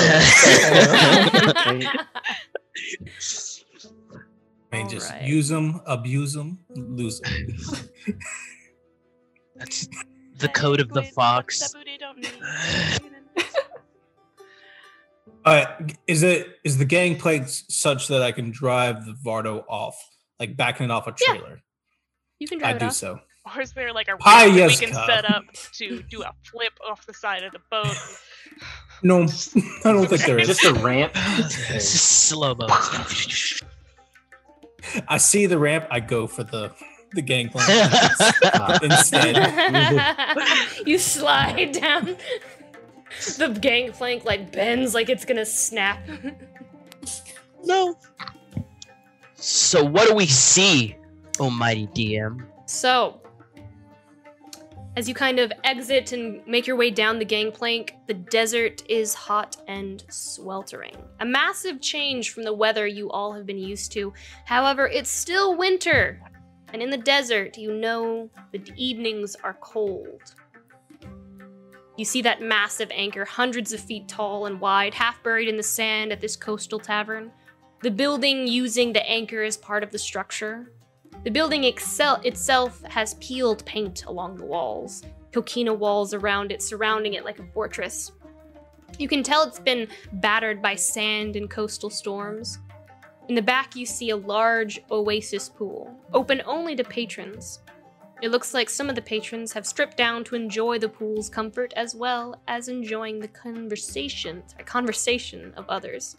I 4.70 4.76
mean, 4.76 4.88
just 4.88 5.10
Alright. 5.10 5.26
use 5.26 5.48
them, 5.48 5.80
abuse 5.86 6.34
them, 6.34 6.58
lose 6.74 7.20
them. 7.20 7.32
That's 9.56 9.88
the 10.36 10.48
code 10.48 10.80
of 10.80 10.90
the 10.90 11.02
fox. 11.02 11.58
That 11.60 11.72
booty 11.72 11.96
don't 11.98 12.18
need. 12.18 12.32
All 15.44 15.54
right, 15.54 15.96
is 16.06 16.22
it 16.22 16.58
is 16.64 16.76
the 16.76 16.84
gangplank 16.84 17.46
such 17.48 18.08
that 18.08 18.22
I 18.22 18.32
can 18.32 18.50
drive 18.50 19.06
the 19.06 19.12
Vardo 19.24 19.64
off, 19.68 19.96
like 20.38 20.56
backing 20.56 20.84
it 20.84 20.90
off 20.90 21.06
a 21.06 21.14
Yeah. 21.26 21.38
trailer? 21.38 21.62
you 22.38 22.46
can 22.46 22.58
I 22.58 22.72
drive 22.72 22.76
it 22.76 22.80
do 22.80 22.86
off. 22.86 22.92
so. 22.92 23.20
Or 23.54 23.62
is 23.62 23.72
there 23.72 23.92
like 23.92 24.08
a 24.08 24.16
Hi, 24.20 24.46
ramp 24.46 24.56
yes, 24.56 24.80
we 24.80 24.86
can 24.86 24.94
set 24.94 25.24
up 25.30 25.44
to 25.74 26.02
do 26.02 26.22
a 26.22 26.32
flip 26.50 26.72
off 26.88 27.06
the 27.06 27.14
side 27.14 27.42
of 27.44 27.52
the 27.52 27.60
boat? 27.70 27.96
No, 29.02 29.22
I 29.84 29.92
don't 29.92 30.06
think 30.06 30.24
there 30.24 30.38
is. 30.38 30.48
Just 30.48 30.64
a 30.64 30.74
ramp. 30.74 31.12
It's 31.16 31.88
slow 31.88 32.54
mo. 32.54 32.66
I 35.08 35.18
see 35.18 35.46
the 35.46 35.58
ramp. 35.58 35.86
I 35.90 36.00
go 36.00 36.26
for 36.26 36.44
the 36.44 36.72
the 37.12 37.22
gangplank 37.22 37.68
instead. 38.82 39.36
you 40.86 40.98
slide 40.98 41.72
down. 41.72 42.16
The 43.38 43.48
gangplank 43.48 44.24
like 44.24 44.52
bends 44.52 44.94
like 44.94 45.08
it's 45.08 45.24
gonna 45.24 45.46
snap. 45.46 46.00
no. 47.64 47.96
So 49.36 49.84
what 49.84 50.08
do 50.08 50.14
we 50.14 50.26
see, 50.26 50.96
Almighty 51.38 51.86
DM? 51.88 52.44
So, 52.66 53.22
as 54.98 55.08
you 55.08 55.14
kind 55.14 55.38
of 55.38 55.52
exit 55.62 56.10
and 56.10 56.44
make 56.44 56.66
your 56.66 56.74
way 56.74 56.90
down 56.90 57.20
the 57.20 57.24
gangplank, 57.24 57.94
the 58.08 58.14
desert 58.14 58.82
is 58.88 59.14
hot 59.14 59.56
and 59.68 60.02
sweltering. 60.10 60.96
A 61.20 61.24
massive 61.24 61.80
change 61.80 62.30
from 62.32 62.42
the 62.42 62.52
weather 62.52 62.84
you 62.84 63.08
all 63.12 63.32
have 63.32 63.46
been 63.46 63.60
used 63.60 63.92
to. 63.92 64.12
However, 64.44 64.88
it's 64.88 65.08
still 65.08 65.56
winter. 65.56 66.20
And 66.72 66.82
in 66.82 66.90
the 66.90 66.96
desert, 66.96 67.56
you 67.56 67.72
know 67.72 68.28
the 68.50 68.60
evenings 68.74 69.36
are 69.44 69.54
cold. 69.60 70.34
You 71.96 72.04
see 72.04 72.22
that 72.22 72.42
massive 72.42 72.90
anchor, 72.92 73.24
hundreds 73.24 73.72
of 73.72 73.78
feet 73.78 74.08
tall 74.08 74.46
and 74.46 74.60
wide, 74.60 74.94
half 74.94 75.22
buried 75.22 75.48
in 75.48 75.56
the 75.56 75.62
sand 75.62 76.10
at 76.10 76.20
this 76.20 76.34
coastal 76.34 76.80
tavern. 76.80 77.30
The 77.84 77.92
building 77.92 78.48
using 78.48 78.92
the 78.92 79.08
anchor 79.08 79.44
as 79.44 79.56
part 79.56 79.84
of 79.84 79.92
the 79.92 79.98
structure. 80.00 80.72
The 81.28 81.32
building 81.32 81.64
excel- 81.64 82.22
itself 82.24 82.82
has 82.84 83.12
peeled 83.20 83.62
paint 83.66 84.06
along 84.06 84.38
the 84.38 84.46
walls, 84.46 85.02
coquina 85.30 85.74
walls 85.74 86.14
around 86.14 86.50
it, 86.50 86.62
surrounding 86.62 87.12
it 87.12 87.24
like 87.26 87.38
a 87.38 87.44
fortress. 87.52 88.12
You 88.98 89.08
can 89.08 89.22
tell 89.22 89.42
it's 89.42 89.60
been 89.60 89.88
battered 90.10 90.62
by 90.62 90.74
sand 90.74 91.36
and 91.36 91.50
coastal 91.50 91.90
storms. 91.90 92.60
In 93.28 93.34
the 93.34 93.42
back, 93.42 93.76
you 93.76 93.84
see 93.84 94.08
a 94.08 94.16
large 94.16 94.80
oasis 94.90 95.50
pool, 95.50 95.94
open 96.14 96.40
only 96.46 96.74
to 96.76 96.82
patrons. 96.82 97.60
It 98.22 98.30
looks 98.30 98.54
like 98.54 98.70
some 98.70 98.88
of 98.88 98.94
the 98.94 99.02
patrons 99.02 99.52
have 99.52 99.66
stripped 99.66 99.98
down 99.98 100.24
to 100.24 100.34
enjoy 100.34 100.78
the 100.78 100.88
pool's 100.88 101.28
comfort 101.28 101.74
as 101.76 101.94
well 101.94 102.40
as 102.48 102.68
enjoying 102.68 103.20
the 103.20 103.28
conversation, 103.28 104.42
sorry, 104.48 104.64
conversation 104.64 105.52
of 105.58 105.68
others. 105.68 106.16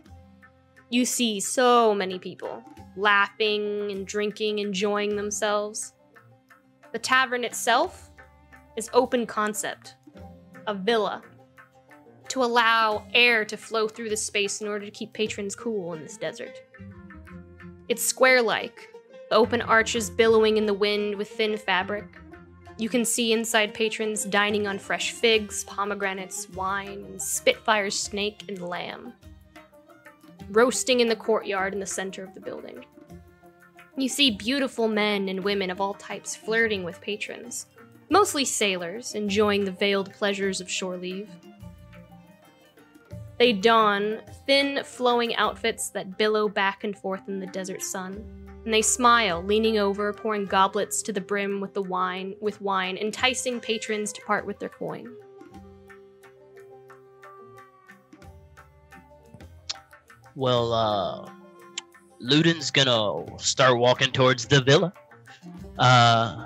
You 0.91 1.05
see 1.05 1.39
so 1.39 1.93
many 1.93 2.17
people 2.17 2.63
laughing 2.97 3.91
and 3.91 4.07
drinking, 4.07 4.59
enjoying 4.59 5.15
themselves. 5.15 5.93
The 6.91 6.99
tavern 6.99 7.43
itself 7.43 8.09
is 8.75 8.89
open 8.93 9.27
concept, 9.27 9.95
a 10.65 10.73
villa, 10.73 11.21
to 12.29 12.43
allow 12.43 13.05
air 13.13 13.45
to 13.45 13.57
flow 13.57 13.87
through 13.87 14.09
the 14.09 14.17
space 14.17 14.61
in 14.61 14.67
order 14.67 14.85
to 14.85 14.91
keep 14.91 15.13
patrons 15.13 15.55
cool 15.55 15.93
in 15.93 16.01
this 16.01 16.17
desert. 16.17 16.61
It's 17.87 18.03
square 18.03 18.41
like, 18.41 18.89
the 19.29 19.35
open 19.35 19.61
arches 19.61 20.09
billowing 20.09 20.57
in 20.57 20.65
the 20.65 20.73
wind 20.73 21.15
with 21.15 21.29
thin 21.29 21.57
fabric. 21.57 22.05
You 22.77 22.89
can 22.89 23.03
see 23.05 23.33
inside 23.33 23.73
patrons 23.73 24.23
dining 24.23 24.65
on 24.65 24.79
fresh 24.79 25.11
figs, 25.11 25.63
pomegranates, 25.65 26.49
wine, 26.49 27.03
and 27.07 27.21
Spitfire's 27.21 27.99
snake 27.99 28.43
and 28.47 28.59
lamb. 28.61 29.13
Roasting 30.49 30.99
in 30.99 31.07
the 31.07 31.15
courtyard 31.15 31.73
in 31.73 31.79
the 31.79 31.85
center 31.85 32.23
of 32.23 32.33
the 32.33 32.41
building. 32.41 32.85
You 33.97 34.09
see 34.09 34.31
beautiful 34.31 34.87
men 34.87 35.29
and 35.29 35.43
women 35.43 35.69
of 35.69 35.81
all 35.81 35.93
types 35.93 36.35
flirting 36.35 36.83
with 36.83 37.01
patrons, 37.01 37.67
mostly 38.09 38.45
sailors 38.45 39.13
enjoying 39.13 39.65
the 39.65 39.71
veiled 39.71 40.13
pleasures 40.13 40.61
of 40.61 40.71
shore 40.71 40.97
leave. 40.97 41.29
They 43.37 43.53
don 43.53 44.21
thin, 44.45 44.83
flowing 44.83 45.35
outfits 45.35 45.89
that 45.89 46.17
billow 46.17 46.49
back 46.49 46.83
and 46.83 46.97
forth 46.97 47.27
in 47.27 47.39
the 47.39 47.47
desert 47.47 47.81
sun, 47.81 48.23
and 48.65 48.73
they 48.73 48.81
smile, 48.81 49.41
leaning 49.43 49.77
over, 49.77 50.11
pouring 50.11 50.45
goblets 50.45 51.01
to 51.03 51.13
the 51.13 51.21
brim 51.21 51.61
with 51.61 51.73
the 51.73 51.81
wine, 51.81 52.35
with 52.41 52.61
wine, 52.61 52.97
enticing 52.97 53.59
patrons 53.59 54.11
to 54.13 54.21
part 54.21 54.45
with 54.45 54.59
their 54.59 54.69
coin. 54.69 55.09
Well, 60.39 60.71
uh, 60.71 61.29
Luden's 62.23 62.71
gonna 62.71 63.37
start 63.39 63.77
walking 63.77 64.09
towards 64.13 64.45
the 64.45 64.61
villa, 64.61 64.93
uh, 65.77 66.45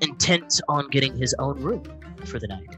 intent 0.00 0.60
on 0.68 0.88
getting 0.90 1.18
his 1.18 1.34
own 1.40 1.60
room 1.60 1.82
for 2.24 2.38
the 2.38 2.46
night. 2.46 2.76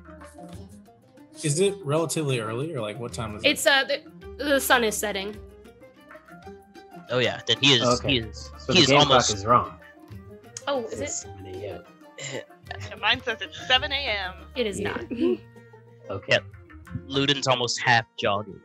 Is 1.42 1.60
it 1.60 1.74
relatively 1.84 2.40
early 2.40 2.74
or 2.74 2.80
like 2.80 2.98
what 2.98 3.12
time 3.12 3.36
is 3.36 3.44
it? 3.44 3.48
It's 3.50 3.66
uh, 3.66 3.84
the, 3.84 4.00
the 4.42 4.58
sun 4.58 4.84
is 4.84 4.96
setting. 4.96 5.36
Oh 7.10 7.18
yeah, 7.18 7.42
then 7.46 7.58
he 7.60 7.74
is. 7.74 7.82
Okay. 7.82 8.08
He 8.12 8.18
is. 8.20 8.50
So 8.56 8.72
he 8.72 8.78
the 8.78 8.84
is 8.84 8.86
game 8.88 9.00
almost. 9.00 9.28
clock 9.28 9.38
is 9.38 9.44
wrong. 9.44 9.74
Oh, 10.66 10.84
is 10.84 11.00
it? 11.02 11.26
Yeah. 11.44 11.78
Yeah, 12.90 12.96
mine 12.96 13.22
says 13.22 13.38
it's 13.40 13.66
7 13.66 13.90
a.m. 13.90 14.34
It 14.54 14.66
is 14.66 14.80
not. 14.80 15.00
Okay. 16.10 16.32
Yep. 16.32 16.44
Luden's 17.06 17.46
almost 17.46 17.80
half 17.82 18.04
jogging, 18.18 18.60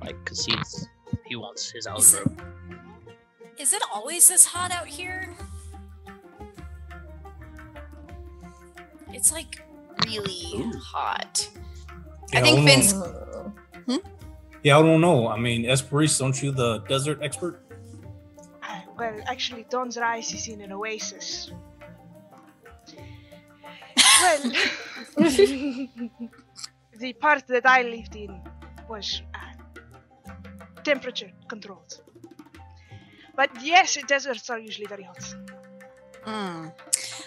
like, 0.00 0.16
cause 0.24 0.44
he's 0.44 0.88
he 1.26 1.36
wants 1.36 1.70
his 1.70 1.86
own 1.86 1.98
Is 1.98 2.14
it- 2.14 2.24
room. 2.26 2.36
Is 3.58 3.72
it 3.72 3.82
always 3.92 4.28
this 4.28 4.44
hot 4.44 4.70
out 4.70 4.86
here? 4.86 5.34
It's 9.12 9.32
like 9.32 9.62
really 10.06 10.70
hot. 10.78 11.48
Yeah, 12.32 12.38
I 12.38 12.42
think 12.42 12.56
don't 12.58 12.66
Finn's. 12.66 12.92
Hmm? 12.92 13.96
Yeah, 14.62 14.78
I 14.78 14.82
don't 14.82 15.00
know. 15.00 15.28
I 15.28 15.38
mean, 15.38 15.64
Esperise, 15.64 16.18
don't 16.18 16.40
you 16.42 16.50
the 16.50 16.78
desert 16.80 17.20
expert? 17.22 17.62
Uh, 18.62 18.80
well, 18.98 19.18
actually, 19.26 19.64
Dawn's 19.70 19.96
Rise 19.96 20.32
is 20.34 20.48
in 20.48 20.60
an 20.60 20.72
oasis. 20.72 21.50
Well, 24.20 24.40
the 26.98 27.12
part 27.20 27.46
that 27.46 27.64
I 27.66 27.82
lived 27.82 28.16
in 28.16 28.38
was 28.88 29.22
uh, 29.34 29.38
temperature 30.86 31.30
controlled. 31.48 32.00
But 33.34 33.50
yes, 33.62 33.98
deserts 34.06 34.48
are 34.48 34.58
usually 34.58 34.86
very 34.86 35.02
hot. 35.02 35.34
Mm. 36.24 36.72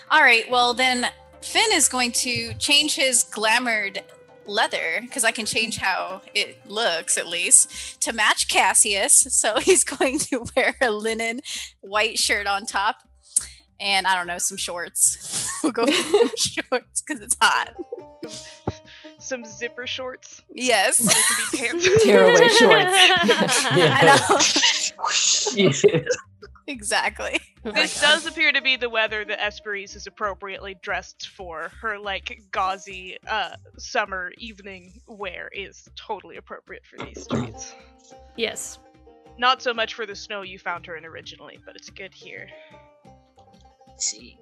All 0.09 0.21
right. 0.21 0.49
Well, 0.49 0.73
then 0.73 1.07
Finn 1.41 1.71
is 1.73 1.87
going 1.87 2.13
to 2.13 2.53
change 2.55 2.95
his 2.95 3.23
glamored 3.23 4.01
leather 4.45 5.01
because 5.01 5.23
I 5.23 5.31
can 5.31 5.45
change 5.45 5.77
how 5.77 6.21
it 6.33 6.65
looks 6.67 7.17
at 7.17 7.27
least 7.27 8.01
to 8.01 8.13
match 8.13 8.47
Cassius. 8.47 9.13
So 9.13 9.59
he's 9.67 9.83
going 9.83 10.19
to 10.19 10.45
wear 10.55 10.75
a 10.81 10.89
linen 10.91 11.41
white 11.81 12.17
shirt 12.17 12.47
on 12.47 12.65
top. 12.65 13.03
And 13.79 14.07
I 14.07 14.15
don't 14.15 14.27
know, 14.27 14.39
some 14.39 14.57
shorts. 14.57 15.49
we'll 15.63 15.71
go 15.71 15.85
shorts 16.35 17.01
because 17.01 17.21
it's 17.21 17.37
hot. 17.39 17.75
Some 19.19 19.43
zipper 19.45 19.85
shorts. 19.85 20.41
Yes. 20.53 20.97
So 20.97 21.11
it 21.11 21.25
can 21.51 21.77
be 21.77 21.83
pants. 21.87 22.03
Tearaway 22.03 22.47
shorts. 22.47 22.93
I 23.71 24.03
know. 25.93 26.03
exactly. 26.67 27.39
This 27.63 27.99
does 27.99 28.25
appear 28.25 28.51
to 28.53 28.61
be 28.61 28.77
the 28.77 28.89
weather 28.89 29.25
that 29.25 29.39
Esperise 29.39 29.95
is 29.95 30.07
appropriately 30.07 30.75
dressed 30.81 31.27
for. 31.29 31.69
Her 31.81 31.99
like 31.99 32.41
gauzy 32.51 33.17
uh, 33.27 33.55
summer 33.77 34.31
evening 34.37 35.01
wear 35.07 35.49
is 35.53 35.89
totally 35.95 36.37
appropriate 36.37 36.83
for 36.85 37.03
these 37.05 37.23
streets. 37.23 37.75
Yes. 38.37 38.79
Not 39.37 39.61
so 39.61 39.73
much 39.73 39.93
for 39.93 40.05
the 40.05 40.15
snow 40.15 40.41
you 40.41 40.59
found 40.59 40.85
her 40.85 40.95
in 40.95 41.05
originally, 41.05 41.59
but 41.65 41.75
it's 41.75 41.89
good 41.89 42.13
here. 42.13 42.47
see. 43.97 44.37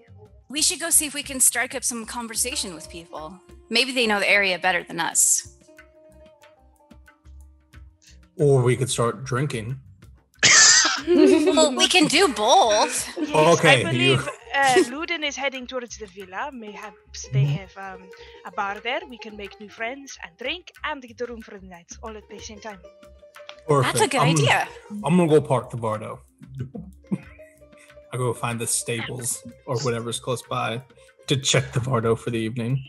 We 0.49 0.61
should 0.61 0.79
go 0.79 0.89
see 0.89 1.05
if 1.05 1.13
we 1.13 1.23
can 1.23 1.39
strike 1.39 1.75
up 1.75 1.83
some 1.83 2.05
conversation 2.05 2.73
with 2.73 2.89
people. 2.89 3.39
Maybe 3.69 3.91
they 3.91 4.07
know 4.07 4.19
the 4.19 4.29
area 4.29 4.57
better 4.57 4.83
than 4.83 4.99
us. 4.99 5.55
Or 8.37 8.61
we 8.61 8.77
could 8.77 8.89
start 8.89 9.25
drinking. 9.25 9.79
well, 11.07 11.75
we 11.75 11.87
can 11.87 12.07
do 12.07 12.27
both. 12.29 13.07
Okay, 13.29 13.85
I 13.85 13.91
you- 13.91 14.15
believe 14.17 14.29
uh, 14.55 14.75
Luden 14.89 15.23
is 15.23 15.35
heading 15.35 15.67
towards 15.67 15.97
the 15.97 16.05
villa. 16.07 16.49
Mayhaps 16.53 17.27
they 17.33 17.43
have 17.43 17.75
um, 17.77 18.09
a 18.45 18.51
bar 18.51 18.79
there. 18.79 19.01
We 19.09 19.17
can 19.17 19.35
make 19.35 19.59
new 19.59 19.69
friends 19.69 20.17
and 20.23 20.35
drink 20.37 20.71
and 20.83 21.01
get 21.01 21.19
a 21.21 21.25
room 21.25 21.41
for 21.41 21.57
the 21.59 21.65
night 21.65 21.91
all 22.01 22.15
at 22.15 22.27
the 22.29 22.39
same 22.39 22.59
time. 22.59 22.79
Perfect. 23.67 23.93
That's 23.93 24.05
a 24.05 24.07
good 24.07 24.21
I'm, 24.21 24.29
idea. 24.29 24.67
I'm 25.03 25.17
gonna 25.17 25.27
go 25.27 25.41
park 25.41 25.69
the 25.69 25.77
Vardo. 25.77 26.19
I 28.17 28.19
go 28.19 28.33
find 28.33 28.59
the 28.59 28.65
stables 28.65 29.45
or 29.67 29.77
whatever's 29.81 30.19
close 30.19 30.41
by 30.41 30.81
to 31.27 31.37
check 31.37 31.71
the 31.71 31.79
Vardo 31.79 32.17
for 32.17 32.31
the 32.31 32.39
evening. 32.39 32.83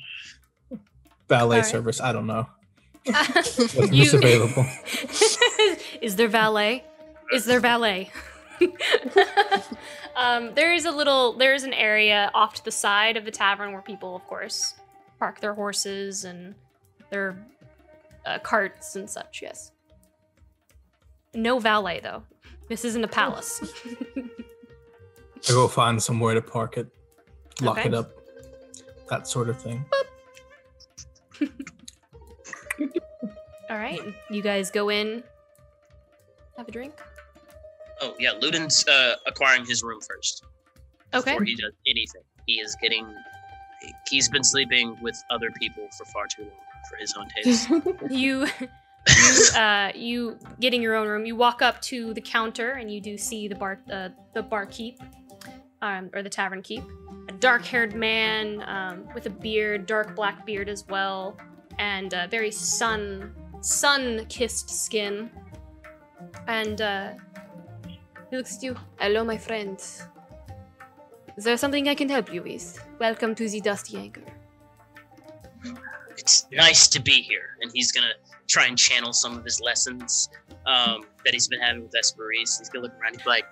Ballet 1.27 1.57
Alright. 1.57 1.71
service, 1.71 2.01
I 2.01 2.13
don't 2.13 2.27
know. 2.27 2.47
What's 3.05 4.15
available? 4.15 4.65
is 6.01 6.17
there 6.17 6.29
valet? 6.29 6.83
Is 7.31 7.45
there 7.45 7.61
valet? 7.61 8.11
um, 10.17 10.55
there 10.55 10.73
is 10.73 10.87
a 10.87 10.91
little. 10.91 11.35
There 11.35 11.55
is 11.55 11.65
an 11.65 11.75
area 11.75 12.31
off 12.33 12.55
to 12.55 12.65
the 12.65 12.71
side 12.71 13.19
of 13.19 13.27
the 13.27 13.31
tavern 13.31 13.73
where 13.73 13.83
people, 13.83 14.17
of 14.17 14.27
course, 14.27 14.75
park 15.19 15.41
their 15.41 15.53
horses 15.53 16.25
and 16.25 16.55
their 17.11 17.47
uh, 18.25 18.39
carts 18.39 18.97
and 18.97 19.09
such. 19.09 19.41
Yes. 19.43 19.73
No 21.35 21.59
valet 21.59 22.01
though. 22.01 22.23
This 22.69 22.87
isn't 22.87 23.05
a 23.05 23.09
palace. 23.09 23.63
I 25.49 25.53
go 25.53 25.69
find 25.69 26.03
somewhere 26.03 26.35
to 26.35 26.43
park 26.43 26.77
it, 26.77 26.89
lock 27.61 27.79
Okay. 27.79 27.89
it 27.89 27.95
up, 27.95 28.11
that 29.09 29.29
sort 29.29 29.49
of 29.49 29.61
thing. 29.61 29.85
All 33.71 33.77
right, 33.79 34.01
you 34.31 34.43
guys 34.43 34.71
go 34.71 34.89
in. 34.89 35.23
Have 36.57 36.69
a 36.69 36.73
drink. 36.73 36.95
Oh 38.01 38.15
yeah, 38.19 38.33
Luden's 38.41 38.87
uh, 38.89 39.17
acquiring 39.27 39.65
his 39.67 39.83
room 39.83 40.01
first. 40.01 40.45
Okay. 41.15 41.33
Before 41.33 41.45
he 41.45 41.55
does 41.55 41.73
anything, 41.87 42.23
he 42.47 42.55
is 42.61 42.77
getting. 42.83 43.07
He's 44.09 44.29
been 44.29 44.43
sleeping 44.45 44.97
with 45.03 45.17
other 45.31 45.51
people 45.53 45.87
for 45.97 46.05
far 46.07 46.27
too 46.27 46.43
long 46.43 46.53
for 46.91 46.97
his 46.97 47.15
own 47.17 47.29
taste. 47.37 47.69
you 48.11 48.47
you 49.07 49.45
uh 49.57 49.93
you 49.95 50.39
getting 50.61 50.83
your 50.83 50.95
own 50.97 51.07
room 51.07 51.25
you 51.25 51.35
walk 51.37 51.63
up 51.63 51.81
to 51.81 52.13
the 52.15 52.21
counter 52.21 52.73
and 52.73 52.93
you 52.93 53.01
do 53.01 53.17
see 53.17 53.49
the 53.49 53.55
bar 53.55 53.79
uh, 53.91 54.09
the 54.35 54.43
barkeep 54.43 54.99
um 55.83 56.11
or 56.15 56.23
the 56.23 56.31
tavern 56.31 56.63
keep 56.63 56.83
a 57.29 57.33
dark-haired 57.33 57.95
man 57.95 58.63
um, 58.67 59.07
with 59.15 59.27
a 59.27 59.31
beard 59.31 59.87
dark 59.87 60.15
black 60.15 60.45
beard 60.47 60.69
as 60.69 60.87
well 60.89 61.37
and 61.79 62.15
uh, 62.15 62.27
very 62.29 62.51
sun 62.51 63.35
sun-kissed 63.61 64.71
skin 64.71 65.31
and 66.47 66.81
uh 66.81 67.13
he 68.31 68.37
looks 68.37 68.57
at 68.57 68.63
you 68.63 68.77
hello 68.99 69.25
my 69.25 69.37
friend 69.37 69.79
is 71.37 71.45
there 71.45 71.57
something 71.57 71.89
i 71.89 71.95
can 71.95 72.09
help 72.09 72.33
you 72.33 72.43
with 72.43 72.85
welcome 72.99 73.35
to 73.35 73.49
the 73.49 73.61
dusty 73.61 73.97
anchor 73.97 74.23
it's 76.29 76.47
nice 76.53 76.89
to 76.89 77.01
be 77.01 77.23
here. 77.23 77.57
And 77.63 77.71
he's 77.73 77.91
gonna 77.91 78.13
try 78.49 78.67
and 78.67 78.77
channel 78.77 79.13
some 79.13 79.39
of 79.39 79.45
his 79.45 79.61
lessons 79.61 80.29
um, 80.67 81.07
that 81.25 81.33
he's 81.33 81.49
been 81.49 81.61
having 81.61 81.83
with 81.83 81.93
Esperise. 81.93 82.59
He's 82.59 82.69
gonna 82.69 82.85
look 82.85 82.93
around. 83.01 83.17
He's 83.17 83.27
like, 83.27 83.47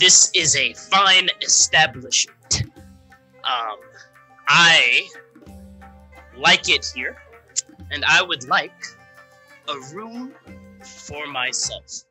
"This 0.00 0.30
is 0.34 0.56
a 0.56 0.72
fine 0.72 1.28
establishment. 1.42 2.62
Um, 3.44 3.76
I 4.48 5.06
like 6.36 6.70
it 6.70 6.90
here, 6.94 7.18
and 7.90 8.02
I 8.06 8.22
would 8.22 8.48
like 8.48 8.72
a 9.68 9.78
room 9.94 10.32
for 10.82 11.26
myself, 11.26 12.04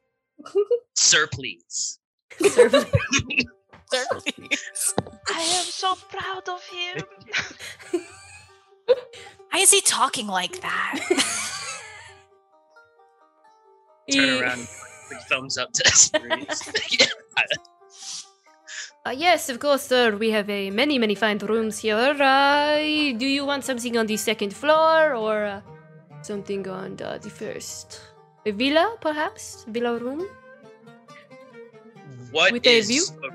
sir, 0.94 1.26
please." 1.28 2.00
Sir, 3.92 4.06
please. 4.20 4.94
I 5.34 5.42
am 5.42 5.66
so 5.66 5.96
proud 5.96 6.48
of 6.48 6.64
him. 6.68 7.04
Why 9.50 9.60
is 9.60 9.72
he 9.72 9.82
talking 9.82 10.28
like 10.28 10.62
that? 10.62 11.00
Turn 14.12 14.44
around, 14.44 14.68
big 15.10 15.20
thumbs 15.28 15.58
up 15.58 15.72
to 15.74 15.84
Esperise. 15.86 16.72
Yeah. 19.10 19.30
Uh, 19.30 19.32
yes, 19.32 19.50
of 19.50 19.60
course, 19.60 19.84
sir. 19.84 20.16
We 20.16 20.32
have 20.32 20.50
a 20.50 20.70
many, 20.72 21.00
many 21.00 21.16
fine 21.16 21.38
rooms 21.40 21.80
here. 21.80 22.16
Uh, 22.22 22.78
do 23.18 23.26
you 23.26 23.46
want 23.46 23.64
something 23.64 23.98
on 23.98 24.06
the 24.08 24.18
second 24.18 24.54
floor 24.54 25.16
or 25.16 25.46
uh, 25.46 25.62
something 26.22 26.68
on 26.68 26.96
the, 26.96 27.20
the 27.22 27.30
first? 27.30 28.02
A 28.46 28.52
villa, 28.52 28.96
perhaps? 29.02 29.66
Villa 29.68 29.98
room? 29.98 30.28
What 32.32 32.54
With 32.54 32.66
a 32.66 32.78
is 32.78 32.88
view? 32.88 33.04
a 33.24 33.30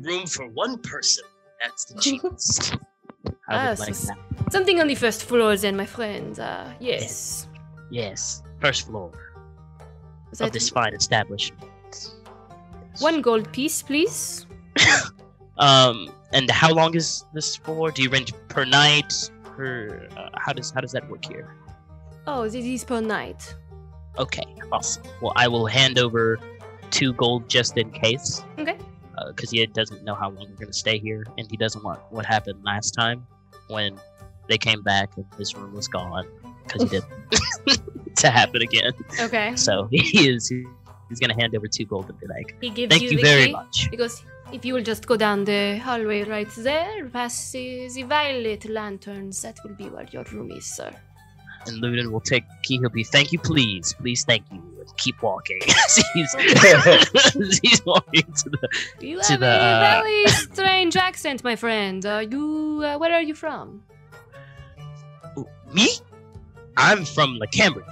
room 0.00 0.26
for 0.26 0.48
one 0.48 0.78
person? 0.78 1.24
That's 1.62 1.84
the 1.84 2.00
cheapest. 2.00 2.76
I 3.48 3.54
Ah, 3.54 3.68
would 3.70 3.78
so 3.78 3.84
like 3.84 3.96
that. 4.00 4.52
Something 4.52 4.80
on 4.80 4.88
the 4.88 4.94
first 4.94 5.24
floor, 5.24 5.56
then, 5.56 5.76
my 5.76 5.86
friend. 5.86 6.38
Uh, 6.38 6.72
yes. 6.80 7.48
Yes, 7.90 8.42
first 8.60 8.86
floor 8.86 9.12
of 10.40 10.50
this 10.52 10.70
fine 10.70 10.94
establishment. 10.94 11.62
one 13.00 13.20
gold 13.20 13.52
piece, 13.52 13.82
please? 13.82 14.46
Um, 15.58 16.12
and 16.32 16.50
how 16.50 16.72
long 16.72 16.94
is 16.96 17.24
this 17.34 17.56
for? 17.56 17.90
Do 17.90 18.02
you 18.02 18.10
rent 18.10 18.32
per 18.48 18.64
night? 18.64 19.30
Per 19.42 20.08
uh, 20.16 20.30
how 20.34 20.52
does 20.52 20.70
how 20.70 20.80
does 20.80 20.92
that 20.92 21.08
work 21.08 21.24
here? 21.24 21.54
Oh, 22.26 22.44
this 22.48 22.64
is 22.64 22.84
per 22.84 23.00
night. 23.00 23.54
Okay, 24.18 24.44
awesome. 24.70 25.02
Well, 25.20 25.32
I 25.36 25.48
will 25.48 25.66
hand 25.66 25.98
over 25.98 26.38
two 26.90 27.12
gold 27.14 27.48
just 27.48 27.76
in 27.76 27.90
case. 27.90 28.42
Okay. 28.58 28.76
Because 29.28 29.50
he 29.50 29.64
doesn't 29.66 30.02
know 30.02 30.14
how 30.14 30.30
long 30.30 30.48
we're 30.50 30.56
gonna 30.56 30.72
stay 30.72 30.98
here, 30.98 31.24
and 31.38 31.46
he 31.50 31.56
doesn't 31.56 31.84
want 31.84 32.00
what 32.10 32.26
happened 32.26 32.64
last 32.64 32.92
time 32.92 33.26
when 33.68 34.00
they 34.48 34.58
came 34.58 34.82
back 34.82 35.10
and 35.16 35.26
his 35.38 35.54
room 35.54 35.72
was 35.74 35.86
gone 35.86 36.26
because 36.64 36.82
he 36.82 36.88
didn't 36.88 38.16
to 38.16 38.30
happen 38.30 38.62
again. 38.62 38.92
Okay. 39.20 39.54
So 39.54 39.86
he 39.90 40.28
is 40.28 40.48
he's 41.08 41.20
gonna 41.20 41.38
hand 41.38 41.54
over 41.54 41.68
two 41.68 41.84
gold 41.84 42.08
and 42.08 42.18
be 42.18 42.26
like, 42.26 42.56
He 42.60 42.70
gives 42.70 42.90
"Thank 42.90 43.02
you, 43.02 43.10
you 43.10 43.16
the 43.18 43.22
very 43.22 43.46
key 43.46 43.52
much." 43.52 43.88
because 43.90 44.24
if 44.52 44.64
you 44.64 44.74
will 44.74 44.82
just 44.82 45.06
go 45.06 45.16
down 45.16 45.44
the 45.44 45.78
hallway 45.78 46.22
right 46.24 46.48
there, 46.58 47.08
past 47.08 47.52
the, 47.52 47.88
the 47.94 48.02
violet 48.02 48.64
lanterns, 48.68 49.42
that 49.42 49.58
will 49.64 49.74
be 49.74 49.88
where 49.88 50.06
your 50.10 50.24
room 50.32 50.50
is, 50.50 50.66
sir. 50.66 50.90
And 51.66 51.80
Luden 51.82 52.10
will 52.10 52.20
take 52.20 52.46
the 52.48 52.56
key. 52.62 52.78
He'll 52.78 52.88
be, 52.88 53.04
"Thank 53.04 53.30
you, 53.32 53.38
please, 53.38 53.94
please, 53.94 54.24
thank 54.24 54.44
you." 54.50 54.58
And 54.80 54.96
keep 54.96 55.22
walking. 55.22 55.60
he's, 56.14 56.34
walking 57.86 58.22
to 58.40 58.50
the 58.50 58.68
You 59.00 59.20
to 59.22 59.26
have 59.32 59.40
the. 59.40 59.46
a 59.46 59.50
Uh, 59.50 60.02
very 60.02 60.26
strange 60.28 60.96
accent, 60.96 61.44
my 61.44 61.54
friend. 61.54 62.04
Are 62.04 62.22
you? 62.24 62.82
Uh, 62.84 62.98
where 62.98 63.12
are 63.14 63.22
you 63.22 63.34
from? 63.34 63.84
me? 65.72 65.88
I'm 66.76 67.04
from 67.04 67.38
the 67.38 67.46
Cambria. 67.46 67.86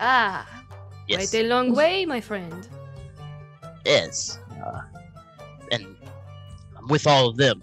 Ah, 0.00 0.46
Yes. 1.08 1.30
quite 1.30 1.40
a 1.42 1.46
long 1.46 1.74
way, 1.74 2.06
my 2.06 2.20
friend. 2.20 2.66
Yes. 3.84 4.38
Uh, 4.64 4.80
with 6.88 7.06
all 7.06 7.28
of 7.28 7.36
them. 7.36 7.62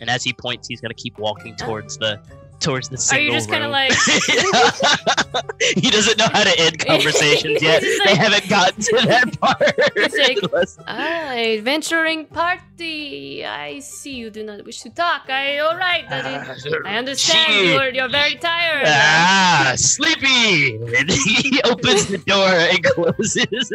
And 0.00 0.08
as 0.08 0.24
he 0.24 0.32
points, 0.32 0.66
he's 0.68 0.80
gonna 0.80 0.94
keep 0.94 1.18
walking 1.18 1.54
towards 1.56 1.98
the 1.98 2.20
towards 2.60 2.88
the 2.90 2.98
single 2.98 3.22
Are 3.22 3.26
you 3.26 3.32
just 3.32 3.50
kind 3.50 3.64
of 3.64 3.70
like? 3.70 3.92
he 5.76 5.90
doesn't 5.90 6.18
know 6.18 6.28
how 6.32 6.44
to 6.44 6.54
end 6.58 6.78
conversations 6.86 7.62
yet. 7.62 7.82
He's 7.82 7.98
they 8.04 8.14
haven't 8.14 8.48
gotten 8.48 8.82
to 8.82 8.96
that 9.06 9.40
part. 9.40 9.60
Like, 10.18 10.38
ah, 10.86 11.32
adventuring 11.32 12.26
party. 12.26 13.44
I 13.44 13.78
see 13.80 14.14
you 14.16 14.30
do 14.30 14.42
not 14.44 14.64
wish 14.64 14.80
to 14.82 14.90
talk. 14.90 15.28
I 15.28 15.58
all 15.58 15.76
right. 15.76 16.04
is- 16.04 16.66
I 16.86 16.96
understand 16.96 17.66
you're 17.66 17.90
you're 17.94 18.08
very 18.08 18.36
tired. 18.36 18.84
Ah, 18.86 19.72
sleepy! 19.76 20.76
And 20.76 21.10
he 21.10 21.60
opens 21.64 22.06
the 22.06 22.18
door 22.18 22.48
and 22.48 22.82
closes. 22.84 23.72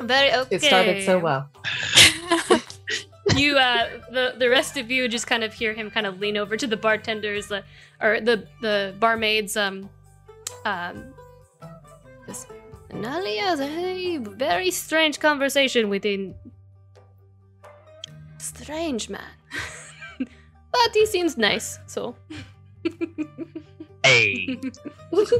Very 0.00 0.32
okay. 0.32 0.56
It 0.56 0.62
started 0.62 1.04
so 1.04 1.18
well. 1.18 1.50
you 3.36 3.56
uh 3.56 3.88
the 4.10 4.34
the 4.38 4.48
rest 4.48 4.76
of 4.76 4.90
you 4.90 5.08
just 5.08 5.26
kind 5.26 5.42
of 5.44 5.52
hear 5.52 5.72
him 5.72 5.90
kind 5.90 6.06
of 6.06 6.20
lean 6.20 6.36
over 6.36 6.56
to 6.56 6.66
the 6.66 6.76
bartenders 6.76 7.50
uh, 7.50 7.62
or 8.00 8.20
the 8.20 8.46
the 8.60 8.94
barmaids 9.00 9.56
um 9.56 9.88
um 10.64 11.14
this 12.26 12.46
Analia 12.90 13.58
a 13.60 14.18
very 14.18 14.70
strange 14.70 15.18
conversation 15.18 15.88
within 15.88 16.34
strange 18.38 19.08
man 19.08 19.32
but 20.18 20.90
he 20.92 21.06
seems 21.06 21.36
nice 21.36 21.78
so 21.86 22.14
hey 24.04 24.60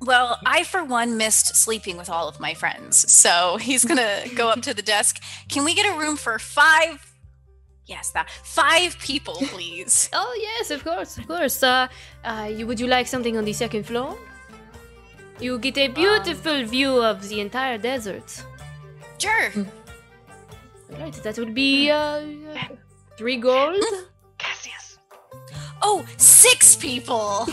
Well, 0.00 0.38
I 0.46 0.64
for 0.64 0.84
one 0.84 1.16
missed 1.16 1.54
sleeping 1.56 1.96
with 1.98 2.08
all 2.08 2.28
of 2.28 2.40
my 2.40 2.54
friends, 2.54 3.12
so 3.12 3.58
he's 3.58 3.84
gonna 3.84 4.22
go 4.34 4.48
up 4.48 4.62
to 4.62 4.72
the 4.72 4.80
desk. 4.82 5.20
Can 5.48 5.64
we 5.64 5.74
get 5.74 5.84
a 5.92 5.98
room 5.98 6.16
for 6.16 6.38
five? 6.38 7.04
Yes, 7.84 8.10
that 8.12 8.30
five 8.30 8.98
people, 8.98 9.34
please. 9.34 10.08
oh 10.20 10.38
yes 10.40 10.70
of 10.70 10.84
course 10.84 11.18
of 11.18 11.26
course 11.26 11.62
uh, 11.62 11.88
uh 12.24 12.48
you 12.50 12.66
would 12.66 12.80
you 12.80 12.86
like 12.86 13.06
something 13.06 13.36
on 13.36 13.44
the 13.44 13.52
second 13.52 13.84
floor 13.84 14.16
you 15.40 15.58
get 15.58 15.76
a 15.78 15.88
beautiful 15.88 16.64
view 16.64 17.02
of 17.02 17.28
the 17.28 17.40
entire 17.40 17.78
desert 17.78 18.42
Sure. 19.18 19.50
Right, 20.90 21.12
that 21.24 21.38
would 21.38 21.54
be 21.54 21.90
uh, 21.90 22.22
three 23.16 23.36
gold. 23.36 23.82
Cassius. 24.38 24.98
Oh, 25.82 26.06
six 26.16 26.76
people. 26.76 27.46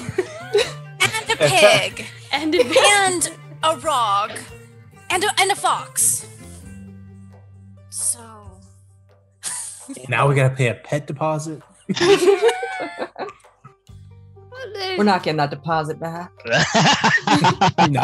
And 1.40 1.42
a 1.42 1.90
pig. 1.90 2.06
and 2.32 2.56
a 2.56 2.64
and 2.64 3.32
a 3.64 3.78
rog. 3.78 4.32
And 5.10 5.24
a, 5.24 5.28
and 5.40 5.52
a 5.52 5.56
fox. 5.56 6.26
So 7.90 8.20
Now 10.10 10.28
we 10.28 10.36
gotta 10.36 10.54
pay 10.54 10.68
a 10.70 10.76
pet 10.76 11.08
deposit. 11.08 11.62
We're 14.98 15.04
not 15.04 15.24
getting 15.24 15.38
that 15.38 15.52
deposit 15.52 16.00
back. 16.00 16.32
no. 17.90 18.04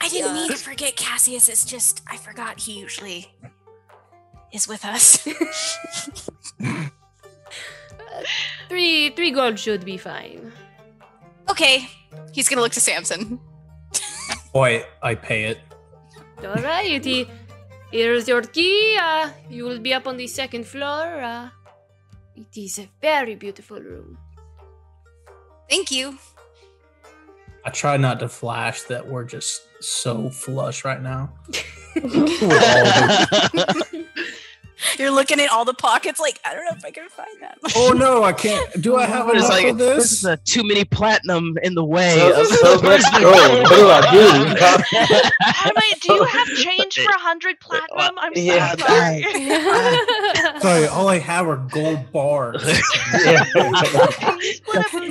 I 0.00 0.08
didn't 0.08 0.34
mean 0.34 0.50
to 0.50 0.56
forget 0.56 0.96
Cassius. 0.96 1.48
It's 1.48 1.64
just 1.64 2.02
I 2.10 2.16
forgot 2.16 2.60
he 2.60 2.78
usually 2.80 3.32
is 4.52 4.66
with 4.68 4.84
us. 4.84 5.26
Uh, 8.00 8.22
three 8.68 9.10
three 9.10 9.30
gold 9.30 9.58
should 9.58 9.84
be 9.84 9.96
fine. 9.96 10.50
okay. 11.50 11.88
He's 12.32 12.48
gonna 12.48 12.62
look 12.62 12.72
to 12.72 12.80
Samson. 12.80 13.40
Boy, 14.52 14.84
I 15.02 15.14
pay 15.14 15.44
it. 15.44 15.58
Alrighty. 16.38 17.28
Here's 17.90 18.28
your 18.28 18.42
key. 18.42 18.96
Uh, 19.00 19.30
you 19.48 19.64
will 19.64 19.78
be 19.78 19.94
up 19.94 20.06
on 20.06 20.16
the 20.16 20.26
second 20.26 20.66
floor. 20.66 21.20
Uh, 21.20 21.48
it 22.36 22.56
is 22.56 22.78
a 22.78 22.88
very 23.00 23.34
beautiful 23.34 23.80
room. 23.80 24.18
Thank 25.68 25.90
you. 25.90 26.18
I 27.64 27.70
try 27.70 27.96
not 27.96 28.20
to 28.20 28.28
flash 28.28 28.82
that 28.82 29.06
we're 29.06 29.24
just 29.24 29.62
so 29.80 30.30
flush 30.30 30.84
right 30.84 31.02
now. 31.02 31.32
You're 34.98 35.10
looking 35.10 35.40
at 35.40 35.50
all 35.50 35.64
the 35.64 35.74
pockets 35.74 36.20
like 36.20 36.40
I 36.44 36.54
don't 36.54 36.64
know 36.64 36.72
if 36.76 36.84
I 36.84 36.90
can 36.90 37.08
find 37.08 37.28
that. 37.40 37.58
oh 37.76 37.92
no, 37.96 38.22
I 38.24 38.32
can't. 38.32 38.80
Do 38.82 38.96
I 38.96 39.06
have 39.06 39.28
It's 39.28 39.38
enough 39.38 39.50
like 39.50 39.66
of 39.66 39.78
this 39.78 39.96
this? 39.96 40.12
is 40.18 40.24
uh, 40.24 40.36
too 40.44 40.62
many 40.64 40.84
platinum 40.84 41.56
in 41.62 41.74
the 41.74 41.84
way. 41.84 42.16
So- 42.16 42.40
of 42.40 42.46
so 42.46 42.74
much 42.82 43.02
gold. 43.12 43.62
What 43.62 43.68
do 43.70 43.88
I 43.88 44.10
do? 44.12 44.56
How 45.40 45.70
do 45.70 45.74
I? 45.76 45.92
Do 46.00 46.12
you 46.14 46.24
have 46.24 46.46
change 46.48 46.98
for 46.98 47.10
a 47.10 47.18
hundred 47.18 47.58
platinum? 47.60 48.18
I'm 48.18 48.34
so 48.34 48.40
Yeah, 48.40 48.76
sorry. 48.76 50.60
Sorry, 50.60 50.86
all 50.88 51.08
I 51.08 51.18
have 51.18 51.46
are 51.48 51.56
gold 51.56 52.10
bars. 52.12 52.62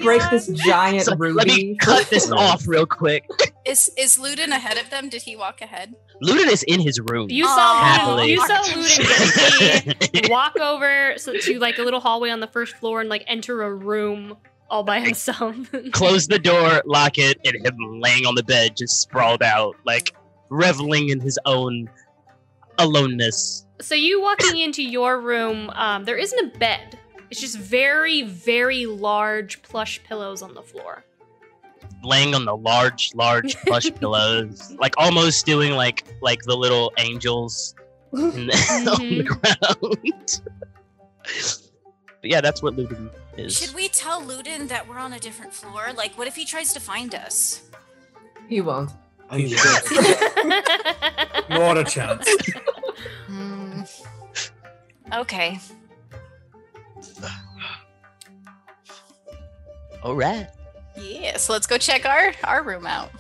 Break 0.04 0.22
this 0.32 0.48
giant 0.66 1.06
So, 1.06 1.16
ruby. 1.16 1.34
let 1.34 1.48
me 1.48 1.76
cut 1.78 2.10
this 2.10 2.32
off 2.32 2.68
real 2.68 2.86
quick. 2.86 3.26
Is 3.68 3.92
is 3.98 4.18
Luden 4.18 4.50
ahead 4.50 4.78
of 4.78 4.90
them? 4.90 5.10
Did 5.10 5.24
he 5.24 5.36
walk 5.36 5.62
ahead? 5.62 5.94
Luden 6.24 6.50
is 6.50 6.64
in 6.64 6.80
his 6.80 7.00
room. 7.00 7.30
You 7.30 7.44
saw 7.44 7.84
Happily. 7.84 8.32
you 8.32 8.48
saw 8.48 8.62
Luden 8.64 10.12
get 10.14 10.30
walk 10.30 10.58
over 10.58 11.14
so, 11.18 11.38
to 11.38 11.60
like 11.60 11.78
a 11.78 11.84
little 11.84 12.00
hallway 12.00 12.30
on 12.30 12.40
the 12.40 12.48
first 12.48 12.78
floor 12.78 13.02
and 13.02 13.10
like 13.10 13.24
enter 13.28 13.64
a 13.64 13.74
room 13.74 14.38
all 14.70 14.84
by 14.84 15.00
himself. 15.02 15.56
Close 15.92 16.28
the 16.28 16.40
door, 16.40 16.82
lock 16.86 17.18
it, 17.18 17.40
and 17.46 17.66
him 17.66 18.00
laying 18.02 18.26
on 18.26 18.36
the 18.36 18.44
bed, 18.44 18.78
just 18.78 19.02
sprawled 19.02 19.44
out, 19.44 19.76
like 19.86 20.16
reveling 20.50 21.10
in 21.10 21.20
his 21.20 21.38
own 21.46 21.90
aloneness. 22.78 23.66
So 23.82 23.96
you 23.96 24.22
walking 24.22 24.58
into 24.62 24.84
your 24.84 25.20
room, 25.20 25.70
um, 25.72 26.06
there 26.06 26.18
isn't 26.18 26.56
a 26.56 26.58
bed. 26.58 26.98
It's 27.30 27.42
just 27.42 27.58
very, 27.58 28.24
very 28.24 28.86
large 28.86 29.62
plush 29.62 30.02
pillows 30.04 30.42
on 30.42 30.54
the 30.54 30.62
floor. 30.62 31.04
Laying 32.08 32.34
on 32.34 32.46
the 32.46 32.56
large, 32.56 33.12
large 33.14 33.56
plush 33.58 33.92
pillows, 34.00 34.74
like 34.80 34.94
almost 34.98 35.46
doing 35.46 35.74
like 35.74 36.04
like 36.22 36.42
the 36.44 36.56
little 36.56 36.92
angels 36.98 37.76
in 38.14 38.48
the, 38.48 38.54
on 39.00 39.10
the 39.18 39.24
ground. 39.24 40.42
but 42.22 42.30
yeah, 42.30 42.42
that's 42.42 42.64
what 42.64 42.76
Luden 42.76 43.10
is. 43.38 43.58
Should 43.58 43.76
we 43.76 43.90
tell 43.90 44.22
Luden 44.22 44.68
that 44.70 44.88
we're 44.88 44.98
on 45.00 45.14
a 45.14 45.20
different 45.20 45.54
floor? 45.54 45.88
Like, 45.96 46.18
what 46.18 46.28
if 46.28 46.36
he 46.36 46.46
tries 46.46 46.74
to 46.74 46.80
find 46.80 47.14
us? 47.14 47.70
He 48.48 48.62
won't. 48.62 48.92
I 49.30 49.38
mean, 49.38 49.56
Not 51.50 51.78
a 51.78 51.84
chance. 51.84 52.28
Hmm. 53.28 53.82
Okay. 55.14 55.60
All 60.02 60.16
right. 60.16 60.48
Yeah, 60.98 61.38
so 61.38 61.54
let's 61.54 61.68
go 61.68 61.78
check 61.78 62.06
our 62.06 62.34
our 62.44 62.64
room 62.64 62.86
out. 62.86 63.12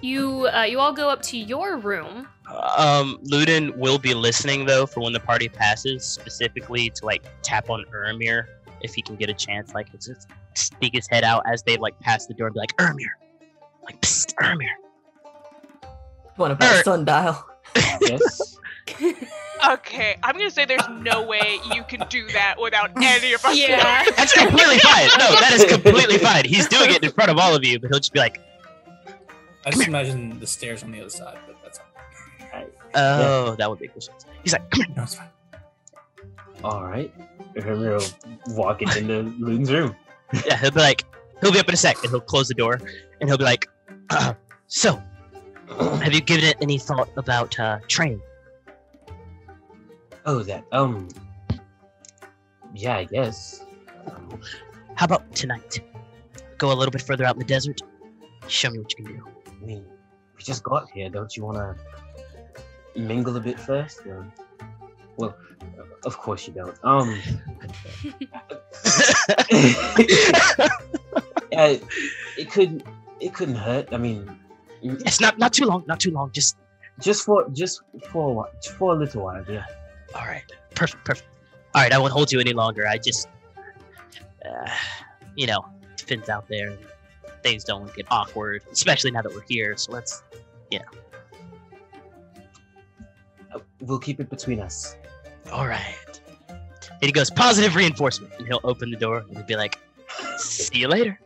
You 0.00 0.48
uh, 0.54 0.62
you 0.62 0.78
all 0.78 0.92
go 0.92 1.08
up 1.08 1.22
to 1.22 1.38
your 1.38 1.76
room. 1.76 2.28
Um, 2.76 3.18
Luden 3.24 3.76
will 3.76 3.98
be 3.98 4.14
listening 4.14 4.64
though 4.64 4.86
for 4.86 5.00
when 5.00 5.12
the 5.12 5.20
party 5.20 5.48
passes, 5.48 6.04
specifically 6.04 6.90
to 6.90 7.04
like 7.04 7.24
tap 7.42 7.68
on 7.68 7.84
Ermir 7.94 8.46
if 8.80 8.94
he 8.94 9.02
can 9.02 9.16
get 9.16 9.28
a 9.28 9.34
chance. 9.34 9.74
Like 9.74 9.92
just 10.00 10.28
stick 10.54 10.90
his 10.94 11.06
head 11.08 11.24
out 11.24 11.42
as 11.46 11.62
they 11.62 11.76
like 11.76 11.98
pass 12.00 12.26
the 12.26 12.34
door 12.34 12.46
and 12.46 12.54
be 12.54 12.60
like, 12.60 12.76
Ermir, 12.76 13.10
like 13.84 14.00
Psst, 14.00 14.34
Ermir. 14.36 14.68
One 16.36 16.52
of 16.52 16.62
our 16.62 16.82
sundial. 16.82 17.44
yes. 18.00 18.57
Okay, 19.70 20.16
I'm 20.22 20.36
gonna 20.36 20.50
say 20.50 20.66
there's 20.66 20.88
no 21.00 21.26
way 21.26 21.58
you 21.74 21.82
can 21.82 22.06
do 22.08 22.28
that 22.28 22.60
without 22.60 22.92
any 22.96 23.32
of 23.32 23.44
us. 23.44 23.58
Yeah. 23.58 24.04
That's 24.16 24.32
completely 24.32 24.78
fine. 24.78 25.08
No, 25.18 25.34
that 25.34 25.50
is 25.52 25.64
completely 25.64 26.18
fine. 26.18 26.44
He's 26.44 26.68
doing 26.68 26.90
it 26.92 27.02
in 27.02 27.10
front 27.10 27.30
of 27.30 27.38
all 27.38 27.56
of 27.56 27.64
you, 27.64 27.80
but 27.80 27.90
he'll 27.90 27.98
just 27.98 28.12
be 28.12 28.20
like, 28.20 28.40
I 29.66 29.70
just 29.70 29.86
imagine 29.88 30.38
the 30.38 30.46
stairs 30.46 30.82
on 30.84 30.92
the 30.92 31.00
other 31.00 31.10
side, 31.10 31.38
but 31.46 31.56
that's 31.62 31.80
"Oh, 32.94 33.56
that 33.56 33.68
would 33.68 33.80
make 33.80 33.94
more 33.94 34.00
sense." 34.00 34.26
He's 34.42 34.52
like, 34.52 34.70
"Come 34.70 34.84
here." 34.84 34.94
no, 34.96 35.02
it's 35.02 35.14
fine. 35.16 35.28
All 36.64 36.84
right. 36.84 37.12
Hermir 37.56 37.98
will 38.46 38.54
walk 38.54 38.82
into 38.82 39.00
Loon's 39.38 39.72
room. 39.72 39.94
Yeah, 40.46 40.56
he'll 40.56 40.70
be 40.70 40.80
like, 40.80 41.04
he'll 41.40 41.52
be 41.52 41.58
up 41.58 41.68
in 41.68 41.74
a 41.74 41.76
sec, 41.76 41.96
and 42.02 42.10
he'll 42.10 42.20
close 42.20 42.48
the 42.48 42.54
door, 42.54 42.80
and 43.20 43.28
he'll 43.28 43.38
be 43.38 43.44
like, 43.44 43.68
uh, 44.10 44.34
"So, 44.68 45.02
have 45.68 46.12
you 46.12 46.20
given 46.20 46.44
it 46.44 46.56
any 46.60 46.78
thought 46.78 47.10
about 47.16 47.58
uh, 47.58 47.78
training?" 47.88 48.20
Oh, 50.28 50.42
that. 50.42 50.64
Um. 50.72 51.08
Yeah, 52.74 52.98
I 52.98 53.04
guess. 53.04 53.64
Um, 54.06 54.40
How 54.94 55.06
about 55.06 55.34
tonight? 55.34 55.80
Go 56.58 56.70
a 56.70 56.74
little 56.76 56.92
bit 56.92 57.00
further 57.00 57.24
out 57.24 57.36
in 57.36 57.38
the 57.38 57.46
desert. 57.46 57.80
Show 58.46 58.68
me 58.68 58.78
what 58.78 58.92
you 58.92 59.06
can 59.06 59.16
do. 59.16 59.26
I 59.50 59.64
mean, 59.64 59.86
we 60.36 60.42
just 60.42 60.62
got 60.62 60.90
here. 60.90 61.08
Don't 61.08 61.34
you 61.34 61.46
want 61.46 61.56
to 61.56 63.00
mingle 63.00 63.34
a 63.38 63.40
bit 63.40 63.58
first? 63.58 64.04
Or... 64.06 64.30
Well, 65.16 65.34
of 66.04 66.18
course 66.18 66.46
you 66.46 66.52
don't. 66.52 66.76
Um. 66.84 67.08
yeah, 71.50 71.78
it 72.36 72.50
couldn't. 72.50 72.82
It 73.18 73.32
couldn't 73.32 73.54
hurt. 73.54 73.88
I 73.92 73.96
mean, 73.96 74.30
It's 74.82 75.22
not 75.22 75.38
not 75.38 75.54
too 75.54 75.64
long. 75.64 75.84
Not 75.86 76.00
too 76.00 76.10
long. 76.10 76.32
Just 76.32 76.58
just 77.00 77.24
for 77.24 77.48
just 77.54 77.80
for 78.10 78.28
a 78.28 78.32
while, 78.34 78.52
for 78.76 78.92
a 78.92 78.98
little 78.98 79.24
while. 79.24 79.42
Yeah. 79.48 79.64
All 80.14 80.26
right. 80.26 80.44
Perfect. 80.74 81.04
Perfect. 81.04 81.28
All 81.74 81.82
right. 81.82 81.92
I 81.92 81.98
won't 81.98 82.12
hold 82.12 82.32
you 82.32 82.40
any 82.40 82.52
longer. 82.52 82.86
I 82.86 82.98
just, 82.98 83.28
uh, 84.44 84.70
you 85.36 85.46
know, 85.46 85.64
Finn's 85.98 86.28
out 86.28 86.48
there. 86.48 86.70
and 86.70 86.78
Things 87.42 87.64
don't 87.64 87.94
get 87.94 88.06
awkward, 88.10 88.62
especially 88.72 89.10
now 89.10 89.22
that 89.22 89.32
we're 89.32 89.44
here. 89.48 89.76
So 89.76 89.92
let's. 89.92 90.22
Uh, 93.54 93.60
We'll 93.80 93.98
keep 93.98 94.18
it 94.20 94.28
between 94.28 94.60
us. 94.60 94.96
All 95.52 95.66
right. 95.66 96.20
And 96.48 96.98
he 97.00 97.12
goes 97.12 97.30
positive 97.30 97.76
reinforcement, 97.76 98.32
and 98.38 98.46
he'll 98.46 98.60
open 98.64 98.90
the 98.90 98.96
door 98.96 99.18
and 99.18 99.36
he'll 99.36 99.46
be 99.46 99.54
like, 99.56 99.78
"See 100.36 100.78
you 100.78 100.88
later." 100.88 101.18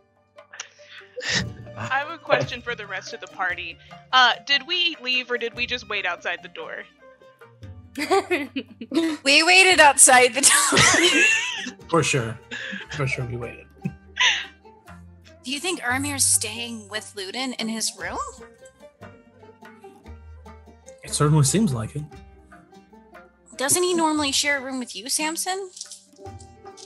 I 1.76 1.98
have 1.98 2.10
a 2.10 2.18
question 2.18 2.60
for 2.60 2.74
the 2.74 2.86
rest 2.86 3.14
of 3.14 3.20
the 3.20 3.26
party. 3.28 3.78
Uh, 4.12 4.34
did 4.46 4.66
we 4.66 4.96
leave 5.00 5.30
or 5.30 5.38
did 5.38 5.54
we 5.54 5.66
just 5.66 5.88
wait 5.88 6.04
outside 6.04 6.40
the 6.42 6.48
door? 6.48 6.84
We 9.24 9.42
waited 9.42 9.80
outside 9.80 10.34
the 10.34 10.40
door. 10.40 11.78
For 11.88 12.02
sure. 12.02 12.38
For 12.92 13.06
sure, 13.06 13.24
we 13.26 13.36
waited. 13.36 13.66
Do 15.44 15.50
you 15.50 15.58
think 15.58 15.80
Ermir's 15.80 16.24
staying 16.24 16.88
with 16.88 17.12
Luden 17.16 17.54
in 17.58 17.68
his 17.68 17.92
room? 17.98 18.18
It 21.02 21.10
certainly 21.10 21.44
seems 21.44 21.74
like 21.74 21.96
it. 21.96 22.02
Doesn't 23.56 23.82
he 23.82 23.92
normally 23.92 24.32
share 24.32 24.58
a 24.58 24.60
room 24.60 24.78
with 24.78 24.96
you, 24.96 25.08
Samson? 25.08 25.70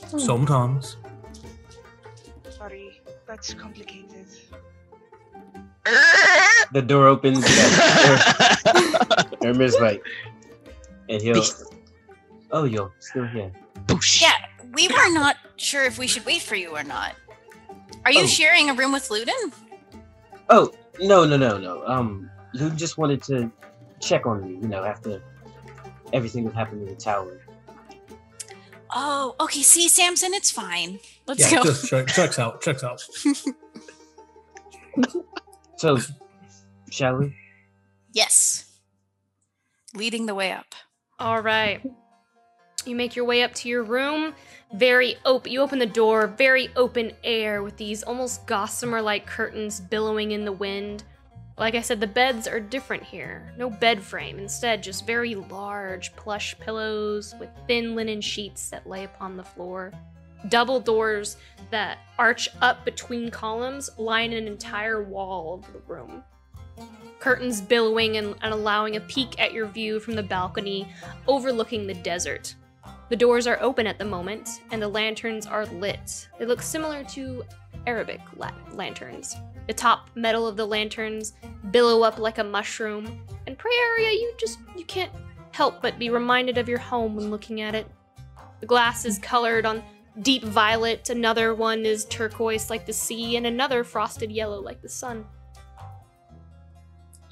Hmm. 0.09 0.19
Sometimes. 0.19 0.97
Sorry, 2.49 2.99
that's 3.27 3.53
complicated. 3.53 4.25
The 6.73 6.81
door 6.81 7.07
opens. 7.07 7.45
Hermir's 9.41 9.75
like, 9.81 10.03
and 11.09 11.21
he'll. 11.21 11.43
Oh, 12.51 12.63
you're 12.63 12.91
still 12.99 13.25
here. 13.27 13.51
Yeah, 14.21 14.33
we 14.73 14.87
were 14.87 15.11
not 15.13 15.35
sure 15.57 15.83
if 15.83 15.97
we 15.97 16.07
should 16.07 16.25
wait 16.25 16.41
for 16.41 16.55
you 16.55 16.69
or 16.75 16.83
not. 16.83 17.15
Are 18.05 18.11
you 18.11 18.23
Oh. 18.23 18.27
sharing 18.27 18.69
a 18.69 18.73
room 18.73 18.91
with 18.91 19.09
Luden? 19.09 19.51
Oh 20.49 20.71
no 20.99 21.25
no 21.25 21.35
no 21.37 21.57
no. 21.57 21.85
Um, 21.85 22.29
Luke 22.53 22.75
just 22.75 22.97
wanted 22.97 23.21
to 23.23 23.51
check 23.99 24.25
on 24.25 24.47
you. 24.47 24.55
You 24.61 24.67
know, 24.67 24.83
after 24.83 25.21
everything 26.13 26.45
that 26.45 26.53
happened 26.53 26.81
in 26.83 26.87
the 26.87 26.95
tower. 26.95 27.41
Oh, 28.89 29.35
okay. 29.41 29.61
See, 29.61 29.89
Samson, 29.89 30.33
it's 30.33 30.49
fine. 30.49 30.99
Let's 31.27 31.51
yeah, 31.51 31.57
go. 31.57 31.63
just 31.65 31.87
check, 31.89 32.07
checks 32.15 32.39
out. 32.39 32.61
Checks 32.61 32.83
out. 32.85 33.01
So, 35.75 35.97
shall 36.89 37.17
we? 37.17 37.35
yes. 38.13 38.63
Leading 39.93 40.25
the 40.25 40.35
way 40.35 40.51
up. 40.51 40.73
All 41.19 41.41
right. 41.41 41.81
You 42.85 42.95
make 42.95 43.15
your 43.15 43.25
way 43.25 43.41
up 43.41 43.53
to 43.55 43.69
your 43.69 43.83
room. 43.83 44.33
Very 44.73 45.15
open. 45.25 45.51
You 45.51 45.61
open 45.61 45.79
the 45.79 45.85
door. 45.85 46.27
Very 46.27 46.69
open 46.75 47.11
air 47.23 47.63
with 47.63 47.75
these 47.75 48.03
almost 48.03 48.45
gossamer-like 48.45 49.25
curtains 49.25 49.79
billowing 49.79 50.31
in 50.31 50.45
the 50.45 50.51
wind. 50.51 51.03
Like 51.57 51.73
I 51.73 51.81
said, 51.81 51.99
the 51.99 52.07
beds 52.07 52.47
are 52.47 52.59
different 52.59 53.01
here. 53.01 53.51
No 53.57 53.67
bed 53.67 54.03
frame. 54.03 54.37
Instead, 54.37 54.83
just 54.83 55.07
very 55.07 55.33
large 55.33 56.15
plush 56.15 56.57
pillows 56.59 57.33
with 57.39 57.49
thin 57.67 57.95
linen 57.95 58.21
sheets 58.21 58.69
that 58.69 58.87
lay 58.87 59.03
upon 59.03 59.37
the 59.37 59.43
floor. 59.43 59.91
Double 60.49 60.79
doors 60.79 61.37
that 61.71 61.97
arch 62.19 62.47
up 62.61 62.85
between 62.85 63.31
columns 63.31 63.89
line 63.97 64.33
an 64.33 64.45
entire 64.45 65.01
wall 65.01 65.55
of 65.55 65.73
the 65.73 65.79
room. 65.91 66.23
Curtains 67.19 67.61
billowing 67.61 68.17
and, 68.17 68.35
and 68.41 68.53
allowing 68.53 68.95
a 68.95 69.01
peek 69.01 69.39
at 69.39 69.53
your 69.53 69.67
view 69.67 69.99
from 69.99 70.15
the 70.15 70.23
balcony 70.23 70.87
overlooking 71.27 71.87
the 71.87 71.93
desert. 71.93 72.55
The 73.09 73.15
doors 73.15 73.47
are 73.47 73.61
open 73.61 73.87
at 73.87 73.97
the 73.97 74.05
moment, 74.05 74.61
and 74.71 74.81
the 74.81 74.87
lanterns 74.87 75.47
are 75.47 75.65
lit. 75.65 76.27
They 76.37 76.45
look 76.45 76.61
similar 76.61 77.03
to 77.05 77.43
Arabic 77.85 78.19
la- 78.35 78.51
lanterns. 78.73 79.35
The 79.67 79.73
top 79.73 80.09
metal 80.15 80.45
of 80.45 80.57
the 80.57 80.65
lanterns 80.65 81.33
billow 81.71 82.03
up 82.03 82.19
like 82.19 82.37
a 82.37 82.43
mushroom, 82.43 83.21
and 83.45 83.57
Praeria, 83.57 84.11
you 84.13 84.33
just 84.37 84.59
you 84.75 84.85
can't 84.85 85.11
help 85.51 85.81
but 85.81 85.97
be 85.97 86.09
reminded 86.09 86.57
of 86.57 86.69
your 86.69 86.79
home 86.79 87.15
when 87.15 87.31
looking 87.31 87.61
at 87.61 87.75
it. 87.75 87.87
The 88.59 88.65
glass 88.65 89.05
is 89.05 89.19
colored 89.19 89.65
on 89.65 89.83
deep 90.21 90.43
violet, 90.43 91.09
another 91.09 91.53
one 91.53 91.85
is 91.85 92.05
turquoise 92.05 92.69
like 92.69 92.85
the 92.85 92.93
sea, 92.93 93.37
and 93.37 93.47
another 93.47 93.83
frosted 93.83 94.31
yellow 94.31 94.59
like 94.59 94.81
the 94.81 94.89
sun. 94.89 95.25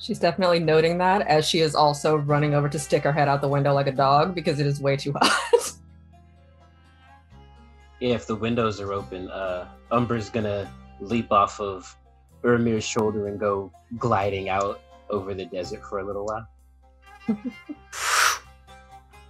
She's 0.05 0.19
definitely 0.19 0.59
noting 0.59 0.99
that 0.99 1.25
as 1.25 1.47
she 1.47 1.61
is 1.61 1.73
also 1.73 2.17
running 2.17 2.53
over 2.53 2.69
to 2.69 2.77
stick 2.77 3.01
her 3.01 3.11
head 3.11 3.27
out 3.27 3.41
the 3.41 3.47
window 3.47 3.73
like 3.73 3.87
a 3.87 3.91
dog 3.91 4.35
because 4.35 4.59
it 4.59 4.67
is 4.67 4.79
way 4.79 4.95
too 4.95 5.11
hot. 5.19 5.73
Yeah, 7.99 8.13
if 8.13 8.27
the 8.27 8.35
windows 8.35 8.79
are 8.79 8.93
open, 8.93 9.31
uh, 9.31 9.67
Umber's 9.91 10.29
gonna 10.29 10.71
leap 10.99 11.31
off 11.31 11.59
of 11.59 11.97
Ermir's 12.43 12.83
shoulder 12.83 13.25
and 13.29 13.39
go 13.39 13.71
gliding 13.97 14.47
out 14.47 14.79
over 15.09 15.33
the 15.33 15.45
desert 15.45 15.83
for 15.83 15.97
a 15.97 16.05
little 16.05 16.27
while. 16.27 16.47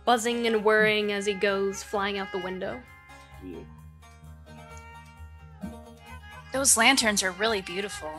buzzing 0.04 0.46
and 0.46 0.62
whirring 0.62 1.14
as 1.14 1.26
he 1.26 1.36
goes 1.36 1.84
flying 1.84 2.18
out 2.18 2.28
the 2.34 2.40
window. 2.40 2.78
Those 6.52 6.76
lanterns 6.76 7.24
are 7.24 7.32
really 7.32 7.62
beautiful. 7.62 8.12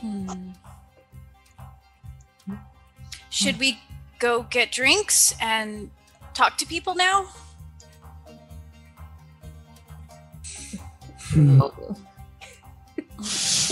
Hmm. 0.00 0.50
Should 3.30 3.58
we 3.58 3.78
go 4.18 4.42
get 4.44 4.72
drinks 4.72 5.34
and 5.40 5.90
talk 6.34 6.56
to 6.58 6.66
people 6.66 6.94
now? 6.94 7.26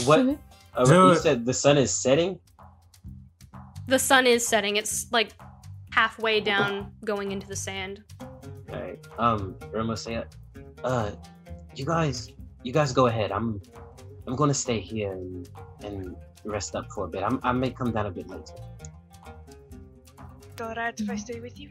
What? 0.04 0.38
Uh, 0.76 0.84
you 0.86 1.16
said 1.16 1.46
the 1.46 1.54
sun 1.54 1.78
is 1.78 1.90
setting. 1.90 2.38
The 3.88 3.98
sun 3.98 4.26
is 4.26 4.46
setting. 4.46 4.76
It's 4.76 5.10
like 5.10 5.30
halfway 5.90 6.40
down, 6.40 6.92
going 7.04 7.32
into 7.32 7.46
the 7.46 7.56
sand. 7.56 8.02
Alright. 8.68 8.98
Um, 9.18 9.56
Ramo 9.72 9.94
say, 9.94 10.22
uh, 10.84 11.10
you 11.74 11.86
guys, 11.86 12.28
you 12.62 12.72
guys 12.72 12.92
go 12.92 13.06
ahead. 13.06 13.32
I'm, 13.32 13.62
I'm 14.26 14.36
gonna 14.36 14.54
stay 14.54 14.80
here 14.80 15.12
and, 15.12 15.48
and 15.82 16.16
rest 16.44 16.74
up 16.74 16.90
for 16.92 17.04
a 17.04 17.08
bit. 17.08 17.22
I'm, 17.22 17.40
I 17.42 17.52
may 17.52 17.70
come 17.70 17.92
down 17.92 18.06
a 18.06 18.10
bit 18.10 18.28
later. 18.28 18.54
It's 20.52 20.60
alright 20.60 20.98
if 20.98 21.10
I 21.10 21.16
stay 21.16 21.40
with 21.40 21.58
you. 21.60 21.70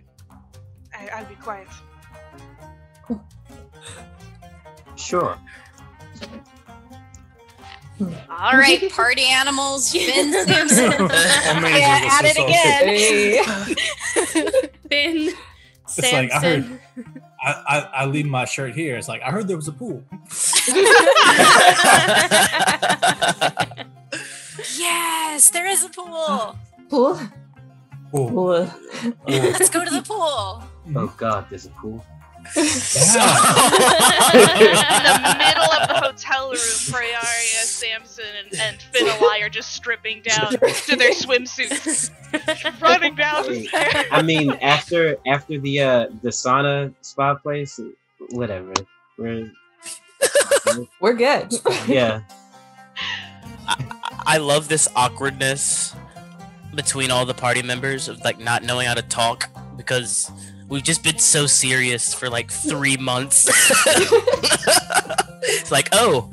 I, 0.93 1.09
I'll 1.13 1.25
be 1.25 1.35
quiet. 1.35 1.67
Sure. 4.95 5.37
All 8.29 8.57
right, 8.57 8.91
party 8.91 9.23
animals, 9.23 9.91
Finn 9.91 10.33
Simpson. 10.33 10.93
Amazing, 10.93 11.79
yeah, 11.79 11.99
this 12.01 12.13
at 12.13 12.25
it 12.25 12.35
so 12.35 12.45
again. 14.45 14.69
Finn 14.89 15.33
It's 15.83 16.11
like 16.11 16.31
I 16.31 16.39
heard. 16.39 16.79
Samson. 17.45 17.63
I, 17.67 17.77
I 17.77 17.79
I 18.03 18.05
leave 18.05 18.25
my 18.25 18.45
shirt 18.45 18.73
here. 18.75 18.97
It's 18.97 19.07
like 19.07 19.21
I 19.21 19.31
heard 19.31 19.47
there 19.47 19.57
was 19.57 19.67
a 19.67 19.71
pool. 19.71 20.03
yes, 24.77 25.49
there 25.51 25.67
is 25.67 25.83
a 25.83 25.89
pool. 25.89 26.57
Pool? 26.89 27.19
Pool. 28.11 28.29
Pool. 28.29 28.69
Let's 29.27 29.69
go 29.69 29.83
to 29.83 29.91
the 29.91 30.01
pool. 30.01 30.63
Oh 30.95 31.13
God, 31.17 31.47
there's 31.49 31.65
a 31.65 31.69
pool. 31.71 32.03
So 32.53 33.19
in 33.19 34.41
the 35.05 35.35
middle 35.37 35.71
of 35.73 35.87
the 35.87 35.99
hotel 36.01 36.49
room, 36.49 36.57
Prearia, 36.57 37.63
Samson, 37.63 38.25
and, 38.45 38.59
and 38.59 38.77
Finalai 38.93 39.41
are 39.43 39.49
just 39.49 39.73
stripping 39.73 40.21
down 40.21 40.51
to 40.51 40.95
their 40.95 41.11
swimsuits, 41.11 42.11
running 42.81 43.15
down 43.15 43.47
the 43.47 43.65
stairs. 43.65 44.05
I 44.11 44.21
mean, 44.21 44.51
after 44.61 45.17
after 45.27 45.59
the 45.59 45.81
uh 45.81 46.07
the 46.21 46.29
sauna 46.29 46.93
spa 47.01 47.35
place, 47.35 47.79
whatever. 48.29 48.73
We're 49.17 49.51
We're 50.99 51.13
good. 51.13 51.53
yeah. 51.87 52.21
I 54.27 54.37
love 54.37 54.67
this 54.67 54.87
awkwardness 54.95 55.95
between 56.73 57.11
all 57.11 57.25
the 57.25 57.33
party 57.33 57.61
members 57.61 58.07
of 58.07 58.19
like 58.21 58.39
not 58.39 58.63
knowing 58.63 58.87
how 58.87 58.93
to 58.93 59.01
talk 59.01 59.49
because 59.77 60.31
we've 60.67 60.83
just 60.83 61.03
been 61.03 61.19
so 61.19 61.45
serious 61.45 62.13
for 62.13 62.29
like 62.29 62.51
three 62.51 62.97
months. 62.97 63.47
it's 65.43 65.71
like, 65.71 65.89
oh, 65.91 66.31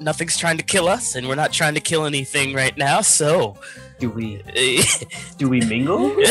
nothing's 0.00 0.36
trying 0.36 0.56
to 0.58 0.62
kill 0.62 0.88
us, 0.88 1.14
and 1.14 1.28
we're 1.28 1.34
not 1.34 1.52
trying 1.52 1.74
to 1.74 1.80
kill 1.80 2.04
anything 2.04 2.54
right 2.54 2.76
now. 2.76 3.00
So, 3.00 3.56
do 3.98 4.10
we 4.10 4.42
do 5.38 5.48
we 5.48 5.60
mingle? 5.60 6.14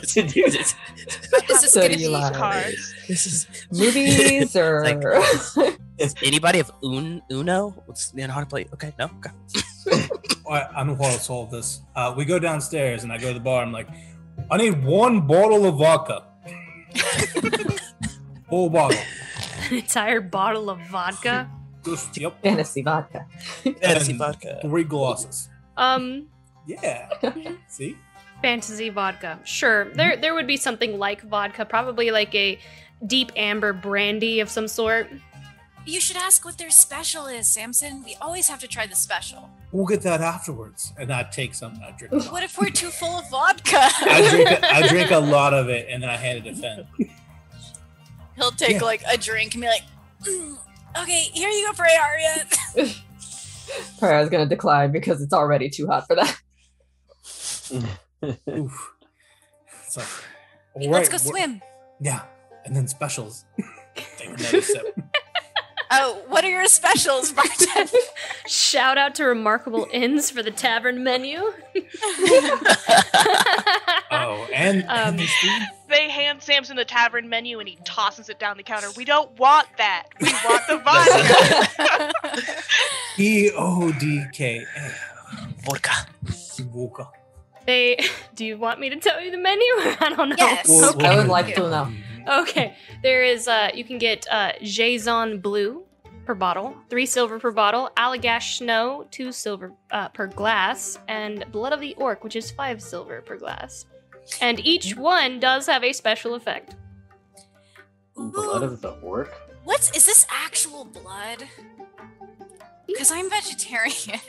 This 0.00 0.16
is 0.16 1.60
this 1.62 1.72
So 1.72 1.82
gonna 1.82 1.94
do 1.94 2.00
you 2.00 2.08
be 2.08 2.12
lie? 2.12 2.32
cards? 2.32 2.94
This 3.08 3.26
is 3.26 3.46
Movies 3.72 4.56
or 4.56 4.82
Does 5.98 6.14
anybody 6.22 6.58
have 6.58 6.70
un 6.82 7.22
Uno? 7.30 7.70
What's 7.86 8.12
you 8.14 8.26
know 8.26 8.32
how 8.32 8.40
to 8.40 8.46
play? 8.46 8.66
Okay, 8.72 8.92
no. 8.98 9.10
Okay. 9.18 9.30
All 10.44 10.56
right, 10.56 10.66
I 10.74 10.82
know 10.84 10.96
how 10.96 11.12
to 11.12 11.20
solve 11.20 11.50
this. 11.50 11.80
Uh, 11.94 12.12
we 12.16 12.24
go 12.24 12.38
downstairs 12.38 13.04
and 13.04 13.12
I 13.12 13.18
go 13.18 13.28
to 13.28 13.34
the 13.34 13.40
bar. 13.40 13.62
I'm 13.62 13.72
like, 13.72 13.88
I 14.50 14.56
need 14.56 14.82
one 14.84 15.26
bottle 15.26 15.66
of 15.66 15.76
vodka. 15.78 16.24
Whole 18.48 18.68
bottle. 18.68 18.98
An 19.70 19.76
entire 19.76 20.20
bottle 20.20 20.68
of 20.70 20.80
vodka. 20.88 21.48
Just, 21.84 22.16
yep. 22.18 22.42
fantasy 22.42 22.82
vodka. 22.82 23.26
Fantasy 23.80 24.12
vodka. 24.12 24.58
Three 24.62 24.84
glasses. 24.84 25.48
Um, 25.76 26.26
Yeah. 26.66 27.08
See? 27.68 27.96
fantasy 28.42 28.88
vodka. 28.88 29.38
Sure, 29.44 29.92
there 29.94 30.16
there 30.16 30.34
would 30.34 30.46
be 30.46 30.56
something 30.56 30.98
like 30.98 31.20
vodka, 31.22 31.64
probably 31.64 32.10
like 32.10 32.34
a 32.34 32.58
deep 33.06 33.30
amber 33.36 33.72
brandy 33.72 34.40
of 34.40 34.48
some 34.48 34.66
sort. 34.66 35.10
You 35.90 36.00
should 36.00 36.16
ask 36.16 36.44
what 36.44 36.56
their 36.56 36.70
special 36.70 37.26
is, 37.26 37.48
Samson. 37.48 38.04
We 38.04 38.16
always 38.20 38.46
have 38.48 38.60
to 38.60 38.68
try 38.68 38.86
the 38.86 38.94
special. 38.94 39.50
We'll 39.72 39.86
get 39.86 40.02
that 40.02 40.20
afterwards. 40.20 40.92
And 40.96 41.12
I 41.12 41.24
take 41.24 41.52
some. 41.52 41.72
and 41.74 41.82
I 41.82 41.90
drink. 41.90 42.30
What 42.30 42.44
if 42.44 42.56
we're 42.56 42.70
too 42.70 42.90
full 42.90 43.18
of 43.18 43.28
vodka? 43.28 43.76
I 43.80 44.28
drink. 44.30 44.48
A, 44.50 44.72
I 44.72 44.86
drink 44.88 45.10
a 45.10 45.18
lot 45.18 45.52
of 45.52 45.68
it, 45.68 45.88
and 45.90 46.00
then 46.00 46.08
I 46.08 46.16
hand 46.16 46.46
it 46.46 46.54
to 46.54 46.54
Finn. 46.54 46.86
He'll 48.36 48.52
take 48.52 48.74
Yeah. 48.74 48.84
like 48.84 49.02
a 49.12 49.18
drink 49.18 49.54
and 49.54 49.62
be 49.62 49.66
like, 49.66 49.82
"Mm, 50.22 50.58
"Okay, 51.02 51.22
here 51.34 51.48
you 51.48 51.66
go, 51.66 51.82
Prearia." 51.82 53.02
Probably 53.98 54.18
was 54.18 54.30
gonna 54.30 54.46
decline 54.46 54.92
because 54.92 55.20
it's 55.20 55.32
already 55.32 55.68
too 55.68 55.88
hot 55.88 56.06
for 56.06 56.14
that. 56.14 56.36
Oof. 58.48 58.92
It's 59.86 59.96
like, 59.96 60.06
all 60.74 60.88
Let's 60.88 61.08
go 61.08 61.16
swim. 61.16 61.60
Yeah, 62.00 62.22
and 62.64 62.76
then 62.76 62.86
specials. 62.86 63.44
Take 65.90 66.00
another 66.00 66.14
sip. 66.14 66.26
Oh, 66.26 66.30
what 66.32 66.44
are 66.44 66.50
your 66.50 66.66
specials, 66.66 67.32
bartender? 67.36 67.92
Shout 68.46 68.98
out 68.98 69.14
to 69.16 69.24
Remarkable 69.24 69.86
Inns 69.92 70.30
for 70.30 70.42
the 70.42 70.50
tavern 70.50 71.02
menu. 71.04 71.40
Oh, 74.12 74.46
and, 74.52 74.82
Um, 74.88 75.18
and? 75.20 75.68
They 75.88 76.10
hand 76.10 76.42
Samson 76.42 76.74
the 76.76 76.84
tavern 76.84 77.28
menu 77.28 77.60
and 77.60 77.68
he 77.68 77.78
tosses 77.84 78.28
it 78.28 78.40
down 78.40 78.56
the 78.56 78.62
counter. 78.64 78.88
We 78.96 79.04
don't 79.04 79.30
want 79.38 79.68
that. 79.78 80.06
We 80.20 80.32
want 80.44 80.66
the 80.66 80.78
vodka. 80.78 82.12
E 83.18 83.50
O 83.56 83.92
D 83.92 84.24
K 84.32 84.64
Vodka. 85.64 85.92
Vodka. 86.24 87.08
They 87.66 87.98
do 88.34 88.44
you 88.44 88.58
want 88.58 88.80
me 88.80 88.90
to 88.90 88.96
tell 88.96 89.20
you 89.20 89.30
the 89.30 89.38
menu? 89.38 89.64
I 90.00 90.12
don't 90.16 90.30
know. 90.30 90.36
Yes. 90.38 90.68
Okay. 90.68 91.06
I 91.06 91.16
would 91.16 91.28
like 91.28 91.54
to 91.54 91.60
know. 91.60 91.92
Okay. 92.28 92.74
There 93.02 93.22
is 93.22 93.48
uh 93.48 93.70
you 93.74 93.84
can 93.84 93.98
get 93.98 94.26
uh 94.30 94.52
Jason 94.62 95.40
Blue 95.40 95.84
per 96.26 96.34
bottle, 96.34 96.76
three 96.88 97.06
silver 97.06 97.38
per 97.38 97.50
bottle, 97.50 97.90
Allagash 97.96 98.58
Snow, 98.58 99.06
two 99.10 99.32
silver 99.32 99.72
uh, 99.90 100.08
per 100.10 100.26
glass, 100.28 100.98
and 101.08 101.44
Blood 101.50 101.72
of 101.72 101.80
the 101.80 101.94
Orc, 101.94 102.22
which 102.22 102.36
is 102.36 102.50
five 102.50 102.80
silver 102.80 103.20
per 103.22 103.36
glass. 103.36 103.86
And 104.40 104.64
each 104.64 104.96
one 104.96 105.40
does 105.40 105.66
have 105.66 105.82
a 105.82 105.92
special 105.92 106.34
effect. 106.34 106.76
Blood 108.14 108.62
of 108.62 108.80
the 108.80 108.90
orc. 109.02 109.32
What's 109.64 109.90
is 109.96 110.06
this 110.06 110.26
actual 110.30 110.84
blood? 110.84 111.44
Because 112.92 113.10
I'm 113.10 113.28
vegetarian. 113.30 114.20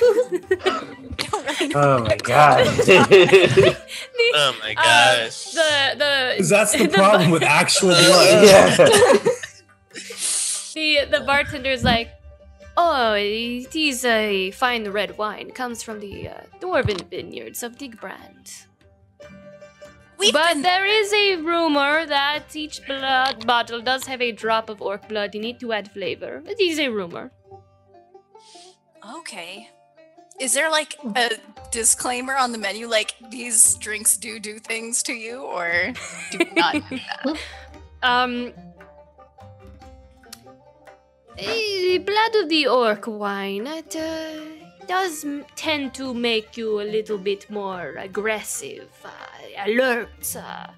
Really 0.00 1.72
Oh 1.74 2.04
my 2.04 2.16
god. 2.16 2.66
it. 2.88 3.76
Oh 4.34 4.54
my 4.62 4.72
Uh, 4.72 4.74
gosh. 5.26 5.44
the 5.52 5.70
the 5.98 6.34
'Cause 6.38 6.48
that's 6.50 6.72
the 6.72 6.86
the 6.86 6.88
problem 6.98 7.22
bar- 7.30 7.32
with 7.32 7.42
actual 7.42 7.90
blood. 7.90 8.44
yeah. 8.44 8.76
the 10.74 11.04
the 11.10 11.20
bartender's 11.26 11.82
like, 11.84 12.10
oh, 12.76 13.14
it 13.14 13.74
is 13.74 14.04
a 14.04 14.50
fine 14.52 14.88
red 14.90 15.16
wine. 15.18 15.50
Comes 15.50 15.82
from 15.82 16.00
the 16.00 16.28
uh, 16.28 16.34
dwarven 16.60 17.00
vineyards 17.10 17.62
of 17.62 17.76
Digbrand. 17.78 18.66
We've 20.18 20.32
but 20.34 20.52
been 20.54 20.62
there 20.62 20.84
is 20.84 21.12
a 21.14 21.36
rumor 21.36 22.04
that 22.06 22.54
each 22.54 22.84
blood 22.86 23.46
bottle 23.46 23.80
does 23.80 24.04
have 24.06 24.20
a 24.20 24.32
drop 24.32 24.68
of 24.68 24.82
orc 24.82 25.08
blood 25.08 25.34
in 25.34 25.44
it 25.44 25.58
to 25.60 25.72
add 25.72 25.90
flavor. 25.90 26.42
It 26.46 26.60
is 26.60 26.78
a 26.78 26.88
rumor. 26.88 27.32
Okay. 29.18 29.68
Is 30.40 30.54
there 30.54 30.70
like 30.70 30.96
a 31.16 31.32
disclaimer 31.70 32.34
on 32.36 32.52
the 32.52 32.58
menu, 32.58 32.88
like 32.88 33.14
these 33.30 33.74
drinks 33.74 34.16
do 34.16 34.40
do 34.40 34.58
things 34.58 35.02
to 35.04 35.12
you, 35.12 35.42
or 35.42 35.92
do 36.30 36.38
not? 36.56 36.72
do 36.88 36.98
that? 37.24 37.36
Um, 38.02 38.54
eh, 41.38 41.98
blood 41.98 42.34
of 42.42 42.48
the 42.48 42.66
orc 42.66 43.06
wine. 43.06 43.66
It 43.66 43.94
uh, 43.94 44.86
does 44.86 45.24
m- 45.24 45.44
tend 45.56 45.92
to 45.94 46.14
make 46.14 46.56
you 46.56 46.80
a 46.80 46.86
little 46.96 47.18
bit 47.18 47.50
more 47.50 47.94
aggressive, 47.98 48.88
uh, 49.04 49.10
alert. 49.66 50.34
Uh. 50.36 50.68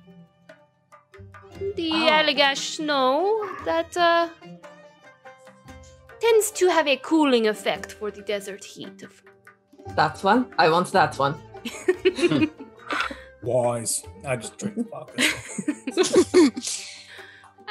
The 1.77 1.91
Oh. 1.93 2.11
Allagash 2.11 2.77
snow 2.77 3.49
that 3.65 3.97
uh, 3.97 4.29
tends 6.23 6.51
to 6.53 6.69
have 6.69 6.87
a 6.87 6.97
cooling 6.97 7.47
effect 7.49 7.93
for 7.93 8.11
the 8.11 8.23
desert 8.23 8.65
heat. 8.65 9.03
Of 9.03 9.23
That 9.97 10.23
one. 10.23 10.47
I 10.59 10.69
want 10.71 10.93
that 10.93 11.19
one. 11.19 11.35
Wise. 13.43 14.05
I 14.25 14.37
just 14.37 14.59
drink 14.59 14.77
the 14.77 14.85
vodka. 14.85 15.23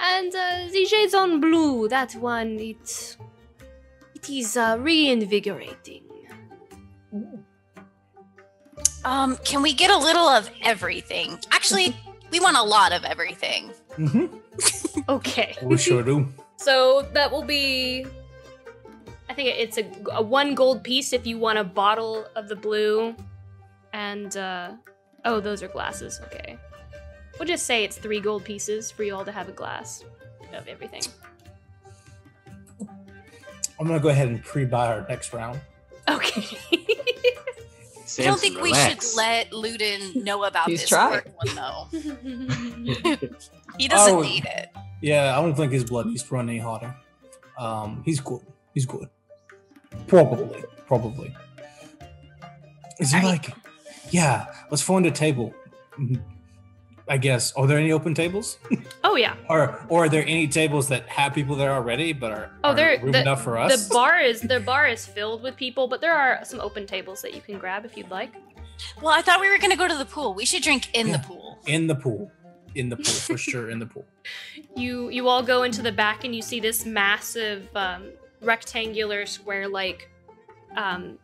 And 0.04 0.34
uh, 0.34 0.68
the 0.72 0.86
Jason 0.90 1.40
Blue, 1.40 1.88
that 1.88 2.14
one, 2.16 2.58
it 2.60 3.18
it 4.16 4.30
is 4.30 4.58
uh, 4.58 4.78
reinvigorating. 4.80 6.06
Um, 9.06 9.38
can 9.46 9.62
we 9.62 9.74
get 9.74 9.92
a 9.92 9.98
little 9.98 10.28
of 10.28 10.50
everything? 10.64 11.40
Actually, 11.52 11.96
we 12.32 12.40
want 12.40 12.58
a 12.58 12.64
lot 12.64 12.94
of 12.94 13.04
everything. 13.04 13.72
Mm-hmm. 13.98 14.26
Okay. 15.10 15.56
We 15.64 15.78
sure 15.78 16.04
do. 16.04 16.28
So 16.58 17.08
that 17.14 17.32
will 17.32 17.44
be. 17.44 18.06
I 19.32 19.34
think 19.34 19.48
it's 19.58 19.78
a, 19.78 19.86
a 20.12 20.22
one 20.22 20.56
gold 20.56 20.84
piece 20.84 21.14
if 21.14 21.26
you 21.26 21.38
want 21.38 21.58
a 21.58 21.64
bottle 21.64 22.28
of 22.36 22.50
the 22.50 22.56
blue, 22.58 23.16
and 23.94 24.36
uh, 24.36 24.72
oh, 25.24 25.40
those 25.40 25.64
are 25.64 25.70
glasses. 25.70 26.20
Okay, 26.26 26.58
we'll 27.40 27.48
just 27.48 27.66
say 27.66 27.86
it's 27.86 27.98
three 27.98 28.20
gold 28.20 28.44
pieces 28.44 28.92
for 28.92 29.04
you 29.06 29.16
all 29.16 29.24
to 29.24 29.32
have 29.32 29.48
a 29.48 29.54
glass 29.54 30.04
of 30.54 30.68
everything. 30.68 31.04
I'm 33.80 33.88
gonna 33.88 34.02
go 34.02 34.10
ahead 34.10 34.28
and 34.28 34.44
pre-buy 34.44 34.88
our 34.88 35.06
next 35.08 35.32
round. 35.32 35.62
Okay. 36.10 36.44
I 38.20 38.24
don't 38.24 38.38
think 38.38 38.62
we 38.62 38.74
should 38.74 39.02
let 39.16 39.52
Luden 39.52 40.26
know 40.26 40.44
about 40.44 40.68
He's 40.70 40.82
this 40.82 40.90
tried. 40.90 41.10
work 41.12 41.28
one 41.42 41.56
though. 41.56 41.88
he 43.78 43.88
doesn't 43.88 44.14
Oh. 44.14 44.22
need 44.22 44.44
it. 44.44 44.72
Yeah, 45.02 45.38
I 45.40 45.42
don't 45.42 45.56
think 45.56 45.72
his 45.72 45.86
blood 45.86 46.08
needs 46.08 46.22
to 46.24 46.34
run 46.36 46.50
any 46.50 46.60
hotter. 46.60 46.94
Um, 47.58 48.02
he's 48.04 48.20
good. 48.20 48.42
He's 48.74 48.86
good. 48.86 49.08
Probably. 50.08 50.64
Probably. 50.88 51.36
Is 53.00 53.12
he 53.12 53.22
like? 53.22 53.54
Yeah. 54.10 54.46
Let's 54.70 54.84
find 54.84 55.06
a 55.06 55.12
table. 55.12 55.54
I 57.08 57.18
guess. 57.18 57.52
Are 57.54 57.68
there 57.68 57.78
any 57.78 57.92
open 57.92 58.14
tables? 58.14 58.58
oh 59.04 59.16
yeah. 59.16 59.36
Or 59.50 59.84
or 59.90 60.06
are 60.06 60.10
there 60.10 60.24
any 60.24 60.48
tables 60.48 60.88
that 60.90 61.08
have 61.10 61.34
people 61.34 61.56
there 61.56 61.72
already, 61.74 62.14
but 62.14 62.32
are, 62.32 62.52
Oh, 62.64 62.70
are 62.70 62.76
there. 62.76 63.00
room 63.02 63.12
The, 63.12 63.22
enough 63.22 63.44
for 63.44 63.58
us? 63.58 63.88
the 63.88 63.94
bar 63.94 64.20
is 64.20 64.42
the 64.42 64.60
bar 64.60 64.88
is 64.88 65.06
filled 65.06 65.42
with 65.44 65.56
people, 65.58 65.88
but 65.88 66.00
there 66.02 66.14
are 66.14 66.44
some 66.46 66.60
open 66.62 66.86
tables 66.86 67.22
that 67.22 67.34
you 67.34 67.42
can 67.42 67.58
grab 67.60 67.86
if 67.86 67.98
you'd 67.98 68.10
like. 68.12 68.32
Well, 69.02 69.14
I 69.14 69.22
thought 69.22 69.40
we 69.42 69.50
were 69.50 69.58
gonna 69.58 69.76
go 69.76 69.88
to 69.88 69.98
the 69.98 70.06
pool. 70.06 70.34
We 70.34 70.46
should 70.46 70.64
drink 70.64 70.90
in 70.94 71.12
the 71.12 71.20
pool. 71.20 71.60
in 71.68 71.88
the 71.88 71.96
pool. 71.96 72.32
In 72.76 72.88
the 72.90 72.96
pool 72.96 73.06
for 73.28 73.38
sure. 73.50 73.70
In 73.70 73.80
the 73.80 73.86
pool. 73.86 74.06
you 74.76 75.10
you 75.10 75.28
all 75.28 75.44
go 75.44 75.64
into 75.64 75.82
the 75.82 75.92
back 75.92 76.24
and 76.24 76.34
you 76.36 76.42
see 76.42 76.60
this 76.62 76.86
massive 76.86 77.68
um, 77.76 78.12
rectangular 78.42 79.26
square 79.26 79.68
like 79.68 80.10
um, 80.76 81.18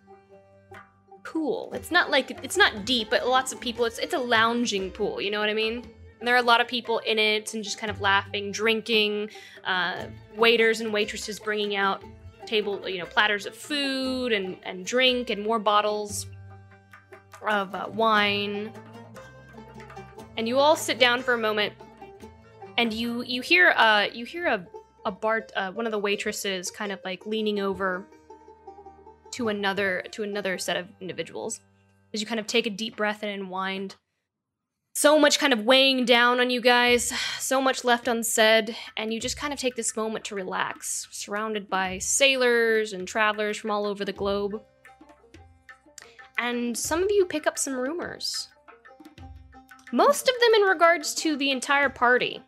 pool. 1.24 1.72
It's 1.74 1.92
not 1.92 2.10
like 2.10 2.32
it's 2.44 2.58
not 2.58 2.86
deep 2.86 3.10
but 3.10 3.28
lots 3.28 3.52
of 3.52 3.60
people 3.60 3.86
it's 3.86 4.00
it's 4.00 4.14
a 4.14 4.20
lounging 4.20 4.92
pool 4.92 5.20
you 5.22 5.32
know 5.32 5.40
what 5.40 5.50
i 5.50 5.54
mean? 5.54 5.84
And 6.20 6.28
there 6.28 6.34
are 6.34 6.40
a 6.40 6.44
lot 6.44 6.62
of 6.62 6.68
people 6.68 7.00
in 7.00 7.20
it 7.20 7.54
and 7.54 7.64
just 7.64 7.78
kind 7.78 7.92
of 7.92 8.02
laughing 8.02 8.52
drinking 8.52 9.30
uh, 9.66 10.06
waiters 10.36 10.82
and 10.82 10.92
waitresses 10.92 11.40
bringing 11.40 11.76
out 11.76 12.04
table 12.46 12.88
you 12.88 12.98
know 12.98 13.06
platters 13.06 13.46
of 13.46 13.56
food 13.56 14.32
and 14.32 14.58
and 14.64 14.86
drink 14.86 15.30
and 15.30 15.44
more 15.44 15.60
bottles 15.60 16.28
of 17.48 17.76
uh, 17.76 17.88
wine. 17.94 18.72
And 20.38 20.48
you 20.48 20.58
all 20.58 20.76
sit 20.76 21.00
down 21.00 21.22
for 21.22 21.34
a 21.34 21.38
moment 21.38 21.74
and 22.78 22.94
you 22.94 23.24
you 23.24 23.42
hear 23.42 23.72
uh 23.72 24.08
you 24.14 24.26
hear 24.26 24.48
a 24.48 24.66
a 25.08 25.12
bart 25.12 25.52
uh, 25.56 25.72
one 25.72 25.86
of 25.86 25.92
the 25.92 25.98
waitresses 25.98 26.70
kind 26.70 26.92
of 26.92 27.00
like 27.06 27.26
leaning 27.26 27.60
over 27.60 28.06
to 29.32 29.48
another 29.48 30.04
to 30.12 30.24
another 30.24 30.58
set 30.58 30.76
of 30.76 30.88
individuals. 31.00 31.62
As 32.14 32.22
you 32.22 32.28
kind 32.28 32.40
of 32.40 32.48
take 32.48 32.68
a 32.68 32.70
deep 32.70 32.98
breath 32.98 33.24
and 33.24 33.32
unwind 33.32 33.96
so 34.94 35.20
much 35.20 35.38
kind 35.38 35.54
of 35.54 35.64
weighing 35.64 36.06
down 36.06 36.40
on 36.40 36.50
you 36.50 36.60
guys 36.60 37.14
so 37.40 37.62
much 37.62 37.84
left 37.84 38.08
unsaid 38.08 38.76
and 38.98 39.14
you 39.14 39.20
just 39.20 39.38
kind 39.38 39.54
of 39.54 39.60
take 39.60 39.76
this 39.76 39.96
moment 39.96 40.26
to 40.26 40.36
relax 40.36 41.08
surrounded 41.12 41.70
by 41.70 42.00
sailors 42.00 42.94
and 42.94 43.08
travelers 43.08 43.58
from 43.58 43.72
all 43.72 43.86
over 43.86 44.04
the 44.04 44.12
globe. 44.12 44.60
And 46.40 46.76
some 46.76 47.04
of 47.04 47.12
you 47.12 47.26
pick 47.26 47.48
up 47.48 47.58
some 47.58 47.76
rumors. 47.76 48.50
Most 49.94 50.28
of 50.28 50.36
them 50.42 50.54
in 50.56 50.62
regards 50.64 51.14
to 51.16 51.38
the 51.38 51.52
entire 51.52 51.90
party 51.90 52.42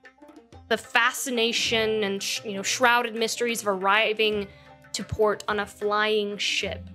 the 0.70 0.78
fascination 0.78 2.03
and 2.03 2.22
sh- 2.24 2.41
you 2.45 2.53
know 2.53 2.63
shrouded 2.63 3.15
mysteries 3.15 3.61
of 3.61 3.67
arriving 3.67 4.47
to 4.93 5.03
port 5.03 5.43
on 5.47 5.59
a 5.59 5.65
flying 5.65 6.38
ship. 6.38 6.88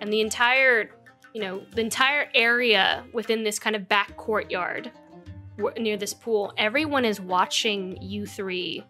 And 0.00 0.12
the 0.12 0.20
entire 0.20 0.90
you 1.32 1.40
know 1.40 1.62
the 1.74 1.80
entire 1.80 2.28
area 2.34 3.04
within 3.12 3.42
this 3.42 3.58
kind 3.58 3.74
of 3.74 3.88
back 3.88 4.16
courtyard 4.16 4.90
w- 5.56 5.82
near 5.82 5.96
this 5.96 6.14
pool 6.14 6.52
everyone 6.56 7.04
is 7.04 7.20
watching 7.20 8.00
you 8.00 8.24
three 8.24 8.84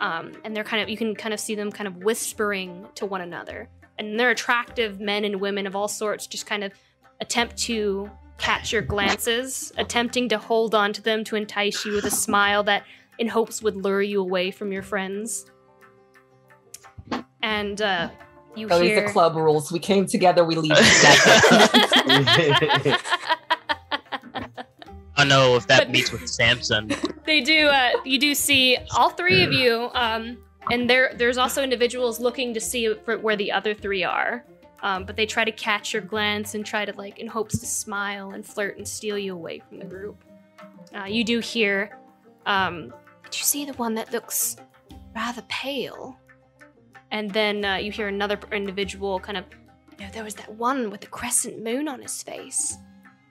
um, 0.00 0.32
and 0.44 0.54
they're 0.54 0.64
kind 0.64 0.82
of 0.82 0.88
you 0.88 0.96
can 0.96 1.14
kind 1.14 1.34
of 1.34 1.40
see 1.40 1.54
them 1.54 1.70
kind 1.70 1.88
of 1.88 1.96
whispering 1.98 2.86
to 2.94 3.06
one 3.06 3.20
another. 3.20 3.68
And 3.98 4.18
they're 4.18 4.30
attractive 4.30 5.00
men 5.00 5.24
and 5.24 5.40
women 5.40 5.66
of 5.66 5.74
all 5.74 5.88
sorts 5.88 6.26
just 6.26 6.46
kind 6.46 6.62
of 6.62 6.72
attempt 7.20 7.56
to 7.56 8.08
catch 8.38 8.72
your 8.72 8.82
glances 8.82 9.72
attempting 9.76 10.28
to 10.28 10.38
hold 10.38 10.72
on 10.72 10.92
to 10.92 11.02
them 11.02 11.24
to 11.24 11.34
entice 11.34 11.84
you 11.84 11.92
with 11.92 12.04
a 12.04 12.10
smile 12.10 12.62
that 12.62 12.84
in 13.18 13.28
hopes 13.28 13.62
would 13.62 13.76
lure 13.76 14.02
you 14.02 14.20
away 14.20 14.50
from 14.50 14.72
your 14.72 14.82
friends 14.82 15.46
and 17.42 17.82
uh, 17.82 18.08
you 18.56 18.68
these 18.68 18.80
hear 18.80 19.06
are 19.06 19.12
club 19.12 19.36
rules. 19.36 19.70
We 19.70 19.78
came 19.78 20.06
together, 20.06 20.44
we 20.44 20.56
leave 20.56 20.76
together. 20.76 20.86
I 25.16 25.22
don't 25.22 25.28
know 25.28 25.56
if 25.56 25.66
that 25.66 25.90
meets 25.90 26.12
with 26.12 26.28
Samson. 26.28 26.92
they 27.26 27.40
do 27.40 27.66
uh 27.66 27.90
you 28.04 28.18
do 28.18 28.34
see 28.34 28.78
all 28.96 29.10
three 29.10 29.42
of 29.42 29.52
you 29.52 29.90
um 29.94 30.38
and 30.70 30.88
there 30.88 31.12
there's 31.16 31.36
also 31.36 31.62
individuals 31.62 32.20
looking 32.20 32.54
to 32.54 32.60
see 32.60 32.94
for 33.04 33.18
where 33.18 33.36
the 33.36 33.52
other 33.52 33.74
three 33.74 34.02
are 34.02 34.44
um, 34.80 35.04
but 35.04 35.16
they 35.16 35.26
try 35.26 35.44
to 35.44 35.52
catch 35.52 35.92
your 35.92 36.00
glance 36.00 36.54
and 36.54 36.64
try 36.64 36.84
to 36.84 36.96
like 36.96 37.18
in 37.18 37.26
hopes 37.26 37.58
to 37.58 37.66
smile 37.66 38.30
and 38.30 38.46
flirt 38.46 38.78
and 38.78 38.86
steal 38.86 39.18
you 39.18 39.34
away 39.34 39.60
from 39.68 39.78
the 39.78 39.84
group 39.84 40.24
uh, 40.94 41.04
you 41.04 41.22
do 41.22 41.40
hear 41.40 41.98
um 42.46 42.94
did 43.30 43.38
you 43.38 43.44
see 43.44 43.66
the 43.66 43.74
one 43.74 43.94
that 43.94 44.10
looks 44.10 44.56
rather 45.14 45.42
pale? 45.48 46.18
And 47.10 47.30
then 47.30 47.64
uh, 47.64 47.76
you 47.76 47.92
hear 47.92 48.08
another 48.08 48.38
individual 48.52 49.20
kind 49.20 49.36
of 49.36 49.44
you 49.98 50.06
know, 50.06 50.12
there 50.12 50.24
was 50.24 50.34
that 50.36 50.54
one 50.54 50.90
with 50.90 51.02
the 51.02 51.08
crescent 51.08 51.62
moon 51.62 51.88
on 51.88 52.00
his 52.00 52.22
face. 52.22 52.78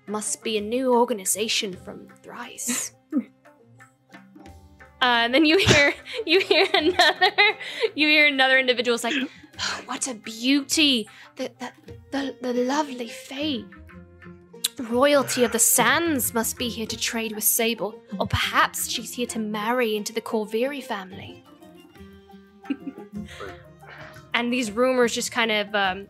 Must 0.06 0.44
be 0.44 0.58
a 0.58 0.62
new 0.62 0.94
organization 0.94 1.74
from 1.74 2.08
thrice. 2.22 2.94
Uh, 5.00 5.30
and 5.30 5.34
then 5.34 5.46
you 5.46 5.60
hear 5.60 5.94
you 6.26 6.40
hear 6.40 6.66
another 6.74 7.32
you 7.94 8.08
hear 8.08 8.26
another 8.26 8.58
individual's 8.58 9.04
like, 9.04 9.14
oh, 9.16 9.82
"What 9.86 10.08
a 10.08 10.16
beauty! 10.16 11.08
The 11.36 11.52
the 11.60 11.72
the, 12.12 12.36
the 12.42 12.54
lovely 12.64 13.08
Fae. 14.78 14.84
Royalty 14.84 15.44
of 15.44 15.52
the 15.52 15.60
Sands 15.60 16.34
must 16.34 16.58
be 16.58 16.70
here 16.70 16.86
to 16.88 16.98
trade 16.98 17.34
with 17.34 17.44
Sable, 17.44 18.00
or 18.20 18.28
perhaps 18.28 18.90
she's 18.90 19.14
here 19.14 19.28
to 19.28 19.40
marry 19.40 19.96
into 19.96 20.14
the 20.14 20.22
Corviri 20.22 20.84
family." 20.84 21.44
and 24.34 24.52
these 24.54 24.72
rumors 24.72 25.14
just 25.14 25.32
kind 25.32 25.52
of 25.52 25.74
um, 25.76 26.08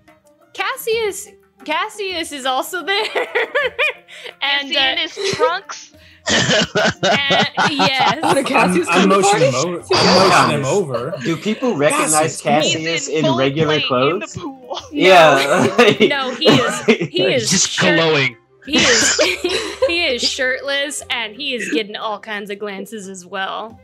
Cassius 0.53 1.29
Cassius 1.65 2.31
is 2.31 2.45
also 2.45 2.83
there, 2.83 3.05
and 4.41 4.69
Is 4.69 4.71
he 4.71 4.77
in 4.77 4.97
uh, 4.97 5.01
his 5.01 5.31
trunks? 5.33 5.93
yes. 6.29 8.47
Cassius 8.47 8.87
I'm, 8.89 9.03
I'm 9.03 9.09
motioning 9.09 9.53
him 9.53 9.55
over. 9.55 9.83
I'm 9.93 10.29
motioning 10.29 10.59
him 10.59 10.65
over. 10.65 11.13
Do 11.23 11.37
people 11.37 11.77
recognize 11.77 12.41
Cassius 12.41 13.07
in, 13.07 13.23
full 13.23 13.37
regular 13.37 13.79
plate 13.79 14.11
in 14.13 14.19
the 14.19 14.25
clothes? 14.27 14.37
pool. 14.37 14.79
Yeah. 14.91 15.67
no, 16.09 16.35
he 16.35 16.49
is 16.49 16.85
he 16.85 17.23
is 17.23 17.49
Just 17.49 17.69
shirt- 17.69 17.95
glowing. 17.95 18.35
He 18.67 18.77
is 18.77 19.19
he 19.87 20.05
is 20.05 20.21
shirtless 20.21 21.01
and 21.09 21.35
he 21.35 21.55
is 21.55 21.71
getting 21.71 21.95
all 21.95 22.19
kinds 22.19 22.49
of 22.51 22.59
glances 22.59 23.07
as 23.07 23.25
well. 23.25 23.79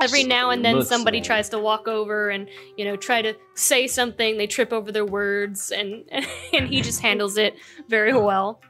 Every 0.00 0.22
now 0.22 0.50
and 0.50 0.64
then 0.64 0.84
somebody 0.84 1.18
like- 1.18 1.26
tries 1.26 1.48
to 1.48 1.58
walk 1.58 1.88
over 1.88 2.30
and 2.30 2.48
you 2.76 2.84
know 2.84 2.96
try 2.96 3.20
to 3.22 3.34
say 3.54 3.86
something, 3.88 4.38
they 4.38 4.46
trip 4.46 4.72
over 4.72 4.92
their 4.92 5.04
words 5.04 5.72
and 5.72 6.04
and 6.52 6.68
he 6.68 6.80
just 6.80 7.00
handles 7.00 7.36
it 7.36 7.56
very 7.88 8.12
well. 8.12 8.60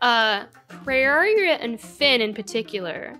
Uh 0.00 0.44
Prayeria 0.84 1.58
and 1.60 1.80
Finn 1.80 2.20
in 2.20 2.34
particular. 2.34 3.18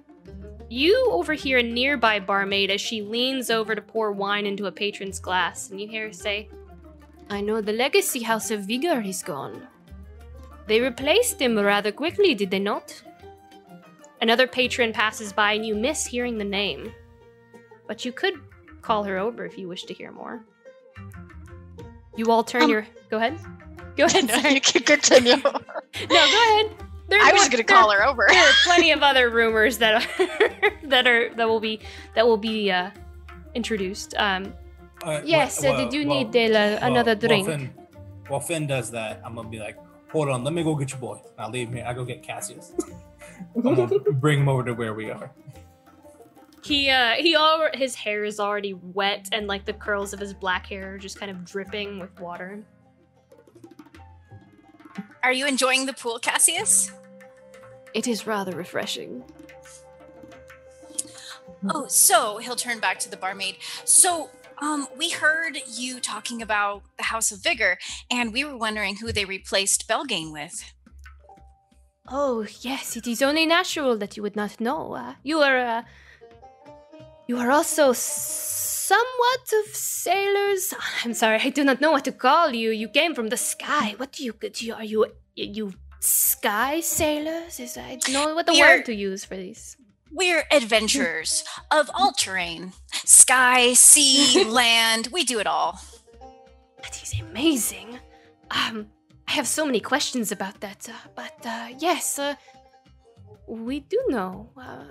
You 0.68 1.08
overhear 1.10 1.58
a 1.58 1.62
nearby 1.62 2.18
barmaid 2.18 2.70
as 2.70 2.80
she 2.80 3.02
leans 3.02 3.50
over 3.50 3.74
to 3.74 3.82
pour 3.82 4.10
wine 4.12 4.46
into 4.46 4.64
a 4.66 4.72
patron's 4.72 5.20
glass, 5.20 5.68
and 5.70 5.78
you 5.78 5.86
hear 5.86 6.06
her 6.06 6.12
say, 6.14 6.48
I 7.28 7.42
know 7.42 7.60
the 7.60 7.74
legacy 7.74 8.22
house 8.22 8.50
of 8.50 8.60
Vigor 8.66 9.02
is 9.02 9.22
gone. 9.22 9.66
They 10.66 10.80
replaced 10.80 11.40
him 11.40 11.58
rather 11.58 11.92
quickly, 11.92 12.34
did 12.34 12.50
they 12.50 12.58
not? 12.58 13.02
Another 14.20 14.46
patron 14.46 14.92
passes 14.92 15.32
by 15.32 15.52
and 15.54 15.66
you 15.66 15.74
miss 15.74 16.06
hearing 16.06 16.38
the 16.38 16.44
name. 16.44 16.92
But 17.88 18.04
you 18.04 18.12
could 18.12 18.34
call 18.80 19.02
her 19.04 19.18
over 19.18 19.44
if 19.44 19.58
you 19.58 19.68
wish 19.68 19.84
to 19.84 19.94
hear 19.94 20.12
more. 20.12 20.44
You 22.16 22.30
all 22.30 22.44
turn 22.44 22.62
Um, 22.62 22.70
your. 22.70 22.86
Go 23.10 23.16
ahead. 23.16 23.38
Go 23.96 24.04
ahead. 24.06 24.26
No, 24.42 24.48
you 24.48 24.60
can 24.60 24.82
continue. 24.82 25.36
No, 25.42 25.50
go 26.08 26.14
ahead. 26.62 26.70
There 27.08 27.20
I 27.20 27.32
was 27.32 27.48
gonna 27.50 27.64
call 27.64 27.90
her 27.90 28.02
over. 28.06 28.24
There 28.28 28.42
are 28.42 28.52
plenty 28.64 28.90
of 28.92 29.02
other 29.02 29.28
rumors 29.28 29.76
that 29.78 30.02
are 30.02 30.48
that 30.88 31.06
are 31.06 31.34
that 31.34 31.46
will 31.46 31.60
be 31.60 31.80
that 32.14 32.26
will 32.26 32.38
be 32.38 32.70
uh, 32.70 32.90
introduced. 33.54 34.14
Um, 34.16 34.54
Uh, 35.04 35.20
yes, 35.24 35.60
well- 35.62 35.74
uh, 35.74 35.84
did 35.84 35.92
you 35.92 36.06
well- 36.06 36.24
need 36.24 36.28
uh, 36.28 36.48
well- 36.54 36.78
another 36.90 37.12
well, 37.20 37.28
drink? 37.28 37.46
Finn, 37.48 37.70
while 38.28 38.40
Finn 38.40 38.66
does 38.66 38.90
that, 38.92 39.20
I'm 39.26 39.34
gonna 39.34 39.48
be 39.50 39.58
like, 39.58 39.76
hold 40.12 40.28
on, 40.28 40.44
let 40.44 40.52
me 40.52 40.62
go 40.62 40.74
get 40.74 40.90
your 40.90 41.00
boy. 41.00 41.20
I'll 41.38 41.50
leave 41.50 41.68
him 41.68 41.74
here. 41.76 41.84
I 41.86 41.94
go 41.94 42.04
get 42.04 42.22
Cassius. 42.22 42.72
I'm 43.56 44.20
bring 44.20 44.40
him 44.40 44.48
over 44.48 44.62
to 44.64 44.72
where 44.74 44.94
we 44.94 45.10
are. 45.10 45.30
He 46.64 46.90
uh 46.90 47.14
he 47.14 47.34
all 47.34 47.68
his 47.74 47.96
hair 47.96 48.24
is 48.24 48.38
already 48.38 48.74
wet 48.74 49.28
and 49.32 49.48
like 49.48 49.64
the 49.64 49.72
curls 49.72 50.12
of 50.12 50.20
his 50.20 50.32
black 50.32 50.66
hair 50.66 50.94
are 50.94 50.98
just 50.98 51.18
kind 51.18 51.30
of 51.30 51.44
dripping 51.44 51.98
with 51.98 52.20
water. 52.20 52.62
Are 55.24 55.32
you 55.32 55.46
enjoying 55.46 55.86
the 55.86 55.92
pool, 55.92 56.18
Cassius? 56.18 56.92
It 57.94 58.06
is 58.06 58.26
rather 58.26 58.56
refreshing. 58.56 59.24
Oh, 61.70 61.86
so 61.86 62.38
he'll 62.38 62.56
turn 62.56 62.80
back 62.80 62.98
to 63.00 63.10
the 63.10 63.16
barmaid. 63.16 63.58
So, 63.84 64.30
um, 64.62 64.86
we 64.96 65.10
heard 65.10 65.58
you 65.66 66.00
talking 66.00 66.40
about 66.40 66.82
the 66.96 67.04
House 67.04 67.32
of 67.32 67.42
Vigor, 67.42 67.78
and 68.10 68.32
we 68.32 68.44
were 68.44 68.56
wondering 68.56 68.96
who 68.96 69.12
they 69.12 69.24
replaced 69.24 69.88
Belgain 69.88 70.32
with. 70.32 70.56
Oh 72.08 72.46
yes, 72.60 72.96
it 72.96 73.06
is 73.06 73.22
only 73.22 73.46
natural 73.46 73.96
that 73.98 74.16
you 74.16 74.22
would 74.22 74.36
not 74.36 74.60
know. 74.60 74.94
Uh, 74.94 75.14
you 75.22 75.38
are 75.38 75.58
uh, 75.58 75.82
you 77.28 77.36
are 77.38 77.50
also 77.50 77.92
somewhat 77.92 79.44
of 79.60 79.74
sailors. 79.74 80.74
I'm 81.04 81.14
sorry, 81.14 81.40
I 81.42 81.50
do 81.50 81.64
not 81.64 81.80
know 81.80 81.92
what 81.92 82.04
to 82.04 82.12
call 82.12 82.52
you. 82.52 82.70
You 82.70 82.88
came 82.88 83.14
from 83.14 83.28
the 83.28 83.36
sky. 83.36 83.94
What 83.96 84.12
do 84.12 84.24
you 84.24 84.32
do? 84.40 84.66
You, 84.66 84.74
are 84.74 84.84
you 84.84 85.06
you 85.34 85.74
sky 86.00 86.80
sailors? 86.80 87.58
Is 87.60 87.76
I 87.76 87.96
don't 87.96 88.12
know 88.12 88.34
what 88.34 88.46
the 88.46 88.54
You're- 88.54 88.78
word 88.78 88.84
to 88.86 88.94
use 88.94 89.24
for 89.24 89.36
these. 89.36 89.76
We're 90.12 90.44
adventurers 90.50 91.42
of 91.70 91.90
all 91.94 92.12
terrain 92.12 92.72
sky, 92.92 93.72
sea, 93.72 94.44
land. 94.48 95.08
We 95.10 95.24
do 95.24 95.38
it 95.40 95.46
all. 95.46 95.80
That 96.82 97.02
is 97.02 97.18
amazing. 97.20 97.98
Um, 98.50 98.88
I 99.28 99.32
have 99.32 99.46
so 99.46 99.64
many 99.64 99.80
questions 99.80 100.30
about 100.30 100.60
that, 100.60 100.88
uh, 100.88 101.08
but 101.14 101.46
uh, 101.46 101.68
yes, 101.78 102.18
uh, 102.18 102.34
we 103.46 103.80
do 103.80 103.98
know. 104.08 104.50
Uh, 104.56 104.84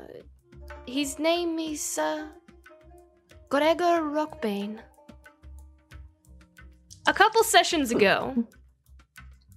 his 0.87 1.19
name 1.19 1.59
is 1.59 1.97
uh, 1.99 2.27
Gregor 3.49 4.01
Rockbane. 4.01 4.79
A 7.07 7.13
couple 7.13 7.43
sessions 7.43 7.91
ago, 7.91 8.35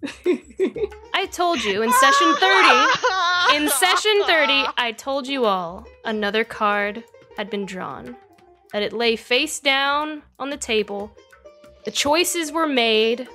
I 1.14 1.26
told 1.32 1.64
you 1.64 1.82
in 1.82 1.92
session 1.92 2.34
30, 2.36 3.56
in 3.56 3.68
session 3.80 4.22
30, 4.26 4.64
I 4.76 4.94
told 4.96 5.26
you 5.26 5.46
all 5.46 5.86
another 6.04 6.44
card 6.44 7.04
had 7.36 7.48
been 7.48 7.64
drawn. 7.64 8.16
That 8.72 8.82
it 8.82 8.92
lay 8.92 9.16
face 9.16 9.60
down 9.60 10.22
on 10.38 10.50
the 10.50 10.56
table. 10.56 11.16
The 11.84 11.90
choices 11.90 12.52
were 12.52 12.66
made, 12.66 13.28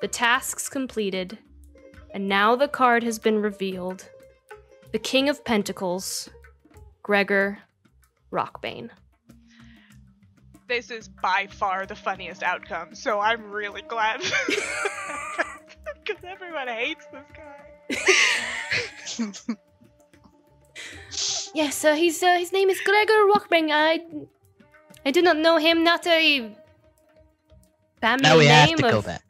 the 0.00 0.08
tasks 0.08 0.68
completed, 0.68 1.38
and 2.12 2.28
now 2.28 2.54
the 2.54 2.68
card 2.68 3.02
has 3.02 3.18
been 3.18 3.40
revealed. 3.40 4.08
The 4.92 4.98
King 4.98 5.28
of 5.28 5.44
Pentacles, 5.44 6.28
Gregor 7.02 7.58
Rockbane. 8.30 8.90
This 10.68 10.90
is 10.90 11.08
by 11.08 11.48
far 11.50 11.86
the 11.86 11.96
funniest 11.96 12.42
outcome, 12.42 12.94
so 12.94 13.20
I'm 13.20 13.50
really 13.50 13.82
glad. 13.82 14.22
Because 16.04 16.22
everyone 16.24 16.68
hates 16.68 17.06
this 17.06 17.24
guy. 17.36 17.60
Yes, 21.54 21.84
uh, 21.84 21.94
he's 21.94 22.20
uh, 22.22 22.36
his 22.36 22.52
name 22.52 22.68
is 22.68 22.80
Gregor 22.80 23.26
Rockbane. 23.32 23.70
I 23.70 24.00
I 25.06 25.10
do 25.12 25.22
not 25.22 25.36
know 25.36 25.56
him. 25.56 25.84
Not 25.84 26.04
a 26.06 26.52
family 28.00 28.22
Now 28.22 28.36
we 28.38 28.46
have 28.46 28.68
name 28.70 28.78
to 28.78 28.90
go 28.90 28.98
of 28.98 29.04
back. 29.06 29.22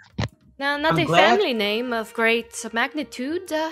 no, 0.59 0.78
not 0.78 0.92
I'm 0.94 0.98
a 1.01 1.05
glad- 1.05 1.28
family 1.38 1.52
name 1.52 1.92
of 1.92 2.14
great 2.14 2.64
magnitude. 2.72 3.52
Uh, 3.52 3.70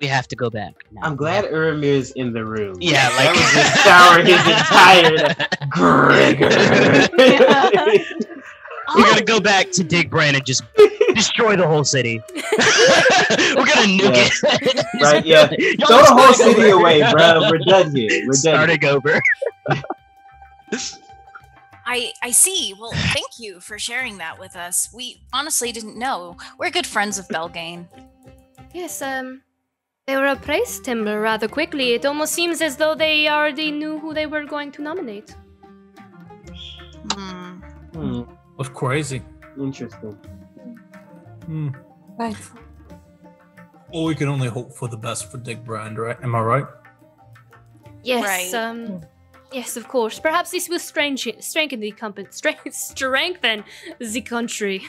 We 0.00 0.06
have 0.08 0.26
to 0.28 0.36
go 0.36 0.48
back. 0.50 0.72
now. 0.92 1.02
I'm 1.04 1.14
glad 1.16 1.44
Uramir's 1.44 2.10
in 2.12 2.32
the 2.32 2.42
room. 2.44 2.76
Yeah, 2.80 3.10
that 3.10 3.16
like- 3.20 3.34
was 3.36 3.52
just 3.60 3.84
sour 3.84 4.22
his 4.24 4.46
entire 4.56 5.34
Gregor. 5.76 6.50
We're 8.96 9.04
gonna 9.04 9.24
go 9.24 9.38
back 9.40 9.70
to 9.72 9.84
Dig 9.84 10.10
Brand 10.10 10.36
and 10.36 10.44
just 10.44 10.62
destroy 11.22 11.56
the 11.56 11.66
whole 11.66 11.84
city. 11.84 12.20
We're 13.56 13.66
gonna 13.66 13.86
nuke 13.98 14.18
it. 14.26 15.02
right? 15.02 15.24
Yeah. 15.24 15.50
Y'all 15.78 15.88
Throw 15.88 16.02
the 16.16 16.22
whole 16.22 16.34
city 16.34 16.64
over. 16.72 16.80
away, 16.80 17.00
bro. 17.12 17.48
We're 17.50 17.58
done 17.58 17.94
here. 17.94 18.22
We're 18.26 18.32
done. 18.32 18.34
Starting 18.34 18.84
over. 18.84 19.20
I 21.84 22.12
I 22.22 22.30
see. 22.30 22.74
Well, 22.78 22.92
thank 22.92 23.38
you 23.38 23.60
for 23.60 23.78
sharing 23.78 24.18
that 24.18 24.38
with 24.38 24.56
us. 24.56 24.88
We 24.94 25.22
honestly 25.32 25.72
didn't 25.72 25.96
know. 25.98 26.36
We're 26.58 26.70
good 26.70 26.86
friends 26.86 27.18
of 27.18 27.26
Belgain. 27.28 27.86
yes, 28.74 29.02
um, 29.02 29.42
they 30.06 30.16
were 30.16 30.26
appraised 30.26 30.86
him 30.86 31.04
rather 31.06 31.48
quickly. 31.48 31.94
It 31.94 32.04
almost 32.06 32.32
seems 32.32 32.60
as 32.62 32.76
though 32.76 32.94
they 32.94 33.28
already 33.28 33.70
knew 33.70 33.98
who 33.98 34.14
they 34.14 34.26
were 34.26 34.44
going 34.44 34.70
to 34.72 34.82
nominate. 34.82 35.34
Hmm. 37.12 37.60
Hmm, 37.94 38.22
That's 38.56 38.68
crazy. 38.70 39.22
interesting. 39.58 40.16
Hmm. 41.46 41.68
Right. 42.18 42.36
Well, 43.92 44.04
we 44.04 44.14
can 44.14 44.28
only 44.28 44.48
hope 44.48 44.72
for 44.74 44.88
the 44.88 44.96
best 44.96 45.30
for 45.30 45.38
Dig 45.38 45.64
Brand, 45.64 45.98
right? 45.98 46.16
Am 46.22 46.34
I 46.34 46.40
right? 46.40 46.66
Yes, 48.02 48.24
Right. 48.24 48.54
um, 48.54 49.02
yes, 49.52 49.76
of 49.76 49.86
course. 49.88 50.18
Perhaps 50.18 50.50
this 50.50 50.68
will 50.68 50.78
strengthen, 50.78 51.40
strengthen 51.42 51.80
the 51.80 51.92
company, 51.92 52.26
strengthen 52.30 53.64
the 53.98 54.20
country. 54.22 54.82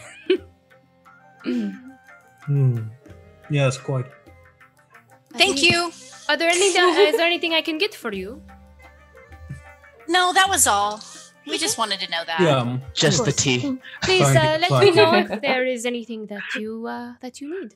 Hmm. 1.43 2.79
Yes, 3.49 3.77
quite. 3.77 4.05
Thank 5.33 5.61
you. 5.63 5.91
Are 6.29 6.37
there 6.37 6.49
any? 6.49 6.65
is 6.65 7.17
there 7.17 7.25
anything 7.25 7.53
I 7.53 7.61
can 7.61 7.77
get 7.77 7.93
for 7.93 8.13
you? 8.13 8.41
No, 10.07 10.31
that 10.33 10.47
was 10.49 10.67
all. 10.67 11.01
We 11.47 11.57
just 11.57 11.77
wanted 11.77 11.99
to 11.99 12.09
know 12.09 12.23
that. 12.25 12.39
Yeah. 12.39 12.57
um, 12.57 12.81
Just 12.93 13.25
the 13.25 13.31
tea. 13.31 13.77
Please 14.03 14.21
uh, 14.23 14.57
let 14.61 14.71
me 14.83 14.91
know 14.91 15.13
if 15.15 15.41
there 15.41 15.65
is 15.65 15.85
anything 15.85 16.25
that 16.27 16.43
you 16.55 16.87
uh, 16.87 17.13
that 17.21 17.41
you 17.41 17.61
need. 17.61 17.75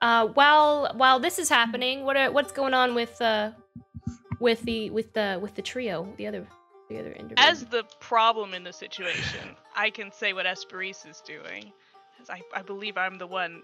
Uh, 0.00 0.26
while 0.28 0.92
while 0.96 1.18
this 1.18 1.38
is 1.38 1.48
happening, 1.48 2.04
what 2.04 2.16
are, 2.16 2.30
what's 2.30 2.52
going 2.52 2.74
on 2.74 2.94
with 2.94 3.20
uh, 3.22 3.50
with 4.40 4.60
the 4.62 4.90
with 4.90 5.12
the 5.14 5.38
with 5.42 5.54
the 5.54 5.62
trio, 5.62 6.06
the 6.18 6.26
other 6.26 6.46
the 6.88 6.98
other 6.98 7.12
individual? 7.12 7.38
As 7.50 7.64
the 7.64 7.84
problem 8.00 8.54
in 8.54 8.62
the 8.64 8.72
situation, 8.72 9.56
I 9.74 9.90
can 9.90 10.12
say 10.12 10.32
what 10.32 10.46
Esperise 10.46 11.08
is 11.08 11.20
doing. 11.20 11.72
'cause 12.18 12.30
I, 12.30 12.42
I 12.58 12.62
believe 12.62 12.96
I'm 12.96 13.18
the 13.18 13.26
one 13.26 13.62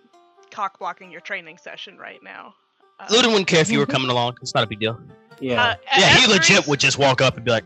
cock 0.50 0.78
blocking 0.78 1.10
your 1.10 1.20
training 1.20 1.56
session 1.58 1.96
right 1.98 2.22
now. 2.22 2.54
Uh, 2.98 3.06
Luden 3.06 3.28
wouldn't 3.28 3.46
care 3.46 3.60
if 3.60 3.70
you 3.70 3.78
were 3.78 3.86
coming 3.86 4.10
along. 4.10 4.36
It's 4.42 4.54
not 4.54 4.64
a 4.64 4.66
big 4.66 4.80
deal. 4.80 5.00
Yeah. 5.40 5.62
uh, 5.62 5.74
Yeah, 5.98 6.08
he 6.08 6.26
Esperise- 6.26 6.28
legit 6.34 6.66
would 6.66 6.80
just 6.80 6.98
walk 6.98 7.20
up 7.20 7.36
and 7.36 7.44
be 7.44 7.50
like, 7.52 7.64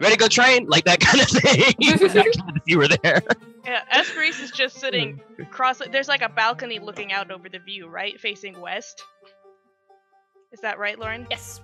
"Ready 0.00 0.14
to 0.14 0.18
go 0.18 0.28
train?" 0.28 0.66
Like 0.66 0.84
that 0.84 1.00
kind 1.00 1.20
of 1.20 1.28
thing. 1.28 1.74
if 1.78 2.62
you 2.66 2.78
were 2.78 2.88
there. 2.88 3.22
Yeah, 3.64 3.82
Esperise 3.92 4.42
is 4.42 4.50
just 4.50 4.78
sitting 4.78 5.20
hmm. 5.36 5.44
cross. 5.44 5.80
There's 5.90 6.08
like 6.08 6.22
a 6.22 6.28
balcony 6.28 6.78
looking 6.78 7.12
out 7.12 7.30
over 7.30 7.48
the 7.48 7.58
view, 7.58 7.88
right, 7.88 8.18
facing 8.20 8.60
west. 8.60 9.02
Is 10.52 10.60
that 10.60 10.78
right, 10.78 10.98
Lauren? 10.98 11.26
yes. 11.30 11.60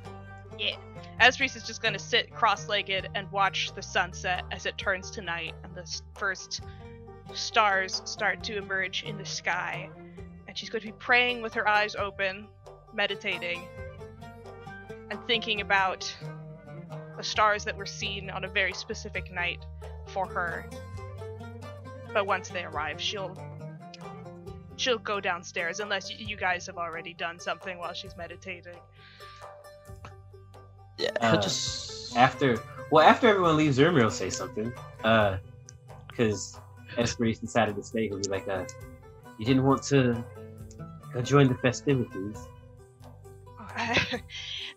Yeah. 0.59 0.77
Esperise 1.21 1.57
is 1.57 1.65
just 1.65 1.83
gonna 1.83 1.99
sit 1.99 2.33
cross-legged 2.33 3.09
and 3.15 3.31
watch 3.33 3.73
the 3.75 3.83
sunset 3.83 4.45
as 4.53 4.67
it 4.67 4.77
turns 4.79 5.11
to 5.13 5.21
night, 5.21 5.55
and 5.65 5.75
the 5.75 5.85
first 6.17 6.61
stars 7.33 8.03
start 8.05 8.43
to 8.45 8.57
emerge 8.57 9.03
in 9.05 9.17
the 9.17 9.25
sky. 9.25 9.89
And 10.47 10.57
she's 10.57 10.71
going 10.71 10.83
to 10.83 10.89
be 10.89 10.93
praying 10.93 11.43
with 11.43 11.55
her 11.55 11.67
eyes 11.67 11.97
open, 11.97 12.47
meditating, 12.93 13.67
and 15.11 15.19
thinking 15.27 15.61
about 15.61 16.15
the 16.21 16.44
stars 17.25 17.65
that 17.65 17.77
were 17.77 17.87
seen 17.87 18.31
on 18.31 18.45
a 18.45 18.49
very 18.49 18.73
specific 18.73 19.33
night 19.33 19.65
for 20.07 20.27
her. 20.27 20.67
But 22.13 22.27
once 22.27 22.49
they 22.49 22.65
arrive, 22.65 23.01
she'll 23.01 23.37
she'll 24.77 24.99
go 24.99 25.21
downstairs 25.21 25.81
unless 25.81 26.11
you 26.11 26.37
guys 26.37 26.67
have 26.67 26.77
already 26.77 27.15
done 27.15 27.39
something 27.39 27.79
while 27.79 27.93
she's 27.93 28.17
meditating. 28.17 28.77
Yeah, 30.99 31.11
Uh, 31.21 31.37
just. 31.37 32.17
After, 32.17 32.63
well, 32.93 33.05
after 33.05 33.29
everyone 33.29 33.57
leaves, 33.57 33.79
Urmir 33.79 34.05
will 34.05 34.11
say 34.11 34.31
something. 34.31 34.73
Uh, 35.03 35.39
because 36.09 36.61
Esperise 36.97 37.41
decided 37.41 37.75
to 37.77 37.83
stay. 37.83 38.09
He'll 38.09 38.21
be 38.21 38.29
like, 38.29 38.47
uh, 38.47 38.65
you 39.39 39.45
didn't 39.45 39.65
want 39.65 39.83
to 39.85 40.23
go 41.13 41.23
join 41.23 41.49
the 41.49 41.57
festivities. 41.57 42.39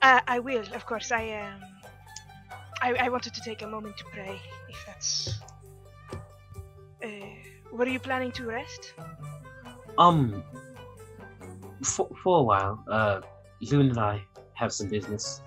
uh, 0.01 0.19
I 0.27 0.39
will, 0.39 0.63
of 0.73 0.85
course. 0.85 1.11
I 1.11 1.29
um, 1.33 1.61
I, 2.87 3.07
I 3.07 3.09
wanted 3.09 3.33
to 3.33 3.41
take 3.41 3.63
a 3.63 3.67
moment 3.67 3.97
to 3.97 4.05
pray, 4.05 4.39
if 4.69 4.85
that's. 4.85 5.39
Uh, 7.03 7.09
were 7.69 7.87
you 7.87 7.99
planning 7.99 8.31
to 8.31 8.45
rest? 8.45 8.93
Um, 9.97 10.41
for, 11.83 12.07
for 12.23 12.39
a 12.39 12.43
while. 12.43 12.83
Uh, 12.89 13.19
Loon 13.59 13.89
and 13.89 13.99
I 13.99 14.23
have 14.53 14.71
some 14.71 14.87
business. 14.87 15.41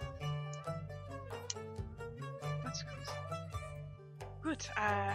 That's 2.63 2.83
good. 2.83 3.09
Good. 4.43 4.67
Uh, 4.77 5.15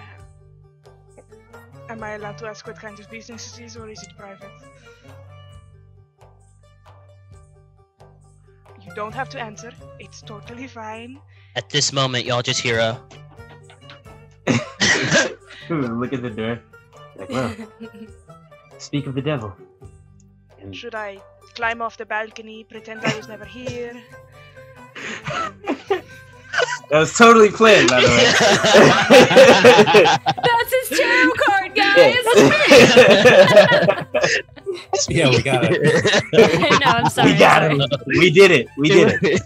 am 1.90 2.02
I 2.02 2.16
allowed 2.16 2.40
to 2.40 2.48
ask 2.48 2.66
what 2.66 2.80
kind 2.80 3.00
of 3.00 3.08
business 3.12 3.56
it 3.56 3.66
is, 3.66 3.78
or 3.78 3.88
is 3.88 4.02
it 4.02 4.10
private? 4.18 4.50
You 8.82 8.96
don't 8.96 9.14
have 9.14 9.30
to 9.30 9.40
answer. 9.40 9.72
It's 10.00 10.24
totally 10.24 10.68
fine. 10.68 11.20
At 11.56 11.70
this 11.70 11.94
moment, 11.94 12.26
y'all 12.26 12.42
just 12.42 12.60
hear 12.60 12.80
a. 12.80 13.00
Look 15.70 16.14
at 16.14 16.22
the 16.22 16.30
door. 16.30 16.60
Like, 17.16 17.30
well, 17.30 17.56
speak 18.78 19.08
of 19.08 19.16
the 19.16 19.22
devil. 19.22 19.56
And 20.60 20.76
Should 20.76 20.96
I 20.96 21.22
climb 21.56 21.82
off 21.82 21.96
the 21.98 22.06
balcony, 22.06 22.66
pretend 22.66 23.06
I 23.06 23.16
was 23.16 23.28
never 23.28 23.46
here? 23.46 23.94
that 26.90 27.00
was 27.00 27.18
totally 27.18 27.50
planned, 27.50 27.90
by 27.90 28.02
the 28.02 28.08
way. 28.08 28.16
That's 30.44 30.74
his 30.90 31.00
tarot 31.00 31.32
card, 31.46 31.72
guys. 31.76 32.24
Yeah, 35.10 35.30
we 35.36 35.42
got 35.42 35.64
it. 35.70 35.82
no, 36.34 36.44
I'm 36.92 37.10
sorry. 37.10 37.32
we 37.34 37.38
got 37.40 37.64
I'm 37.64 37.80
him. 37.80 37.90
We 38.08 38.30
did 38.32 38.52
it. 38.52 38.68
We 38.78 38.90
did 38.90 39.18
it. 39.22 39.42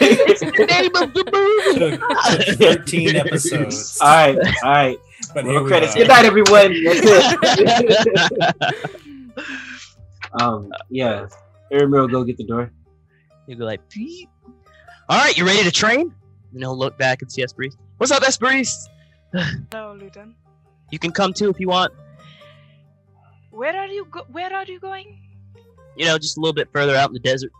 it's 0.00 0.40
the 0.40 0.66
name 0.66 0.94
of 0.96 1.12
the 1.14 1.24
movie. 2.48 2.56
13 2.56 3.16
episodes. 3.16 3.98
All 4.00 4.08
right. 4.08 4.36
All 4.62 4.70
right. 4.70 4.98
But 5.34 5.44
Roll 5.44 5.52
here 5.54 5.62
we 5.62 5.68
credits. 5.68 5.94
are. 5.94 5.98
Good 5.98 6.08
night, 6.08 6.24
everyone. 6.24 6.84
That's 6.84 7.00
it. 7.58 8.90
um. 10.40 10.72
Yeah. 10.90 11.26
Aramir 11.72 12.00
will 12.00 12.08
go 12.08 12.24
get 12.24 12.36
the 12.36 12.44
door. 12.44 12.70
You 13.46 13.56
go 13.56 13.64
like, 13.64 13.80
"Beep." 13.90 14.28
all 15.08 15.18
right, 15.18 15.36
you 15.36 15.44
ready 15.46 15.62
to 15.64 15.70
train? 15.70 16.12
And 16.52 16.60
he'll 16.60 16.76
look 16.76 16.96
back 16.98 17.22
and 17.22 17.30
see 17.30 17.42
Esperise. 17.42 17.76
What's 17.98 18.12
up, 18.12 18.22
Esperise? 18.22 18.88
No, 19.72 19.96
Luden. 19.98 20.34
You 20.90 20.98
can 20.98 21.10
come 21.10 21.32
too 21.32 21.50
if 21.50 21.58
you 21.60 21.68
want. 21.68 21.92
Where 23.50 23.76
are 23.76 23.88
you? 23.88 24.06
Go- 24.10 24.26
where 24.30 24.52
are 24.52 24.64
you 24.64 24.78
going? 24.78 25.20
You 25.96 26.06
know, 26.06 26.18
just 26.18 26.36
a 26.36 26.40
little 26.40 26.54
bit 26.54 26.68
further 26.72 26.94
out 26.94 27.08
in 27.08 27.14
the 27.14 27.20
desert. 27.20 27.52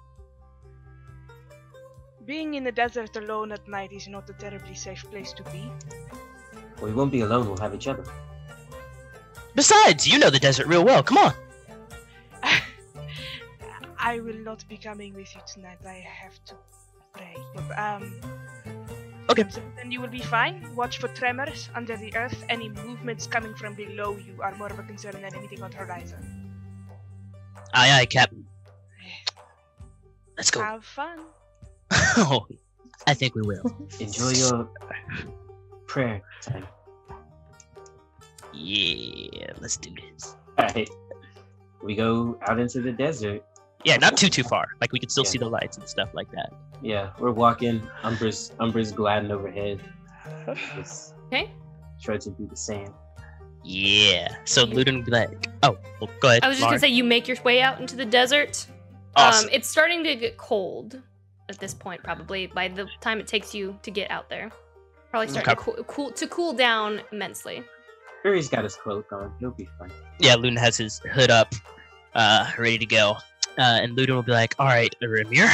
Being 2.24 2.54
in 2.54 2.64
the 2.64 2.72
desert 2.72 3.16
alone 3.16 3.52
at 3.52 3.66
night 3.68 3.92
is 3.92 4.08
not 4.08 4.28
a 4.28 4.32
terribly 4.32 4.74
safe 4.74 5.04
place 5.10 5.32
to 5.32 5.42
be. 5.44 5.70
We 6.82 6.92
won't 6.92 7.12
be 7.12 7.20
alone. 7.20 7.46
We'll 7.46 7.58
have 7.58 7.74
each 7.74 7.88
other. 7.88 8.04
Besides, 9.54 10.06
you 10.06 10.18
know 10.18 10.28
the 10.28 10.38
desert 10.38 10.66
real 10.66 10.84
well. 10.84 11.02
Come 11.02 11.18
on. 11.18 11.32
I 13.98 14.20
will 14.20 14.36
not 14.36 14.68
be 14.68 14.76
coming 14.76 15.14
with 15.14 15.34
you 15.34 15.40
tonight. 15.46 15.78
I 15.86 15.94
have 15.94 16.44
to 16.46 16.54
pray. 17.16 17.36
But 17.54 17.78
um. 17.78 18.20
Okay. 19.30 19.44
So 19.50 19.60
then 19.76 19.90
you 19.90 20.00
will 20.00 20.12
be 20.12 20.20
fine. 20.20 20.62
Watch 20.76 20.98
for 20.98 21.08
tremors 21.08 21.68
under 21.74 21.96
the 21.96 22.14
earth. 22.14 22.44
Any 22.48 22.68
movements 22.68 23.26
coming 23.26 23.54
from 23.54 23.74
below 23.74 24.16
you 24.16 24.40
are 24.40 24.54
more 24.56 24.68
of 24.68 24.78
a 24.78 24.82
concern 24.84 25.12
than 25.20 25.34
anything 25.34 25.62
on 25.62 25.70
the 25.70 25.76
horizon. 25.76 26.20
Aye, 27.74 28.00
aye, 28.00 28.06
Captain. 28.06 28.46
Let's 30.36 30.50
go. 30.50 30.60
Have 30.60 30.84
fun. 30.84 31.20
oh, 32.18 32.46
I 33.06 33.14
think 33.14 33.34
we 33.34 33.42
will. 33.42 33.64
Enjoy 34.00 34.30
your 34.30 34.68
prayer 35.86 36.22
time. 36.42 36.66
Yeah, 38.52 39.52
let's 39.60 39.76
do 39.76 39.90
this. 39.90 40.36
All 40.58 40.66
right. 40.66 40.88
We 41.82 41.94
go 41.94 42.38
out 42.48 42.58
into 42.58 42.80
the 42.80 42.92
desert. 42.92 43.44
Yeah, 43.86 43.96
not 43.98 44.16
too 44.16 44.28
too 44.28 44.42
far. 44.42 44.66
Like 44.80 44.92
we 44.92 44.98
could 44.98 45.10
still 45.12 45.24
Yeah. 45.24 45.30
see 45.30 45.38
the 45.38 45.48
lights 45.48 45.76
and 45.78 45.88
stuff 45.88 46.10
like 46.12 46.30
that. 46.32 46.52
Yeah, 46.82 47.10
we're 47.18 47.30
walking. 47.30 47.88
Umber's 48.02 48.52
Umber's 48.60 48.90
gliding 48.92 49.30
overhead. 49.30 49.80
Just 50.76 51.14
Okay. 51.28 51.50
try 52.02 52.16
to 52.16 52.30
do 52.30 52.46
the 52.48 52.56
same. 52.56 52.92
Yeah. 53.62 54.36
So 54.44 54.64
Luden 54.66 54.96
would 54.96 55.04
be 55.06 55.10
like, 55.12 55.48
oh, 55.62 55.76
well, 56.00 56.10
go 56.20 56.28
ahead. 56.28 56.44
I 56.44 56.48
was 56.48 56.56
just 56.56 56.62
Mar. 56.62 56.70
gonna 56.72 56.80
say 56.80 56.88
you 56.88 57.04
make 57.04 57.26
your 57.28 57.36
way 57.42 57.60
out 57.62 57.80
into 57.80 57.96
the 57.96 58.04
desert. 58.04 58.66
Awesome. 59.16 59.46
Um, 59.48 59.50
it's 59.52 59.68
starting 59.68 60.04
to 60.04 60.14
get 60.14 60.36
cold 60.36 61.00
at 61.48 61.58
this 61.58 61.74
point, 61.74 62.02
probably 62.02 62.46
by 62.48 62.68
the 62.68 62.86
time 63.00 63.18
it 63.20 63.26
takes 63.26 63.54
you 63.54 63.78
to 63.82 63.90
get 63.90 64.10
out 64.10 64.28
there. 64.28 64.50
Probably 65.10 65.28
starting 65.28 65.54
to, 65.54 65.60
cool, 65.60 65.74
cool 65.84 66.10
to 66.12 66.26
cool 66.26 66.52
down 66.52 67.00
immensely. 67.12 67.62
Fury's 68.22 68.48
got 68.48 68.64
his 68.64 68.76
cloak 68.76 69.10
on. 69.12 69.32
He'll 69.40 69.52
be 69.52 69.68
fine. 69.78 69.90
yeah, 70.18 70.34
Luden 70.34 70.58
has 70.58 70.76
his 70.76 70.98
hood 71.12 71.30
up, 71.30 71.52
uh, 72.14 72.50
ready 72.58 72.78
to 72.78 72.86
go. 72.86 73.16
Uh, 73.58 73.80
and 73.82 73.96
Luden 73.96 74.10
will 74.10 74.22
be 74.22 74.32
like, 74.32 74.54
all 74.58 74.66
right, 74.66 74.94
Ramir. 75.02 75.50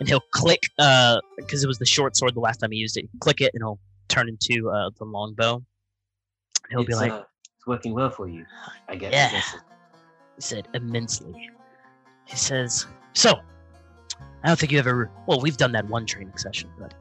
And 0.00 0.08
he'll 0.08 0.24
click, 0.32 0.62
uh, 0.78 1.20
because 1.36 1.62
it 1.62 1.68
was 1.68 1.78
the 1.78 1.86
short 1.86 2.16
sword 2.16 2.34
the 2.34 2.40
last 2.40 2.58
time 2.58 2.72
he 2.72 2.78
used 2.78 2.96
it. 2.96 3.08
Click 3.20 3.40
it, 3.40 3.52
and 3.54 3.62
it'll 3.62 3.78
turn 4.08 4.28
into 4.28 4.68
uh, 4.70 4.90
the 4.98 5.04
longbow. 5.04 5.62
He'll 6.70 6.84
be 6.84 6.94
like, 6.94 7.12
uh, 7.12 7.22
it's 7.56 7.66
working 7.66 7.94
well 7.94 8.10
for 8.10 8.26
you, 8.28 8.44
I 8.88 8.96
guess. 8.96 9.12
Yeah. 9.12 9.28
He 9.30 10.40
said, 10.40 10.66
immensely. 10.74 11.50
He 12.24 12.36
says, 12.36 12.86
so, 13.12 13.38
I 14.42 14.48
don't 14.48 14.58
think 14.58 14.72
you 14.72 14.80
ever, 14.80 15.10
well, 15.26 15.40
we've 15.40 15.56
done 15.56 15.70
that 15.72 15.88
one 15.88 16.06
training 16.06 16.36
session, 16.36 16.70
but 16.78 16.94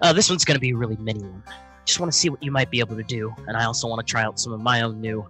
uh, 0.00 0.12
this 0.14 0.30
one's 0.30 0.44
going 0.44 0.56
to 0.56 0.60
be 0.60 0.70
a 0.70 0.76
really 0.76 0.96
mini 0.96 1.20
one. 1.20 1.42
Just 1.84 2.00
want 2.00 2.10
to 2.10 2.18
see 2.18 2.30
what 2.30 2.42
you 2.42 2.50
might 2.50 2.70
be 2.70 2.80
able 2.80 2.96
to 2.96 3.02
do, 3.02 3.34
and 3.46 3.56
I 3.56 3.64
also 3.64 3.88
want 3.88 4.06
to 4.06 4.10
try 4.10 4.22
out 4.22 4.40
some 4.40 4.52
of 4.52 4.60
my 4.60 4.80
own 4.80 5.00
new 5.00 5.26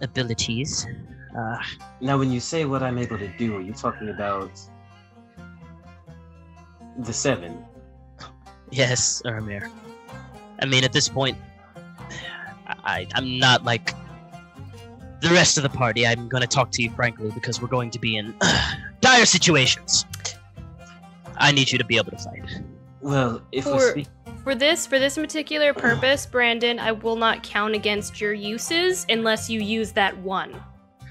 abilities. 0.00 0.86
Uh, 1.36 1.58
Now, 2.00 2.18
when 2.18 2.30
you 2.30 2.40
say 2.40 2.64
what 2.64 2.82
I'm 2.82 2.98
able 2.98 3.18
to 3.18 3.28
do, 3.36 3.56
are 3.56 3.60
you 3.60 3.72
talking 3.72 4.08
about 4.08 4.50
the 6.98 7.12
seven? 7.12 7.64
Yes, 8.70 9.22
Ermir. 9.24 9.70
I 10.60 10.66
mean, 10.66 10.84
at 10.84 10.92
this 10.92 11.08
point, 11.08 11.36
I, 12.84 13.06
I'm 13.14 13.38
not 13.38 13.64
like 13.64 13.94
the 15.20 15.30
rest 15.30 15.56
of 15.56 15.62
the 15.62 15.68
party. 15.68 16.06
I'm 16.06 16.28
going 16.28 16.42
to 16.42 16.46
talk 16.46 16.70
to 16.72 16.82
you 16.82 16.90
frankly 16.90 17.30
because 17.34 17.60
we're 17.60 17.68
going 17.68 17.90
to 17.90 17.98
be 17.98 18.16
in 18.16 18.34
dire 19.00 19.26
situations. 19.26 20.04
I 21.36 21.50
need 21.50 21.70
you 21.72 21.78
to 21.78 21.84
be 21.84 21.96
able 21.96 22.12
to 22.12 22.18
fight. 22.18 22.44
Well, 23.00 23.42
if 23.50 23.66
we 23.66 23.72
For 23.72 23.90
speak, 23.90 24.06
for 24.44 24.54
this 24.54 24.86
for 24.86 24.98
this 24.98 25.16
particular 25.16 25.74
purpose, 25.74 26.26
Brandon, 26.26 26.78
I 26.78 26.92
will 26.92 27.16
not 27.16 27.42
count 27.42 27.74
against 27.74 28.20
your 28.20 28.32
uses 28.32 29.04
unless 29.08 29.50
you 29.50 29.60
use 29.60 29.92
that 29.92 30.16
one. 30.18 30.54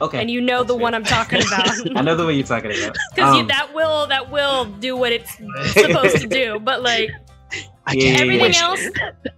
Okay. 0.02 0.20
And 0.22 0.30
you 0.32 0.42
know 0.42 0.58
that's 0.60 0.68
the 0.70 0.74
fair. 0.76 0.82
one 0.82 0.94
I'm 0.94 1.04
talking 1.04 1.42
about. 1.48 1.98
I 1.98 2.02
know 2.02 2.16
the 2.16 2.26
one 2.26 2.36
you're 2.36 2.46
talking 2.46 2.72
about. 2.72 2.96
Because 3.16 3.36
Um, 3.40 3.48
that 3.48 3.74
will 3.74 4.08
that 4.08 4.32
will 4.32 4.66
do 4.66 4.96
what 4.98 5.12
it's 5.12 5.32
supposed 5.74 6.18
to 6.18 6.28
do. 6.28 6.60
But 6.64 6.82
like 6.84 7.10
Yeah, 7.92 8.18
everything 8.20 8.54
yeah. 8.54 8.64
else, 8.64 8.82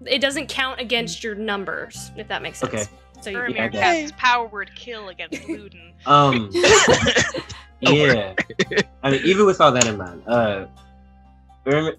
it 0.05 0.19
doesn't 0.21 0.47
count 0.47 0.79
against 0.79 1.23
your 1.23 1.35
numbers, 1.35 2.11
if 2.15 2.27
that 2.27 2.41
makes 2.41 2.59
sense. 2.59 2.73
Okay. 2.73 2.85
So 3.21 3.29
you, 3.31 3.37
Ermir 3.39 3.59
I 3.61 3.67
guess. 3.69 4.11
power 4.17 4.45
word 4.47 4.69
kill 4.75 5.09
against 5.09 5.41
Luden. 5.47 5.93
Um. 6.05 6.49
yeah. 7.81 8.33
I 9.03 9.11
mean, 9.11 9.21
even 9.25 9.45
with 9.45 9.59
all 9.61 9.71
that 9.71 9.87
in 9.87 9.97
mind, 9.97 10.21
uh, 10.27 10.65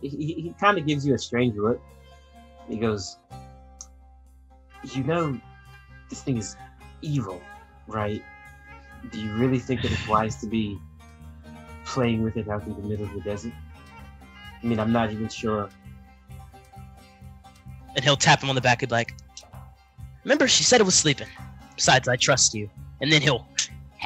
he, 0.00 0.08
he, 0.08 0.32
he 0.42 0.54
kind 0.60 0.78
of 0.78 0.86
gives 0.86 1.04
you 1.06 1.14
a 1.14 1.18
strange 1.18 1.56
look. 1.56 1.80
He 2.68 2.76
goes, 2.76 3.16
"You 4.94 5.02
know, 5.04 5.40
this 6.10 6.22
thing 6.22 6.36
is 6.38 6.56
evil, 7.02 7.40
right? 7.88 8.22
Do 9.10 9.20
you 9.20 9.32
really 9.34 9.58
think 9.58 9.82
that 9.82 9.92
it's 9.92 10.08
wise 10.08 10.36
to 10.36 10.46
be 10.46 10.78
playing 11.84 12.22
with 12.22 12.36
it 12.36 12.48
out 12.48 12.66
in 12.66 12.74
the 12.74 12.82
middle 12.82 13.06
of 13.06 13.12
the 13.14 13.20
desert? 13.20 13.52
I 14.62 14.66
mean, 14.66 14.80
I'm 14.80 14.92
not 14.92 15.12
even 15.12 15.28
sure. 15.28 15.68
and 17.94 18.04
he'll 18.04 18.16
tap 18.16 18.42
him 18.42 18.48
on 18.50 18.54
the 18.54 18.60
back 18.60 18.82
and 18.82 18.90
be 18.90 18.94
like, 18.94 19.14
"Remember, 20.24 20.46
she 20.46 20.62
said 20.62 20.80
it 20.80 20.84
was 20.84 20.94
sleeping. 20.94 21.28
Besides, 21.74 22.08
I 22.08 22.16
trust 22.16 22.54
you." 22.54 22.68
And 23.00 23.10
then 23.10 23.22
he'll 23.22 23.46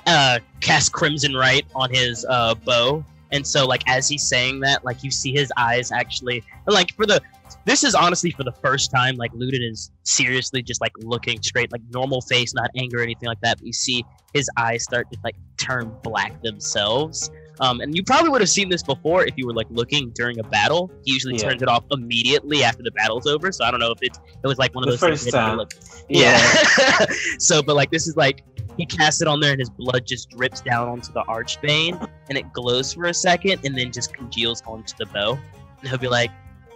uh, 0.06 0.38
cast 0.60 0.92
Crimson 0.92 1.34
Rite 1.34 1.66
on 1.74 1.90
his 1.90 2.24
uh, 2.28 2.54
bow, 2.54 3.04
and 3.32 3.46
so 3.46 3.66
like 3.66 3.82
as 3.88 4.08
he's 4.08 4.22
saying 4.28 4.60
that, 4.60 4.84
like 4.84 5.02
you 5.04 5.10
see 5.10 5.32
his 5.32 5.52
eyes 5.56 5.92
actually, 5.92 6.42
and, 6.66 6.74
like 6.74 6.94
for 6.94 7.06
the. 7.06 7.20
This 7.66 7.82
is 7.82 7.96
honestly 7.96 8.30
for 8.30 8.44
the 8.44 8.52
first 8.52 8.92
time, 8.92 9.16
like 9.16 9.32
Luden 9.32 9.68
is 9.68 9.90
seriously 10.04 10.62
just 10.62 10.80
like 10.80 10.92
looking 10.98 11.42
straight, 11.42 11.70
like 11.72 11.82
normal 11.92 12.20
face, 12.22 12.54
not 12.54 12.70
anger 12.76 12.98
or 13.00 13.02
anything 13.02 13.28
like 13.28 13.40
that. 13.40 13.58
But 13.58 13.66
you 13.66 13.72
see 13.72 14.04
his 14.32 14.48
eyes 14.56 14.84
start 14.84 15.10
to 15.12 15.18
like 15.24 15.34
turn 15.58 15.92
black 16.04 16.40
themselves. 16.42 17.28
Um, 17.58 17.80
and 17.80 17.94
you 17.94 18.02
probably 18.04 18.30
would 18.30 18.40
have 18.40 18.48
seen 18.48 18.68
this 18.70 18.82
before 18.84 19.24
if 19.26 19.34
you 19.36 19.46
were 19.46 19.52
like 19.52 19.66
looking 19.68 20.10
during 20.10 20.38
a 20.38 20.44
battle. 20.44 20.90
He 21.04 21.12
usually 21.12 21.34
Yeah. 21.34 21.50
turns 21.50 21.60
it 21.62 21.68
off 21.68 21.84
immediately 21.90 22.62
after 22.62 22.82
the 22.84 22.92
battle's 22.92 23.26
over. 23.26 23.50
So 23.52 23.64
I 23.64 23.70
don't 23.72 23.80
know 23.80 23.90
if 23.90 23.98
it's 24.00 24.18
it 24.42 24.46
was 24.46 24.56
like 24.58 24.72
one 24.74 24.84
of 24.84 24.86
The 24.86 24.92
those 24.92 25.00
things 25.00 25.22
first 25.24 25.34
time. 25.34 25.58
looked- 25.58 26.04
yeah. 26.08 26.38
so, 27.40 27.62
but 27.62 27.74
like 27.74 27.90
this 27.90 28.06
is 28.06 28.16
like 28.16 28.44
he 28.80 28.86
casts 28.86 29.20
it 29.20 29.28
on 29.28 29.40
there 29.40 29.52
and 29.52 29.60
his 29.60 29.70
blood 29.70 30.06
just 30.06 30.30
drips 30.30 30.60
down 30.60 30.88
onto 30.88 31.12
the 31.12 31.22
archbane 31.22 32.08
and 32.28 32.38
it 32.38 32.52
glows 32.52 32.94
for 32.94 33.04
a 33.06 33.14
second 33.14 33.60
and 33.64 33.76
then 33.76 33.92
just 33.92 34.14
congeals 34.14 34.62
onto 34.66 34.94
the 34.96 35.06
bow. 35.06 35.38
And 35.80 35.88
he'll 35.88 35.98
be 35.98 36.08
like, 36.08 36.30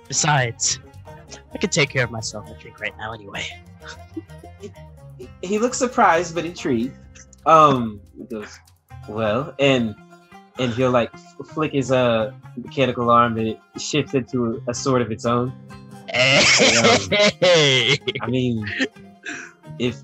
besides, 0.08 0.80
I 1.52 1.58
could 1.58 1.72
take 1.72 1.90
care 1.90 2.04
of 2.04 2.10
myself. 2.10 2.48
I 2.48 2.60
drink 2.60 2.80
right 2.80 2.96
now 2.98 3.12
anyway. 3.12 3.44
He 5.42 5.60
looks 5.60 5.78
surprised 5.78 6.34
but 6.34 6.44
intrigued. 6.44 6.96
Um, 7.46 8.00
he 8.18 8.24
goes, 8.24 8.58
well, 9.08 9.54
and 9.60 9.94
and 10.58 10.72
he'll 10.74 10.90
like 10.90 11.16
flick 11.52 11.72
his 11.72 11.92
uh 11.92 12.32
mechanical 12.56 13.10
arm 13.10 13.38
and 13.38 13.48
it 13.48 13.60
shifts 13.78 14.14
into 14.14 14.60
a 14.66 14.74
sword 14.74 15.02
of 15.02 15.12
its 15.12 15.24
own. 15.24 15.52
Hey. 16.12 17.98
I 18.20 18.26
mean, 18.26 18.66
if 19.78 20.02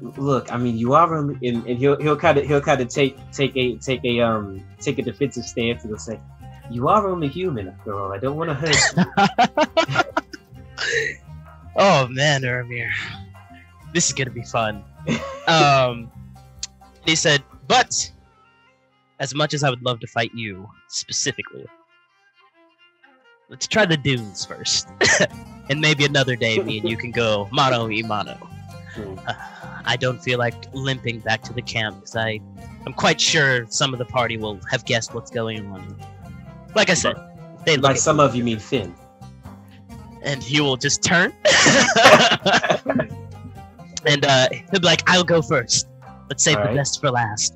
look, 0.00 0.52
I 0.52 0.56
mean, 0.56 0.76
you 0.76 0.94
are 0.94 1.14
only, 1.14 1.36
and, 1.48 1.66
and 1.66 1.78
he'll 1.78 2.00
he'll 2.00 2.16
kind 2.16 2.38
of 2.38 2.46
he'll 2.46 2.60
kind 2.60 2.80
of 2.80 2.88
take 2.88 3.16
take 3.32 3.56
a 3.56 3.76
take 3.76 4.04
a 4.04 4.20
um 4.20 4.62
take 4.80 4.98
a 4.98 5.02
defensive 5.02 5.44
stance 5.44 5.82
and 5.82 5.90
he'll 5.90 5.98
say, 5.98 6.20
"You 6.70 6.88
are 6.88 7.06
only 7.08 7.28
human 7.28 7.68
after 7.68 7.98
all. 7.98 8.12
I 8.12 8.18
don't 8.18 8.36
want 8.36 8.50
to 8.50 8.54
hurt 8.54 8.76
you." 8.96 10.02
oh 11.76 12.08
man, 12.08 12.42
Ermir, 12.42 12.90
this 13.92 14.06
is 14.08 14.12
gonna 14.12 14.30
be 14.30 14.42
fun. 14.42 14.84
Um, 15.46 16.10
he 17.04 17.14
said, 17.14 17.42
but 17.68 18.10
as 19.20 19.34
much 19.34 19.54
as 19.54 19.62
I 19.62 19.70
would 19.70 19.82
love 19.82 20.00
to 20.00 20.06
fight 20.08 20.32
you 20.34 20.68
specifically, 20.88 21.64
let's 23.48 23.66
try 23.66 23.86
the 23.86 23.96
dunes 23.96 24.44
first, 24.44 24.88
and 25.70 25.80
maybe 25.80 26.04
another 26.04 26.36
day 26.36 26.58
me 26.58 26.78
and 26.78 26.88
you 26.88 26.96
can 26.96 27.12
go 27.12 27.48
mano 27.52 27.86
y 27.86 28.02
mano. 28.04 28.55
Uh, 28.98 29.34
I 29.84 29.96
don't 29.96 30.22
feel 30.22 30.38
like 30.38 30.54
limping 30.72 31.20
back 31.20 31.42
to 31.42 31.52
the 31.52 31.62
camp 31.62 31.96
because 31.96 32.16
I, 32.16 32.40
I'm 32.86 32.92
quite 32.92 33.20
sure 33.20 33.66
some 33.68 33.92
of 33.92 33.98
the 33.98 34.04
party 34.04 34.36
will 34.36 34.60
have 34.70 34.84
guessed 34.84 35.14
what's 35.14 35.30
going 35.30 35.66
on. 35.66 35.96
Like 36.74 36.90
I 36.90 36.94
said, 36.94 37.16
they 37.64 37.76
By 37.76 37.94
some 37.94 38.20
of 38.20 38.34
you 38.34 38.44
mean 38.44 38.58
Finn. 38.58 38.94
and 40.22 40.42
he 40.42 40.60
will 40.60 40.76
just 40.76 41.02
turn 41.02 41.32
and 44.06 44.24
uh, 44.24 44.48
he'll 44.70 44.80
be 44.80 44.86
like, 44.86 45.02
"I'll 45.06 45.24
go 45.24 45.42
first. 45.42 45.88
Let's 46.28 46.42
save 46.42 46.56
the 46.58 46.74
best 46.74 47.00
for 47.00 47.10
last." 47.10 47.54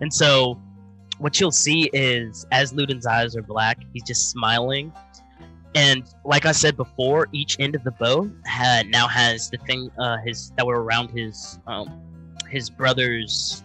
And 0.00 0.12
so, 0.12 0.60
what 1.18 1.40
you'll 1.40 1.50
see 1.50 1.90
is, 1.92 2.46
as 2.52 2.72
Luden's 2.72 3.06
eyes 3.06 3.36
are 3.36 3.42
black, 3.42 3.78
he's 3.92 4.04
just 4.04 4.30
smiling. 4.30 4.92
And 5.74 6.04
like 6.24 6.44
I 6.44 6.52
said 6.52 6.76
before, 6.76 7.28
each 7.32 7.56
end 7.58 7.74
of 7.74 7.82
the 7.82 7.92
bow 7.92 8.30
had 8.44 8.88
now 8.88 9.08
has 9.08 9.48
the 9.50 9.56
thing 9.58 9.90
uh, 9.98 10.18
his 10.18 10.52
that 10.56 10.66
were 10.66 10.82
around 10.82 11.08
his 11.10 11.58
um, 11.66 11.88
his 12.48 12.68
brother's 12.68 13.62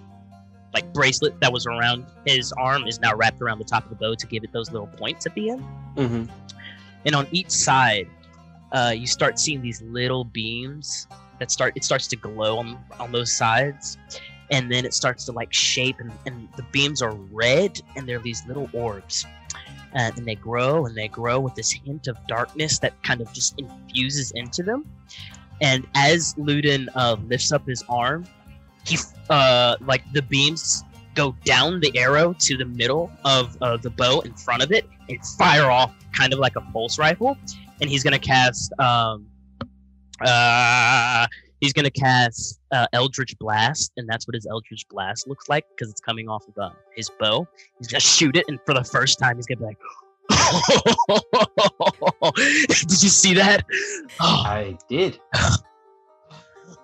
like 0.73 0.91
bracelet 0.93 1.39
that 1.41 1.51
was 1.51 1.65
around 1.65 2.05
his 2.25 2.53
arm 2.53 2.87
is 2.87 2.99
now 3.01 3.13
wrapped 3.15 3.41
around 3.41 3.59
the 3.59 3.65
top 3.65 3.83
of 3.83 3.89
the 3.89 3.95
bow 3.95 4.15
to 4.15 4.27
give 4.27 4.43
it 4.43 4.51
those 4.53 4.71
little 4.71 4.87
points 4.87 5.25
at 5.25 5.33
the 5.33 5.49
end 5.49 5.63
Mm-hmm. 5.95 6.25
and 7.05 7.15
on 7.15 7.27
each 7.31 7.49
side 7.49 8.07
uh, 8.71 8.93
you 8.95 9.07
start 9.07 9.39
seeing 9.39 9.61
these 9.61 9.81
little 9.81 10.23
beams 10.23 11.07
that 11.39 11.49
start 11.49 11.73
it 11.75 11.83
starts 11.83 12.05
to 12.07 12.15
glow 12.15 12.59
on 12.59 12.77
on 12.99 13.11
those 13.11 13.31
sides 13.31 13.97
and 14.51 14.71
then 14.71 14.85
it 14.85 14.93
starts 14.93 15.25
to 15.25 15.31
like 15.31 15.53
shape 15.53 15.99
and, 15.99 16.11
and 16.25 16.47
the 16.55 16.63
beams 16.71 17.01
are 17.01 17.13
red 17.31 17.79
and 17.95 18.07
they're 18.07 18.19
these 18.19 18.45
little 18.47 18.69
orbs. 18.73 19.25
Uh, 19.95 20.11
and 20.15 20.25
they 20.25 20.35
grow 20.35 20.85
and 20.85 20.95
they 20.95 21.07
grow 21.07 21.39
with 21.39 21.55
this 21.55 21.71
hint 21.71 22.07
of 22.07 22.17
darkness 22.27 22.77
that 22.79 23.01
kind 23.03 23.21
of 23.21 23.31
just 23.33 23.57
infuses 23.57 24.31
into 24.31 24.61
them. 24.61 24.85
And 25.61 25.87
as 25.95 26.33
Luden 26.35 26.87
uh, 26.93 27.15
lifts 27.27 27.51
up 27.51 27.65
his 27.65 27.83
arm 27.89 28.25
he 28.85 28.97
uh, 29.29 29.75
like 29.81 30.03
the 30.13 30.21
beams 30.21 30.83
go 31.13 31.35
down 31.43 31.79
the 31.79 31.97
arrow 31.97 32.33
to 32.39 32.57
the 32.57 32.65
middle 32.65 33.11
of 33.25 33.57
uh, 33.61 33.75
the 33.77 33.89
bow 33.89 34.21
in 34.21 34.33
front 34.33 34.63
of 34.63 34.71
it. 34.71 34.87
And 35.09 35.25
fire 35.37 35.69
off 35.69 35.93
kind 36.13 36.31
of 36.31 36.39
like 36.39 36.55
a 36.55 36.61
pulse 36.61 36.97
rifle 36.97 37.37
and 37.81 37.89
he's 37.89 38.03
gonna 38.03 38.19
cast 38.19 38.71
um 38.79 39.27
uh 40.21 41.27
he's 41.59 41.73
gonna 41.73 41.89
cast 41.89 42.59
uh, 42.71 42.85
eldritch 42.93 43.37
blast 43.39 43.91
and 43.97 44.07
that's 44.07 44.27
what 44.27 44.35
his 44.35 44.45
eldritch 44.45 44.87
blast 44.89 45.27
looks 45.27 45.49
like 45.49 45.65
because 45.75 45.89
it's 45.89 46.01
coming 46.01 46.29
off 46.29 46.47
of 46.47 46.57
uh, 46.57 46.69
his 46.95 47.09
bow 47.19 47.47
he's 47.77 47.87
gonna 47.87 47.99
shoot 47.99 48.35
it 48.35 48.45
and 48.47 48.59
for 48.65 48.73
the 48.73 48.83
first 48.83 49.19
time 49.19 49.35
he's 49.37 49.45
gonna 49.45 49.59
be 49.59 49.65
like 49.65 49.77
did 52.69 53.01
you 53.03 53.09
see 53.09 53.33
that 53.33 53.63
oh, 54.19 54.19
I 54.45 54.77
did. 54.89 55.19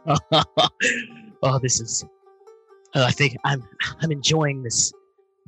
oh 1.44 1.60
this 1.62 1.80
is 1.80 2.04
uh, 2.96 3.04
i 3.04 3.12
think 3.12 3.36
i'm 3.46 3.64
i'm 4.02 4.12
enjoying 4.12 4.64
this 4.64 4.92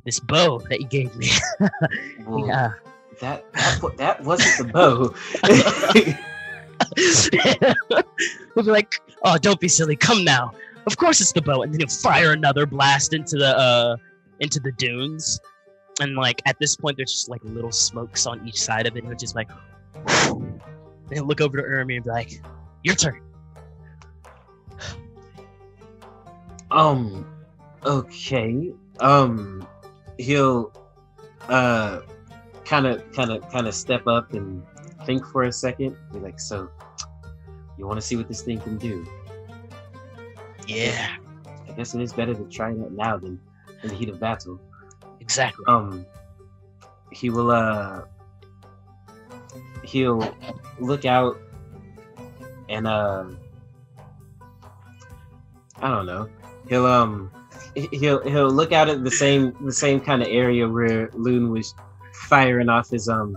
this 0.04 0.20
bow 0.20 0.58
that 0.70 0.80
you 0.80 0.86
gave 0.86 1.14
me 1.16 1.28
Well, 2.26 2.46
yeah 2.46 2.70
That 3.20 3.44
that 3.54 3.80
that 3.96 4.22
wasn't 4.24 4.58
the 4.58 4.64
bow. 4.72 5.14
He'll 8.54 8.64
be 8.64 8.70
like, 8.70 8.94
"Oh, 9.24 9.36
don't 9.38 9.60
be 9.60 9.68
silly. 9.68 9.96
Come 9.96 10.24
now. 10.24 10.52
Of 10.86 10.96
course 10.96 11.20
it's 11.20 11.32
the 11.32 11.42
bow." 11.42 11.62
And 11.62 11.72
then 11.72 11.80
he'll 11.80 11.88
fire 11.88 12.32
another 12.32 12.66
blast 12.66 13.14
into 13.14 13.36
the 13.36 13.56
uh 13.56 13.96
into 14.40 14.60
the 14.60 14.72
dunes. 14.72 15.40
And 16.00 16.14
like 16.14 16.42
at 16.46 16.58
this 16.58 16.76
point, 16.76 16.96
there's 16.96 17.12
just 17.12 17.28
like 17.28 17.42
little 17.44 17.72
smokes 17.72 18.26
on 18.26 18.46
each 18.46 18.60
side 18.60 18.86
of 18.86 18.96
it, 18.96 19.04
and 19.04 19.12
it's 19.12 19.22
just 19.22 19.34
like, 19.34 19.48
he'll 21.12 21.24
look 21.24 21.40
over 21.40 21.56
to 21.56 21.62
Ermi 21.62 21.96
and 21.96 22.04
be 22.04 22.10
like, 22.10 22.40
"Your 22.84 22.94
turn." 22.94 23.20
Um. 26.70 27.26
Okay. 27.84 28.72
Um. 29.00 29.66
He'll, 30.18 30.72
uh, 31.48 32.00
kind 32.64 32.86
of, 32.86 33.12
kind 33.12 33.30
of, 33.30 33.48
kind 33.50 33.66
of 33.66 33.74
step 33.74 34.06
up 34.06 34.32
and 34.32 34.62
think 35.06 35.24
for 35.26 35.44
a 35.44 35.52
second. 35.52 35.96
Be 36.12 36.18
like, 36.18 36.38
so, 36.38 36.68
you 37.78 37.86
want 37.86 37.98
to 38.00 38.06
see 38.06 38.16
what 38.16 38.28
this 38.28 38.42
thing 38.42 38.60
can 38.60 38.76
do? 38.76 39.06
Yeah, 40.66 41.16
I 41.68 41.72
guess 41.72 41.94
it 41.94 42.02
is 42.02 42.12
better 42.12 42.34
to 42.34 42.44
try 42.44 42.72
it 42.72 42.80
out 42.80 42.92
now 42.92 43.16
than 43.16 43.40
in 43.82 43.88
the 43.88 43.94
heat 43.94 44.08
of 44.08 44.20
battle. 44.20 44.60
exactly. 45.20 45.64
Um. 45.68 46.04
He 47.12 47.30
will. 47.30 47.50
Uh. 47.50 48.02
He'll 49.84 50.34
look 50.80 51.04
out 51.04 51.38
and 52.68 52.86
uh. 52.86 53.26
I 55.80 55.88
don't 55.88 56.06
know. 56.06 56.28
He'll 56.68 56.86
um 56.86 57.30
he- 57.74 57.88
he'll 57.92 58.22
he'll 58.28 58.50
look 58.50 58.72
out 58.72 58.88
at 58.88 59.04
the 59.04 59.10
same 59.10 59.54
the 59.64 59.72
same 59.72 60.00
kind 60.00 60.22
of 60.22 60.28
area 60.28 60.68
where 60.68 61.10
Loon 61.12 61.50
was 61.50 61.74
firing 62.28 62.68
off 62.68 62.90
his 62.90 63.08
um 63.08 63.36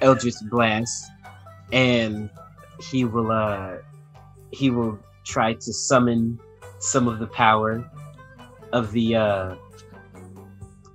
Eldritch 0.00 0.34
blast, 0.50 1.10
and 1.72 2.30
he 2.80 3.04
will 3.04 3.30
uh 3.30 3.76
he 4.50 4.70
will 4.70 4.98
try 5.24 5.54
to 5.54 5.72
summon 5.72 6.38
some 6.78 7.08
of 7.08 7.18
the 7.18 7.26
power 7.26 7.84
of 8.72 8.92
the 8.92 9.16
uh 9.16 9.54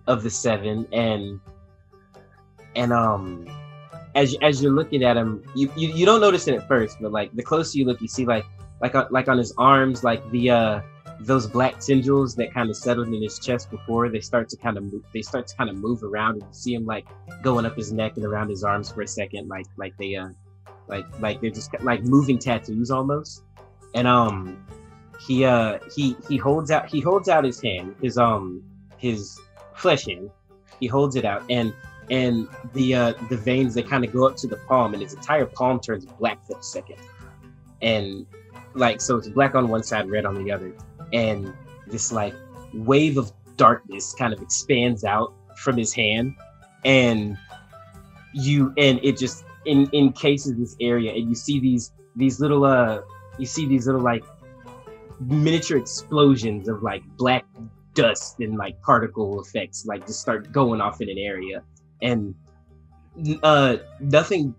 of 0.08 0.24
the 0.24 0.30
seven 0.30 0.88
and 0.92 1.40
and 2.76 2.92
um 2.92 3.48
as 4.16 4.36
as 4.42 4.62
you're 4.62 4.72
looking 4.72 5.04
at 5.04 5.18
him 5.18 5.44
you, 5.56 5.72
you 5.76 5.90
you 5.90 6.06
don't 6.06 6.22
notice 6.22 6.48
it 6.48 6.56
at 6.56 6.68
first 6.68 6.98
but 7.00 7.12
like 7.12 7.34
the 7.36 7.44
closer 7.44 7.78
you 7.78 7.86
look 7.86 8.02
you 8.02 8.08
see 8.08 8.26
like 8.26 8.46
like 8.82 8.96
on, 8.96 9.08
like 9.12 9.28
on 9.28 9.38
his 9.38 9.54
arms 9.58 10.04
like 10.04 10.28
the 10.32 10.50
uh 10.50 10.82
those 11.22 11.48
black 11.48 11.80
tendrils 11.80 12.36
that 12.36 12.54
kind 12.54 12.70
of 12.70 12.78
settled 12.78 13.08
in 13.08 13.22
his 13.22 13.40
chest 13.40 13.70
before 13.70 14.10
they 14.10 14.22
start 14.22 14.48
to 14.50 14.56
kind 14.56 14.78
of 14.78 14.84
move 14.84 15.04
they 15.14 15.22
start 15.22 15.48
to 15.48 15.56
kind 15.58 15.70
of 15.70 15.76
move 15.76 16.02
around 16.04 16.41
and 16.41 16.56
see 16.56 16.74
him 16.74 16.86
like 16.86 17.06
going 17.41 17.66
up 17.66 17.76
his 17.76 17.91
neck 17.91 18.14
and 18.16 18.26
around 18.26 18.50
his 18.50 18.64
arms 18.64 18.90
for 18.90 19.02
a 19.02 19.08
second 19.08 19.50
like 19.50 19.66
like 19.78 19.96
they 19.98 20.16
uh 20.16 20.30
like 20.90 21.06
like 21.22 21.40
they're 21.40 21.52
just 21.52 21.72
like 21.82 22.04
moving 22.04 22.38
tattoos 22.38 22.91
almost. 22.91 23.44
And 23.94 24.08
um 24.08 24.66
he 25.26 25.46
uh 25.46 25.80
he 25.96 26.16
he 26.28 26.36
holds 26.36 26.72
out 26.72 26.90
he 26.90 27.00
holds 27.00 27.30
out 27.30 27.44
his 27.44 27.62
hand 27.62 27.96
his 28.02 28.18
um 28.18 28.64
his 28.98 29.40
flesh 29.76 30.06
hand. 30.06 30.30
He 30.80 30.88
holds 30.88 31.16
it 31.16 31.24
out 31.26 31.44
and 31.50 31.74
and 32.10 32.48
the 32.74 32.96
uh 32.96 33.14
the 33.30 33.38
veins 33.38 33.76
they 33.76 33.84
kind 33.84 34.04
of 34.04 34.12
go 34.12 34.28
up 34.28 34.36
to 34.38 34.48
the 34.48 34.58
palm 34.68 34.94
and 34.94 35.02
his 35.02 35.14
entire 35.14 35.46
palm 35.46 35.80
turns 35.80 36.06
black 36.06 36.46
for 36.46 36.58
a 36.58 36.64
second. 36.64 36.98
And 37.82 38.26
like 38.74 39.00
so 39.00 39.18
it's 39.18 39.30
black 39.30 39.56
on 39.56 39.70
one 39.70 39.84
side 39.84 40.10
red 40.10 40.26
on 40.26 40.44
the 40.44 40.52
other 40.52 40.74
and 41.14 41.53
this 41.88 42.11
like 42.11 42.36
wave 42.73 43.18
of 43.18 43.31
darkness 43.57 44.15
kind 44.18 44.34
of 44.34 44.41
expands 44.41 45.03
out 45.03 45.34
from 45.57 45.76
his 45.77 45.94
hand 45.94 46.34
and 46.86 47.38
you 48.34 48.73
and 48.77 48.99
it 49.03 49.18
just 49.18 49.44
in 49.65 49.90
encases 49.94 50.57
this 50.57 50.76
area 50.80 51.11
and 51.14 51.27
you 51.27 51.36
see 51.36 51.60
these 51.60 51.91
these 52.15 52.40
little 52.40 52.64
uh 52.64 53.02
you 53.38 53.45
see 53.45 53.65
these 53.65 53.86
little 53.86 54.02
like 54.02 54.23
miniature 55.19 55.77
explosions 55.77 56.68
of 56.68 56.81
like 56.81 57.03
black 57.18 57.45
dust 57.94 58.40
and 58.40 58.57
like 58.57 58.81
particle 58.81 59.41
effects 59.41 59.86
like 59.86 60.06
just 60.06 60.22
start 60.22 60.52
going 60.52 60.81
off 60.81 61.02
in 61.02 61.10
an 61.10 61.18
area. 61.18 61.64
And 62.02 62.36
uh 63.44 63.77
nothing 63.99 64.56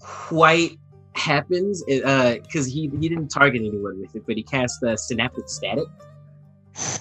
quite 0.00 0.78
happens 1.18 1.82
because 1.84 2.66
he 2.66 2.90
he 3.00 3.08
didn't 3.08 3.28
target 3.28 3.62
anyone 3.62 4.00
with 4.00 4.14
it 4.14 4.24
but 4.26 4.36
he 4.36 4.42
cast 4.42 4.82
uh, 4.82 4.96
synaptic 4.96 5.48
static. 5.48 5.86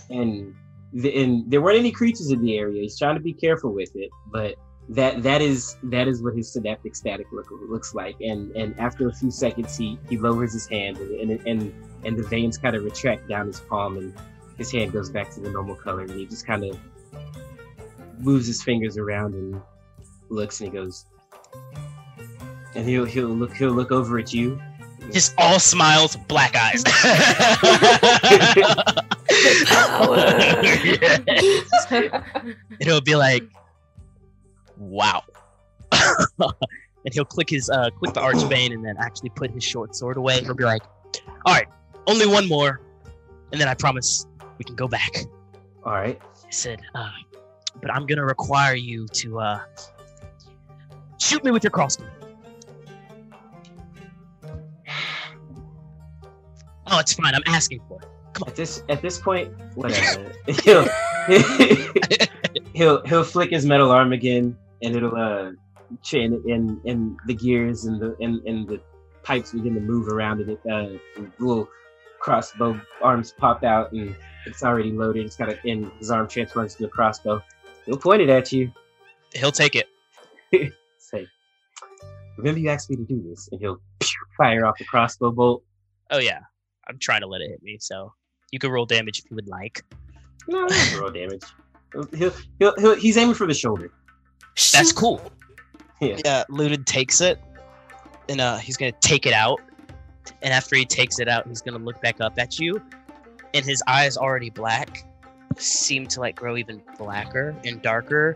And 0.10 0.56
the, 0.94 1.22
and 1.22 1.50
there 1.52 1.62
weren't 1.62 1.78
any 1.78 1.92
creatures 1.92 2.32
in 2.32 2.42
the 2.42 2.58
area 2.58 2.82
he's 2.82 2.98
trying 2.98 3.16
to 3.16 3.22
be 3.22 3.34
careful 3.34 3.74
with 3.74 3.92
it 3.96 4.10
but 4.32 4.56
that 4.90 5.22
that 5.22 5.42
is 5.42 5.78
that 5.84 6.08
is 6.08 6.24
what 6.24 6.34
his 6.36 6.52
synaptic 6.54 6.96
static 6.96 7.28
look, 7.32 7.48
looks 7.68 7.94
like. 7.94 8.16
And 8.22 8.56
and 8.56 8.80
after 8.80 9.10
a 9.10 9.14
few 9.14 9.32
seconds 9.32 9.78
he 9.78 10.00
he 10.10 10.18
lowers 10.18 10.54
his 10.54 10.68
hand 10.68 10.98
and 10.98 11.32
and 11.32 11.48
and, 11.48 11.74
and 12.06 12.18
the 12.18 12.24
veins 12.24 12.58
kind 12.58 12.76
of 12.76 12.84
retract 12.84 13.28
down 13.28 13.48
his 13.48 13.60
palm 13.60 13.98
and 13.98 14.14
his 14.58 14.72
hand 14.72 14.92
goes 14.92 15.10
back 15.10 15.32
to 15.32 15.40
the 15.40 15.50
normal 15.50 15.76
color, 15.76 16.02
and 16.02 16.12
he 16.12 16.26
just 16.26 16.46
kind 16.46 16.64
of 16.64 16.78
moves 18.20 18.48
his 18.48 18.64
fingers 18.64 18.98
around 18.98 19.36
and 19.36 19.62
looks, 20.30 20.60
and 20.60 20.72
he 20.72 20.78
goes, 20.78 21.06
and 22.78 22.88
he'll 22.88 23.06
he'll 23.06 23.28
look 23.28 23.56
he'll 23.56 23.72
look 23.72 23.92
over 23.92 24.20
at 24.20 24.34
you. 24.34 24.62
Just 25.12 25.34
all 25.38 25.60
smiles, 25.60 26.16
black 26.16 26.56
eyes. 26.56 26.84
It'll 32.80 33.02
be 33.02 33.16
like, 33.16 33.44
wow. 34.78 35.24
and 35.92 37.14
he'll 37.14 37.26
click 37.26 37.50
his 37.50 37.70
uh 37.70 37.90
click 37.98 38.14
the 38.14 38.22
archbane 38.22 38.74
and 38.74 38.86
then 38.86 38.96
actually 39.00 39.30
put 39.30 39.52
his 39.52 39.64
short 39.64 39.96
sword 39.96 40.18
away. 40.18 40.42
He'll 40.42 40.54
be 40.54 40.66
like, 40.66 40.84
all 41.46 41.54
right, 41.54 41.68
only 42.06 42.28
one 42.28 42.48
more, 42.48 42.82
and 43.52 43.60
then 43.60 43.68
I 43.68 43.74
promise 43.74 44.28
we 44.60 44.66
can 44.66 44.76
go 44.76 44.88
back. 44.88 45.12
All 45.84 45.94
right. 45.94 46.22
I 46.22 46.52
said, 46.52 46.82
uh, 46.94 47.10
but 47.82 47.92
I'm 47.92 48.06
gonna 48.06 48.26
require 48.26 48.76
you 48.76 49.08
to 49.08 49.40
uh 49.40 49.60
shoot 51.20 51.44
me 51.44 51.52
with 51.52 51.64
your 51.64 51.72
crossbow. 51.72 52.08
Oh, 56.90 57.00
it's 57.00 57.14
fine. 57.14 57.36
I'm 57.36 57.44
asking 57.46 57.82
for 57.88 58.02
it. 58.02 58.08
Come 58.34 58.44
on. 58.44 58.50
At 58.50 58.56
this 58.56 58.84
at 58.90 59.02
this 59.02 59.20
point, 59.20 59.52
whatever. 59.76 60.32
he'll, 60.64 60.88
he'll 62.74 63.06
he'll 63.06 63.24
flick 63.24 63.52
his 63.52 63.66
metal 63.66 63.92
arm 63.92 64.14
again, 64.14 64.58
and 64.82 64.96
it'll 64.96 65.16
uh 65.16 65.52
chain 66.04 66.34
and 66.48 66.82
and 66.86 67.18
the 67.26 67.34
gears 67.34 67.86
and 67.86 68.00
the 68.02 68.16
and, 68.20 68.46
and 68.46 68.68
the 68.68 68.80
pipes 69.24 69.52
begin 69.52 69.74
to 69.76 69.82
move 69.82 70.08
around, 70.08 70.42
and 70.42 70.52
it 70.52 70.60
uh 70.72 71.24
little 71.40 71.68
crossbow 72.20 72.80
arms 73.02 73.34
pop 73.38 73.64
out, 73.64 73.92
and 73.92 74.16
it's 74.46 74.64
already 74.64 74.92
loaded. 74.92 75.26
It's 75.26 75.36
got 75.36 75.50
a 75.50 75.60
and 75.70 75.92
his 76.00 76.12
arm 76.12 76.28
transforms 76.28 76.76
to 76.76 76.86
a 76.86 76.90
crossbow. 76.90 77.42
He'll 77.86 77.98
point 77.98 78.22
it 78.22 78.30
at 78.30 78.52
you. 78.52 78.72
He'll 79.34 79.52
take 79.52 79.76
it. 79.76 79.88
Say, 80.98 81.28
remember 82.38 82.60
you 82.60 82.70
asked 82.70 82.90
me 82.90 82.98
to 82.98 83.06
do 83.06 83.24
this, 83.30 83.50
and 83.52 83.60
he'll 83.60 83.82
fire 84.38 84.66
off 84.66 84.78
the 84.78 84.86
crossbow 84.86 85.32
bolt. 85.32 85.64
Oh 86.12 86.20
yeah, 86.20 86.40
I'm 86.88 86.98
trying 87.00 87.22
to 87.22 87.28
let 87.28 87.42
it 87.42 87.50
hit 87.50 87.64
me, 87.64 87.78
so 87.80 88.14
you 88.52 88.60
can 88.60 88.72
roll 88.72 88.86
damage 88.86 89.20
if 89.20 89.26
you 89.30 89.36
would 89.36 89.48
like. 89.48 89.84
No, 90.48 90.66
not 90.66 90.98
roll 91.00 91.12
damage. 91.12 91.44
He'll, 91.94 92.32
he'll, 92.60 92.74
he'll, 92.78 92.96
he's 92.96 93.18
aiming 93.18 93.36
for 93.36 93.48
the 93.48 93.54
shoulder. 93.54 93.92
That's 94.74 94.92
cool. 94.92 95.22
Yeah. 96.02 96.20
Yeah, 96.24 96.44
Luden 96.50 96.86
takes 96.86 97.22
it, 97.22 97.40
and 98.30 98.40
uh, 98.40 98.58
he's 98.58 98.78
gonna 98.78 98.92
take 98.92 99.26
it 99.26 99.34
out. 99.34 99.60
And 100.42 100.54
after 100.54 100.76
he 100.76 100.86
takes 100.86 101.20
it 101.20 101.28
out, 101.28 101.48
he's 101.48 101.62
gonna 101.62 101.78
look 101.78 102.02
back 102.02 102.22
up 102.22 102.38
at 102.38 102.60
you, 102.60 102.82
and 103.54 103.66
his 103.66 103.82
eyes 103.88 104.18
already 104.18 104.50
black 104.50 105.06
seem 105.58 106.06
to 106.08 106.20
like 106.20 106.36
grow 106.36 106.58
even 106.58 106.82
blacker 106.98 107.56
and 107.66 107.82
darker, 107.82 108.36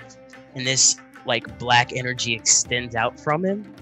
and 0.55 0.65
this 0.65 0.97
like 1.25 1.59
black 1.59 1.93
energy 1.93 2.33
extends 2.33 2.95
out 2.95 3.19
from 3.19 3.45
him. 3.45 3.73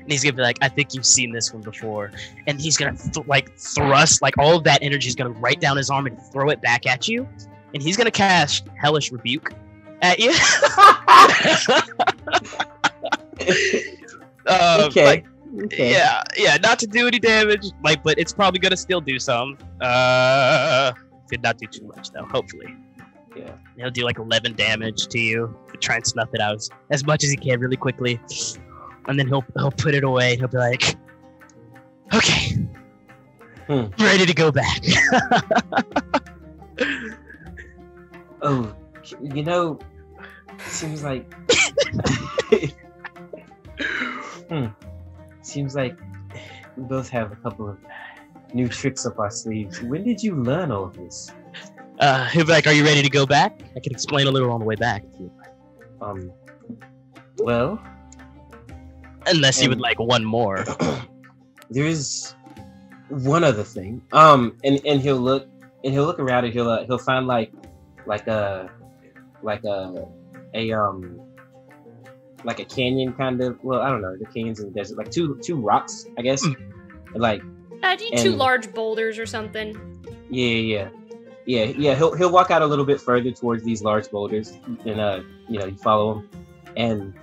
And 0.00 0.10
he's 0.10 0.22
gonna 0.24 0.34
be 0.36 0.42
like, 0.42 0.58
"I 0.62 0.68
think 0.68 0.94
you've 0.94 1.06
seen 1.06 1.32
this 1.32 1.52
one 1.52 1.62
before," 1.62 2.10
and 2.46 2.60
he's 2.60 2.76
gonna 2.76 2.96
th- 2.96 3.26
like 3.26 3.56
thrust 3.56 4.22
like 4.22 4.36
all 4.38 4.56
of 4.56 4.64
that 4.64 4.78
energy 4.82 5.08
is 5.08 5.14
gonna 5.14 5.30
right 5.30 5.60
down 5.60 5.76
his 5.76 5.90
arm 5.90 6.06
and 6.06 6.18
throw 6.32 6.48
it 6.50 6.60
back 6.62 6.86
at 6.86 7.06
you, 7.08 7.28
and 7.74 7.82
he's 7.82 7.96
gonna 7.96 8.10
cast 8.10 8.66
Hellish 8.80 9.12
Rebuke 9.12 9.52
at 10.02 10.18
you. 10.18 10.32
Uh, 14.46 14.82
Okay. 14.88 15.04
like, 15.04 15.26
Okay. 15.64 15.90
Yeah, 15.90 16.22
yeah, 16.36 16.56
not 16.62 16.78
to 16.78 16.86
do 16.86 17.08
any 17.08 17.18
damage, 17.18 17.66
like, 17.82 18.04
but 18.04 18.16
it's 18.20 18.32
probably 18.32 18.60
gonna 18.60 18.76
still 18.76 19.00
do 19.00 19.18
some. 19.18 19.58
Uh, 19.80 20.92
could 21.28 21.42
not 21.42 21.58
do 21.58 21.66
too 21.66 21.84
much 21.88 22.12
though. 22.12 22.24
Hopefully, 22.26 22.76
Yeah. 23.36 23.50
he'll 23.76 23.90
do 23.90 24.04
like 24.04 24.18
11 24.18 24.54
damage 24.54 25.08
to 25.08 25.18
you. 25.18 25.56
Try 25.80 25.96
and 25.96 26.06
snuff 26.06 26.28
it 26.34 26.40
out 26.40 26.54
as, 26.54 26.70
as 26.90 27.04
much 27.04 27.24
as 27.24 27.30
he 27.30 27.36
can, 27.36 27.58
really 27.58 27.76
quickly, 27.76 28.20
and 29.08 29.18
then 29.18 29.26
he'll 29.28 29.44
he'll 29.56 29.70
put 29.70 29.94
it 29.94 30.04
away. 30.04 30.32
and 30.32 30.40
He'll 30.40 30.48
be 30.48 30.58
like, 30.58 30.96
"Okay, 32.14 32.56
Hmm. 33.66 33.86
ready 34.02 34.26
to 34.26 34.34
go 34.34 34.50
back." 34.52 34.80
Oh, 38.42 38.74
you 39.20 39.42
know, 39.42 39.78
seems 40.66 41.02
like. 41.04 41.30
hmm. 44.48 44.66
Seems 45.42 45.74
like 45.74 45.98
we 46.76 46.84
both 46.84 47.10
have 47.10 47.32
a 47.32 47.36
couple 47.36 47.68
of 47.68 47.76
new 48.54 48.66
tricks 48.68 49.04
up 49.04 49.18
our 49.18 49.30
sleeves. 49.30 49.82
When 49.82 50.04
did 50.04 50.22
you 50.22 50.36
learn 50.36 50.70
all 50.72 50.84
of 50.84 50.94
this? 50.96 51.30
uh, 51.98 52.24
he'll 52.28 52.46
be 52.46 52.52
like, 52.52 52.66
"Are 52.66 52.72
you 52.72 52.82
ready 52.84 53.02
to 53.02 53.10
go 53.10 53.26
back?" 53.26 53.60
I 53.76 53.80
can 53.80 53.92
explain 53.92 54.26
a 54.26 54.30
little 54.30 54.50
on 54.50 54.60
the 54.60 54.66
way 54.66 54.76
back, 54.76 55.04
Um. 56.00 56.32
Well, 57.38 57.78
unless 59.26 59.62
you 59.62 59.68
would 59.68 59.80
like 59.80 59.98
one 59.98 60.24
more. 60.24 60.64
there 61.70 61.86
is 61.86 62.34
one 63.08 63.44
other 63.44 63.64
thing. 63.64 64.02
Um, 64.12 64.56
and 64.64 64.80
and 64.86 65.00
he'll 65.00 65.16
look 65.16 65.48
and 65.84 65.92
he'll 65.92 66.04
look 66.06 66.18
around 66.18 66.44
and 66.44 66.52
he'll 66.52 66.68
uh, 66.68 66.84
he'll 66.84 66.98
find 66.98 67.26
like 67.26 67.52
like 68.06 68.26
a 68.26 68.70
like 69.42 69.64
a 69.64 70.06
a 70.54 70.72
um 70.72 71.20
like 72.44 72.60
a 72.60 72.64
canyon 72.64 73.12
kind 73.12 73.40
of. 73.40 73.62
Well, 73.62 73.80
I 73.80 73.90
don't 73.90 74.02
know. 74.02 74.16
The 74.16 74.26
canyons 74.26 74.60
in 74.60 74.66
the 74.66 74.72
desert, 74.72 74.98
like 74.98 75.10
two 75.10 75.38
two 75.42 75.56
rocks, 75.56 76.06
I 76.18 76.22
guess. 76.22 76.42
And 76.44 76.56
like 77.16 77.42
Uh, 77.82 77.96
do 77.96 78.04
you 78.04 78.16
two 78.16 78.32
large 78.32 78.72
boulders 78.72 79.18
or 79.18 79.26
something? 79.26 79.76
yeah, 80.30 80.46
yeah, 80.46 80.88
yeah, 81.46 81.64
yeah, 81.64 81.72
yeah. 81.76 81.94
He'll 81.94 82.14
he'll 82.14 82.30
walk 82.32 82.50
out 82.50 82.62
a 82.62 82.66
little 82.66 82.84
bit 82.84 83.00
further 83.00 83.30
towards 83.30 83.64
these 83.64 83.82
large 83.82 84.10
boulders, 84.10 84.52
and 84.84 85.00
uh, 85.00 85.22
you 85.48 85.58
know, 85.58 85.66
you 85.66 85.76
follow 85.76 86.18
him, 86.18 86.28
and 86.76 87.14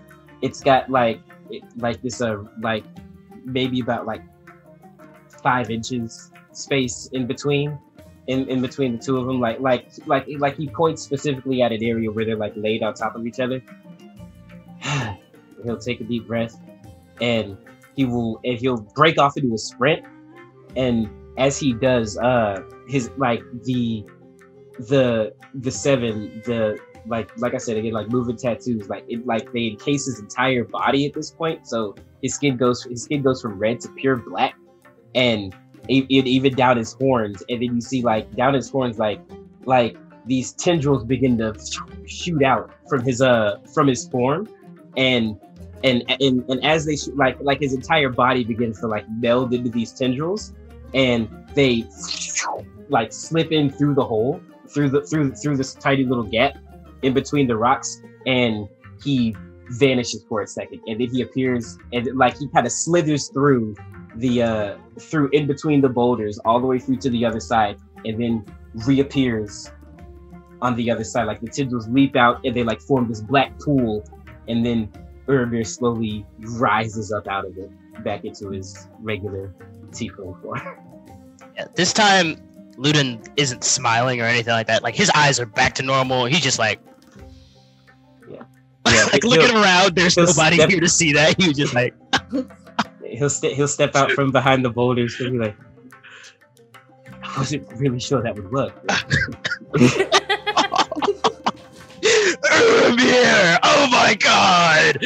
it's 0.41 0.61
got 0.61 0.90
like 0.90 1.22
it, 1.49 1.64
like 1.78 2.02
this 2.02 2.22
a 2.22 2.45
like 2.61 2.84
maybe 3.45 3.80
about 3.80 4.06
like 4.06 4.22
five 5.41 5.69
inches 5.69 6.32
space 6.52 7.10
in 7.14 7.28
between, 7.28 7.78
in 8.28 8.48
in 8.49 8.61
between 8.61 8.98
the 8.98 9.03
two 9.03 9.18
of 9.18 9.28
them. 9.28 9.40
Like 9.40 9.60
like 9.60 9.90
like 10.06 10.28
like 10.38 10.57
he 10.57 10.68
points 10.68 11.02
specifically 11.02 11.61
at 11.61 11.72
an 11.72 11.84
area 11.84 12.11
where 12.11 12.26
they're 12.26 12.36
like 12.36 12.53
laid 12.56 12.84
on 12.84 12.94
top 12.94 13.15
of 13.15 13.26
each 13.26 13.40
other. 13.40 13.61
he'll 15.64 15.78
take 15.78 16.02
a 16.02 16.03
deep 16.03 16.28
breath, 16.28 16.56
and 17.22 17.57
he 17.95 18.06
will 18.06 18.40
and 18.44 18.60
he'll 18.60 18.82
break 18.95 19.18
off 19.18 19.38
into 19.38 19.53
a 19.53 19.57
sprint, 19.57 20.06
and 20.76 21.10
as 21.38 21.60
he 21.60 21.74
does, 21.74 22.18
uh, 22.18 22.61
his 22.88 23.11
like 23.18 23.41
the 23.64 24.03
the 24.80 25.34
the 25.56 25.72
seven 25.72 26.41
the 26.45 26.78
like 27.07 27.29
like 27.38 27.53
I 27.53 27.57
said 27.57 27.77
again 27.77 27.93
like 27.93 28.09
moving 28.09 28.35
tattoos 28.35 28.89
like 28.89 29.05
it 29.07 29.25
like 29.25 29.51
they 29.51 29.67
encase 29.67 30.05
his 30.05 30.19
entire 30.19 30.63
body 30.63 31.05
at 31.05 31.13
this 31.13 31.31
point. 31.31 31.67
So 31.67 31.95
his 32.21 32.35
skin 32.35 32.57
goes 32.57 32.84
his 32.84 33.03
skin 33.03 33.21
goes 33.21 33.41
from 33.41 33.57
red 33.57 33.79
to 33.81 33.89
pure 33.89 34.17
black 34.17 34.55
and 35.15 35.55
it, 35.89 36.09
even 36.09 36.53
down 36.53 36.77
his 36.77 36.93
horns. 36.93 37.43
And 37.49 37.61
then 37.61 37.75
you 37.75 37.81
see 37.81 38.01
like 38.01 38.34
down 38.35 38.53
his 38.53 38.69
horns 38.69 38.99
like 38.99 39.21
like 39.65 39.97
these 40.25 40.53
tendrils 40.53 41.05
begin 41.05 41.38
to 41.38 41.55
shoot 42.05 42.43
out 42.43 42.71
from 42.89 43.03
his 43.03 43.21
uh 43.21 43.59
from 43.73 43.88
his 43.88 44.07
form. 44.07 44.47
And 44.95 45.39
and 45.84 46.03
and, 46.21 46.43
and 46.49 46.65
as 46.65 46.85
they 46.85 46.95
shoot 46.95 47.15
like 47.15 47.38
like 47.41 47.59
his 47.59 47.73
entire 47.73 48.09
body 48.09 48.43
begins 48.43 48.79
to 48.81 48.88
like 48.88 49.05
meld 49.09 49.53
into 49.53 49.69
these 49.69 49.91
tendrils 49.91 50.53
and 50.93 51.29
they 51.53 51.85
like 52.89 53.11
slip 53.11 53.51
in 53.51 53.69
through 53.69 53.93
the 53.93 54.03
hole 54.03 54.41
through 54.67 54.89
the 54.89 55.01
through 55.01 55.34
through 55.34 55.57
this 55.57 55.73
tiny 55.73 56.03
little 56.03 56.23
gap 56.23 56.57
in 57.02 57.14
between 57.14 57.48
the 57.48 57.56
rocks 57.56 58.02
and 58.26 58.68
he 59.03 59.36
vanishes 59.69 60.24
for 60.28 60.41
a 60.41 60.48
second. 60.48 60.82
And 60.88 60.99
then 60.99 61.10
he 61.10 61.22
appears 61.22 61.78
and 61.94 62.07
like 62.15 62.38
he 62.38 62.48
kind 62.49 62.65
of 62.65 62.72
slithers 62.72 63.30
through 63.30 63.76
the 64.15 64.41
uh 64.41 64.78
through 64.99 65.30
in 65.30 65.45
between 65.48 65.82
the 65.82 65.90
boulders 65.90 66.40
all 66.40 66.60
the 66.60 66.65
way 66.65 66.80
through 66.80 66.98
to 66.98 67.10
the 67.10 67.26
other 67.26 67.40
side 67.40 67.78
and 68.06 68.22
then 68.22 68.45
reappears 68.86 69.72
on 70.61 70.76
the 70.76 70.90
other 70.90 71.03
side. 71.03 71.26
Like 71.26 71.41
the 71.41 71.48
tendrils 71.48 71.88
leap 71.90 72.15
out 72.15 72.44
and 72.45 72.56
they 72.56 72.64
like 72.64 72.82
form 72.82 73.07
this 73.07 73.22
black 73.22 73.57
pool 73.60 74.03
and 74.48 74.65
then 74.65 74.91
Urbir 75.28 75.65
slowly 75.68 76.26
rises 76.40 77.11
up 77.11 77.28
out 77.28 77.45
of 77.45 77.57
it 77.57 77.69
back 78.03 78.24
into 78.26 78.49
his 78.49 78.88
regular 78.99 79.53
tiefling 79.91 80.41
form. 80.41 80.61
Yeah, 81.56 81.65
this 81.76 81.91
time, 81.91 82.47
Luden 82.77 83.27
isn't 83.37 83.63
smiling 83.63 84.21
or 84.21 84.25
anything 84.25 84.53
like 84.53 84.67
that. 84.67 84.83
Like 84.83 84.95
his 84.95 85.09
eyes 85.15 85.39
are 85.39 85.45
back 85.45 85.73
to 85.75 85.83
normal. 85.83 86.25
He's 86.25 86.41
just 86.41 86.59
like, 86.59 86.79
Yeah, 88.29 88.43
like 88.85 89.23
he'll- 89.23 89.31
looking 89.31 89.55
around. 89.55 89.95
There's 89.95 90.15
nobody 90.17 90.57
step- 90.57 90.69
here 90.69 90.79
to 90.79 90.89
see 90.89 91.11
that. 91.13 91.39
He 91.41 91.47
was 91.47 91.57
just 91.57 91.73
like, 91.73 91.93
he'll 93.05 93.29
step 93.29 93.51
he'll 93.53 93.67
step 93.67 93.95
out 93.95 94.11
from 94.11 94.31
behind 94.31 94.63
the 94.63 94.69
boulders 94.69 95.19
and 95.19 95.31
be 95.33 95.39
like, 95.39 95.55
I 97.23 97.37
wasn't 97.39 97.67
really 97.79 97.99
sure 97.99 98.21
that 98.21 98.35
would 98.35 98.51
work. 98.51 98.73
I'm 102.51 102.97
here. 102.97 103.57
Oh 103.63 103.87
my 103.91 104.15
god. 104.19 104.97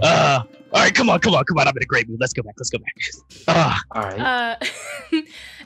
Uh, 0.00 0.42
all 0.72 0.80
right, 0.82 0.94
come 0.94 1.08
on, 1.08 1.20
come 1.20 1.34
on, 1.34 1.44
come 1.44 1.58
on. 1.58 1.68
I'm 1.68 1.76
in 1.76 1.82
a 1.82 1.86
great 1.86 2.08
mood. 2.08 2.18
Let's 2.20 2.32
go 2.32 2.42
back. 2.42 2.54
Let's 2.58 2.70
go 2.70 2.78
back. 2.78 2.96
Uh, 3.46 3.76
All 3.92 4.02
right. 4.02 4.20
Uh, 4.20 4.56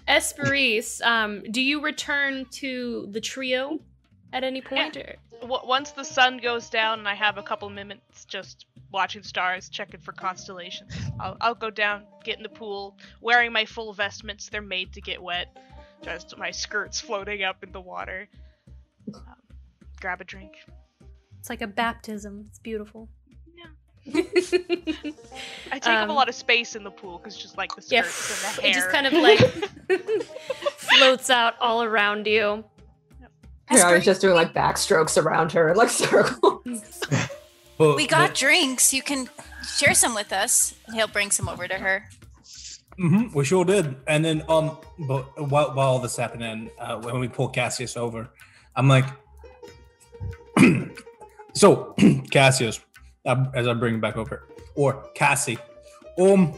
Esperise, 0.09 1.03
um, 1.03 1.43
do 1.51 1.61
you 1.61 1.81
return 1.83 2.47
to 2.53 3.09
the 3.11 3.21
trio 3.21 3.79
at 4.33 4.43
any 4.43 4.63
point? 4.63 4.97
Or? 4.97 5.17
W- 5.43 5.61
once 5.65 5.91
the 5.91 6.03
sun 6.03 6.39
goes 6.39 6.71
down 6.71 7.01
and 7.01 7.09
I 7.09 7.15
have 7.15 7.37
a 7.37 7.43
couple 7.43 7.69
minutes 7.69 8.25
just 8.25 8.67
watching 8.91 9.23
stars, 9.23 9.69
checking 9.69 10.01
for 10.01 10.13
constellations, 10.13 10.93
I'll, 11.21 11.37
I'll 11.41 11.55
go 11.55 11.71
down, 11.71 12.05
get 12.25 12.39
in 12.39 12.43
the 12.43 12.49
pool, 12.49 12.97
wearing 13.21 13.53
my 13.53 13.67
full 13.67 13.93
vestments. 13.93 14.49
They're 14.49 14.63
made 14.63 14.95
to 14.95 15.01
get 15.01 15.23
wet. 15.23 15.57
Just 16.03 16.37
my 16.39 16.51
skirts 16.51 17.01
floating 17.01 17.43
up 17.43 17.63
in 17.63 17.73
the 17.73 17.81
water. 17.81 18.29
Um, 19.15 19.37
grab 20.01 20.21
a 20.21 20.25
drink. 20.25 20.53
It's 21.39 21.51
like 21.51 21.61
a 21.61 21.67
baptism. 21.67 22.47
It's 22.49 22.59
beautiful. 22.59 23.09
I 25.73 25.79
take 25.79 25.87
up 25.87 26.05
Um, 26.05 26.11
a 26.11 26.13
lot 26.13 26.29
of 26.29 26.35
space 26.35 26.75
in 26.77 26.83
the 26.85 26.91
pool 26.91 27.19
because 27.19 27.37
just 27.37 27.57
like 27.59 27.75
the 27.77 27.83
Yeah, 27.89 28.03
skirts 28.03 28.45
and 28.45 28.57
the 28.57 28.61
hair. 28.63 28.71
it 28.71 28.75
just 28.75 28.91
kind 28.91 29.07
of 29.07 29.13
like 29.13 29.39
floats 30.77 31.31
out 31.31 31.55
all 31.61 31.83
around 31.83 32.27
you. 32.27 32.65
Here, 33.71 33.85
I 33.85 33.93
was 33.95 34.05
just 34.05 34.21
doing 34.23 34.35
like 34.35 34.55
backstrokes 34.55 35.23
around 35.23 35.53
her, 35.53 35.75
like 35.75 35.91
circles. 35.91 37.03
We 37.79 38.09
got 38.09 38.35
drinks. 38.35 38.93
You 38.93 39.03
can 39.03 39.29
share 39.77 39.95
some 39.95 40.13
with 40.13 40.33
us. 40.33 40.75
He'll 40.93 41.07
bring 41.07 41.31
some 41.31 41.49
over 41.49 41.69
to 41.69 41.75
her. 41.77 42.09
hmm 42.97 43.29
we 43.33 43.45
sure 43.45 43.65
did. 43.65 43.95
And 44.09 44.25
then, 44.25 44.43
um, 44.49 44.79
but 45.07 45.23
while, 45.49 45.73
while 45.75 45.89
all 45.91 45.99
this 46.01 46.17
happening, 46.17 46.71
uh, 46.81 46.97
when 47.01 47.21
we 47.21 47.29
pull 47.29 47.49
Cassius 47.49 47.97
over, 47.97 48.31
I'm 48.75 48.89
like, 48.89 49.05
so 51.55 51.95
Cassius, 52.33 52.81
as 53.55 53.69
I 53.69 53.75
bring 53.75 54.01
back 54.01 54.17
over, 54.17 54.49
or 54.75 55.11
Cassie, 55.15 55.59
um, 56.19 56.55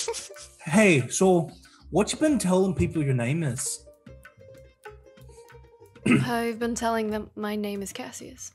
hey, 0.64 1.08
so 1.08 1.50
what 1.90 2.12
you 2.12 2.18
been 2.18 2.38
telling 2.38 2.74
people 2.74 3.02
your 3.02 3.14
name 3.14 3.42
is? 3.42 3.84
I've 6.26 6.58
been 6.58 6.74
telling 6.74 7.10
them 7.10 7.30
my 7.36 7.56
name 7.56 7.82
is 7.82 7.92
Cassius. 7.92 8.52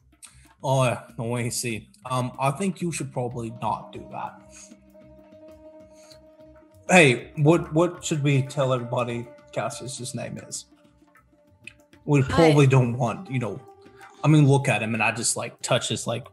Oh, 0.63 0.83
yeah, 0.83 1.03
no 1.17 1.25
way. 1.25 1.49
See, 1.49 1.89
um, 2.09 2.31
I 2.39 2.51
think 2.51 2.81
you 2.81 2.91
should 2.91 3.13
probably 3.13 3.53
not 3.61 3.91
do 3.93 4.05
that. 4.11 4.41
Hey, 6.89 7.31
what 7.37 7.71
what 7.73 8.03
should 8.03 8.23
we 8.23 8.41
tell 8.41 8.73
everybody 8.73 9.27
Cassius's 9.51 10.15
name 10.15 10.39
is? 10.39 10.65
We 12.05 12.23
probably 12.23 12.65
don't 12.65 12.97
want, 12.97 13.29
you 13.29 13.37
know. 13.39 13.61
I 14.23 14.27
mean, 14.27 14.47
look 14.47 14.67
at 14.67 14.81
him, 14.81 14.95
and 14.95 15.03
I 15.03 15.11
just 15.11 15.37
like 15.37 15.61
touch 15.61 15.89
his 15.89 16.07
like 16.07 16.25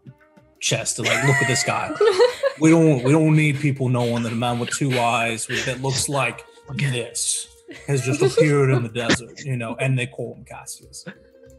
chest 0.60 0.98
and 0.98 1.08
like 1.08 1.24
look 1.24 1.36
at 1.36 1.48
this 1.48 1.62
guy. 1.62 1.92
we 2.60 2.70
don't 2.70 3.02
we 3.02 3.12
don't 3.12 3.36
need 3.36 3.58
people 3.60 3.88
knowing 3.88 4.22
that 4.22 4.32
a 4.32 4.36
man 4.36 4.58
with 4.58 4.70
two 4.70 4.98
eyes 4.98 5.48
with, 5.48 5.64
that 5.66 5.82
looks 5.82 6.08
like 6.08 6.44
this 6.76 7.48
has 7.86 8.02
just 8.02 8.22
appeared 8.22 8.70
in 8.70 8.82
the 8.82 8.88
desert, 8.88 9.40
you 9.44 9.56
know, 9.56 9.74
and 9.76 9.98
they 9.98 10.06
call 10.06 10.34
him 10.34 10.44
Cassius. 10.44 11.04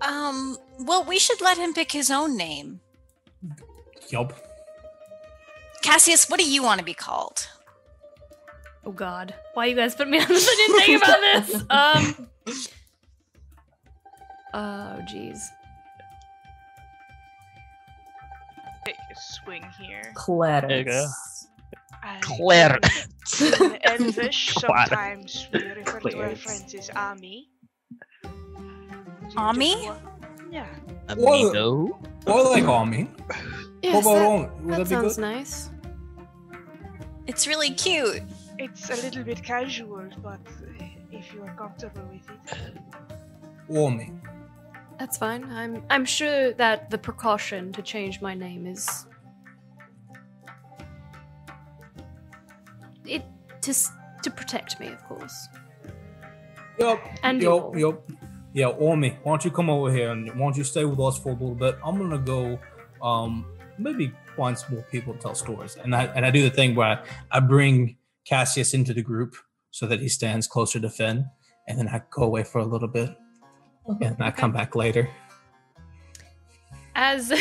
Um, 0.01 0.57
well, 0.79 1.03
we 1.03 1.19
should 1.19 1.41
let 1.41 1.57
him 1.57 1.73
pick 1.73 1.91
his 1.91 2.09
own 2.11 2.37
name. 2.37 2.79
Yup. 4.09 4.33
Cassius, 5.81 6.29
what 6.29 6.39
do 6.39 6.49
you 6.49 6.63
want 6.63 6.79
to 6.79 6.85
be 6.85 6.93
called? 6.93 7.47
Oh 8.85 8.91
God, 8.91 9.33
why 9.53 9.65
you 9.65 9.75
guys 9.75 9.95
put 9.95 10.07
me 10.09 10.19
on 10.21 10.27
this? 10.27 10.47
I 10.49 10.55
didn't 10.55 10.81
think 10.85 11.03
about 11.03 11.19
this. 11.21 11.63
Um. 11.69 12.27
Oh 14.53 14.99
jeez. 15.09 15.39
Take 18.87 18.95
a 19.11 19.15
swing 19.43 19.65
here. 19.77 20.13
Clarence. 20.15 20.67
There 20.69 20.77
you 20.79 20.85
go. 20.85 21.07
I- 22.03 22.19
Claire. 22.21 22.79
In 23.41 23.77
Elvish, 23.83 24.53
Claire. 24.53 24.85
sometimes 24.87 25.47
we 25.51 25.59
refer 25.59 25.99
to 25.99 26.05
our 26.05 26.11
Clarence. 26.11 26.41
friends 26.41 26.73
as 26.73 26.89
Ami. 26.95 27.49
Ami? 29.35 29.89
Yeah. 30.49 30.65
Amigo. 31.09 31.99
Or 32.25 32.43
like 32.45 32.63
Army. 32.63 33.09
Yes, 33.83 34.05
what 34.05 34.15
about 34.15 34.19
that, 34.19 34.25
on? 34.25 34.63
Would 34.65 34.71
that 34.71 34.77
that 34.77 34.83
be 34.83 34.95
sounds 34.95 35.15
good? 35.15 35.21
nice. 35.21 35.69
It's 37.27 37.45
really 37.45 37.71
cute. 37.71 38.21
It's 38.57 38.89
a 38.89 38.95
little 39.03 39.23
bit 39.25 39.43
casual, 39.43 40.07
but 40.23 40.39
uh, 40.47 40.85
if 41.11 41.33
you 41.33 41.43
are 41.43 41.53
comfortable 41.55 42.07
with 42.09 42.27
it. 42.29 43.77
Army. 43.77 44.13
That's 44.99 45.17
fine. 45.17 45.43
I'm 45.45 45.83
I'm 45.89 46.05
sure 46.05 46.53
that 46.53 46.89
the 46.89 46.97
precaution 46.97 47.71
to 47.73 47.81
change 47.81 48.21
my 48.21 48.33
name 48.33 48.65
is 48.65 49.05
it 53.05 53.23
to 53.61 53.73
to 54.23 54.31
protect 54.31 54.79
me, 54.79 54.87
of 54.87 55.03
course. 55.05 55.47
Yup. 56.79 56.99
And 57.23 57.41
yup. 57.41 57.51
all. 57.51 57.77
Yup. 57.77 58.11
Yeah, 58.53 58.71
Ormy, 58.71 59.17
why 59.21 59.33
don't 59.33 59.45
you 59.45 59.51
come 59.51 59.69
over 59.69 59.91
here 59.91 60.11
and 60.11 60.29
why 60.29 60.47
don't 60.47 60.57
you 60.57 60.63
stay 60.63 60.83
with 60.83 60.99
us 60.99 61.19
for 61.19 61.29
a 61.29 61.33
little 61.33 61.53
bit? 61.53 61.77
I'm 61.85 61.97
gonna 61.97 62.17
go, 62.17 62.59
um, 63.03 63.45
maybe 63.77 64.11
find 64.35 64.57
some 64.57 64.73
more 64.73 64.83
people 64.89 65.13
to 65.13 65.19
tell 65.19 65.35
stories. 65.35 65.75
And 65.75 65.95
I 65.95 66.05
and 66.05 66.25
I 66.25 66.31
do 66.31 66.41
the 66.41 66.49
thing 66.49 66.73
where 66.73 66.87
I, 66.87 67.37
I 67.37 67.39
bring 67.39 67.97
Cassius 68.25 68.73
into 68.73 68.93
the 68.93 69.03
group 69.03 69.35
so 69.71 69.85
that 69.85 69.99
he 69.99 70.09
stands 70.09 70.47
closer 70.47 70.79
to 70.79 70.89
Finn, 70.89 71.25
and 71.67 71.77
then 71.77 71.87
I 71.87 72.01
go 72.09 72.23
away 72.23 72.43
for 72.43 72.59
a 72.59 72.65
little 72.65 72.87
bit, 72.87 73.15
and 74.01 74.15
I 74.19 74.31
come 74.31 74.51
back 74.51 74.75
later. 74.75 75.09
As 76.95 77.31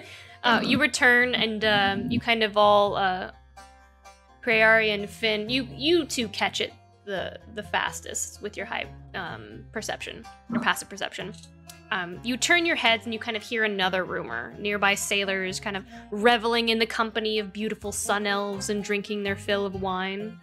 uh, 0.44 0.60
you 0.62 0.80
return 0.80 1.34
and 1.34 1.64
um, 1.64 2.10
you 2.10 2.20
kind 2.20 2.42
of 2.42 2.56
all 2.56 2.96
uh, 2.96 3.32
Prairie 4.40 4.90
and 4.90 5.08
Finn, 5.08 5.50
you 5.50 5.68
you 5.70 6.04
two 6.04 6.28
catch 6.28 6.60
it 6.60 6.72
the 7.04 7.38
the 7.54 7.62
fastest 7.62 8.40
with 8.40 8.56
your 8.56 8.66
high 8.66 8.86
um, 9.14 9.64
perception 9.72 10.24
or 10.52 10.60
passive 10.60 10.88
perception. 10.88 11.32
Um, 11.92 12.20
you 12.22 12.36
turn 12.36 12.66
your 12.66 12.76
heads 12.76 13.04
and 13.04 13.12
you 13.12 13.18
kind 13.18 13.36
of 13.36 13.42
hear 13.42 13.64
another 13.64 14.04
rumor. 14.04 14.54
Nearby 14.58 14.94
sailors 14.94 15.58
kind 15.58 15.76
of 15.76 15.84
reveling 16.12 16.68
in 16.68 16.78
the 16.78 16.86
company 16.86 17.40
of 17.40 17.52
beautiful 17.52 17.90
sun 17.90 18.28
elves 18.28 18.70
and 18.70 18.84
drinking 18.84 19.24
their 19.24 19.34
fill 19.34 19.66
of 19.66 19.82
wine. 19.82 20.38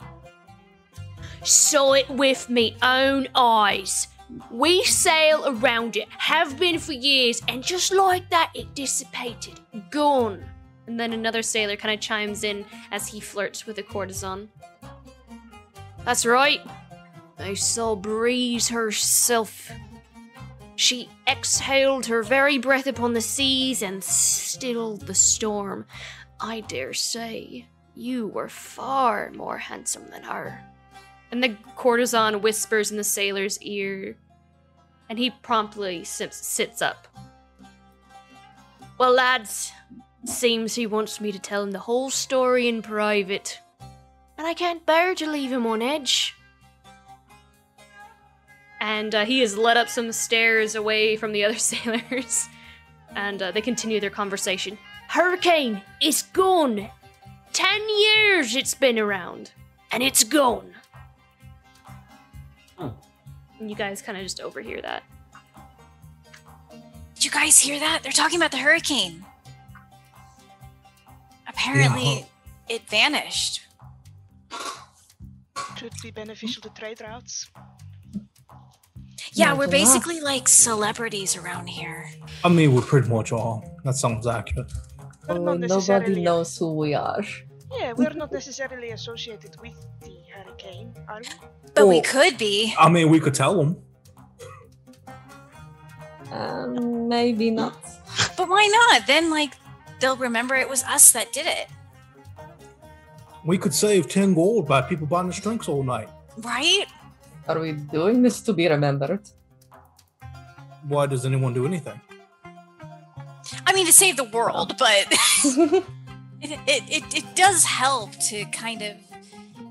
Saw 1.43 1.93
it 1.93 2.09
with 2.09 2.49
me 2.49 2.75
own 2.81 3.29
eyes. 3.33 4.09
We 4.51 4.83
sail 4.83 5.43
around 5.47 5.95
it, 5.95 6.07
have 6.17 6.59
been 6.59 6.79
for 6.79 6.93
years, 6.93 7.41
and 7.47 7.63
just 7.63 7.93
like 7.93 8.29
that, 8.29 8.51
it 8.53 8.75
dissipated. 8.75 9.59
Gone. 9.89 10.43
And 10.85 10.99
then 10.99 11.13
another 11.13 11.41
sailor 11.41 11.75
kind 11.75 11.93
of 11.93 11.99
chimes 11.99 12.43
in 12.43 12.65
as 12.91 13.07
he 13.07 13.19
flirts 13.19 13.65
with 13.65 13.77
a 13.77 13.83
courtesan. 13.83 14.49
That's 16.05 16.25
right. 16.25 16.61
I 17.37 17.53
saw 17.53 17.95
Breeze 17.95 18.69
herself. 18.69 19.71
She 20.75 21.09
exhaled 21.27 22.05
her 22.05 22.23
very 22.23 22.57
breath 22.57 22.87
upon 22.87 23.13
the 23.13 23.21
seas 23.21 23.81
and 23.81 24.03
stilled 24.03 25.01
the 25.01 25.15
storm. 25.15 25.85
I 26.39 26.61
dare 26.61 26.93
say 26.93 27.67
you 27.95 28.27
were 28.27 28.49
far 28.49 29.31
more 29.31 29.57
handsome 29.57 30.09
than 30.11 30.23
her. 30.23 30.63
And 31.31 31.43
the 31.43 31.55
courtesan 31.75 32.41
whispers 32.41 32.91
in 32.91 32.97
the 32.97 33.03
sailor's 33.03 33.61
ear, 33.61 34.17
and 35.09 35.19
he 35.19 35.29
promptly 35.29 36.03
sits, 36.03 36.81
up. 36.81 37.07
Well, 38.97 39.11
lads, 39.11 39.71
seems 40.25 40.75
he 40.75 40.87
wants 40.87 41.21
me 41.21 41.31
to 41.31 41.39
tell 41.39 41.63
him 41.63 41.71
the 41.71 41.79
whole 41.79 42.09
story 42.09 42.67
in 42.67 42.81
private, 42.81 43.59
and 44.37 44.47
I 44.47 44.53
can't 44.53 44.85
bear 44.85 45.15
to 45.15 45.29
leave 45.29 45.51
him 45.51 45.65
on 45.65 45.81
edge. 45.81 46.35
And 48.79 49.13
uh, 49.15 49.25
he 49.25 49.41
is 49.41 49.57
led 49.57 49.77
up 49.77 49.89
some 49.89 50.11
stairs 50.11 50.75
away 50.75 51.17
from 51.17 51.31
the 51.31 51.43
other 51.43 51.57
sailors, 51.57 52.47
and 53.15 53.41
uh, 53.41 53.51
they 53.51 53.61
continue 53.61 53.99
their 53.99 54.09
conversation. 54.09 54.77
Hurricane 55.09 55.81
is 56.01 56.21
gone. 56.21 56.89
Ten 57.53 57.81
years 57.99 58.55
it's 58.55 58.73
been 58.73 58.99
around, 58.99 59.51
and 59.91 60.03
it's 60.03 60.23
gone. 60.23 60.73
And 62.79 63.69
you 63.69 63.75
guys 63.75 64.01
kind 64.01 64.17
of 64.17 64.23
just 64.23 64.39
overhear 64.39 64.81
that. 64.81 65.03
Did 67.15 67.25
you 67.25 67.31
guys 67.31 67.59
hear 67.59 67.79
that? 67.79 68.03
They're 68.03 68.11
talking 68.11 68.37
about 68.37 68.51
the 68.51 68.57
hurricane. 68.57 69.25
Apparently, 71.47 72.27
it 72.69 72.87
vanished. 72.87 73.61
Could 75.55 75.93
be 76.03 76.11
beneficial 76.11 76.61
to 76.61 76.69
trade 76.69 77.01
routes. 77.01 77.49
Yeah, 79.33 79.53
we're 79.53 79.65
Imagine 79.65 79.69
that. 79.69 79.71
basically 79.71 80.21
like 80.21 80.47
celebrities 80.47 81.35
around 81.35 81.67
here. 81.67 82.09
I 82.43 82.49
mean, 82.49 82.73
we're 82.73 82.81
pretty 82.81 83.09
much 83.09 83.31
are. 83.31 83.61
That 83.83 83.95
sounds 83.95 84.27
accurate. 84.27 84.71
Oh, 85.29 85.35
nobody 85.55 86.21
knows 86.21 86.57
who 86.57 86.73
we 86.75 86.93
are. 86.93 87.23
Yeah, 87.71 87.93
we're 87.93 88.13
not 88.13 88.31
necessarily 88.31 88.91
associated 88.91 89.59
with 89.61 89.75
the 90.01 90.15
hurricane, 90.37 90.93
are 91.07 91.19
we? 91.19 91.27
But 91.73 91.87
we 91.87 92.01
could 92.01 92.37
be. 92.37 92.73
I 92.77 92.89
mean, 92.89 93.09
we 93.09 93.19
could 93.19 93.33
tell 93.33 93.55
them. 93.57 93.77
Um, 96.31 97.07
maybe 97.07 97.49
not. 97.51 97.73
But 98.35 98.49
why 98.49 98.67
not? 98.67 99.07
Then, 99.07 99.29
like, 99.29 99.53
they'll 99.99 100.17
remember 100.17 100.55
it 100.55 100.69
was 100.69 100.83
us 100.83 101.11
that 101.11 101.31
did 101.33 101.45
it, 101.47 101.67
We 103.45 103.57
could 103.57 103.73
save 103.73 104.09
ten 104.09 104.33
gold 104.33 104.67
by 104.67 104.81
people 104.81 105.07
buying 105.07 105.29
us 105.29 105.39
drinks 105.39 105.67
all 105.69 105.83
night. 105.83 106.09
right? 106.37 106.85
Are 107.47 107.59
we 107.59 107.71
doing 107.71 108.21
this 108.21 108.41
to 108.41 108.53
be 108.53 108.67
remembered? 108.67 109.21
Why 110.87 111.05
does 111.07 111.25
anyone 111.25 111.53
do 111.53 111.65
anything? 111.65 111.99
I 113.65 113.73
mean, 113.73 113.85
to 113.85 113.93
save 113.93 114.17
the 114.17 114.25
world, 114.25 114.75
but 114.77 115.05
it, 116.41 116.59
it, 116.67 116.83
it, 116.89 117.03
it 117.19 117.35
does 117.35 117.63
help 117.63 118.11
to 118.29 118.43
kind 118.45 118.81
of 118.81 118.97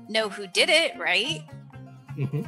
know 0.09 0.29
who 0.29 0.47
did 0.47 0.69
it, 0.69 0.97
right? 0.97 1.43
hmm 2.15 2.41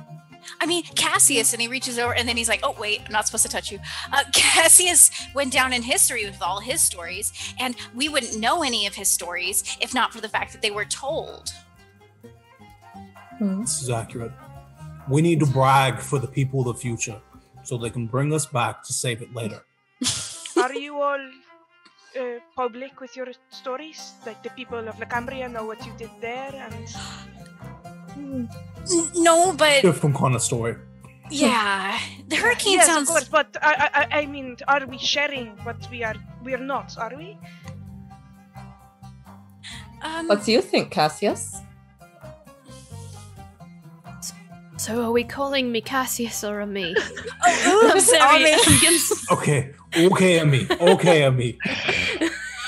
I 0.61 0.65
mean, 0.65 0.83
Cassius, 0.95 1.51
and 1.53 1.61
he 1.61 1.67
reaches 1.67 1.99
over 1.99 2.13
and 2.13 2.27
then 2.27 2.37
he's 2.37 2.47
like, 2.47 2.61
oh, 2.63 2.75
wait, 2.79 3.01
I'm 3.05 3.11
not 3.11 3.25
supposed 3.27 3.43
to 3.43 3.51
touch 3.51 3.71
you. 3.71 3.79
Uh, 4.11 4.23
Cassius 4.33 5.11
went 5.35 5.51
down 5.51 5.73
in 5.73 5.81
history 5.81 6.25
with 6.25 6.41
all 6.41 6.59
his 6.61 6.81
stories, 6.81 7.33
and 7.59 7.75
we 7.93 8.07
wouldn't 8.09 8.39
know 8.39 8.63
any 8.63 8.87
of 8.87 8.95
his 8.95 9.09
stories 9.09 9.77
if 9.81 9.93
not 9.93 10.13
for 10.13 10.21
the 10.21 10.29
fact 10.29 10.53
that 10.53 10.61
they 10.61 10.71
were 10.71 10.85
told. 10.85 11.53
This 13.39 13.81
is 13.81 13.89
accurate. 13.89 14.31
We 15.09 15.21
need 15.21 15.39
to 15.39 15.45
brag 15.45 15.99
for 15.99 16.19
the 16.19 16.27
people 16.27 16.61
of 16.61 16.75
the 16.75 16.81
future 16.81 17.21
so 17.63 17.77
they 17.77 17.89
can 17.89 18.07
bring 18.07 18.33
us 18.33 18.45
back 18.45 18.83
to 18.83 18.93
save 18.93 19.21
it 19.21 19.33
later. 19.33 19.63
Are 20.57 20.73
you 20.73 21.01
all 21.01 21.29
uh, 22.19 22.23
public 22.55 22.99
with 22.99 23.15
your 23.15 23.27
stories? 23.49 24.13
Like 24.25 24.43
the 24.43 24.49
people 24.51 24.87
of 24.87 24.99
La 24.99 25.05
Cambria 25.05 25.47
know 25.47 25.65
what 25.65 25.85
you 25.85 25.93
did 25.97 26.11
there, 26.19 26.51
and 26.53 26.73
N- 27.38 27.38
No, 29.15 29.53
but 29.53 29.81
Different 29.81 30.15
kind 30.15 30.35
of 30.35 30.41
story. 30.41 30.75
yeah, 31.31 31.99
the 32.27 32.35
hurricane 32.35 32.73
yes, 32.73 32.87
sounds. 32.87 33.09
of 33.09 33.13
course. 33.13 33.27
But 33.29 33.55
I, 33.61 33.89
I, 34.11 34.19
I 34.21 34.25
mean, 34.25 34.57
are 34.67 34.85
we 34.87 34.97
sharing 34.97 35.47
what 35.63 35.77
we 35.91 36.03
are? 36.03 36.15
We 36.43 36.53
are 36.53 36.57
not, 36.73 36.97
are 36.97 37.13
we? 37.15 37.37
Um, 40.01 40.27
What 40.27 40.43
do 40.45 40.51
you 40.51 40.61
think, 40.61 40.91
Cassius? 40.91 41.57
So 44.77 45.03
are 45.03 45.11
we 45.11 45.25
calling 45.25 45.73
me 45.73 45.81
Cassius 45.81 46.41
or 46.43 46.61
a 46.61 46.65
me? 46.67 46.95
oh, 46.97 47.89
I'm 47.91 47.97
oops, 47.97 48.05
sorry. 48.05 48.21
Ami. 48.45 48.53
I'm 48.53 48.79
getting- 48.79 48.99
Okay, 49.31 49.71
okay, 49.97 50.39
Amy. 50.39 50.67
Okay, 50.71 51.23
Amy. 51.25 51.57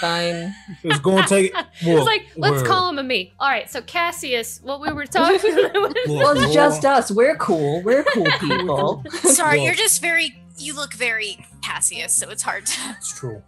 Fine. 0.01 0.53
It's 0.83 0.99
gonna 0.99 1.27
take. 1.27 1.53
Well, 1.53 1.65
it's 1.81 2.05
like 2.05 2.27
let's 2.35 2.55
we're- 2.57 2.67
call 2.67 2.89
him 2.89 2.97
a 2.99 3.03
me. 3.03 3.33
All 3.39 3.47
right, 3.47 3.69
so 3.69 3.81
Cassius, 3.81 4.59
what 4.63 4.81
we 4.81 4.91
were 4.91 5.05
talking 5.05 5.53
about. 5.65 5.95
Well, 6.07 6.37
it's 6.43 6.53
just 6.53 6.83
us. 6.83 7.11
We're 7.11 7.35
cool. 7.37 7.81
We're 7.83 8.03
cool 8.03 8.25
people. 8.39 9.03
Sorry, 9.11 9.57
Well- 9.59 9.65
you're 9.67 9.75
just 9.75 10.01
very. 10.01 10.37
You 10.57 10.75
look 10.75 10.93
very 10.93 11.45
Cassius, 11.63 12.13
so 12.13 12.29
it's 12.29 12.43
hard 12.43 12.65
to. 12.65 12.79
It's 12.97 13.17
true. 13.17 13.41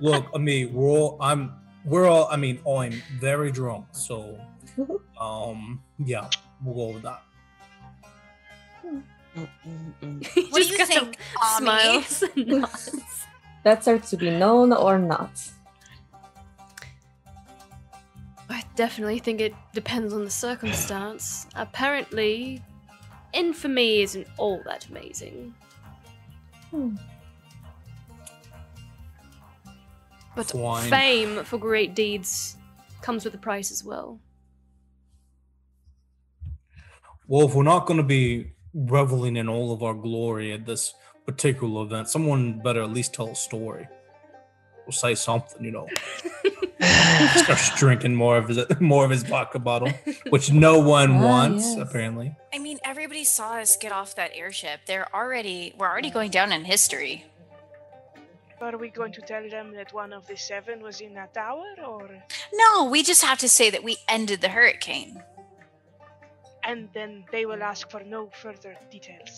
Look, 0.00 0.26
I 0.34 0.38
mean, 0.38 0.72
we're 0.74 0.88
all. 0.88 1.16
I'm. 1.20 1.52
We're 1.84 2.06
all. 2.08 2.28
I 2.30 2.36
mean, 2.36 2.60
I'm 2.66 3.02
very 3.20 3.52
drunk, 3.52 3.86
so. 3.92 4.38
Um. 5.20 5.82
Yeah, 5.98 6.28
we'll 6.64 6.74
go 6.88 6.94
with 6.94 7.02
that. 7.02 7.22
What 9.34 10.62
do 10.62 10.68
you 10.68 10.86
think, 10.86 11.18
Ami? 11.40 11.58
Smiles 12.02 12.22
and 12.34 12.46
nods. 12.46 12.96
Better 13.62 13.98
to 13.98 14.16
be 14.16 14.30
known 14.30 14.72
or 14.72 14.98
not. 14.98 15.30
I 18.50 18.64
definitely 18.74 19.20
think 19.20 19.40
it 19.40 19.54
depends 19.72 20.12
on 20.12 20.24
the 20.24 20.30
circumstance. 20.30 21.46
Apparently, 21.54 22.60
infamy 23.32 24.02
isn't 24.02 24.26
all 24.38 24.60
that 24.64 24.86
amazing. 24.88 25.54
Hmm. 26.70 26.96
But 30.34 30.46
Fine. 30.46 30.90
fame 30.90 31.44
for 31.44 31.58
great 31.58 31.94
deeds 31.94 32.56
comes 33.02 33.24
with 33.24 33.34
a 33.34 33.38
price 33.38 33.70
as 33.70 33.84
well. 33.84 34.18
Well, 37.28 37.46
if 37.46 37.54
we're 37.54 37.62
not 37.62 37.86
going 37.86 37.98
to 37.98 38.06
be 38.06 38.52
reveling 38.74 39.36
in 39.36 39.48
all 39.48 39.72
of 39.72 39.84
our 39.84 39.94
glory 39.94 40.52
at 40.52 40.66
this 40.66 40.92
particular 41.24 41.84
event, 41.84 42.08
someone 42.08 42.60
better 42.60 42.82
at 42.82 42.90
least 42.90 43.14
tell 43.14 43.28
a 43.28 43.36
story 43.36 43.86
or 44.90 44.92
say 44.92 45.14
something. 45.14 45.64
You 45.64 45.70
know, 45.76 45.86
starts 47.44 47.66
drinking 47.78 48.14
more 48.14 48.36
of 48.36 48.48
his 48.48 48.58
more 48.80 49.04
of 49.04 49.10
his 49.10 49.22
vodka 49.22 49.58
bottle, 49.58 49.92
which 50.30 50.52
no 50.52 50.78
one 50.98 51.10
Ah, 51.18 51.22
wants 51.30 51.64
yes. 51.64 51.78
apparently. 51.88 52.28
I 52.52 52.58
mean, 52.58 52.78
everybody 52.84 53.24
saw 53.24 53.48
us 53.62 53.76
get 53.76 53.92
off 53.92 54.14
that 54.16 54.30
airship. 54.34 54.80
They're 54.86 55.08
already. 55.14 55.58
We're 55.78 55.88
already 55.88 56.10
going 56.10 56.30
down 56.30 56.52
in 56.52 56.64
history. 56.64 57.24
Are 58.60 58.76
we 58.76 58.90
going 58.90 59.12
to 59.18 59.22
tell 59.22 59.48
them 59.48 59.72
that 59.78 59.90
one 59.94 60.12
of 60.12 60.26
the 60.26 60.36
seven 60.36 60.82
was 60.82 61.00
in 61.00 61.14
that 61.14 61.32
tower, 61.32 61.64
or 61.86 62.10
No, 62.52 62.84
we 62.92 63.02
just 63.02 63.22
have 63.24 63.38
to 63.38 63.48
say 63.48 63.70
that 63.70 63.82
we 63.82 63.96
ended 64.16 64.42
the 64.42 64.50
hurricane. 64.50 65.12
and 66.70 66.80
then 66.92 67.24
they 67.32 67.46
will 67.46 67.62
ask 67.72 67.82
for 67.90 68.02
no 68.04 68.28
further 68.42 68.72
details? 68.96 69.34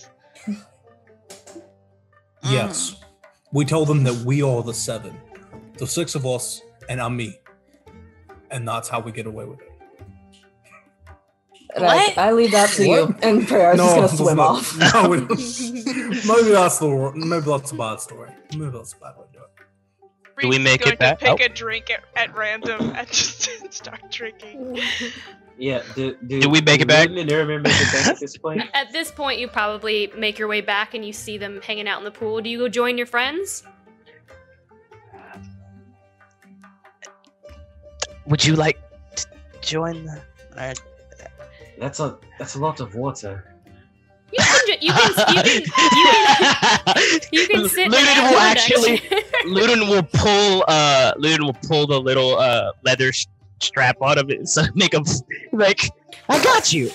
Yes, 2.57 2.97
we 3.53 3.65
told 3.65 3.87
them 3.89 4.03
that 4.05 4.17
we 4.27 4.43
are 4.43 4.63
the 4.65 4.75
seven, 4.75 5.15
the 5.79 5.87
six 5.87 6.15
of 6.15 6.27
us, 6.27 6.61
and 6.89 7.01
I'm 7.01 7.17
me, 7.17 7.39
and 8.51 8.67
that's 8.67 8.89
how 8.89 9.01
we 9.01 9.13
get 9.13 9.27
away 9.27 9.45
with 9.45 9.61
it. 9.61 9.69
Right, 11.75 12.09
What? 12.15 12.19
I 12.19 12.33
leave 12.33 12.51
that 12.53 12.69
to 12.71 12.87
What? 12.87 13.09
you. 13.09 13.17
And 13.23 13.43
Farrah's 13.49 13.79
just 13.79 13.95
gonna 13.95 14.01
that's 14.03 14.19
swim 14.19 14.37
not- 14.37 14.51
off. 14.51 14.77
No, 14.95 15.09
we 15.09 15.21
maybe 15.21 16.51
that's 16.53 16.79
the 16.79 17.13
maybe 17.15 17.47
that's 17.47 17.73
a 17.73 17.75
bad 17.75 18.01
story. 18.01 18.31
Maybe 18.55 18.71
that's 18.71 18.93
a 18.93 18.97
bad 18.99 19.17
way 19.17 19.25
to 19.33 19.33
do 19.33 19.39
it. 19.39 20.43
Do 20.43 20.49
we 20.49 20.57
Reed's 20.57 20.65
make 20.65 20.87
it 20.87 20.99
back? 20.99 21.19
To 21.21 21.25
pick 21.25 21.41
Oh. 21.41 21.45
a 21.47 21.49
drink 21.49 21.91
at, 21.91 22.01
at 22.15 22.37
random 22.37 22.91
and 22.95 23.09
just 23.09 23.49
start 23.73 24.03
drinking. 24.11 24.81
Yeah. 25.57 25.83
Do, 25.95 26.15
do, 26.27 26.41
Do 26.43 26.49
we 26.51 26.61
make 26.61 26.83
it 26.83 26.89
back? 26.89 27.09
Wouldn't 27.09 27.31
it 27.31 27.35
ever 27.35 27.59
make 27.59 27.73
it 27.75 27.93
back 27.93 28.07
at 28.09 28.21
this 28.21 28.37
point? 28.37 28.63
At 28.75 28.93
this 28.93 29.11
point, 29.11 29.39
you 29.41 29.49
probably 29.49 30.13
make 30.17 30.39
your 30.39 30.49
way 30.49 30.61
back 30.61 30.93
and 30.93 31.05
you 31.07 31.13
see 31.15 31.39
them 31.39 31.61
hanging 31.63 31.89
out 31.89 31.99
in 31.99 32.05
the 32.05 32.11
pool. 32.11 32.41
Do 32.43 32.51
you 32.51 32.59
go 32.59 32.69
join 32.69 32.99
your 32.99 33.07
friends? 33.07 33.63
Would 38.27 38.45
you 38.45 38.57
like 38.57 38.79
to 39.17 39.27
join 39.61 40.05
the? 40.05 40.21
Uh, 40.57 40.75
That's 41.79 42.01
a 42.01 42.19
that's 42.39 42.55
a 42.55 42.59
lot 42.61 42.81
of 42.81 42.95
water. 42.95 43.49
You 44.33 44.39
can, 44.43 44.67
ju- 44.67 44.79
you 44.81 44.93
can, 44.93 45.11
you 45.35 45.43
can, 45.43 45.55
you 45.57 45.63
can, 45.63 47.21
you 47.33 47.49
can 47.49 47.69
sit. 47.69 47.85
and 47.87 47.95
Luden 47.95 48.31
will 48.31 48.39
actually. 48.39 48.95
action. 48.95 49.19
Luden 49.47 49.89
will 49.91 50.03
pull. 50.03 50.65
Uh, 50.69 51.13
Luden 51.19 51.41
will 51.45 51.57
pull 51.69 51.87
the 51.87 52.01
little 52.01 52.39
uh 52.39 52.71
leather 52.85 53.09
s- 53.09 53.27
strap 53.61 53.97
out 54.03 54.17
of 54.19 54.31
it, 54.31 54.49
so 54.49 54.63
make 54.75 54.95
him 54.95 55.05
like, 55.53 55.81
I 56.29 56.43
got 56.43 56.73
you. 56.73 56.91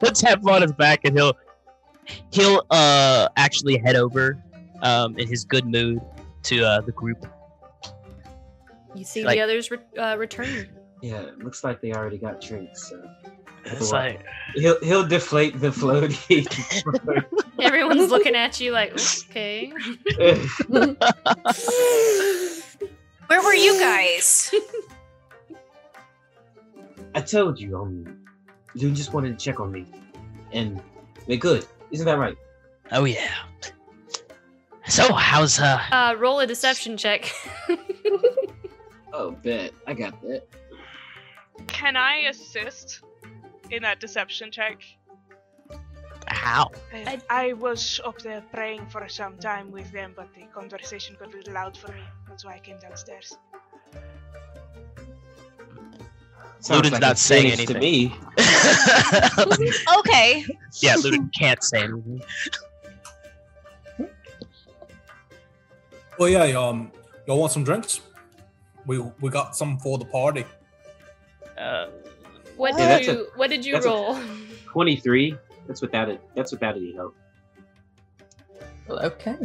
Let's 0.00 0.20
have 0.22 0.40
him 0.40 0.48
on 0.48 0.62
his 0.62 0.72
back, 0.72 1.00
and 1.04 1.14
he'll 1.16 1.34
he'll 2.30 2.64
uh 2.70 3.28
actually 3.36 3.76
head 3.78 3.96
over 3.96 4.38
um 4.82 5.18
in 5.18 5.28
his 5.28 5.44
good 5.44 5.66
mood 5.66 6.00
to 6.44 6.62
uh 6.64 6.80
the 6.82 6.92
group. 6.92 7.26
You 8.94 9.04
see 9.04 9.24
Like- 9.24 9.36
the 9.36 9.40
others 9.42 9.70
re- 9.70 9.78
uh, 9.98 10.16
return. 10.16 10.68
Yeah, 11.02 11.20
it 11.20 11.38
looks 11.40 11.62
like 11.64 11.80
they 11.80 11.92
already 11.92 12.18
got 12.18 12.40
drinks. 12.40 12.88
So. 12.88 13.02
It's 13.66 13.92
like 13.92 14.24
He'll 14.54 14.78
he'll 14.82 15.06
deflate 15.06 15.58
the 15.60 15.68
floaty. 15.70 16.46
Everyone's 17.60 18.10
looking 18.10 18.34
at 18.34 18.60
you 18.60 18.72
like, 18.72 18.92
okay. 19.30 19.72
Where 23.26 23.42
were 23.42 23.54
you 23.54 23.78
guys? 23.80 24.54
I 27.14 27.20
told 27.20 27.58
you, 27.60 27.78
um, 27.78 28.18
you 28.74 28.90
just 28.90 29.12
wanted 29.14 29.38
to 29.38 29.44
check 29.44 29.60
on 29.60 29.72
me, 29.72 29.86
and 30.52 30.82
we're 31.26 31.38
good. 31.38 31.66
Isn't 31.90 32.06
that 32.06 32.18
right? 32.18 32.36
Oh 32.92 33.04
yeah. 33.04 33.30
So 34.88 35.12
how's 35.14 35.58
uh? 35.58 35.80
Uh, 35.90 36.14
roll 36.18 36.40
a 36.40 36.46
deception 36.46 36.96
check. 36.98 37.32
Oh, 39.16 39.30
bet 39.30 39.72
I 39.86 39.94
got 39.94 40.20
that. 40.22 40.42
Can 41.68 41.96
I 41.96 42.16
assist 42.30 43.00
in 43.70 43.82
that 43.82 44.00
deception 44.00 44.50
check? 44.50 44.82
How? 46.26 46.72
I, 46.92 47.20
I 47.30 47.52
was 47.52 48.00
up 48.04 48.20
there 48.22 48.42
praying 48.52 48.86
for 48.88 49.08
some 49.08 49.36
time 49.38 49.70
with 49.70 49.92
them, 49.92 50.14
but 50.16 50.34
the 50.34 50.46
conversation 50.52 51.16
got 51.20 51.32
a 51.32 51.36
little 51.36 51.54
loud 51.54 51.76
for 51.76 51.92
me. 51.92 52.02
That's 52.28 52.44
why 52.44 52.54
I 52.54 52.58
came 52.58 52.78
downstairs. 52.80 53.38
Sounds 56.58 56.80
Luden's 56.80 56.92
like 56.92 57.00
not 57.00 57.12
it's 57.12 57.20
saying 57.20 57.50
finished 57.50 57.68
to 57.68 57.76
anything. 57.76 58.10
me. 58.10 58.16
Okay. 59.98 60.44
yeah, 60.80 60.96
Luden 60.96 61.30
can't 61.38 61.62
say 61.62 61.84
anything. 61.84 62.20
Well, 66.18 66.28
yeah, 66.28 66.58
um, 66.58 66.90
y'all 67.28 67.38
want 67.38 67.52
some 67.52 67.62
drinks? 67.62 68.00
We 68.86 68.98
we 69.20 69.30
got 69.30 69.56
some 69.56 69.78
for 69.78 69.98
the 69.98 70.04
party. 70.04 70.44
Uh, 71.58 71.86
What 72.56 72.72
Yeah, 72.72 72.78
did 72.78 72.88
that's 72.88 73.08
a- 73.08 73.12
you 73.12 73.28
What 73.36 73.50
did 73.50 73.64
you 73.64 73.80
roll? 73.80 74.18
Twenty-three. 74.72 75.36
That's 75.66 75.80
without 75.80 76.08
it. 76.08 76.20
That's 76.34 76.52
without 76.52 76.76
any 76.76 76.92
help. 76.94 77.14
Well, 78.86 79.00
okay. 79.06 79.36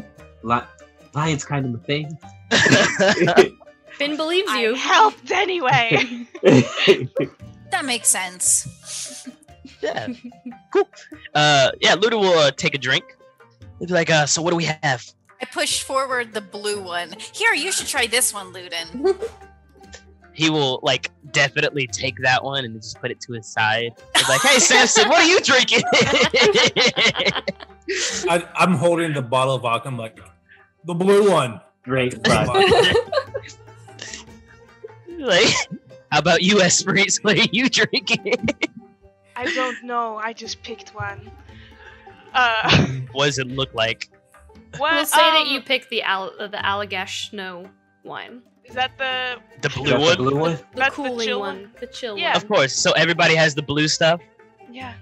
Li- 0.44 0.68
Lion's 1.14 1.46
kind 1.46 1.66
of 1.66 1.74
a 1.76 1.78
thing. 1.84 2.18
Finn 3.98 4.18
believes 4.18 4.50
I 4.50 4.62
you. 4.62 4.76
helped 4.76 5.32
anyway. 5.32 6.26
That 7.72 7.86
makes 7.86 8.10
sense. 8.10 9.28
yeah. 9.82 10.08
Cool. 10.74 10.88
uh, 11.36 11.72
yeah, 11.80 11.96
Luda 11.96 12.20
will 12.20 12.38
uh, 12.40 12.52
take 12.52 12.76
a 12.76 12.78
drink. 12.78 13.06
He'll 13.78 13.88
be 13.88 13.94
like, 13.94 14.10
uh, 14.10 14.26
so 14.26 14.42
what 14.42 14.50
do 14.52 14.56
we 14.58 14.68
have? 14.84 15.06
I 15.42 15.46
push 15.46 15.84
forward 15.84 16.34
the 16.34 16.42
blue 16.42 16.82
one. 16.82 17.14
Here, 17.34 17.54
you 17.54 17.72
should 17.72 17.88
try 17.88 18.08
this 18.08 18.34
one, 18.34 18.54
Luden. 18.54 19.18
He 20.40 20.50
will 20.50 20.80
like 20.84 21.12
definitely 21.32 21.88
take 21.88 22.18
that 22.22 22.46
one 22.46 22.64
and 22.64 22.74
just 22.76 23.02
put 23.02 23.12
it 23.12 23.20
to 23.22 23.34
his 23.34 23.46
side. 23.46 23.92
He's 24.16 24.30
like, 24.30 24.40
hey 24.40 24.58
Samson, 24.58 25.10
what 25.10 25.20
are 25.20 25.28
you 25.28 25.42
drinking? 25.42 25.82
I, 28.30 28.48
I'm 28.56 28.76
holding 28.76 29.12
the 29.12 29.22
bottle 29.22 29.56
of 29.56 29.64
vodka. 29.64 29.90
I'm 29.90 29.98
like, 29.98 30.18
the 30.86 30.94
blue 30.94 31.30
one. 31.30 31.60
Great 31.84 32.26
like, 32.38 32.46
how 36.10 36.20
about 36.20 36.42
you, 36.42 36.62
Esprit? 36.62 37.20
What 37.22 37.38
are 37.38 37.50
you 37.52 37.68
drinking? 37.68 38.48
I 39.36 39.54
don't 39.54 39.84
know. 39.84 40.16
I 40.16 40.32
just 40.32 40.64
picked 40.64 40.96
one. 40.96 41.30
Uh, 42.34 42.88
what 43.12 43.26
does 43.26 43.40
it 43.40 43.48
look 43.48 43.74
like? 43.74 44.10
What? 44.78 44.94
we'll 44.94 45.06
say 45.06 45.18
that 45.18 45.48
um, 45.48 45.54
you 45.54 45.62
picked 45.62 45.90
the 45.90 46.02
Al- 46.04 46.34
uh, 46.40 46.48
the 46.48 46.58
Allagash 46.58 47.30
snow 47.30 47.70
wine. 48.04 48.42
Is 48.66 48.76
that 48.76 48.98
the? 48.98 49.40
The 49.62 49.70
blue 49.70 50.00
one? 50.00 50.10
the 50.12 50.16
blue 50.18 50.38
one? 50.38 50.60
The 50.74 50.86
the 50.86 50.92
cooling 50.92 51.28
chill 51.28 51.40
one. 51.40 51.62
one? 51.62 51.72
The 51.80 51.88
chill 51.88 52.18
Yeah. 52.18 52.36
Of 52.36 52.48
course. 52.48 52.76
So 52.76 52.92
everybody 52.92 53.36
has 53.36 53.56
the 53.56 53.64
blue 53.64 53.88
stuff. 53.88 54.22
Yeah. 54.72 54.94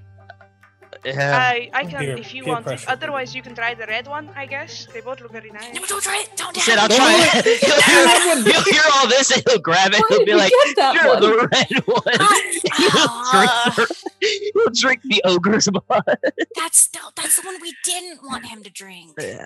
Yeah. 1.08 1.38
I 1.40 1.70
I 1.74 1.84
can 1.86 2.00
Peer- 2.04 2.18
if 2.18 2.34
you 2.34 2.46
want 2.46 2.60
it. 2.60 2.68
pressure. 2.68 2.90
Otherwise, 2.90 3.34
you 3.36 3.42
can 3.42 3.56
try 3.56 3.74
the 3.74 3.86
red 3.88 4.08
one. 4.08 4.30
I 4.36 4.46
guess 4.46 4.88
they 4.94 5.00
both 5.02 5.22
look 5.22 5.32
very 5.32 5.52
nice. 5.52 5.74
No, 5.74 5.86
don't 5.86 6.04
try 6.04 6.18
it. 6.24 6.30
Don't 6.36 6.56
He 6.56 6.62
said, 6.62 6.78
I'll 6.78 6.90
try 6.90 7.14
it. 7.34 7.46
He'll 7.68 7.82
hear, 7.82 8.44
he'll 8.52 8.64
hear 8.74 8.84
all 8.94 9.08
this 9.08 9.32
and 9.32 9.42
he'll 9.48 9.60
grab 9.60 9.92
it. 9.94 10.04
He'll 10.10 10.26
be 10.26 10.34
like, 10.34 10.52
you 10.52 10.64
get 10.66 10.76
that 10.76 10.96
You're 10.96 11.08
one?" 11.08 11.22
the 11.22 11.34
red 11.56 11.74
one. 11.86 12.18
Ah. 12.20 13.74
he'll, 13.74 13.86
drink 13.86 14.02
the, 14.22 14.52
he'll 14.54 14.74
drink 14.74 15.02
the 15.04 15.22
ogre's 15.26 15.68
blood. 15.70 16.20
That's 16.56 16.90
no, 16.94 17.02
that's 17.16 17.40
the 17.40 17.46
one 17.48 17.56
we 17.62 17.74
didn't 17.86 18.22
want 18.24 18.46
him 18.46 18.64
to 18.64 18.70
drink. 18.70 19.14
Yeah. 19.20 19.46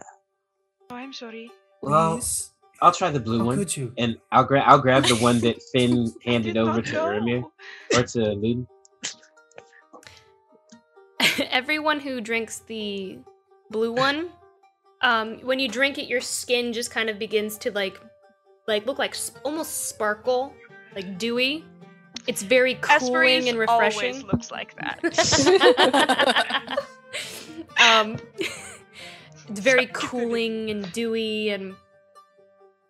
Oh, 0.89 0.95
I'm 0.95 1.13
sorry. 1.13 1.51
Well, 1.81 2.21
I'll 2.81 2.91
try 2.91 3.11
the 3.11 3.19
blue 3.19 3.39
How 3.39 3.45
one, 3.45 3.57
could 3.57 3.77
you? 3.77 3.93
and 3.97 4.17
I'll 4.31 4.43
grab 4.43 4.63
I'll 4.67 4.79
grab 4.79 5.05
the 5.05 5.15
one 5.17 5.39
that 5.41 5.61
Finn 5.71 6.11
handed 6.25 6.57
over 6.57 6.81
to 6.81 6.93
know. 6.93 7.51
Or 7.95 8.03
to 8.03 8.19
Luden. 8.19 8.65
Everyone 11.49 11.99
who 11.99 12.21
drinks 12.21 12.59
the 12.59 13.19
blue 13.69 13.91
one, 13.93 14.29
um, 15.01 15.39
when 15.39 15.59
you 15.59 15.67
drink 15.67 15.97
it, 15.97 16.07
your 16.07 16.21
skin 16.21 16.73
just 16.73 16.91
kind 16.91 17.09
of 17.09 17.17
begins 17.19 17.57
to 17.59 17.71
like, 17.71 17.99
like 18.67 18.85
look 18.85 18.99
like 18.99 19.15
sp- 19.15 19.39
almost 19.43 19.89
sparkle, 19.89 20.53
like 20.95 21.17
dewy. 21.17 21.65
It's 22.27 22.43
very 22.43 22.75
cooling 22.81 23.49
and 23.49 23.57
refreshing. 23.57 24.15
always 24.15 24.23
looks 24.23 24.51
like 24.51 24.75
that. 24.75 24.99
um, 27.81 28.17
it's 28.37 29.59
very 29.59 29.87
cooling 29.87 30.69
and 30.69 30.91
dewy 30.91 31.49
and 31.49 31.75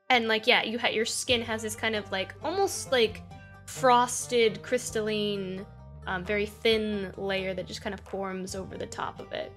and 0.09 0.27
like 0.27 0.45
yeah, 0.45 0.63
you 0.63 0.77
ha- 0.77 0.89
your 0.89 1.05
skin 1.05 1.41
has 1.41 1.61
this 1.61 1.75
kind 1.75 1.95
of 1.95 2.11
like 2.11 2.35
almost 2.43 2.91
like 2.91 3.21
frosted 3.65 4.61
crystalline, 4.61 5.65
um, 6.07 6.23
very 6.23 6.45
thin 6.45 7.13
layer 7.17 7.53
that 7.53 7.67
just 7.67 7.81
kind 7.81 7.93
of 7.93 7.99
forms 8.01 8.55
over 8.55 8.77
the 8.77 8.85
top 8.85 9.19
of 9.19 9.31
it. 9.31 9.51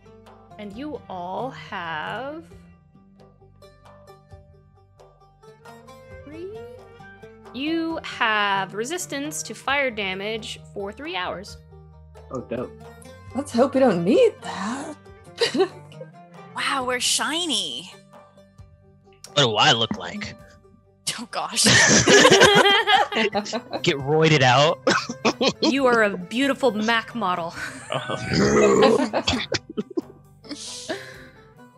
And 0.59 0.73
you 0.73 1.01
all 1.09 1.51
have 1.51 2.45
three. 6.25 6.59
You 7.53 7.99
have 8.03 8.75
resistance 8.75 9.43
to 9.45 9.55
fire 9.55 9.91
damage 9.91 10.61
for 10.73 10.93
three 10.93 11.17
hours. 11.17 11.59
Oh, 12.31 12.41
dope. 12.41 12.73
Let's 13.35 13.53
hope 13.53 13.75
we 13.75 13.81
don't 13.81 14.05
need 14.05 14.33
that. 14.43 14.95
Wow, 16.55 16.85
we're 16.87 17.01
shiny. 17.01 17.93
What 19.33 19.43
do 19.43 19.57
I 19.57 19.73
look 19.73 19.97
like? 19.97 20.35
Oh 21.21 21.29
gosh. 21.31 21.63
Get 23.83 23.97
roided 23.99 24.43
out. 24.43 24.81
you 25.63 25.87
are 25.87 26.03
a 26.03 26.17
beautiful 26.17 26.73
Mac 26.73 27.15
model. 27.15 27.55
Uh-huh. 27.93 29.23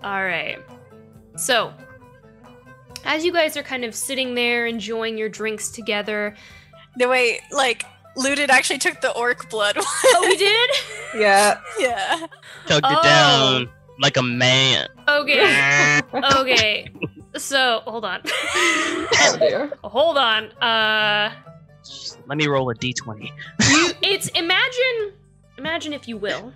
All 0.03 0.25
right. 0.25 0.59
So, 1.37 1.71
as 3.05 3.25
you 3.27 3.33
guys 3.33 3.57
are 3.59 3.63
kind 3.63 3.85
of 3.85 3.95
sitting 3.95 4.35
there 4.35 4.65
enjoying 4.67 5.19
your 5.19 5.29
drinks 5.29 5.69
together, 5.71 6.35
no 6.97 7.11
wait, 7.11 7.41
like 7.53 7.85
Luden 8.17 8.49
actually 8.49 8.79
took 8.79 9.03
the 9.03 9.11
orc 9.13 9.51
blood 9.51 9.77
oh, 9.79 10.19
we 10.23 10.37
did. 10.39 10.71
yeah. 11.17 11.61
yeah. 11.79 12.27
Tugged 12.67 12.87
Oh. 12.89 12.99
it 12.99 13.03
down 13.03 13.69
like 14.01 14.17
a 14.17 14.23
man. 14.23 14.89
Okay. 15.09 16.01
okay. 16.15 16.89
So 17.39 17.83
hold 17.85 18.05
on. 18.05 18.23
Oh 18.25 19.37
dear. 19.39 19.73
hold 19.85 20.17
on. 20.19 20.45
Uh, 20.63 21.33
Let 22.27 22.39
me 22.39 22.47
roll 22.47 22.71
a 22.71 22.75
d20. 22.75 23.25
you, 23.25 23.31
it's 24.03 24.29
imagine, 24.29 25.13
imagine 25.59 25.93
if 25.93 26.09
you 26.09 26.17
will. 26.17 26.53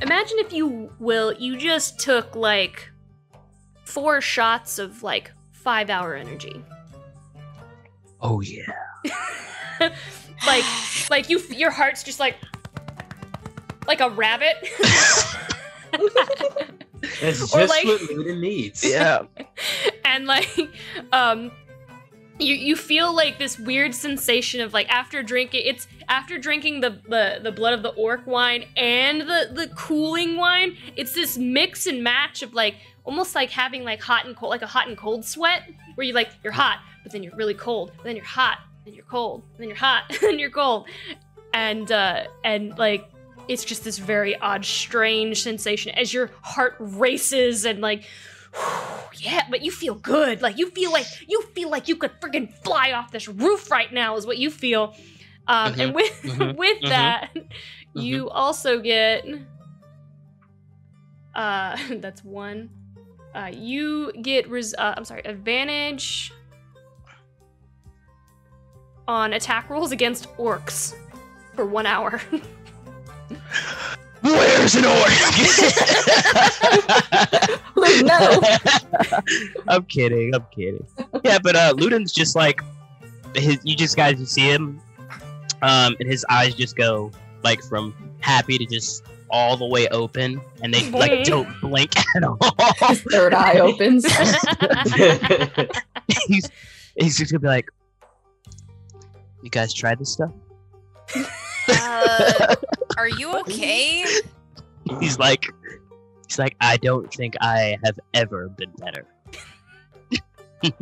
imagine 0.00 0.38
if 0.38 0.52
you 0.52 0.90
will, 0.98 1.32
you 1.32 1.56
just 1.56 1.98
took 1.98 2.34
like 2.36 2.90
four 3.84 4.20
shots 4.20 4.78
of 4.78 5.02
like 5.02 5.32
five 5.52 5.90
hour 5.90 6.14
energy. 6.14 6.62
Oh 8.20 8.40
yeah. 8.40 8.72
like 10.46 10.64
like 11.10 11.28
you 11.28 11.38
your 11.50 11.70
heart's 11.70 12.02
just 12.02 12.20
like 12.20 12.36
like 13.86 14.00
a 14.00 14.08
rabbit 14.10 14.56
That's 17.20 17.42
Or 17.54 17.60
just 17.60 17.70
like- 17.70 17.84
what 17.84 18.00
Luden 18.02 18.40
needs. 18.40 18.84
Yeah. 18.84 19.22
and 20.04 20.26
like 20.26 20.48
um 21.12 21.50
you 22.38 22.54
you 22.54 22.74
feel 22.76 23.14
like 23.14 23.38
this 23.38 23.58
weird 23.58 23.94
sensation 23.94 24.60
of 24.60 24.72
like 24.72 24.88
after 24.88 25.22
drinking 25.22 25.62
it's 25.64 25.86
after 26.08 26.36
drinking 26.38 26.80
the 26.80 27.00
the, 27.08 27.38
the 27.42 27.52
blood 27.52 27.72
of 27.74 27.82
the 27.82 27.90
orc 27.90 28.26
wine 28.26 28.64
and 28.76 29.20
the 29.22 29.48
the 29.52 29.68
cooling 29.76 30.36
wine 30.36 30.76
it's 30.96 31.12
this 31.12 31.38
mix 31.38 31.86
and 31.86 32.02
match 32.02 32.42
of 32.42 32.52
like 32.52 32.74
almost 33.04 33.34
like 33.36 33.50
having 33.50 33.84
like 33.84 34.00
hot 34.00 34.26
and 34.26 34.34
cold 34.36 34.50
like 34.50 34.62
a 34.62 34.66
hot 34.66 34.88
and 34.88 34.96
cold 34.96 35.24
sweat 35.24 35.62
where 35.94 36.04
you 36.06 36.12
like 36.12 36.30
you're 36.42 36.52
hot 36.52 36.78
but 37.04 37.12
then 37.12 37.22
you're 37.22 37.36
really 37.36 37.54
cold 37.54 37.92
but 37.96 38.02
then 38.04 38.16
you're 38.16 38.24
hot 38.24 38.58
then 38.84 38.94
you're 38.94 39.04
cold 39.04 39.44
then 39.58 39.68
you're 39.68 39.76
hot 39.76 40.02
then 40.20 40.38
you're 40.38 40.50
cold 40.50 40.88
and 41.52 41.92
uh 41.92 42.24
and 42.44 42.76
like 42.78 43.08
it's 43.48 43.64
just 43.64 43.84
this 43.84 43.98
very 43.98 44.38
odd 44.38 44.64
strange 44.64 45.42
sensation 45.42 45.92
as 45.92 46.12
your 46.14 46.30
heart 46.42 46.76
races 46.78 47.64
and 47.64 47.80
like 47.80 48.04
yeah, 49.20 49.42
but 49.50 49.62
you 49.62 49.70
feel 49.70 49.94
good. 49.94 50.42
Like 50.42 50.58
you 50.58 50.70
feel 50.70 50.92
like 50.92 51.06
you 51.28 51.42
feel 51.54 51.70
like 51.70 51.88
you 51.88 51.96
could 51.96 52.12
freaking 52.20 52.52
fly 52.62 52.92
off 52.92 53.10
this 53.10 53.28
roof 53.28 53.70
right 53.70 53.92
now 53.92 54.16
is 54.16 54.26
what 54.26 54.38
you 54.38 54.50
feel. 54.50 54.94
Um, 55.46 55.74
and 55.78 55.92
Mhm, 55.92 55.94
with 55.94 56.22
mhm, 56.24 56.56
with 56.56 56.78
mhm, 56.82 56.88
that, 56.88 57.34
you 57.94 58.30
also 58.30 58.80
get 58.80 59.24
uh 61.34 61.76
that's 61.96 62.24
one. 62.24 62.70
Uh 63.34 63.50
you 63.52 64.12
get 64.22 64.48
res- 64.48 64.74
uh, 64.74 64.94
I'm 64.96 65.04
sorry, 65.04 65.22
advantage 65.24 66.32
on 69.06 69.32
attack 69.34 69.68
rolls 69.68 69.92
against 69.92 70.28
orcs 70.38 70.94
for 71.54 71.66
1 71.66 71.86
hour. 71.86 72.20
Where's 74.22 74.74
an 74.74 74.86
orc? 74.86 75.10
no. 78.02 78.40
I'm 79.68 79.84
kidding. 79.84 80.34
I'm 80.34 80.46
kidding. 80.50 80.86
Yeah, 81.22 81.38
but 81.38 81.56
uh, 81.56 81.74
Luden's 81.74 82.12
just 82.12 82.34
like 82.34 82.62
his. 83.34 83.58
You 83.64 83.76
just 83.76 83.96
guys, 83.96 84.18
you 84.18 84.24
see 84.24 84.48
him, 84.48 84.80
um, 85.60 85.94
and 86.00 86.08
his 86.08 86.24
eyes 86.30 86.54
just 86.54 86.76
go 86.76 87.10
like 87.42 87.62
from 87.62 87.94
happy 88.20 88.56
to 88.56 88.64
just 88.64 89.04
all 89.30 89.56
the 89.56 89.66
way 89.66 89.88
open, 89.88 90.40
and 90.62 90.72
they 90.72 90.88
like 90.90 91.24
don't 91.24 91.48
blink 91.60 91.92
at 92.16 92.24
all. 92.24 92.38
His 92.88 93.02
third 93.02 93.34
eye 93.34 93.58
opens. 93.58 94.06
he's 96.26 96.50
he's 96.96 97.18
just 97.18 97.30
gonna 97.30 97.40
be 97.40 97.48
like, 97.48 97.68
"You 99.42 99.50
guys 99.50 99.74
tried 99.74 99.98
this 99.98 100.12
stuff?" 100.12 100.32
Uh, 101.68 102.54
are 102.96 103.08
you 103.08 103.32
okay? 103.40 104.04
He's 105.00 105.18
like, 105.18 105.46
he's 106.26 106.38
like, 106.38 106.56
I 106.60 106.76
don't 106.76 107.12
think 107.12 107.34
I 107.40 107.76
have 107.84 107.98
ever 108.12 108.48
been 108.48 108.72
better. 108.78 109.06
and 110.62 110.72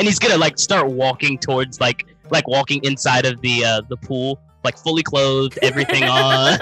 he's 0.00 0.18
gonna 0.18 0.36
like 0.36 0.58
start 0.58 0.88
walking 0.88 1.38
towards 1.38 1.80
like 1.80 2.06
like 2.30 2.48
walking 2.48 2.82
inside 2.82 3.24
of 3.24 3.40
the 3.40 3.64
uh 3.64 3.80
the 3.88 3.96
pool 3.96 4.40
like 4.64 4.76
fully 4.76 5.04
clothed 5.04 5.58
everything 5.62 6.02
on 6.02 6.58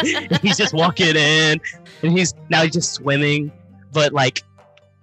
he's 0.42 0.56
just 0.56 0.74
walking 0.74 1.14
in 1.14 1.60
and 2.02 2.18
he's 2.18 2.34
now 2.48 2.62
he's 2.62 2.72
just 2.72 2.92
swimming 2.92 3.52
but 3.92 4.12
like 4.12 4.42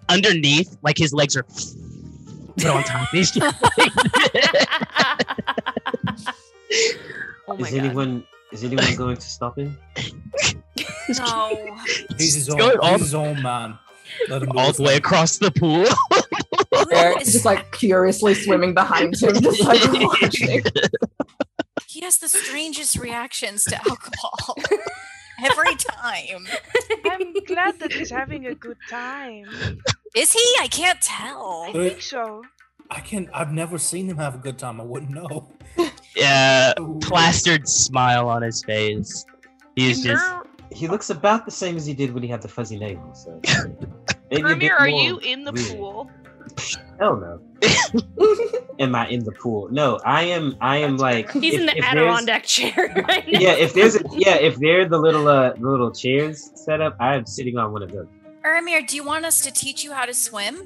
underneath 0.09 0.75
like 0.81 0.97
his 0.97 1.13
legs 1.13 1.37
are 1.37 1.45
put 2.59 2.71
on 2.71 2.83
top 2.83 3.07
he's 3.09 3.31
oh 7.47 7.55
my 7.57 7.67
is 7.67 7.73
anyone 7.73 8.23
is 8.51 8.63
Is 8.63 8.71
anyone 8.71 8.95
going 8.95 9.15
to 9.17 9.21
stop 9.29 9.57
him? 9.59 9.77
No. 11.17 11.77
He's 12.17 12.35
his 12.35 12.49
own, 12.49 12.57
going 12.57 12.77
all- 12.79 12.91
he's 12.93 13.01
his 13.01 13.13
own 13.15 13.41
man. 13.43 13.77
Let 14.27 14.41
him 14.41 14.51
all 14.57 14.71
the 14.73 14.81
way 14.83 14.95
across 14.95 15.37
the 15.37 15.51
pool. 15.51 15.85
Eric 16.91 17.21
is 17.21 17.33
just 17.33 17.45
like 17.45 17.71
curiously 17.71 18.33
swimming 18.33 18.73
behind 18.73 19.21
him, 19.21 19.39
just 19.39 19.61
like 19.63 19.81
watching. 20.21 20.63
He 21.87 22.01
has 22.01 22.17
the 22.17 22.27
strangest 22.29 22.97
reactions 22.97 23.63
to 23.65 23.75
alcohol 23.75 24.55
every 25.43 25.75
time. 25.75 26.47
I'm 27.05 27.33
glad 27.45 27.79
that 27.79 27.91
he's 27.93 28.09
having 28.09 28.47
a 28.47 28.55
good 28.55 28.77
time. 28.89 29.45
Is 30.15 30.31
he? 30.31 30.43
I 30.61 30.67
can't 30.67 31.01
tell. 31.01 31.65
I 31.67 31.73
think 31.73 32.01
so. 32.01 32.43
I 32.89 32.99
can. 32.99 33.29
I've 33.33 33.51
never 33.51 33.77
seen 33.77 34.09
him 34.09 34.17
have 34.17 34.35
a 34.35 34.39
good 34.39 34.57
time. 34.57 34.81
I 34.81 34.83
wouldn't 34.83 35.11
know. 35.11 35.51
yeah, 36.15 36.73
plastered 37.01 37.67
smile 37.67 38.27
on 38.27 38.41
his 38.41 38.63
face. 38.63 39.25
He's 39.75 40.03
just. 40.03 40.25
He 40.71 40.87
looks 40.87 41.09
about 41.09 41.45
the 41.45 41.51
same 41.51 41.77
as 41.77 41.85
he 41.85 41.93
did 41.93 42.13
when 42.13 42.21
he 42.21 42.29
had 42.29 42.41
the 42.41 42.47
fuzzy 42.47 42.77
nails. 42.77 43.23
So 43.23 43.41
maybe 44.31 44.51
a 44.51 44.55
bit 44.55 44.71
Hermir, 44.71 44.79
are 44.79 44.87
you 44.87 45.17
in 45.19 45.43
the 45.43 45.51
weird. 45.51 45.77
pool? 45.77 46.11
Hell 46.99 47.17
no. 47.17 47.41
am 48.79 48.95
I 48.95 49.07
in 49.09 49.23
the 49.23 49.31
pool? 49.31 49.67
No, 49.71 49.99
I 50.05 50.23
am. 50.23 50.55
I 50.61 50.77
am 50.77 50.97
like. 50.97 51.31
He's 51.31 51.53
if- 51.53 51.59
in 51.61 51.65
the 51.65 51.77
Adirondack 51.85 52.43
chair 52.43 52.73
right 53.07 53.27
now. 53.27 53.39
Yeah, 53.39 53.51
if 53.53 53.73
there's 53.73 53.95
a, 53.95 54.01
yeah, 54.13 54.35
if 54.35 54.55
they're 54.57 54.87
the 54.87 54.97
little 54.97 55.27
uh 55.27 55.53
the 55.53 55.69
little 55.69 55.91
chairs 55.91 56.51
set 56.55 56.81
up, 56.81 56.95
I 56.99 57.15
am 57.15 57.25
sitting 57.25 57.57
on 57.57 57.71
one 57.71 57.83
of 57.83 57.91
them. 57.91 58.07
Eramir, 58.45 58.87
do 58.87 58.95
you 58.95 59.03
want 59.03 59.25
us 59.25 59.41
to 59.41 59.51
teach 59.51 59.83
you 59.83 59.91
how 59.93 60.05
to 60.05 60.13
swim? 60.13 60.65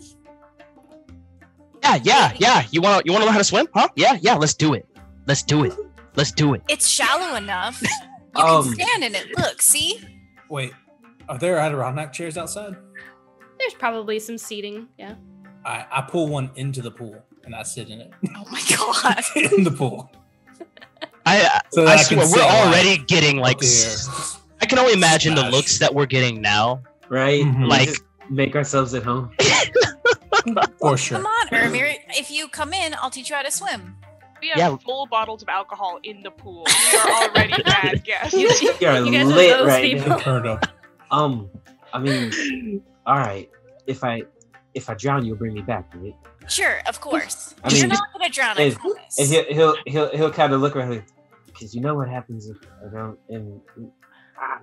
Yeah, 1.84 2.00
yeah, 2.04 2.34
yeah. 2.38 2.64
You 2.72 2.82
want 2.82 3.04
to 3.04 3.06
you 3.06 3.12
want 3.14 3.24
to 3.24 3.26
learn 3.26 3.34
how 3.34 3.40
to 3.40 3.44
swim? 3.44 3.68
Huh? 3.74 3.90
Yeah, 3.96 4.18
yeah. 4.22 4.36
Let's 4.36 4.54
do 4.54 4.74
it. 4.74 4.88
Let's 5.28 5.44
do 5.44 5.64
it. 5.64 5.74
Let's 6.16 6.32
do 6.32 6.54
it. 6.54 6.62
It's 6.70 6.88
shallow 6.88 7.36
enough. 7.36 7.82
You 7.82 7.90
Um, 8.44 8.64
can 8.64 8.74
stand 8.88 9.04
in 9.04 9.16
it. 9.16 9.28
Look, 9.38 9.62
see? 9.62 10.00
Wait, 10.50 10.74
are 11.30 11.38
there 11.38 11.58
Adirondack 11.60 12.12
chairs 12.14 12.38
outside? 12.38 12.76
There's 13.60 13.74
probably 13.76 14.20
some 14.20 14.38
seating. 14.38 14.88
Yeah. 14.98 15.16
I 15.66 15.86
I 15.92 16.02
pull 16.02 16.28
one 16.28 16.52
into 16.56 16.82
the 16.82 16.92
pool 16.92 17.24
and 17.46 17.56
I 17.56 17.64
sit 17.64 17.90
in 17.90 18.00
it. 18.02 18.12
Oh 18.36 18.46
my 18.52 18.62
god. 18.78 19.24
in 19.58 19.64
the 19.64 19.72
pool. 19.72 20.12
I 21.26 21.62
So 21.72 21.86
I 21.86 21.94
I 21.94 21.98
swear 21.98 22.20
we're 22.20 22.38
like, 22.38 22.52
already 22.52 22.98
getting 23.06 23.38
like. 23.38 23.58
up 23.58 23.64
here. 23.64 23.72
s- 23.72 24.40
I 24.62 24.66
can 24.66 24.80
only 24.80 24.94
imagine 24.94 25.36
the 25.36 25.50
looks 25.50 25.80
that 25.80 25.94
we're 25.94 26.06
getting 26.06 26.42
now. 26.42 26.82
Right? 27.10 27.44
Mhm. 27.44 27.68
Like- 27.68 27.90
make 28.30 28.56
ourselves 28.56 28.94
at 28.94 29.04
home. 29.04 29.32
For 30.80 30.98
sure. 30.98 31.18
Come 31.18 31.26
on, 31.26 31.48
Eramir. 31.50 31.96
If 32.10 32.30
you 32.32 32.48
come 32.48 32.74
in, 32.74 32.94
I'll 33.02 33.10
teach 33.10 33.30
you 33.30 33.36
how 33.36 33.42
to 33.44 33.52
swim. 33.52 33.96
We 34.42 34.50
have 34.50 34.58
Yeah. 34.58 34.76
full 34.78 35.06
bottles 35.08 35.42
of 35.42 35.48
alcohol 35.50 36.00
in 36.04 36.22
the 36.24 36.32
pool. 36.32 36.66
We 36.92 36.98
are 37.00 37.12
already 37.24 37.62
bad 37.66 38.04
guests. 38.04 38.34
You, 38.34 38.50
You're 38.82 39.06
you 39.06 39.12
guys 39.12 39.24
are 39.26 39.36
lit 39.36 39.58
those 39.58 39.68
right 39.68 39.94
people. 39.94 40.42
now. 40.42 40.60
Um, 41.12 41.50
I 41.94 42.00
mean, 42.00 42.82
all 43.06 43.18
right. 43.18 43.50
If 43.88 44.04
I 44.04 44.24
if 44.74 44.90
I 44.90 44.94
drown, 44.96 45.26
you'll 45.26 45.38
bring 45.38 45.54
me 45.54 45.62
back, 45.62 45.92
right? 45.96 46.16
Sure, 46.48 46.80
of 46.88 47.00
course. 47.02 47.56
I 47.64 47.70
You're 47.74 47.88
not 47.88 48.12
gonna 48.14 48.30
drown, 48.30 48.58
I 48.58 48.62
And, 48.64 48.76
promise. 48.76 49.20
and 49.20 49.28
he'll 49.30 49.46
he'll 49.46 49.76
he'll, 49.86 50.10
he'll 50.18 50.32
kind 50.32 50.54
of 50.54 50.62
look 50.62 50.76
around, 50.76 51.04
because 51.48 51.74
you 51.74 51.82
know 51.82 51.96
what 51.96 52.10
happens 52.10 52.50
if 52.50 52.58
I 52.86 52.94
don't. 52.94 53.18
And 53.30 53.62
ah. 54.40 54.60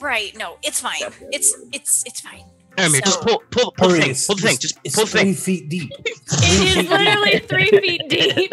Right, 0.00 0.36
no, 0.36 0.58
it's 0.62 0.80
fine. 0.80 1.00
It's 1.32 1.56
it's 1.72 2.04
it's 2.06 2.20
fine. 2.20 2.44
Eramir, 2.76 3.02
just 3.04 3.18
So- 3.20 3.24
pull 3.26 3.42
pull 3.50 3.72
pull 3.72 3.88
the 3.88 4.00
thing. 4.00 4.14
Pull 4.26 4.36
the 4.36 4.42
thing. 4.42 4.58
Just 4.58 4.76
pull 4.94 5.04
the 5.06 5.10
thing. 5.10 5.34
three 5.34 5.34
thing. 5.34 5.34
feet 5.34 5.68
deep. 5.68 5.90
It 6.30 6.76
is 6.84 6.88
literally 6.90 7.38
three 7.40 7.70
feet 7.80 8.02
deep. 8.08 8.52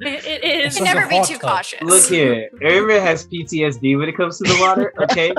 It, 0.00 0.24
it 0.26 0.44
is. 0.66 0.78
You 0.78 0.84
can 0.84 0.94
never 0.94 1.08
be 1.08 1.22
too 1.24 1.34
tub. 1.38 1.40
cautious. 1.50 1.80
look 1.82 2.04
here, 2.08 2.50
Irma 2.62 3.00
has 3.00 3.26
PTSD 3.28 3.96
when 3.98 4.08
it 4.08 4.16
comes 4.16 4.38
to 4.38 4.44
the 4.44 4.56
water. 4.60 4.92
Okay, 5.04 5.32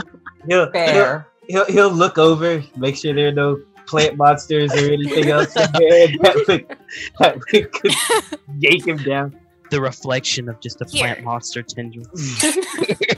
he'll 0.47 0.71
he'll, 0.71 1.23
he'll 1.47 1.65
he'll 1.65 1.89
look 1.91 2.17
over, 2.17 2.63
make 2.77 2.95
sure 2.95 3.13
there 3.13 3.27
are 3.27 3.31
no 3.33 3.59
plant 3.87 4.17
monsters 4.17 4.71
or 4.73 4.91
anything 4.91 5.29
else 5.29 5.55
in 5.55 5.71
there 5.73 6.07
that 6.21 6.45
would, 6.47 6.77
that 7.19 7.35
would 7.35 7.71
could 7.71 7.93
yank 8.59 8.87
him 8.87 8.97
down. 8.97 9.35
The 9.71 9.81
reflection 9.81 10.47
of 10.47 10.59
just 10.61 10.81
a 10.81 10.85
Here. 10.87 11.03
plant 11.05 11.23
monster 11.23 11.63
tendril. 11.63 12.05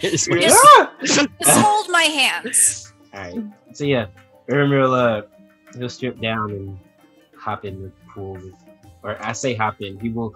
It's 0.01 0.27
like- 0.29 0.45
Ah! 0.49 0.93
Just 1.03 1.27
hold 1.43 1.89
my 1.89 2.03
hands. 2.03 2.93
All 3.13 3.19
right. 3.21 3.35
So 3.73 3.83
yeah, 3.83 4.07
Irma 4.49 4.79
will 4.79 4.93
uh, 4.93 5.21
he'll 5.77 5.89
strip 5.89 6.21
down 6.21 6.51
and 6.51 6.77
hop 7.37 7.65
in 7.65 7.81
the 7.83 7.91
pool. 8.13 8.33
With, 8.33 8.53
or 9.03 9.21
I 9.23 9.33
say 9.33 9.55
hop 9.55 9.81
in. 9.81 9.99
He 9.99 10.09
will 10.09 10.33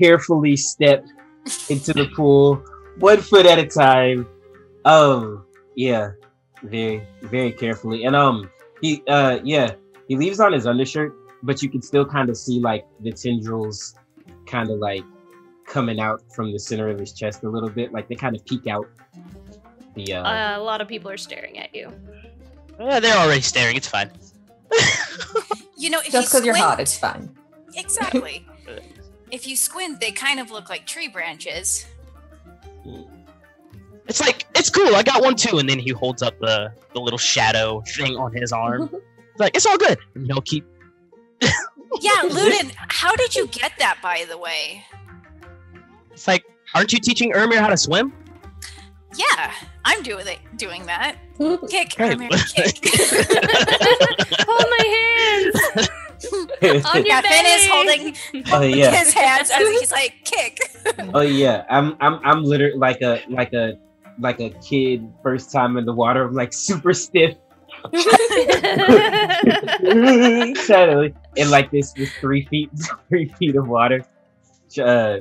carefully 0.00 0.56
step 0.56 1.04
into 1.68 1.92
the 1.92 2.06
pool, 2.16 2.62
one 2.98 3.20
foot 3.20 3.46
at 3.46 3.58
a 3.58 3.66
time. 3.66 4.26
Oh 4.84 5.44
yeah, 5.76 6.10
very 6.62 7.06
very 7.22 7.52
carefully. 7.52 8.04
And 8.04 8.16
um, 8.16 8.50
he 8.82 9.02
uh 9.08 9.38
yeah 9.42 9.72
he 10.08 10.16
leaves 10.16 10.40
on 10.40 10.52
his 10.52 10.66
undershirt, 10.66 11.14
but 11.42 11.62
you 11.62 11.70
can 11.70 11.80
still 11.80 12.04
kind 12.04 12.28
of 12.28 12.36
see 12.36 12.60
like 12.60 12.84
the 13.00 13.12
tendrils, 13.12 13.94
kind 14.46 14.68
of 14.68 14.78
like 14.78 15.04
coming 15.66 16.00
out 16.00 16.22
from 16.34 16.52
the 16.52 16.58
center 16.58 16.88
of 16.88 16.98
his 16.98 17.12
chest 17.12 17.44
a 17.44 17.48
little 17.48 17.70
bit. 17.70 17.92
Like 17.92 18.08
they 18.08 18.16
kind 18.16 18.36
of 18.36 18.44
peek 18.44 18.66
out. 18.66 18.86
The 19.94 20.12
uh, 20.12 20.22
Uh, 20.22 20.54
a 20.58 20.62
lot 20.62 20.82
of 20.82 20.88
people 20.88 21.10
are 21.10 21.16
staring 21.16 21.58
at 21.58 21.74
you. 21.74 21.90
Yeah, 22.78 23.00
they're 23.00 23.16
already 23.16 23.40
staring. 23.40 23.76
It's 23.76 23.88
fine. 23.88 24.10
You 25.82 25.90
know, 25.90 25.98
if 25.98 26.12
Just 26.12 26.30
because 26.30 26.46
you're 26.46 26.54
hot, 26.54 26.78
it's 26.78 26.96
fine. 26.96 27.28
Exactly. 27.74 28.46
if 29.32 29.48
you 29.48 29.56
squint, 29.56 30.00
they 30.00 30.12
kind 30.12 30.38
of 30.38 30.52
look 30.52 30.70
like 30.70 30.86
tree 30.86 31.08
branches. 31.08 31.86
It's 34.12 34.20
like 34.20 34.44
it's 34.54 34.68
cool. 34.68 34.94
I 34.94 35.02
got 35.02 35.22
one 35.22 35.36
too. 35.36 35.56
And 35.56 35.66
then 35.66 35.78
he 35.78 35.88
holds 35.88 36.20
up 36.20 36.38
the 36.38 36.70
the 36.92 37.00
little 37.00 37.18
shadow 37.18 37.80
thing 37.86 38.14
on 38.18 38.32
his 38.34 38.52
arm. 38.52 38.90
It's 39.32 39.40
like 39.40 39.56
it's 39.56 39.64
all 39.64 39.78
good. 39.78 39.96
And 40.14 40.26
he'll 40.26 40.42
keep. 40.42 40.66
Yeah, 41.40 41.48
Luden, 42.24 42.70
how 42.76 43.16
did 43.16 43.34
you 43.34 43.46
get 43.46 43.72
that, 43.78 43.96
by 44.02 44.26
the 44.28 44.36
way? 44.36 44.84
It's 46.10 46.28
like, 46.28 46.44
aren't 46.74 46.92
you 46.92 46.98
teaching 46.98 47.32
Ermir 47.32 47.56
how 47.56 47.68
to 47.68 47.78
swim? 47.78 48.12
Yeah, 49.16 49.50
I'm 49.86 50.02
doing 50.02 50.26
it, 50.26 50.40
doing 50.58 50.84
that. 50.84 51.16
Kick, 51.38 51.96
Great. 51.96 52.18
Eramir, 52.18 52.54
kick. 52.54 52.76
Hold 54.46 54.66
my 54.76 54.84
hands 54.84 55.88
on 56.30 56.96
your 56.96 57.06
yeah, 57.06 57.20
Finn 57.22 57.46
is 57.46 57.66
holding 57.68 58.16
oh 58.52 58.62
yeah. 58.62 58.90
his 58.90 59.12
hands 59.12 59.50
as 59.50 59.66
he's 59.68 59.90
like, 59.90 60.14
kick. 60.24 60.58
Oh 61.14 61.22
yeah, 61.22 61.64
I'm 61.70 61.96
I'm 62.00 62.20
I'm 62.22 62.44
literally 62.44 62.76
like 62.76 63.00
a 63.00 63.22
like 63.28 63.52
a 63.52 63.78
like 64.18 64.40
a 64.40 64.50
kid 64.50 65.08
first 65.22 65.50
time 65.52 65.76
in 65.76 65.84
the 65.84 65.92
water. 65.92 66.26
I'm 66.26 66.34
like 66.34 66.52
super 66.52 66.92
stiff, 66.94 67.36
totally, 70.66 71.14
in 71.36 71.50
like 71.50 71.70
this 71.70 71.92
this 71.92 72.12
three 72.18 72.44
feet 72.46 72.70
three 73.08 73.28
feet 73.38 73.56
of 73.56 73.68
water, 73.68 74.04
uh, 74.80 75.18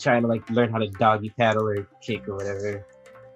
trying 0.00 0.22
to 0.22 0.28
like 0.28 0.48
learn 0.50 0.70
how 0.70 0.78
to 0.78 0.88
doggy 0.88 1.30
paddle 1.30 1.68
or 1.68 1.86
kick 2.00 2.28
or 2.28 2.36
whatever. 2.36 2.86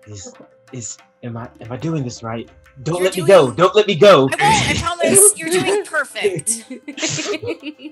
Is 0.06 0.34
is 0.72 0.98
am 1.22 1.36
I 1.36 1.48
am 1.60 1.72
I 1.72 1.76
doing 1.76 2.02
this 2.04 2.22
right? 2.22 2.50
Don't 2.82 2.96
You're 2.96 3.04
let 3.04 3.16
me 3.16 3.24
go! 3.24 3.52
Don't 3.52 3.74
let 3.76 3.86
me 3.86 3.94
go! 3.94 4.28
I 4.40 4.42
won't, 4.42 4.42
I 4.42 4.74
promise. 4.80 5.38
You're 5.38 5.50
doing 5.50 5.84
perfect. 5.84 6.64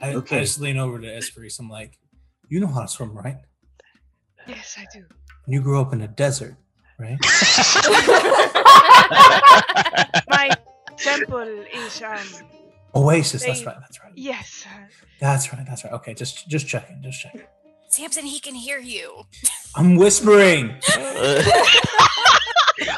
I, 0.02 0.14
Okay. 0.14 0.38
I 0.38 0.40
just 0.40 0.60
lean 0.60 0.76
over 0.76 0.98
to 0.98 1.06
Esprit. 1.06 1.52
I'm 1.60 1.68
like, 1.68 1.98
you 2.48 2.58
know 2.58 2.66
how 2.66 2.82
to 2.82 2.88
swim, 2.88 3.16
right? 3.16 3.36
Yes, 4.48 4.76
I 4.78 4.86
do. 4.92 5.04
You 5.46 5.60
grew 5.60 5.80
up 5.80 5.92
in 5.92 6.00
a 6.02 6.08
desert, 6.08 6.56
right? 7.02 7.18
My 10.28 10.50
temple 10.96 11.64
is 11.74 12.02
um. 12.02 12.18
Oasis. 12.94 13.44
That's 13.44 13.64
right. 13.64 13.76
That's 13.80 14.00
right. 14.02 14.12
Yes. 14.14 14.66
That's 15.20 15.52
right. 15.52 15.64
That's 15.66 15.82
right. 15.84 15.92
Okay, 15.94 16.14
just 16.14 16.48
just 16.48 16.66
checking. 16.68 17.02
Just 17.02 17.20
checking. 17.20 17.42
Samson, 17.88 18.24
he 18.24 18.38
can 18.40 18.54
hear 18.54 18.78
you. 18.78 19.24
I'm 19.76 19.96
whispering. 19.96 20.74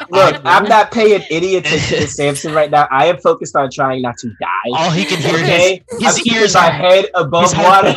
Look, 0.09 0.41
I'm 0.45 0.63
not 0.65 0.91
paying 0.91 1.21
any 1.29 1.55
attention 1.57 1.97
to 1.99 2.07
Samson 2.07 2.53
right 2.53 2.71
now. 2.71 2.87
I 2.91 3.05
am 3.07 3.17
focused 3.17 3.55
on 3.57 3.69
trying 3.71 4.01
not 4.01 4.15
to 4.19 4.29
die. 4.39 4.71
All 4.73 4.89
he 4.91 5.03
can 5.05 5.19
hear 5.21 5.35
Okay, 5.35 5.83
is 5.99 6.17
his 6.17 6.25
I'm 6.33 6.37
ears 6.41 6.53
my 6.55 6.67
are- 6.67 6.71
head 6.71 7.05
above 7.13 7.43
his 7.43 7.51
head- 7.53 7.65
water. 7.65 7.95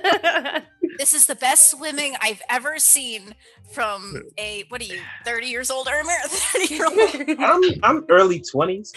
Yeah. 1.08 1.12
This 1.12 1.22
is 1.22 1.26
the 1.26 1.34
best 1.36 1.70
swimming 1.70 2.16
I've 2.20 2.42
ever 2.50 2.78
seen 2.78 3.34
from 3.72 4.22
a 4.38 4.64
what 4.68 4.80
are 4.80 4.84
you, 4.84 5.00
30 5.24 5.46
years 5.46 5.70
old, 5.70 5.86
Ermir? 5.86 6.20
30 6.26 6.74
year 6.74 6.86
old, 6.86 7.40
I'm 7.40 7.62
I'm 7.82 8.04
early 8.10 8.40
twenties. 8.40 8.92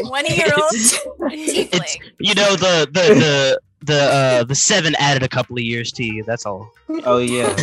20 0.00 0.34
year 0.34 0.48
old 0.56 0.72
tiefling. 0.72 1.96
You 2.18 2.34
know 2.34 2.56
the 2.56 2.88
the 2.92 3.14
the 3.14 3.60
the 3.84 4.00
uh, 4.00 4.44
the 4.44 4.54
seven 4.54 4.94
added 4.98 5.22
a 5.22 5.28
couple 5.28 5.56
of 5.56 5.62
years 5.62 5.92
to 5.92 6.04
you. 6.04 6.24
That's 6.24 6.44
all. 6.44 6.72
Oh 7.04 7.18
yeah, 7.18 7.54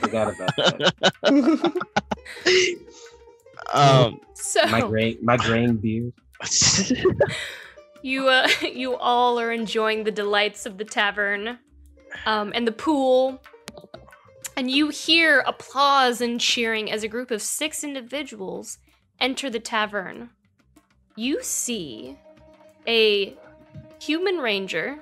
forgot 0.00 0.34
about 0.34 0.56
that. 0.56 1.72
Um, 3.72 4.20
so 4.34 4.66
My 4.66 4.82
gray 4.82 5.16
my 5.22 5.36
graying 5.38 5.76
beard. 5.76 6.12
you 8.02 8.28
uh, 8.28 8.48
you 8.62 8.96
all 8.96 9.38
are 9.40 9.52
enjoying 9.52 10.04
the 10.04 10.10
delights 10.10 10.66
of 10.66 10.76
the 10.76 10.84
tavern 10.84 11.58
um, 12.26 12.52
and 12.54 12.66
the 12.66 12.72
pool. 12.72 13.40
and 14.56 14.70
you 14.70 14.88
hear 14.88 15.40
applause 15.40 16.20
and 16.20 16.40
cheering 16.40 16.90
as 16.90 17.02
a 17.02 17.08
group 17.08 17.30
of 17.30 17.40
six 17.42 17.82
individuals 17.84 18.78
enter 19.20 19.48
the 19.50 19.60
tavern. 19.60 20.30
You 21.16 21.42
see 21.42 22.16
a 22.86 23.36
human 24.00 24.38
ranger, 24.38 24.98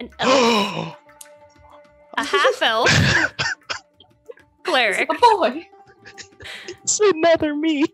an 0.00 0.10
elf, 0.20 0.96
a 2.18 2.24
half 2.24 2.62
elf, 2.62 2.90
cleric, 4.62 5.08
A 5.10 5.14
boy. 5.18 5.66
It's 6.82 7.00
another 7.00 7.54
me. 7.56 7.84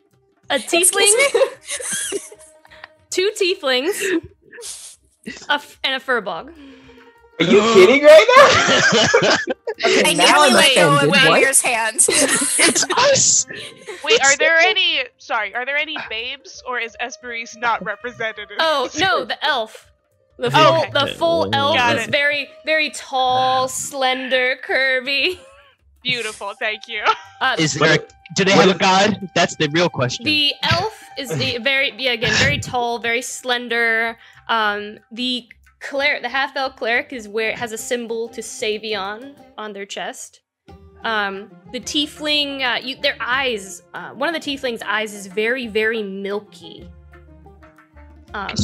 a 0.50 0.56
tiefling, 0.58 1.10
two 3.10 3.30
tieflings, 3.40 4.20
a 5.48 5.52
f- 5.54 5.78
and 5.82 5.94
a 5.94 6.04
firbolg. 6.04 6.52
Are 7.48 7.52
you 7.52 7.60
kidding 7.74 8.02
right 8.04 8.26
now? 8.36 9.36
Okay, 9.84 10.10
I 10.10 10.12
now 10.14 10.42
I'm 10.42 10.52
nearly 10.52 10.54
let 10.54 10.74
go 10.76 10.92
of 10.92 10.96
offended. 11.08 11.28
What? 11.28 11.60
Hands. 11.62 12.08
it's 12.58 12.84
us. 12.96 13.46
Wait, 14.04 14.20
are 14.22 14.36
there 14.36 14.58
any? 14.58 15.00
Sorry, 15.18 15.54
are 15.54 15.64
there 15.64 15.76
any 15.76 15.96
babes, 16.08 16.62
or 16.68 16.78
is 16.78 16.94
Esperise 17.00 17.56
not 17.56 17.82
represented? 17.84 18.50
in 18.50 18.56
Oh 18.60 18.88
no, 18.98 19.24
the 19.24 19.42
elf. 19.44 19.90
The 20.38 20.50
full, 20.50 20.60
Okay. 20.82 20.90
the 20.92 21.06
full 21.18 21.54
elf 21.54 21.76
Got 21.76 21.96
is 21.96 22.08
it. 22.08 22.10
very, 22.10 22.48
very 22.64 22.90
tall, 22.90 23.66
slender, 23.66 24.56
curvy. 24.64 25.38
Beautiful, 26.02 26.52
thank 26.58 26.86
you. 26.86 27.02
Uh, 27.40 27.56
Is 27.58 27.74
there? 27.74 27.94
A, 28.00 28.34
do 28.34 28.44
they 28.44 28.52
have 28.52 28.68
a 28.74 28.78
god? 28.78 29.30
That's 29.34 29.56
the 29.56 29.68
real 29.68 29.88
question. 29.88 30.24
The 30.24 30.52
elf 30.62 31.02
is 31.18 31.30
the 31.30 31.58
very 31.58 31.92
yeah 31.96 32.12
again 32.12 32.34
very 32.34 32.58
tall, 32.58 32.98
very 32.98 33.22
slender. 33.22 34.18
Um, 34.48 34.98
the 35.10 35.48
cleric, 35.82 36.22
the 36.22 36.28
half 36.28 36.56
elf 36.56 36.76
cleric, 36.76 37.12
is 37.12 37.28
where 37.28 37.50
it 37.50 37.58
has 37.58 37.72
a 37.72 37.78
symbol 37.78 38.28
to 38.30 38.40
Savion 38.40 39.34
on 39.58 39.72
their 39.72 39.84
chest. 39.84 40.40
Um, 41.04 41.50
the 41.72 41.80
tiefling, 41.80 42.62
uh, 42.62 42.78
you, 42.78 42.96
their 42.96 43.16
eyes. 43.20 43.82
Uh, 43.92 44.10
one 44.10 44.32
of 44.32 44.40
the 44.40 44.50
tiefling's 44.50 44.82
eyes 44.82 45.12
is 45.12 45.26
very 45.26 45.66
very 45.66 46.02
milky. 46.02 46.88
Um, 48.34 48.54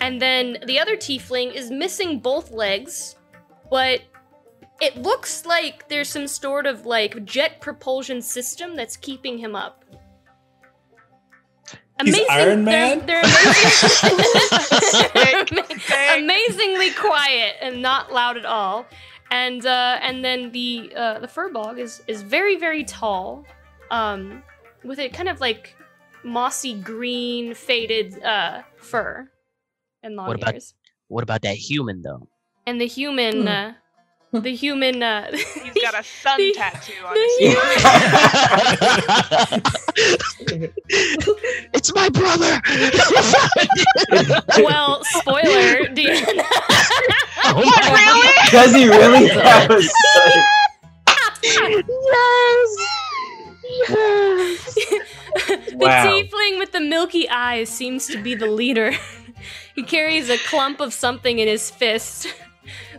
and 0.00 0.20
then 0.20 0.58
the 0.66 0.78
other 0.78 0.96
tiefling 0.96 1.52
is 1.52 1.70
missing 1.70 2.20
both 2.20 2.52
legs, 2.52 3.16
but 3.70 4.02
it 4.80 4.96
looks 4.98 5.46
like 5.46 5.88
there's 5.88 6.08
some 6.08 6.26
sort 6.26 6.66
of 6.66 6.84
like 6.86 7.24
jet 7.24 7.60
propulsion 7.60 8.20
system 8.20 8.76
that's 8.76 8.96
keeping 8.96 9.38
him 9.38 9.56
up. 9.56 9.83
He's 12.02 12.18
Iron 12.28 12.64
they're- 12.64 12.96
Man? 12.96 13.06
They're, 13.06 13.20
amazing- 13.22 13.48
amazingly 16.24 16.90
quiet 16.92 17.54
and 17.60 17.82
not 17.82 18.12
loud 18.12 18.36
at 18.36 18.44
all. 18.44 18.86
And 19.30 19.64
uh, 19.64 19.98
and 20.02 20.24
then 20.24 20.52
the 20.52 20.92
uh, 20.94 21.18
the 21.20 21.26
firbolg 21.28 21.78
is 21.78 22.02
is 22.06 22.22
very 22.22 22.56
very 22.56 22.84
tall, 22.84 23.44
um, 23.90 24.42
with 24.84 24.98
a 24.98 25.08
kind 25.08 25.28
of 25.28 25.40
like 25.40 25.76
mossy 26.24 26.74
green 26.74 27.54
faded 27.54 28.22
uh, 28.22 28.62
fur 28.76 29.28
and 30.02 30.16
long 30.16 30.26
What 30.28 30.36
about 30.36 30.54
ears. 30.54 30.74
what 31.08 31.22
about 31.22 31.42
that 31.42 31.56
human 31.56 32.02
though? 32.02 32.28
And 32.66 32.80
the 32.80 32.86
human, 32.86 33.42
Hmm. 33.42 33.48
uh, 33.48 33.72
the 34.42 34.54
human, 34.54 35.02
uh, 35.02 35.30
He's 35.32 35.74
got 35.82 35.98
a 35.98 36.02
sun 36.04 36.38
The- 36.38 36.52
tattoo 36.54 36.92
on 37.06 37.16
his 37.16 37.38
his 37.38 37.54
it's 41.72 41.94
my 41.94 42.08
brother. 42.08 42.60
well, 44.62 45.02
spoiler, 45.04 45.86
Deanna. 45.94 46.44
oh 47.44 47.54
What, 47.56 47.84
really? 47.92 48.32
Does 48.50 48.74
he 48.74 48.88
really 48.88 49.28
have 49.28 49.70
a 49.70 49.82
son? 49.82 50.42
the 54.54 55.74
Wow. 55.76 56.04
tiefling 56.06 56.58
with 56.58 56.72
the 56.72 56.80
milky 56.80 57.28
eyes 57.28 57.68
seems 57.68 58.06
to 58.08 58.22
be 58.22 58.34
the 58.34 58.46
leader. 58.46 58.92
he 59.74 59.82
carries 59.82 60.28
a 60.30 60.38
clump 60.38 60.80
of 60.80 60.92
something 60.92 61.38
in 61.38 61.48
his 61.48 61.70
fist. 61.70 62.26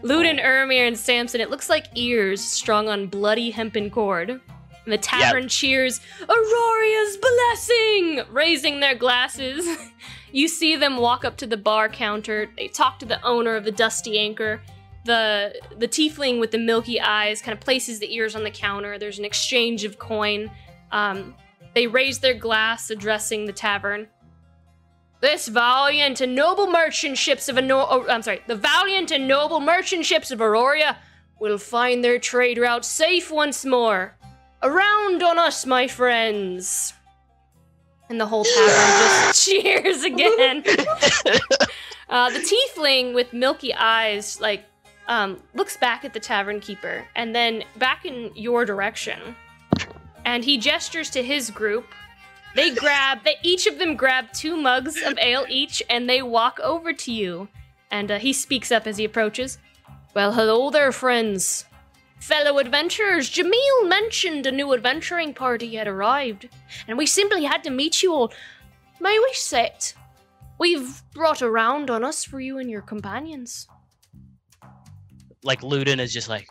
Luden, 0.06 0.40
Ermir, 0.40 0.88
and 0.88 0.98
Samson, 0.98 1.42
it 1.42 1.50
looks 1.50 1.68
like 1.68 1.88
ears 1.96 2.40
strung 2.40 2.88
on 2.88 3.08
bloody 3.08 3.50
hempen 3.50 3.90
cord. 3.90 4.30
And 4.30 4.94
the 4.94 5.00
tavern 5.00 5.48
cheers, 5.48 6.00
Auroria's 6.30 7.18
blessing! 7.18 8.22
Raising 8.32 8.82
their 8.82 8.94
glasses. 8.94 9.68
you 10.32 10.48
see 10.48 10.76
them 10.76 10.98
walk 10.98 11.26
up 11.26 11.38
to 11.38 11.48
the 11.48 11.58
bar 11.58 11.90
counter. 11.90 12.48
They 12.56 12.68
talk 12.68 13.00
to 13.00 13.06
the 13.08 13.20
owner 13.26 13.56
of 13.56 13.64
the 13.64 13.72
Dusty 13.72 14.20
Anchor. 14.20 14.62
The 15.06 15.60
the 15.78 15.88
tiefling 15.88 16.40
with 16.40 16.52
the 16.52 16.60
milky 16.60 17.02
eyes 17.02 17.42
kind 17.42 17.58
of 17.58 17.64
places 17.64 17.98
the 17.98 18.14
ears 18.14 18.36
on 18.36 18.44
the 18.44 18.52
counter. 18.52 19.00
There's 19.00 19.18
an 19.18 19.26
exchange 19.26 19.86
of 19.86 19.98
coin. 19.98 20.52
Um, 20.92 21.34
they 21.74 21.88
raise 21.88 22.20
their 22.20 22.36
glass, 22.36 22.92
addressing 22.92 23.46
the 23.46 23.54
tavern. 23.54 24.08
This 25.22 25.48
valiant 25.48 26.22
and 26.22 26.36
noble 26.36 26.68
merchant 26.68 27.18
ships 27.18 27.50
of 27.50 27.56
Anor- 27.56 27.88
oh, 27.90 28.06
I'm 28.10 28.22
sorry, 28.22 28.42
the 28.48 28.56
valiant 28.56 29.12
and 29.12 29.28
noble 29.28 29.60
merchant 29.60 30.06
ships 30.06 30.30
of 30.30 30.42
Aurora 30.42 30.98
will 31.40 31.58
find 31.58 32.04
their 32.04 32.20
trade 32.20 32.58
route 32.58 32.86
safe 32.86 33.32
once 33.32 33.66
more. 33.66 34.16
Around 34.62 35.24
on 35.24 35.38
us, 35.38 35.66
my 35.66 35.88
friends. 35.88 36.94
And 38.10 38.20
the 38.20 38.26
whole 38.26 38.44
tavern 38.44 38.68
just 39.30 39.46
cheers 39.46 40.04
again. 40.04 40.64
uh, 42.10 42.30
the 42.30 42.40
tiefling 42.40 43.14
with 43.14 43.34
milky 43.34 43.74
eyes, 43.74 44.40
like, 44.40 44.66
um, 45.08 45.42
looks 45.54 45.78
back 45.78 46.04
at 46.04 46.14
the 46.14 46.20
tavern 46.20 46.60
keeper 46.60 47.06
and 47.16 47.36
then 47.36 47.64
back 47.78 48.06
in 48.06 48.32
your 48.36 48.66
direction. 48.66 49.36
And 50.26 50.44
he 50.44 50.58
gestures 50.58 51.10
to 51.12 51.24
his 51.24 51.52
group. 51.52 51.86
They 52.56 52.74
grab, 52.74 53.20
they 53.26 53.36
each 53.44 53.68
of 53.68 53.80
them 53.80 53.96
grab 53.96 54.32
two 54.34 54.56
mugs 54.56 55.02
of 55.04 55.18
ale 55.20 55.46
each, 55.50 55.84
and 55.90 56.10
they 56.10 56.22
walk 56.22 56.60
over 56.62 56.94
to 56.94 57.12
you. 57.12 57.50
And 57.92 58.10
uh, 58.10 58.18
he 58.18 58.34
speaks 58.34 58.72
up 58.72 58.88
as 58.88 58.98
he 58.98 59.04
approaches. 59.04 59.58
Well, 60.14 60.32
hello 60.32 60.70
there, 60.70 60.94
friends. 60.94 61.66
Fellow 62.20 62.58
adventurers, 62.58 63.30
Jamil 63.30 63.90
mentioned 63.90 64.46
a 64.46 64.52
new 64.52 64.74
adventuring 64.74 65.34
party 65.34 65.76
had 65.76 65.88
arrived, 65.88 66.50
and 66.88 66.98
we 66.98 67.06
simply 67.06 67.44
had 67.44 67.64
to 67.66 67.70
meet 67.70 68.02
you 68.02 68.14
all. 68.14 68.34
May 69.02 69.20
we 69.20 69.34
sit? 69.34 69.94
We've 70.58 71.04
brought 71.14 71.42
a 71.42 71.50
round 71.52 71.90
on 71.90 72.04
us 72.04 72.24
for 72.24 72.40
you 72.40 72.58
and 72.58 72.72
your 72.72 72.82
companions. 72.82 73.68
like 75.44 75.62
Luden 75.62 76.00
is 76.00 76.14
just 76.14 76.30
like 76.30 76.48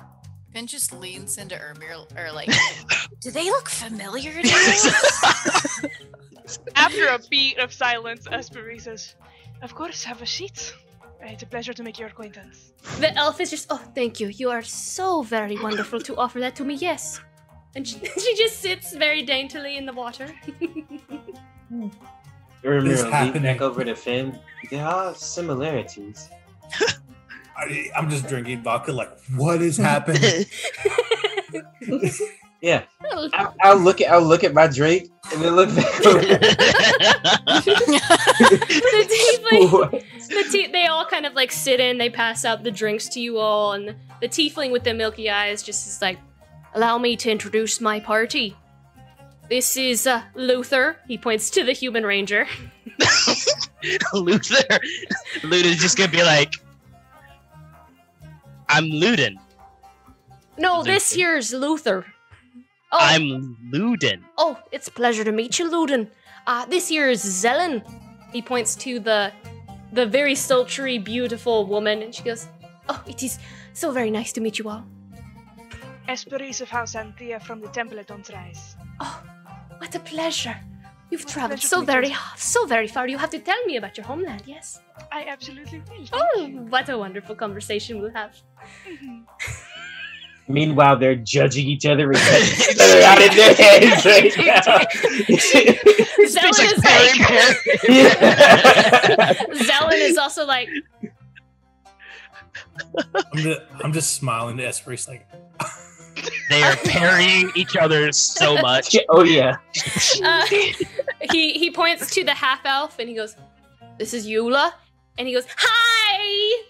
Ben 0.55 0.66
just 0.68 0.93
leans 0.93 1.36
into 1.36 1.56
Ermir, 1.56 2.06
or 2.16 2.31
like, 2.32 2.48
do 3.20 3.32
they 3.32 3.44
look 3.51 3.68
familiar 3.68 4.32
to 4.40 4.48
you? 4.48 5.89
After 6.76 7.09
a 7.09 7.18
beat 7.28 7.59
of 7.59 7.72
silence, 7.72 8.28
Esperise 8.28 8.82
says, 8.82 9.16
Of 9.62 9.74
course, 9.74 10.05
have 10.05 10.22
a 10.22 10.26
seat. 10.26 10.72
It's 11.20 11.43
a 11.43 11.47
pleasure 11.47 11.72
to 11.72 11.82
make 11.82 11.98
your 11.98 12.09
acquaintance. 12.09 12.72
The 13.01 13.12
elf 13.16 13.40
is 13.40 13.51
just, 13.51 13.66
oh, 13.70 13.81
thank 13.94 14.20
you. 14.20 14.28
You 14.28 14.51
are 14.51 14.62
so 14.62 15.22
very 15.22 15.56
wonderful 15.59 16.01
to 16.02 16.14
offer 16.16 16.39
that 16.40 16.55
to 16.56 16.64
me, 16.64 16.74
yes. 16.74 17.20
And 17.74 17.89
she, 17.89 17.98
she 18.20 18.36
just 18.36 18.60
sits 18.60 18.94
very 18.94 19.22
daintily 19.22 19.76
in 19.76 19.86
the 19.86 19.93
water. 19.93 20.28
Remember, 22.62 22.93
It's 22.93 23.02
lean 23.02 23.10
happening. 23.12 23.43
back 23.43 23.60
over 23.62 23.85
to 23.85 23.97
Finn. 23.97 24.39
There 24.70 24.86
are 24.86 25.14
similarities. 25.14 26.28
I, 27.56 27.90
I'm 27.97 28.10
just 28.10 28.28
drinking 28.28 28.62
vodka. 28.62 28.93
Like, 28.93 29.10
what 29.35 29.62
is 29.62 29.76
happening? 29.76 30.47
Yeah, 32.64 32.85
I'll, 33.12 33.55
I'll 33.60 33.76
look 33.76 34.01
at 34.01 34.10
I'll 34.10 34.24
look 34.24 34.43
at 34.43 34.55
my 34.55 34.66
drink 34.66 35.10
and 35.31 35.43
then 35.43 35.55
look 35.55 35.68
back 35.76 36.06
over. 36.06 36.18
the 36.18 36.26
tiefling, 39.12 40.02
the 40.31 40.48
te- 40.51 40.72
they 40.72 40.86
all 40.86 41.05
kind 41.05 41.26
of 41.26 41.35
like 41.35 41.52
sit 41.52 41.78
in, 41.78 41.98
they 41.98 42.09
pass 42.09 42.43
out 42.47 42.62
the 42.62 42.70
drinks 42.70 43.06
to 43.10 43.20
you 43.20 43.36
all, 43.36 43.74
and 43.74 43.94
the 44.22 44.28
tiefling 44.28 44.72
with 44.72 44.82
the 44.82 44.94
milky 44.94 45.28
eyes 45.28 45.62
just 45.62 45.86
is 45.86 46.01
like, 46.01 46.18
allow 46.74 46.97
me 46.97 47.16
to 47.16 47.31
introduce 47.31 47.82
my 47.82 48.01
party. 48.01 48.56
This 49.51 49.76
is 49.76 50.06
uh, 50.06 50.22
Luther. 50.35 50.97
He 51.06 51.18
points 51.18 51.51
to 51.51 51.64
the 51.64 51.72
human 51.72 52.06
ranger. 52.06 52.47
Luther. 54.14 54.78
Luden's 55.43 55.82
just 55.82 55.98
gonna 55.98 56.10
be 56.10 56.22
like, 56.22 56.55
I'm 58.68 58.84
Luden. 58.90 59.36
No, 60.58 60.82
this 60.82 61.12
Luther. 61.12 61.20
here's 61.20 61.52
Luther. 61.52 62.06
Oh, 62.92 62.98
I'm 63.00 63.56
Luden. 63.72 64.22
Oh, 64.38 64.58
it's 64.70 64.88
a 64.88 64.92
pleasure 64.92 65.24
to 65.24 65.32
meet 65.32 65.58
you, 65.58 65.68
Luden. 65.70 66.08
Uh, 66.46 66.64
this 66.66 66.88
here 66.88 67.08
is 67.08 67.24
Zelen. 67.24 67.82
He 68.32 68.42
points 68.42 68.74
to 68.76 69.00
the 69.00 69.32
the 69.92 70.06
very 70.06 70.34
sultry, 70.34 70.98
beautiful 70.98 71.66
woman, 71.66 72.02
and 72.02 72.14
she 72.14 72.22
goes, 72.22 72.48
Oh, 72.88 73.02
it 73.06 73.22
is 73.22 73.38
so 73.72 73.92
very 73.92 74.10
nice 74.10 74.32
to 74.32 74.40
meet 74.40 74.58
you 74.58 74.68
all. 74.68 74.84
Esperise 76.08 76.60
of 76.60 76.68
House 76.68 76.94
Anthea 76.96 77.40
from 77.40 77.60
the 77.60 77.68
Temple 77.68 77.98
at 77.98 78.10
Rise. 78.10 78.76
Oh, 79.00 79.22
what 79.78 79.94
a 79.94 80.00
pleasure. 80.00 80.56
You've 81.14 81.26
traveled 81.26 81.60
so 81.60 81.80
very 81.82 82.12
so 82.36 82.66
very 82.66 82.88
far. 82.88 83.06
You 83.06 83.18
have 83.18 83.30
to 83.30 83.38
tell 83.38 83.62
me 83.66 83.76
about 83.76 83.96
your 83.96 84.04
homeland, 84.04 84.42
yes? 84.46 84.80
I 85.12 85.26
absolutely 85.28 85.80
will. 85.88 86.08
Oh, 86.12 86.48
what 86.68 86.88
a 86.88 86.98
wonderful 86.98 87.36
conversation 87.36 88.00
we'll 88.00 88.10
have. 88.22 88.34
Mhm. 88.84 89.22
Meanwhile, 90.48 90.98
they're 90.98 91.14
judging 91.14 91.68
each 91.68 91.86
other 91.86 92.06
and 92.10 92.18
cutting 92.18 92.48
each 92.48 92.80
other 92.86 93.00
out 93.10 93.22
in 93.22 93.32
their 93.38 93.54
heads 93.54 94.04
right 94.04 94.34
now. 94.50 94.60
Zelen 96.34 96.66
is 96.72 96.78
Parry, 96.82 97.06
like, 97.06 97.28
parry. 97.30 97.54
Zelen 99.70 100.00
is 100.10 100.18
also 100.18 100.44
like, 100.44 100.68
I'm 103.14 103.38
just, 103.38 103.60
I'm 103.84 103.92
just 103.92 104.14
smiling 104.14 104.56
to 104.56 104.64
Esperise 104.64 105.06
like, 105.06 105.28
They 106.48 106.62
are 106.62 106.77
parrying 106.77 107.51
each 107.55 107.77
other 107.77 108.12
so 108.12 108.56
much. 108.59 108.97
oh 109.09 109.24
yeah. 109.24 109.56
uh, 110.23 110.47
he 110.47 111.52
he 111.52 111.70
points 111.70 112.11
to 112.15 112.24
the 112.24 112.35
half 112.35 112.61
elf 112.65 112.98
and 112.98 113.09
he 113.09 113.15
goes, 113.15 113.36
"This 113.98 114.15
is 114.15 114.27
Eula," 114.27 114.73
and 115.19 115.27
he 115.27 115.35
goes, 115.35 115.47
"Hi, 115.56 116.62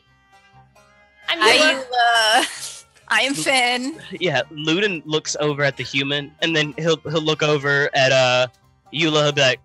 I'm 1.29 1.39
Hi, 1.41 1.75
Eula." 1.75 2.45
Eula. 2.45 2.85
I 3.09 3.21
am 3.23 3.35
Finn. 3.35 4.01
Yeah, 4.19 4.43
Luden 4.51 5.03
looks 5.05 5.37
over 5.39 5.63
at 5.63 5.77
the 5.77 5.83
human, 5.83 6.33
and 6.41 6.57
then 6.57 6.75
he'll 6.79 6.97
he'll 6.97 7.23
look 7.23 7.43
over 7.43 7.91
at 7.95 8.13
uh 8.13 8.47
Eula. 8.93 9.25
He'll 9.25 9.33
be 9.33 9.41
like, 9.41 9.61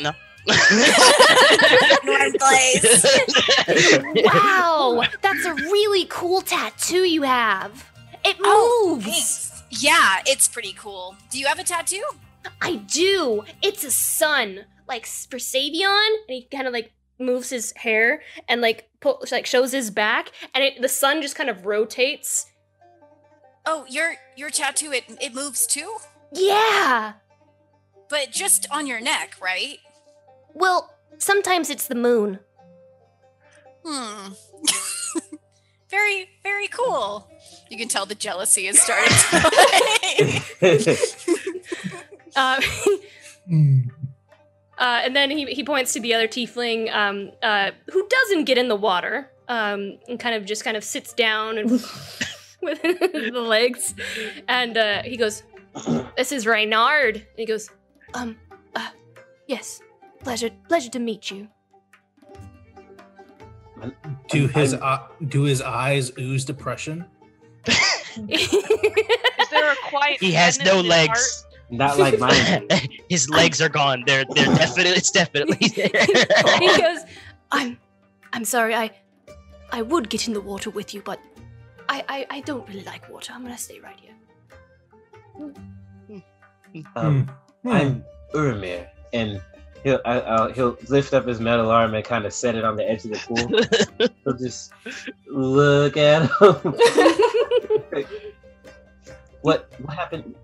"No." 0.00 0.12
North 2.04 2.38
Glaze. 2.38 3.04
Wow, 4.24 5.04
that's 5.20 5.44
a 5.44 5.54
really 5.54 6.06
cool 6.06 6.40
tattoo 6.40 7.04
you 7.04 7.22
have. 7.22 7.90
It 8.24 8.36
oh, 8.42 8.94
moves. 8.96 9.50
Oh. 9.54 9.62
Yeah, 9.70 10.22
it's 10.26 10.48
pretty 10.48 10.72
cool. 10.72 11.16
Do 11.30 11.38
you 11.38 11.46
have 11.46 11.58
a 11.58 11.64
tattoo? 11.64 12.04
I 12.60 12.76
do. 12.76 13.44
It's 13.62 13.84
a 13.84 13.90
sun, 13.90 14.64
like 14.88 15.06
for 15.06 15.38
and 15.38 16.12
he 16.28 16.48
kind 16.50 16.66
of 16.66 16.72
like 16.72 16.92
moves 17.18 17.50
his 17.50 17.72
hair 17.76 18.22
and 18.48 18.60
like 18.60 18.88
pull, 19.00 19.22
like 19.30 19.46
shows 19.46 19.72
his 19.72 19.90
back, 19.90 20.32
and 20.54 20.64
it, 20.64 20.80
the 20.80 20.88
sun 20.88 21.22
just 21.22 21.36
kind 21.36 21.50
of 21.50 21.66
rotates. 21.66 22.46
Oh, 23.66 23.84
your 23.88 24.14
your 24.36 24.50
tattoo 24.50 24.90
it 24.92 25.04
it 25.20 25.34
moves 25.34 25.66
too, 25.66 25.96
Yeah. 26.32 27.14
but 28.08 28.30
just 28.32 28.66
on 28.70 28.86
your 28.86 29.00
neck, 29.00 29.36
right? 29.40 29.78
Well, 30.54 30.94
sometimes 31.18 31.70
it's 31.70 31.86
the 31.88 31.94
moon. 31.94 32.40
Hmm. 33.84 34.32
very 35.90 36.28
very 36.42 36.68
cool. 36.68 37.28
You 37.70 37.78
can 37.78 37.88
tell 37.88 38.06
the 38.06 38.14
jealousy 38.14 38.66
is 38.66 38.80
starting 38.80 39.12
to 40.60 40.96
Uh, 42.36 42.60
uh, 44.78 45.00
and 45.04 45.16
then 45.16 45.30
he, 45.30 45.46
he 45.46 45.64
points 45.64 45.92
to 45.92 46.00
the 46.00 46.14
other 46.14 46.28
tiefling 46.28 46.92
um, 46.94 47.32
uh, 47.42 47.72
who 47.92 48.06
doesn't 48.08 48.44
get 48.44 48.56
in 48.56 48.68
the 48.68 48.76
water 48.76 49.30
um, 49.48 49.98
and 50.08 50.20
kind 50.20 50.36
of 50.36 50.46
just 50.46 50.62
kind 50.64 50.76
of 50.76 50.84
sits 50.84 51.12
down 51.12 51.58
and 51.58 51.70
with 52.62 52.82
the 52.82 53.44
legs. 53.44 53.94
And 54.48 54.78
uh, 54.78 55.02
he 55.02 55.16
goes, 55.16 55.42
This 56.16 56.32
is 56.32 56.46
Reynard. 56.46 57.16
And 57.16 57.24
he 57.36 57.46
goes, 57.46 57.70
Um, 58.14 58.38
uh, 58.76 58.88
yes, 59.46 59.80
pleasure, 60.20 60.50
pleasure 60.68 60.90
to 60.90 60.98
meet 60.98 61.30
you. 61.30 61.48
do 64.28 64.46
his 64.46 64.74
uh, 64.74 64.98
do 65.28 65.42
his 65.42 65.62
eyes 65.62 66.12
ooze 66.18 66.44
depression? 66.44 67.04
Is 68.28 68.50
there 69.50 69.72
a 69.72 69.76
quiet 69.88 70.20
he 70.20 70.32
has 70.32 70.56
sadness 70.56 70.72
no 70.72 70.78
in 70.80 70.84
his 70.84 70.90
legs. 70.90 71.46
Not 71.70 71.98
like 71.98 72.18
mine. 72.18 72.66
His 73.08 73.30
legs 73.30 73.62
are 73.62 73.68
gone. 73.68 74.02
They're 74.06 74.24
they're 74.34 74.54
definitely 74.56 74.92
it's 74.92 75.10
definitely 75.10 75.68
there. 75.76 75.90
he 76.58 76.66
goes, 76.80 77.00
I'm, 77.52 77.78
I'm 78.32 78.44
sorry, 78.44 78.74
I, 78.74 78.90
I 79.70 79.82
would 79.82 80.08
get 80.08 80.26
in 80.26 80.34
the 80.34 80.40
water 80.40 80.70
with 80.70 80.92
you, 80.94 81.02
but 81.02 81.20
I, 81.88 82.04
I, 82.08 82.26
I 82.30 82.40
don't 82.40 82.66
really 82.68 82.82
like 82.82 83.08
water. 83.08 83.32
I'm 83.32 83.42
gonna 83.42 83.56
stay 83.56 83.78
right 83.80 83.98
here. 84.00 84.14
Um, 86.96 87.30
I'm 87.64 88.04
Uramir, 88.34 88.88
and 89.12 89.40
he'll 89.82 90.00
I, 90.04 90.52
he'll 90.52 90.76
lift 90.88 91.14
up 91.14 91.26
his 91.26 91.40
metal 91.40 91.70
arm 91.70 91.94
and 91.94 92.04
kind 92.04 92.24
of 92.24 92.32
set 92.32 92.54
it 92.54 92.64
on 92.64 92.76
the 92.76 92.88
edge 92.88 93.04
of 93.04 93.10
the 93.12 93.18
pool. 93.18 94.08
he'll 94.24 94.36
just 94.36 94.72
look 95.26 95.96
at 95.96 96.22
him. 96.22 96.28
what 99.42 99.70
what 99.82 99.94
happened? 99.94 100.34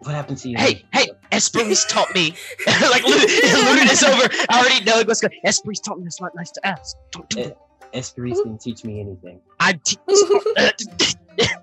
What 0.00 0.14
happened 0.14 0.38
to 0.38 0.50
you? 0.50 0.56
Hey, 0.56 0.84
hey, 0.92 1.08
Esperise 1.32 1.88
taught 1.88 2.14
me. 2.14 2.30
like 2.66 3.02
Luden 3.02 3.90
is 3.90 4.04
over. 4.04 4.28
I 4.48 4.60
already 4.60 4.84
know 4.84 5.02
what's 5.04 5.20
going. 5.20 5.34
Esperise 5.44 5.82
taught 5.82 5.98
me. 5.98 6.04
That's 6.04 6.20
not 6.20 6.34
nice 6.34 6.50
to 6.52 6.66
ask. 6.66 6.96
Don't 7.10 7.28
do 7.28 7.40
it. 7.40 7.58
Didn't 7.92 8.60
teach 8.60 8.84
me 8.84 9.00
anything. 9.00 9.40
I. 9.58 9.72
Te- 9.84 9.98
uh, 10.08 10.70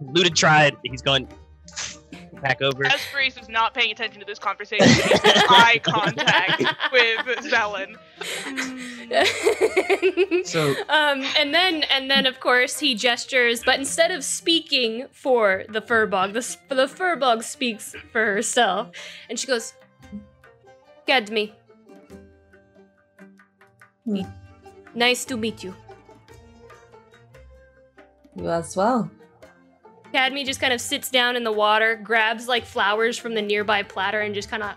Luden 0.02 0.36
tried. 0.36 0.76
He's 0.84 1.02
going 1.02 1.28
back 2.44 2.62
over. 2.62 2.84
Esperise 2.84 3.42
is 3.42 3.50
not 3.50 3.74
paying 3.74 3.92
attention 3.92 4.20
to 4.20 4.26
this 4.26 4.38
conversation. 4.40 4.88
He's 4.88 4.98
making 5.24 5.42
eye 5.50 5.80
contact 5.82 6.64
with 6.92 7.20
Zelen. 7.52 7.98
So 10.46 10.74
um, 10.90 11.24
and 11.38 11.54
then 11.54 11.84
and 11.84 12.10
then 12.10 12.26
of 12.26 12.40
course 12.40 12.80
he 12.80 12.96
gestures, 12.96 13.64
but 13.64 13.78
instead 13.78 14.12
of 14.12 14.24
speaking 14.24 15.08
for 15.12 15.64
the 15.70 15.82
firbolg, 15.82 16.34
the 16.34 16.40
s- 16.40 16.58
the 16.70 16.88
firbolg 16.88 17.44
speaks 17.44 17.96
for 18.12 18.26
herself, 18.26 18.90
and 19.30 19.38
she 19.38 19.46
goes, 19.46 19.74
"Cadme, 21.08 21.52
nice 24.96 25.26
to 25.26 25.38
meet 25.38 25.64
you." 25.64 25.76
You 28.36 28.50
as 28.50 28.76
well. 28.76 29.12
Cadme 30.14 30.46
just 30.46 30.62
kind 30.62 30.72
of 30.72 30.80
sits 30.80 31.10
down 31.10 31.36
in 31.36 31.44
the 31.44 31.52
water, 31.52 31.96
grabs 31.96 32.48
like 32.48 32.66
flowers 32.66 33.18
from 33.18 33.34
the 33.34 33.42
nearby 33.42 33.82
platter, 33.82 34.22
and 34.22 34.36
just 34.36 34.50
kind 34.50 34.62
of. 34.62 34.76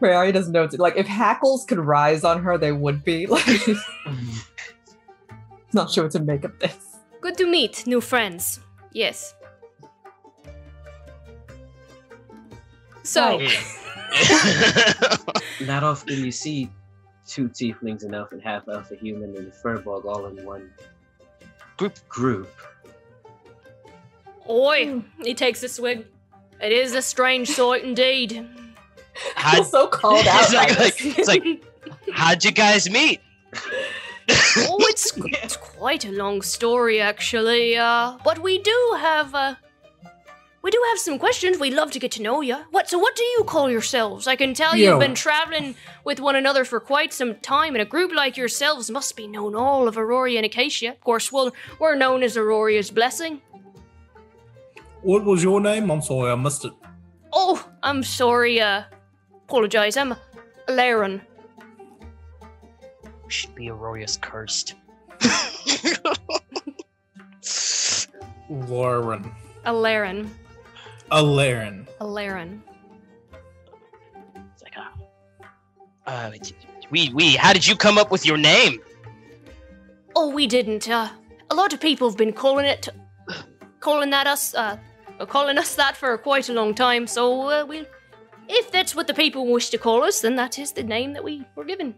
Rayari 0.00 0.32
doesn't 0.32 0.52
know. 0.52 0.64
It's, 0.64 0.78
like 0.78 0.96
if 0.96 1.06
hackles 1.06 1.66
could 1.66 1.78
rise 1.78 2.24
on 2.24 2.42
her, 2.42 2.56
they 2.56 2.72
would 2.72 3.04
be. 3.04 3.26
Like, 3.26 3.46
not 5.74 5.90
sure 5.90 6.04
what 6.04 6.12
to 6.12 6.20
make 6.20 6.44
of 6.44 6.58
this. 6.58 6.96
Good 7.20 7.36
to 7.36 7.46
meet 7.46 7.86
new 7.86 8.00
friends. 8.00 8.60
Yes. 8.92 9.34
So, 13.04 13.38
not 15.60 15.84
often 15.84 16.24
you 16.24 16.30
see 16.30 16.70
two 17.26 17.48
tieflings, 17.48 18.04
an 18.04 18.14
elf 18.14 18.32
and 18.32 18.42
half 18.42 18.68
elf, 18.68 18.90
a 18.90 18.96
human, 18.96 19.36
and 19.36 19.48
a 19.48 19.50
furball 19.50 20.04
all 20.04 20.26
in 20.26 20.44
one 20.44 20.70
group. 21.82 22.08
Group. 22.08 22.48
oi, 24.48 25.02
he 25.24 25.34
takes 25.34 25.62
a 25.62 25.68
swig. 25.68 26.06
It 26.60 26.72
is 26.72 26.94
a 26.94 27.02
strange 27.02 27.48
sight 27.48 27.84
indeed. 27.84 28.46
How'd- 29.34 29.66
so 29.66 29.86
called 29.88 30.26
out. 30.26 30.42
it's, 30.44 30.54
like, 30.54 30.78
like, 30.78 31.18
it's 31.18 31.28
like, 31.28 31.64
how'd 32.12 32.44
you 32.44 32.52
guys 32.52 32.88
meet? 32.88 33.20
oh, 34.56 34.78
it's, 34.88 35.12
it's 35.16 35.56
quite 35.56 36.04
a 36.04 36.12
long 36.12 36.40
story, 36.42 37.00
actually. 37.00 37.76
Uh, 37.76 38.16
but 38.24 38.38
we 38.38 38.58
do 38.58 38.96
have 38.98 39.34
uh, 39.34 39.54
we 40.62 40.70
do 40.70 40.80
have 40.90 40.98
some 40.98 41.18
questions. 41.18 41.58
We'd 41.58 41.74
love 41.74 41.90
to 41.90 41.98
get 41.98 42.12
to 42.12 42.22
know 42.22 42.40
you. 42.40 42.56
What? 42.70 42.88
So, 42.88 42.98
what 42.98 43.16
do 43.16 43.24
you 43.24 43.44
call 43.44 43.68
yourselves? 43.70 44.26
I 44.26 44.36
can 44.36 44.54
tell 44.54 44.76
Yo. 44.76 44.90
you've 44.90 45.00
been 45.00 45.14
traveling 45.14 45.74
with 46.04 46.20
one 46.20 46.36
another 46.36 46.64
for 46.64 46.78
quite 46.78 47.12
some 47.12 47.34
time, 47.36 47.74
and 47.74 47.82
a 47.82 47.84
group 47.84 48.12
like 48.14 48.36
yourselves 48.36 48.90
must 48.90 49.16
be 49.16 49.26
known 49.26 49.56
all 49.56 49.88
of 49.88 49.98
Aurora 49.98 50.32
and 50.32 50.46
Acacia. 50.46 50.90
Of 50.90 51.00
course, 51.00 51.32
well, 51.32 51.52
we're 51.80 51.96
known 51.96 52.22
as 52.22 52.36
Aurora's 52.36 52.90
blessing. 52.90 53.42
What 55.02 55.24
was 55.24 55.42
your 55.42 55.60
name? 55.60 55.90
I'm 55.90 56.00
sorry, 56.00 56.30
I 56.30 56.36
missed 56.36 56.64
it. 56.64 56.72
Oh, 57.32 57.68
I'm 57.82 58.04
sorry. 58.04 58.60
Uh, 58.60 58.84
apologize. 59.48 59.96
I'm 59.96 60.14
Laren. 60.68 61.22
Should 63.26 63.54
be 63.56 63.68
Aurora's 63.68 64.16
cursed. 64.16 64.74
Lauren. 68.48 69.32
A 69.64 69.72
Laren. 71.20 71.88
A 72.00 72.06
Laren. 72.06 72.06
A 72.06 72.06
Laren. 72.06 72.62
It's 74.54 74.62
like, 74.62 74.76
uh, 74.76 76.10
uh, 76.10 76.30
we 76.90 77.10
we. 77.10 77.34
How 77.34 77.52
did 77.52 77.66
you 77.66 77.76
come 77.76 77.98
up 77.98 78.10
with 78.10 78.24
your 78.24 78.38
name? 78.38 78.80
Oh, 80.14 80.30
we 80.30 80.46
didn't. 80.46 80.88
Uh, 80.88 81.08
a 81.50 81.54
lot 81.54 81.72
of 81.72 81.80
people 81.80 82.08
have 82.08 82.16
been 82.16 82.32
calling 82.32 82.66
it, 82.66 82.88
calling 83.80 84.10
that 84.10 84.26
us, 84.26 84.54
uh, 84.54 84.76
calling 85.28 85.58
us 85.58 85.74
that 85.74 85.96
for 85.96 86.16
quite 86.18 86.48
a 86.48 86.52
long 86.52 86.74
time. 86.74 87.06
So 87.06 87.50
uh, 87.50 87.64
we, 87.66 87.86
if 88.48 88.70
that's 88.70 88.94
what 88.94 89.06
the 89.06 89.14
people 89.14 89.50
wish 89.50 89.70
to 89.70 89.78
call 89.78 90.02
us, 90.04 90.20
then 90.20 90.36
that 90.36 90.58
is 90.58 90.72
the 90.72 90.82
name 90.82 91.12
that 91.14 91.24
we 91.24 91.44
were 91.56 91.64
given. 91.64 91.94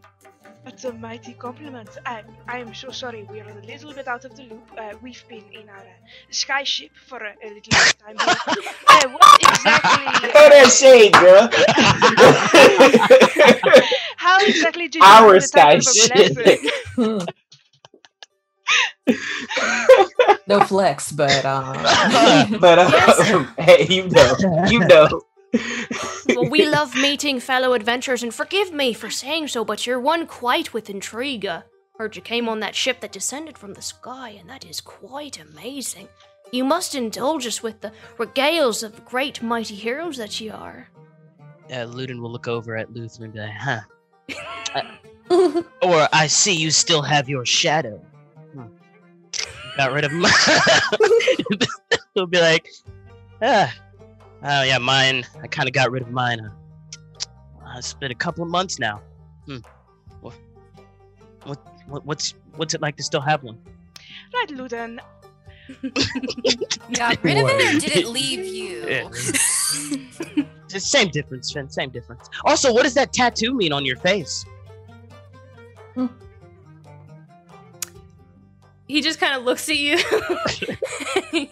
That's 0.65 0.85
a 0.85 0.93
mighty 0.95 1.35
compliment. 1.35 1.91
I, 2.07 2.23
I 2.49 2.59
am 2.59 2.73
so 2.75 2.91
sorry. 2.91 3.25
We 3.31 3.41
are 3.41 3.49
a 3.51 3.61
little 3.67 3.93
bit 3.93 4.09
out 4.09 4.25
of 4.25 4.35
the 4.35 4.45
loop. 4.45 4.67
Uh, 4.79 4.95
we've 5.03 5.23
been 5.29 5.45
in 5.53 5.69
our 5.69 5.77
uh, 5.77 5.91
sky 6.31 6.65
ship 6.65 6.91
for 7.07 7.19
a, 7.19 7.35
a 7.45 7.49
little 7.49 7.71
bit 7.71 7.95
of 7.95 7.99
time 7.99 8.17
here. 8.19 8.35
Uh, 8.89 9.09
what 9.11 9.43
exactly? 9.43 10.31
Throw 10.31 10.49
that 10.49 10.71
shade, 10.71 11.13
girl. 11.13 11.49
How 14.17 14.39
exactly 14.41 14.89
did 14.89 15.03
you 15.03 15.03
Our 15.05 15.29
earn 15.31 15.35
the 15.35 15.41
sky 15.43 15.79
ship. 15.81 16.61
No 20.47 20.61
flex, 20.61 21.13
but 21.13 21.45
um, 21.45 21.75
but 22.61 22.79
uh, 22.79 23.45
hey, 23.59 23.87
you 23.89 24.09
know, 24.09 24.35
you 24.69 24.79
know. 24.81 25.09
Well, 26.29 26.49
we 26.49 26.67
love 26.67 26.95
meeting 26.95 27.41
fellow 27.41 27.75
adventurers, 27.75 28.23
and 28.23 28.35
forgive 28.35 28.73
me 28.73 28.93
for 28.93 29.11
saying 29.11 29.49
so, 29.49 29.65
but 29.65 29.87
you're 29.87 30.01
one 30.01 30.27
quite 30.27 30.73
with 30.73 30.91
intrigue. 30.91 31.49
Heard 31.99 32.17
you 32.17 32.23
came 32.23 32.49
on 32.49 32.61
that 32.61 32.75
ship 32.75 33.01
that 33.01 33.13
descended 33.13 33.57
from 33.57 33.75
the 33.75 33.83
sky, 33.83 34.31
and 34.31 34.49
that 34.51 34.65
is 34.65 34.81
quite 34.81 35.39
amazing. 35.39 36.09
You 36.53 36.65
must 36.65 36.95
indulge 36.95 37.47
us 37.47 37.63
with 37.63 37.81
the 37.81 37.93
regales 38.19 38.83
of 38.83 39.05
great 39.05 39.43
mighty 39.43 39.75
heroes 39.75 40.17
that 40.17 40.41
you 40.41 40.53
are. 40.53 40.89
Uh, 41.71 41.87
Luden 41.87 42.21
will 42.21 42.31
look 42.31 42.49
over 42.49 42.77
at 42.77 42.93
Luther 42.93 43.25
and 43.25 43.33
be 43.33 43.41
like, 43.41 43.51
huh. 43.53 43.81
Uh, 45.31 45.63
or 45.83 46.09
I 46.13 46.27
see 46.27 46.55
you 46.55 46.71
still 46.71 47.01
have 47.01 47.29
your 47.29 47.47
shadow. 47.47 48.05
Hmm. 48.53 48.67
Got 49.77 49.93
rid 49.93 50.05
of 50.05 50.13
mine. 50.13 50.33
He'll 52.15 52.27
be 52.27 52.41
like, 52.41 52.69
ah, 53.41 53.73
oh 54.45 54.63
yeah, 54.63 54.79
mine. 54.79 55.25
I 55.43 55.47
kind 55.47 55.69
of 55.69 55.75
got 55.75 55.91
rid 55.91 56.03
of 56.03 56.11
mine. 56.11 56.41
Uh, 56.41 56.51
it's 57.77 57.95
been 57.95 58.11
a 58.11 58.15
couple 58.15 58.45
of 58.45 58.51
months 58.51 58.79
now. 58.79 59.01
Hmm. 59.47 59.59
What, 60.21 60.35
what, 61.45 61.59
what, 61.87 62.07
what's, 62.07 62.35
what's 62.57 62.75
it 62.75 62.81
like 62.81 62.97
to 62.97 63.03
still 63.03 63.21
have 63.21 63.43
one? 63.43 63.59
Right, 64.33 64.49
Luden. 64.49 64.99
Got 66.93 67.19
rid 67.25 67.39
of 67.39 67.49
it 67.49 67.77
or 67.77 67.81
did 67.81 67.97
it 67.97 68.07
leave 68.07 68.45
you? 68.45 69.11
Yeah. 70.69 70.79
Same 70.79 71.09
difference, 71.09 71.53
Finn. 71.53 71.71
Same 71.71 71.91
difference. 71.91 72.29
Also, 72.45 72.73
what 72.73 72.83
does 72.83 72.95
that 72.95 73.13
tattoo 73.13 73.55
mean 73.55 73.73
on 73.73 73.85
your 73.85 73.97
face? 73.97 74.45
He 78.87 79.01
just 79.01 79.19
kind 79.19 79.37
of 79.37 79.45
looks 79.45 79.69
at 79.69 79.77
you. 79.77 79.99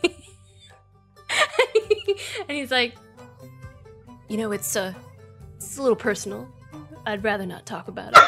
and 2.49 2.57
he's 2.57 2.71
like, 2.71 2.95
You 4.29 4.37
know, 4.39 4.53
it's, 4.53 4.77
uh, 4.77 4.95
it's 5.57 5.77
a 5.79 5.83
little 5.83 5.97
personal. 5.97 6.49
I'd 7.05 7.25
rather 7.25 7.45
not 7.47 7.67
talk 7.67 7.89
about 7.89 8.13
it. 8.13 8.17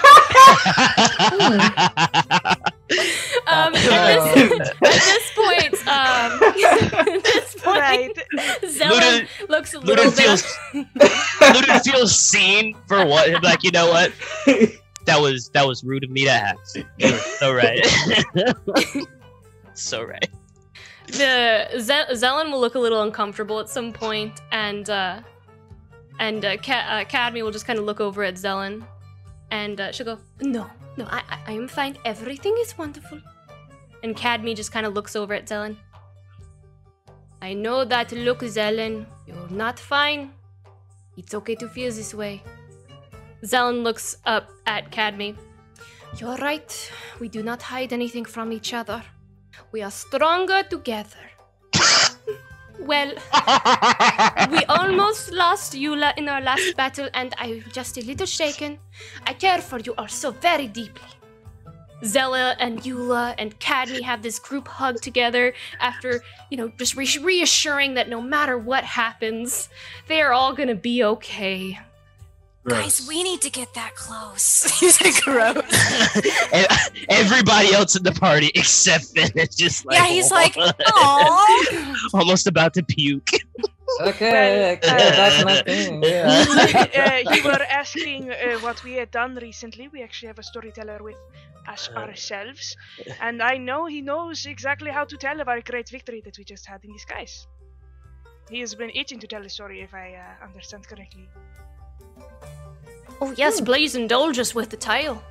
um, 3.46 3.74
at, 3.74 4.34
this, 4.34 4.68
at 4.70 4.80
this 4.80 5.30
point, 5.34 5.74
um, 5.86 6.42
at 6.42 7.22
this 7.22 7.54
point, 7.54 7.78
Right. 7.78 8.10
Zelen 8.62 9.28
looks 9.48 9.74
a 9.74 9.78
little 9.80 10.06
Luden 10.06 10.16
bit. 10.16 10.24
feels 10.24 10.42
Luden 11.40 11.80
feels 11.84 12.18
seen 12.18 12.74
for 12.86 13.04
what 13.06 13.42
like 13.42 13.62
you 13.62 13.70
know 13.70 13.88
what 13.88 14.12
that 15.06 15.20
was 15.20 15.48
that 15.50 15.66
was 15.66 15.84
rude 15.84 16.04
of 16.04 16.10
me 16.10 16.24
to 16.24 16.30
ask. 16.30 16.76
So 17.38 17.52
right. 17.54 17.84
so 19.74 20.02
right. 20.02 20.28
The 21.14 21.68
Ze- 21.78 22.14
Zelen 22.14 22.50
will 22.50 22.60
look 22.60 22.74
a 22.74 22.78
little 22.78 23.02
uncomfortable 23.02 23.60
at 23.60 23.68
some 23.68 23.92
point, 23.92 24.40
and 24.52 24.88
uh, 24.90 25.20
and 26.18 26.44
uh, 26.44 26.56
uh, 26.68 27.30
will 27.34 27.50
just 27.50 27.66
kind 27.66 27.78
of 27.78 27.84
look 27.84 28.00
over 28.00 28.22
at 28.24 28.34
Zelen, 28.34 28.84
and 29.50 29.80
uh, 29.80 29.92
she'll 29.92 30.06
go, 30.06 30.18
"No, 30.40 30.70
no, 30.96 31.06
I, 31.10 31.22
I, 31.46 31.52
am 31.52 31.68
fine. 31.68 31.96
Everything 32.04 32.54
is 32.58 32.76
wonderful." 32.76 33.20
And 34.02 34.16
Cadme 34.16 34.54
just 34.54 34.72
kind 34.72 34.86
of 34.86 34.94
looks 34.94 35.16
over 35.16 35.34
at 35.34 35.46
Zelen. 35.46 35.76
I 37.40 37.54
know 37.54 37.84
that 37.84 38.12
look, 38.12 38.40
Zelen. 38.40 39.06
You're 39.26 39.50
not 39.50 39.78
fine. 39.78 40.32
It's 41.16 41.34
okay 41.34 41.54
to 41.56 41.68
feel 41.68 41.92
this 41.92 42.14
way. 42.14 42.42
Zelen 43.44 43.82
looks 43.82 44.16
up 44.26 44.50
at 44.66 44.90
Cadme. 44.90 45.36
You're 46.18 46.36
right. 46.36 46.92
We 47.20 47.28
do 47.28 47.42
not 47.42 47.62
hide 47.62 47.92
anything 47.92 48.24
from 48.24 48.52
each 48.52 48.72
other. 48.72 49.02
We 49.72 49.82
are 49.82 49.90
stronger 49.90 50.62
together. 50.62 51.30
well, 52.80 53.12
we 54.50 54.64
almost 54.66 55.32
lost 55.32 55.74
Eula 55.74 56.16
in 56.16 56.28
our 56.28 56.40
last 56.40 56.76
battle, 56.76 57.08
and 57.14 57.34
I'm 57.38 57.64
just 57.72 57.98
a 57.98 58.02
little 58.04 58.26
shaken. 58.26 58.78
I 59.26 59.32
care 59.34 59.60
for 59.60 59.78
you 59.78 59.94
all 59.96 60.08
so 60.08 60.30
very 60.30 60.66
deeply. 60.66 61.08
Zella 62.04 62.54
and 62.58 62.80
Eula 62.82 63.34
and 63.38 63.58
Cadme 63.60 64.02
have 64.02 64.22
this 64.22 64.38
group 64.38 64.68
hug 64.68 65.00
together 65.00 65.54
after, 65.80 66.22
you 66.50 66.56
know, 66.56 66.70
just 66.78 66.96
re- 66.96 67.18
reassuring 67.22 67.94
that 67.94 68.08
no 68.08 68.20
matter 68.20 68.58
what 68.58 68.84
happens, 68.84 69.68
they 70.08 70.20
are 70.20 70.32
all 70.32 70.52
gonna 70.52 70.74
be 70.74 71.02
okay. 71.02 71.78
Guys, 72.66 73.06
we 73.06 73.22
need 73.22 73.42
to 73.42 73.50
get 73.50 73.74
that 73.74 73.94
close. 73.94 74.64
He's 74.80 75.00
like, 75.00 75.20
gross. 75.22 75.62
And 76.52 76.66
everybody 77.10 77.74
else 77.74 77.94
in 77.96 78.02
the 78.02 78.12
party 78.12 78.50
except 78.54 79.04
Finn 79.06 79.30
is 79.36 79.54
just 79.54 79.84
like 79.84 79.98
Yeah, 79.98 80.06
he's 80.06 80.30
like, 80.30 80.56
"Aw." 80.56 81.94
almost 82.14 82.46
about 82.46 82.72
to 82.74 82.82
puke. 82.82 83.28
Okay, 84.00 84.72
okay, 84.72 84.80
that's 84.80 85.44
my 85.44 85.62
thing. 85.62 86.02
Yeah. 86.02 87.22
uh, 87.26 87.34
you 87.34 87.44
were 87.44 87.62
asking 87.70 88.30
uh, 88.30 88.58
what 88.60 88.82
we 88.82 88.94
had 88.94 89.10
done 89.10 89.34
recently. 89.36 89.88
We 89.88 90.02
actually 90.02 90.28
have 90.28 90.38
a 90.38 90.42
storyteller 90.42 90.98
with 91.02 91.16
us 91.68 91.90
ourselves, 91.90 92.76
and 93.20 93.42
I 93.42 93.58
know 93.58 93.86
he 93.86 94.00
knows 94.00 94.46
exactly 94.46 94.90
how 94.90 95.04
to 95.04 95.16
tell 95.16 95.40
of 95.40 95.48
our 95.48 95.60
great 95.60 95.90
victory 95.90 96.22
that 96.24 96.38
we 96.38 96.44
just 96.44 96.66
had 96.66 96.82
in 96.84 96.92
disguise. 96.92 97.46
He 98.50 98.60
has 98.60 98.74
been 98.74 98.90
itching 98.94 99.20
to 99.20 99.26
tell 99.26 99.42
the 99.42 99.48
story, 99.48 99.80
if 99.82 99.94
I 99.94 100.14
uh, 100.14 100.44
understand 100.44 100.86
correctly. 100.88 101.28
Oh 103.20 103.32
yes, 103.36 103.60
please 103.60 103.94
indulge 103.94 104.38
us 104.38 104.54
with 104.54 104.70
the 104.70 104.76
tale. 104.76 105.22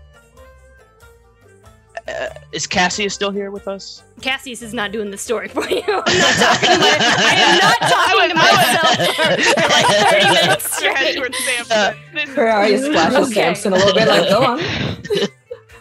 Uh, 2.05 2.27
is 2.51 2.67
Cassius 2.67 3.13
still 3.13 3.31
here 3.31 3.49
with 3.49 3.65
us? 3.67 4.03
Cassius 4.19 4.61
is 4.61 4.73
not 4.73 4.91
doing 4.91 5.09
the 5.09 5.17
story 5.17 5.47
for 5.47 5.63
you. 5.69 5.81
I'm 5.87 6.17
not 6.17 6.35
talking 6.35 6.69
to 6.69 6.77
my, 6.79 6.97
I 7.17 7.33
am 7.37 7.59
not 7.59 7.79
talking 7.95 8.29
to 8.29 8.35
myself 8.35 9.15
for, 9.15 9.61
for 9.61 9.69
like 9.69 9.85
30 10.25 10.33
minutes 10.33 10.75
straight. 10.77 11.15
towards 11.15 11.37
Samson. 11.37 11.95
This 12.13 12.35
Where 12.35 12.49
are 12.49 12.67
you 12.67 12.77
splashes 12.79 13.29
Okay. 13.31 13.33
Samson 13.53 13.73
a 13.73 13.75
little 13.77 13.93
bit? 13.93 14.07
Like, 14.09 14.27
go 14.27 14.43
on. 14.43 14.59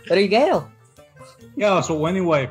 There 0.08 0.20
you 0.20 0.28
go. 0.28 0.68
Yeah. 1.56 1.80
So 1.80 2.06
anyway, 2.06 2.48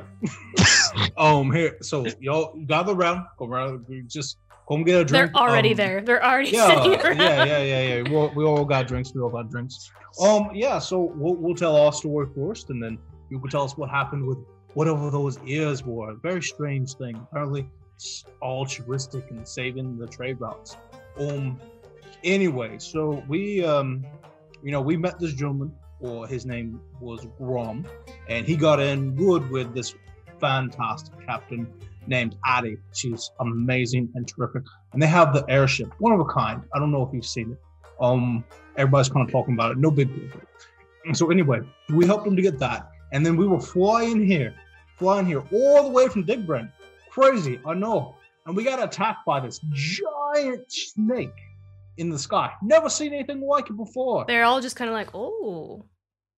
um, 1.18 1.52
here. 1.54 1.78
So 1.82 2.06
y'all 2.20 2.56
gather 2.68 2.92
around. 2.94 3.26
Go 3.38 3.46
around. 3.46 3.86
we 3.88 4.02
Just 4.02 4.38
come 4.72 4.84
get 4.84 5.02
a 5.02 5.06
They're 5.06 5.32
already 5.36 5.72
um, 5.72 5.78
there. 5.78 6.02
They're 6.02 6.24
already 6.24 6.52
Yeah, 6.52 6.84
sitting 6.84 7.02
around. 7.02 7.18
yeah, 7.18 7.44
yeah, 7.44 7.64
yeah, 7.64 7.96
yeah. 7.96 8.02
We 8.04 8.16
all, 8.16 8.32
we 8.36 8.44
all 8.46 8.66
got 8.66 8.88
drinks. 8.88 9.14
We 9.14 9.22
all 9.22 9.30
got 9.30 9.50
drinks. 9.50 9.92
Um, 10.22 10.50
yeah. 10.54 10.80
So 10.80 11.12
we'll, 11.16 11.36
we'll 11.36 11.56
tell 11.56 11.76
our 11.76 11.94
story 11.94 12.28
first, 12.36 12.70
and 12.70 12.82
then 12.82 12.98
you 13.30 13.40
can 13.40 13.50
tell 13.50 13.64
us 13.64 13.78
what 13.78 13.90
happened 13.90 14.26
with 14.26 14.38
whatever 14.74 15.10
those 15.10 15.38
ears 15.46 15.84
were. 15.84 16.12
A 16.12 16.16
very 16.16 16.42
strange 16.42 16.94
thing. 16.94 17.16
Apparently, 17.32 17.70
it's 17.96 18.26
altruistic 18.42 19.30
and 19.32 19.48
saving 19.48 19.98
the 19.98 20.08
trade 20.08 20.40
routes. 20.40 20.78
Um. 21.20 21.60
Anyway, 22.24 22.78
so 22.78 23.24
we 23.28 23.66
um, 23.66 24.06
you 24.64 24.72
know, 24.72 24.82
we 24.82 24.96
met 24.96 25.20
this 25.20 25.34
gentleman, 25.34 25.74
or 26.00 26.28
his 26.28 26.46
name 26.46 26.80
was 27.00 27.26
Grom, 27.38 27.86
and 28.30 28.46
he 28.46 28.56
got 28.56 28.80
in 28.80 29.16
good 29.16 29.50
with 29.50 29.74
this 29.74 29.96
fantastic 30.40 31.14
captain 31.26 31.68
named 32.08 32.36
Addie. 32.46 32.78
She's 32.94 33.32
amazing 33.40 34.10
and 34.16 34.28
terrific. 34.28 34.64
And 34.94 35.02
they 35.02 35.08
have 35.08 35.34
the 35.34 35.46
airship, 35.50 35.92
one 36.00 36.14
of 36.14 36.20
a 36.20 36.26
kind. 36.26 36.64
I 36.74 36.80
don't 36.80 36.92
know 36.92 37.06
if 37.06 37.14
you've 37.14 37.26
seen 37.26 37.52
it. 37.52 37.58
Um, 38.00 38.44
everybody's 38.78 39.10
kind 39.10 39.26
of 39.26 39.32
talking 39.32 39.54
about 39.54 39.72
it. 39.72 39.78
No 39.78 39.92
big 39.92 40.14
deal. 40.14 40.42
And 41.06 41.16
so 41.16 41.32
anyway, 41.32 41.62
we 41.90 42.06
helped 42.06 42.26
them 42.26 42.36
to 42.36 42.42
get 42.42 42.60
that, 42.60 42.90
and 43.12 43.26
then 43.26 43.36
we 43.36 43.48
were 43.48 43.60
flying 43.60 44.26
here, 44.26 44.54
flying 44.98 45.26
here 45.26 45.44
all 45.52 45.84
the 45.84 45.90
way 45.90 46.08
from 46.08 46.24
Dig 46.24 46.46
Brand. 46.46 46.72
Crazy, 47.10 47.60
I 47.66 47.74
know. 47.74 48.16
And 48.46 48.56
we 48.56 48.64
got 48.64 48.84
attacked 48.84 49.26
by 49.26 49.40
this 49.40 49.60
giant 49.74 50.72
snake 50.72 51.34
in 51.98 52.10
the 52.10 52.20
sky. 52.20 52.52
Never 52.62 52.90
seen 52.90 53.14
anything 53.14 53.42
like 53.42 53.70
it 53.70 53.78
before. 53.78 54.26
They're 54.28 54.44
all 54.44 54.62
just 54.62 54.76
kind 54.76 54.90
of 54.90 54.94
like, 54.94 55.10
oh. 55.14 55.86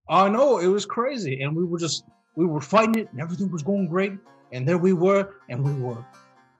I 0.10 0.28
know 0.30 0.60
it 0.60 0.68
was 0.68 0.86
crazy, 0.86 1.42
and 1.42 1.56
we 1.56 1.66
were 1.66 1.80
just 1.80 2.04
we 2.36 2.46
were 2.46 2.62
fighting 2.62 2.96
it, 2.96 3.10
and 3.12 3.22
everything 3.22 3.52
was 3.52 3.64
going 3.64 3.88
great. 3.88 4.14
And 4.54 4.68
there 4.68 4.78
we 4.78 4.94
were, 4.94 5.34
and 5.50 5.64
we 5.64 5.74
were 5.74 5.98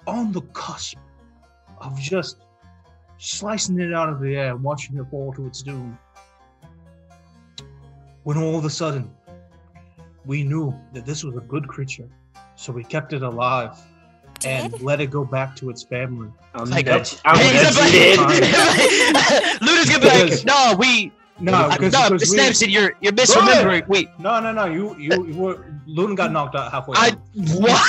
on 0.08 0.32
the 0.32 0.42
cusp 0.54 0.98
of 1.78 1.98
just 2.00 2.38
slicing 3.20 3.80
it 3.80 3.94
out 3.94 4.10
of 4.10 4.20
the 4.20 4.36
air 4.36 4.50
and 4.52 4.64
watching 4.64 4.98
it 4.98 5.06
fall 5.12 5.32
to 5.34 5.46
its 5.46 5.62
doom. 5.62 5.98
When 8.24 8.38
all 8.38 8.58
of 8.58 8.66
a 8.66 8.70
sudden, 8.70 9.12
we 10.26 10.44
knew 10.44 10.74
that 10.94 11.06
this 11.06 11.24
was 11.24 11.36
a 11.36 11.42
good 11.42 11.68
creature, 11.68 12.10
so 12.56 12.74
we 12.74 12.84
kept 12.84 13.14
it 13.14 13.22
alive 13.22 13.78
and 14.46 14.82
let 14.82 15.00
it 15.00 15.12
go 15.12 15.24
back 15.24 15.56
to 15.58 15.70
its 15.70 15.84
family. 15.84 16.30
I'm 16.56 16.70
Like, 16.70 16.86
bet 16.86 17.14
uh, 17.26 17.30
I'm 17.30 17.38
Hey, 17.38 17.54
bet 17.54 17.66
he's 17.68 17.76
you 17.76 18.18
like- 18.18 18.40
did. 18.40 19.62
Luda's 19.62 19.90
gonna 19.90 20.00
be 20.00 20.32
like, 20.36 20.46
no, 20.46 20.76
we 20.80 21.14
No, 21.40 21.68
because 21.70 21.94
no, 21.94 22.10
because 22.12 22.30
we- 22.32 22.38
Snapson, 22.38 22.70
you're 22.72 22.94
you're 23.02 23.12
misremembering. 23.12 23.88
Wait, 23.88 24.08
No, 24.20 24.40
no, 24.40 24.52
no. 24.54 24.66
You 24.66 24.96
you, 24.98 25.26
you 25.28 25.36
were 25.36 25.66
Luden 25.88 26.16
got 26.16 26.32
knocked 26.32 26.56
out 26.56 26.72
halfway. 26.72 26.96
I 26.98 27.10
through. 27.10 27.60
what? 27.60 27.82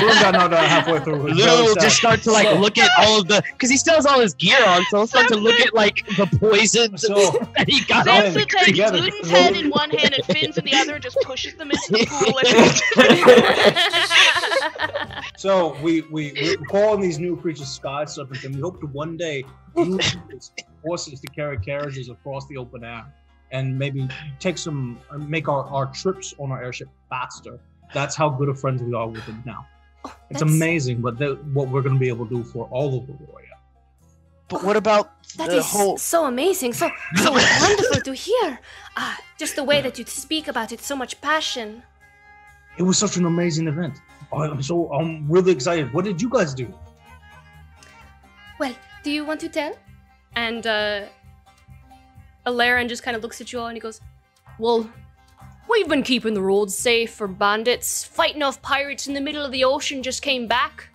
Luden 0.00 0.20
got 0.22 0.32
knocked 0.34 0.54
out 0.54 0.66
halfway 0.66 0.98
through. 1.00 1.16
It 1.16 1.22
was 1.24 1.34
Lulu 1.36 1.44
very 1.46 1.62
will 1.62 1.74
sad. 1.74 1.82
just 1.82 1.96
start 1.98 2.22
to 2.22 2.32
like 2.32 2.48
So- 2.48 2.58
look 2.58 2.78
at 2.78 2.90
all 3.00 3.20
of 3.20 3.28
the 3.28 3.42
because 3.52 3.68
he 3.70 3.76
still 3.76 3.94
has 3.96 4.06
all 4.06 4.18
his 4.18 4.32
gear 4.34 4.64
on, 4.66 4.82
so 4.90 4.96
he'll 4.98 5.06
start 5.06 5.28
to 5.28 5.36
look 5.36 5.60
at 5.60 5.74
like 5.74 6.04
the 6.16 6.26
poisons 6.40 7.02
So 7.02 7.14
that 7.56 7.68
he 7.68 7.84
got 7.84 8.08
off 8.08 8.22
Then- 8.24 8.34
takes 8.34 8.64
together. 8.64 8.98
Luden's 8.98 9.28
head 9.30 9.54
in 9.54 9.68
one 9.70 9.90
hand 9.90 10.14
and 10.14 10.24
Finn's 10.24 10.56
in 10.56 10.64
the 10.64 10.74
other 10.74 10.94
and 10.94 11.02
just 11.02 11.18
pushes 11.24 11.54
them 11.54 11.70
into 11.70 11.92
the 11.92 12.06
pool. 12.06 12.38
And 12.44 12.72
So 15.36 15.76
we 15.82 16.02
we 16.02 16.32
we're 16.34 16.56
calling 16.68 17.00
these 17.00 17.18
new 17.18 17.36
creatures 17.36 17.68
sky 17.68 18.04
serpents, 18.04 18.44
and 18.44 18.54
we 18.54 18.60
hope 18.60 18.80
to 18.80 18.86
one 18.86 19.16
day 19.16 19.44
use 19.76 20.52
horses 20.84 21.20
to 21.20 21.26
carry 21.28 21.58
carriages 21.58 22.08
across 22.08 22.46
the 22.48 22.56
open 22.56 22.84
air, 22.84 23.04
and 23.50 23.78
maybe 23.78 24.08
take 24.38 24.58
some 24.58 24.98
uh, 25.10 25.18
make 25.18 25.48
our, 25.48 25.64
our 25.64 25.86
trips 25.86 26.34
on 26.38 26.50
our 26.52 26.62
airship 26.62 26.88
faster. 27.08 27.58
That's 27.94 28.16
how 28.16 28.30
good 28.30 28.48
of 28.48 28.58
friends 28.60 28.82
we 28.82 28.94
are 28.94 29.06
with 29.08 29.24
them 29.26 29.42
now. 29.44 29.66
It's 30.30 30.40
that's- 30.40 30.42
amazing, 30.42 31.00
but 31.00 31.18
the, 31.18 31.34
what 31.52 31.68
we're 31.68 31.82
going 31.82 31.94
to 31.94 32.00
be 32.00 32.08
able 32.08 32.26
to 32.26 32.36
do 32.36 32.42
for 32.44 32.66
all 32.70 32.98
of 32.98 33.08
Aurora. 33.08 33.38
But 34.48 34.64
what 34.64 34.76
about 34.76 35.22
That 35.38 35.48
the 35.48 35.58
is 35.58 35.66
whole? 35.66 35.96
so 35.96 36.26
amazing, 36.26 36.72
so 36.74 36.90
so 37.16 37.30
wonderful 37.60 38.00
to 38.02 38.12
hear. 38.12 38.58
Ah, 38.96 39.18
just 39.38 39.56
the 39.56 39.64
way 39.64 39.80
that 39.80 39.98
you 39.98 40.04
speak 40.04 40.46
about 40.48 40.72
it, 40.72 40.80
so 40.82 40.94
much 40.96 41.18
passion. 41.22 41.82
It 42.76 42.82
was 42.82 42.98
such 42.98 43.16
an 43.16 43.24
amazing 43.26 43.66
event. 43.68 44.00
I'm 44.32 44.62
so 44.62 44.92
I'm 44.92 45.30
really 45.30 45.52
excited. 45.52 45.92
What 45.94 46.04
did 46.04 46.20
you 46.20 46.28
guys 46.28 46.52
do? 46.54 46.68
Well, 48.58 48.74
do 49.02 49.10
you 49.10 49.24
want 49.24 49.40
to 49.40 49.48
tell? 49.48 49.76
And 50.36 50.66
uh 50.66 51.02
Alarin 52.46 52.88
just 52.88 53.02
kind 53.02 53.16
of 53.16 53.22
looks 53.22 53.40
at 53.40 53.52
you 53.52 53.60
all 53.60 53.66
and 53.66 53.76
he 53.76 53.80
goes, 53.80 54.00
Well, 54.58 54.90
we've 55.68 55.88
been 55.88 56.02
keeping 56.02 56.34
the 56.34 56.42
roads 56.42 56.76
safe 56.76 57.12
for 57.12 57.28
bandits. 57.28 58.04
Fighting 58.04 58.42
off 58.42 58.60
pirates 58.62 59.06
in 59.06 59.14
the 59.14 59.20
middle 59.20 59.44
of 59.44 59.52
the 59.52 59.64
ocean 59.64 60.02
just 60.02 60.22
came 60.22 60.46
back. 60.48 60.88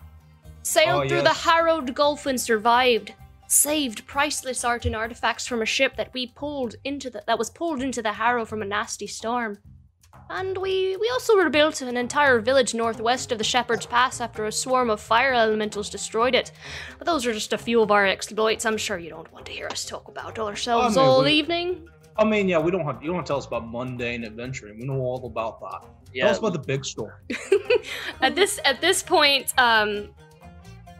Sailed 0.63 1.05
Oh, 1.05 1.07
through 1.07 1.21
yes. 1.23 1.43
the 1.43 1.49
Harrowed 1.49 1.95
Gulf 1.95 2.25
and 2.25 2.39
survived. 2.39 3.13
Saved 3.47 4.05
priceless 4.05 4.65
art 4.65 4.85
and 4.85 4.93
artifacts 4.95 5.47
from 5.47 5.61
a 5.61 5.65
ship 5.65 5.95
that 5.95 6.13
we 6.13 6.27
pulled 6.27 6.75
into 6.84 7.09
the 7.09 7.23
that 7.27 7.39
was 7.39 7.49
pulled 7.49 7.81
into 7.81 8.01
the 8.01 8.11
Harrow 8.13 8.43
from 8.43 8.61
a 8.61 8.65
nasty 8.65 9.07
storm. 9.07 9.59
And 10.30 10.58
we 10.58 10.98
we 10.98 11.10
also 11.10 11.36
rebuilt 11.36 11.82
an 11.82 11.95
entire 11.95 12.40
village 12.40 12.74
northwest 12.74 13.32
of 13.32 13.38
the 13.38 13.44
Shepherd's 13.44 13.86
Pass 13.86 14.20
after 14.20 14.45
a 14.45 14.52
swarm 14.52 14.90
of 14.90 14.99
fire 14.99 15.34
elementals 15.34 15.90
destroyed 15.90 16.36
it. 16.36 16.52
But 16.98 17.06
those 17.08 17.26
are 17.26 17.34
just 17.34 17.54
a 17.54 17.58
few 17.58 17.82
of 17.82 17.91
our 17.91 18.06
exploits. 18.06 18.66
I'm 18.66 18.78
sure 18.78 18.98
you 18.98 19.10
don't 19.10 19.32
want 19.32 19.45
to 19.45 19.52
hear 19.54 19.68
us 19.68 19.86
talk 19.86 20.08
about 20.10 20.38
ourselves 20.38 20.98
I 20.98 21.02
mean, 21.02 21.10
all 21.10 21.24
we- 21.24 21.32
evening. 21.32 21.90
I 22.20 22.26
mean, 22.26 22.49
yeah, 22.49 22.58
we 22.60 22.72
don't 22.72 22.84
have 22.84 23.02
you 23.02 23.08
don't 23.08 23.16
want 23.18 23.28
to 23.28 23.32
tell 23.32 23.38
us 23.38 23.45
about 23.45 23.70
mundane 23.70 24.26
adventuring. 24.26 24.80
We 24.80 24.86
know 24.86 24.99
all 24.99 25.26
about 25.26 25.60
that. 25.62 25.82
Tell 25.82 25.91
Yeah, 26.14 26.28
us 26.30 26.40
about 26.40 26.54
the 26.54 26.60
big 26.60 26.84
story. 26.84 27.14
At 28.22 28.36
this 28.36 28.60
at 28.66 28.82
this 28.82 29.04
point, 29.04 29.54
um, 29.60 30.10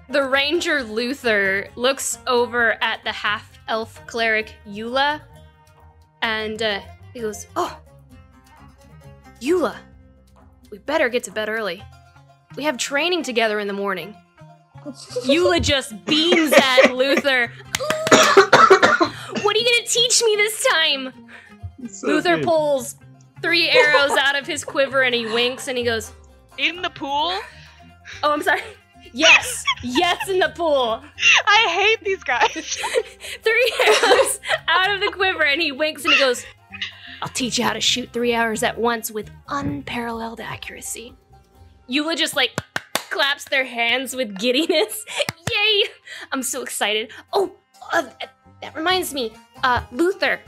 the 0.10 0.24
ranger 0.24 0.84
Luther 0.84 1.70
looks 1.76 2.20
over 2.28 2.82
at 2.84 3.04
the 3.04 3.12
half 3.12 3.58
elf 3.68 4.00
cleric 4.08 4.54
Eula, 4.68 5.22
and 6.22 6.62
uh, 6.62 6.80
he 7.14 7.20
goes, 7.22 7.48
"Oh, 7.56 7.78
Eula, 9.42 9.76
we 10.72 10.78
better 10.80 11.10
get 11.10 11.24
to 11.26 11.32
bed 11.32 11.50
early. 11.50 11.84
We 12.56 12.64
have 12.64 12.78
training 12.78 13.24
together 13.24 13.60
in 13.60 13.68
the 13.68 13.74
morning." 13.74 14.16
Eula 15.26 15.62
just 15.62 16.06
beams 16.06 16.54
at 16.54 16.92
Luther. 16.96 17.52
what 18.10 19.56
are 19.56 19.60
you 19.60 19.66
gonna 19.66 19.88
teach 19.88 20.22
me 20.24 20.36
this 20.38 20.66
time? 20.72 21.14
Luther 22.04 22.42
pulls 22.42 22.96
three 23.42 23.70
arrows 23.70 24.12
out 24.18 24.38
of 24.38 24.48
his 24.48 24.64
quiver 24.64 25.02
and 25.02 25.14
he 25.14 25.26
winks 25.26 25.68
and 25.68 25.78
he 25.78 25.84
goes, 25.84 26.12
in 26.58 26.82
the 26.82 26.90
pool? 26.90 27.38
Oh, 28.24 28.32
I'm 28.32 28.42
sorry. 28.42 28.62
Yes, 29.14 29.64
yes, 29.84 30.28
in 30.28 30.40
the 30.40 30.50
pool. 30.50 31.02
I 31.46 31.68
hate 31.70 32.04
these 32.04 32.24
guys. 32.24 32.50
Three 33.44 33.74
arrows 33.86 34.40
out 34.68 34.92
of 34.94 35.00
the 35.00 35.12
quiver, 35.14 35.44
and 35.44 35.62
he 35.62 35.72
winks 35.72 36.04
and 36.04 36.14
he 36.14 36.20
goes, 36.20 36.46
I'll 37.22 37.30
teach 37.30 37.58
you 37.58 37.64
how 37.64 37.74
to 37.74 37.82
shoot 37.82 38.12
three 38.14 38.34
arrows 38.34 38.64
at 38.64 38.78
once 38.78 39.12
with 39.12 39.30
unparalleled 39.48 40.40
accuracy. 40.40 41.16
Eula 41.90 42.16
just 42.16 42.36
like 42.36 42.52
claps 42.94 43.46
their 43.46 43.66
hands 43.66 44.16
with 44.16 44.38
giddiness. 44.38 45.06
Yay! 45.52 45.84
I'm 46.32 46.44
so 46.44 46.62
excited. 46.62 47.12
Oh, 47.34 47.54
uh, 47.92 48.10
that 48.62 48.76
reminds 48.76 49.14
me, 49.14 49.32
uh, 49.64 49.84
Luther, 49.92 50.40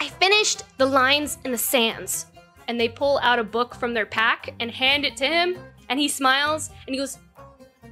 I 0.00 0.08
finished 0.08 0.64
The 0.78 0.86
Lines 0.86 1.38
in 1.44 1.52
the 1.52 1.58
Sands. 1.58 2.26
And 2.66 2.78
they 2.78 2.88
pull 2.88 3.18
out 3.22 3.38
a 3.38 3.44
book 3.44 3.74
from 3.74 3.94
their 3.94 4.04
pack 4.04 4.54
and 4.60 4.70
hand 4.70 5.06
it 5.06 5.16
to 5.16 5.26
him, 5.26 5.56
and 5.88 5.98
he 5.98 6.06
smiles 6.06 6.68
and 6.86 6.94
he 6.94 7.00
goes, 7.00 7.16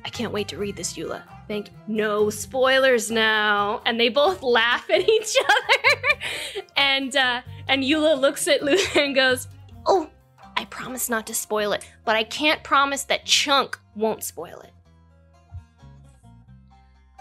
I 0.04 0.10
can't 0.10 0.32
wait 0.32 0.48
to 0.48 0.58
read 0.58 0.76
this, 0.76 0.98
Eula. 0.98 1.22
Thank 1.48 1.70
no 1.86 2.28
spoilers 2.30 3.10
now. 3.10 3.80
And 3.86 4.00
they 4.00 4.08
both 4.08 4.42
laugh 4.42 4.88
at 4.90 5.08
each 5.08 5.36
other. 5.44 6.62
and 6.76 7.14
uh, 7.16 7.42
and 7.68 7.82
Eula 7.82 8.18
looks 8.20 8.48
at 8.48 8.62
Luther 8.62 9.00
and 9.00 9.14
goes, 9.14 9.46
Oh, 9.86 10.10
I 10.56 10.64
promise 10.66 11.08
not 11.08 11.26
to 11.28 11.34
spoil 11.34 11.72
it, 11.72 11.88
but 12.04 12.16
I 12.16 12.24
can't 12.24 12.62
promise 12.64 13.04
that 13.04 13.24
Chunk 13.26 13.78
won't 13.94 14.24
spoil 14.24 14.60
it. 14.60 14.72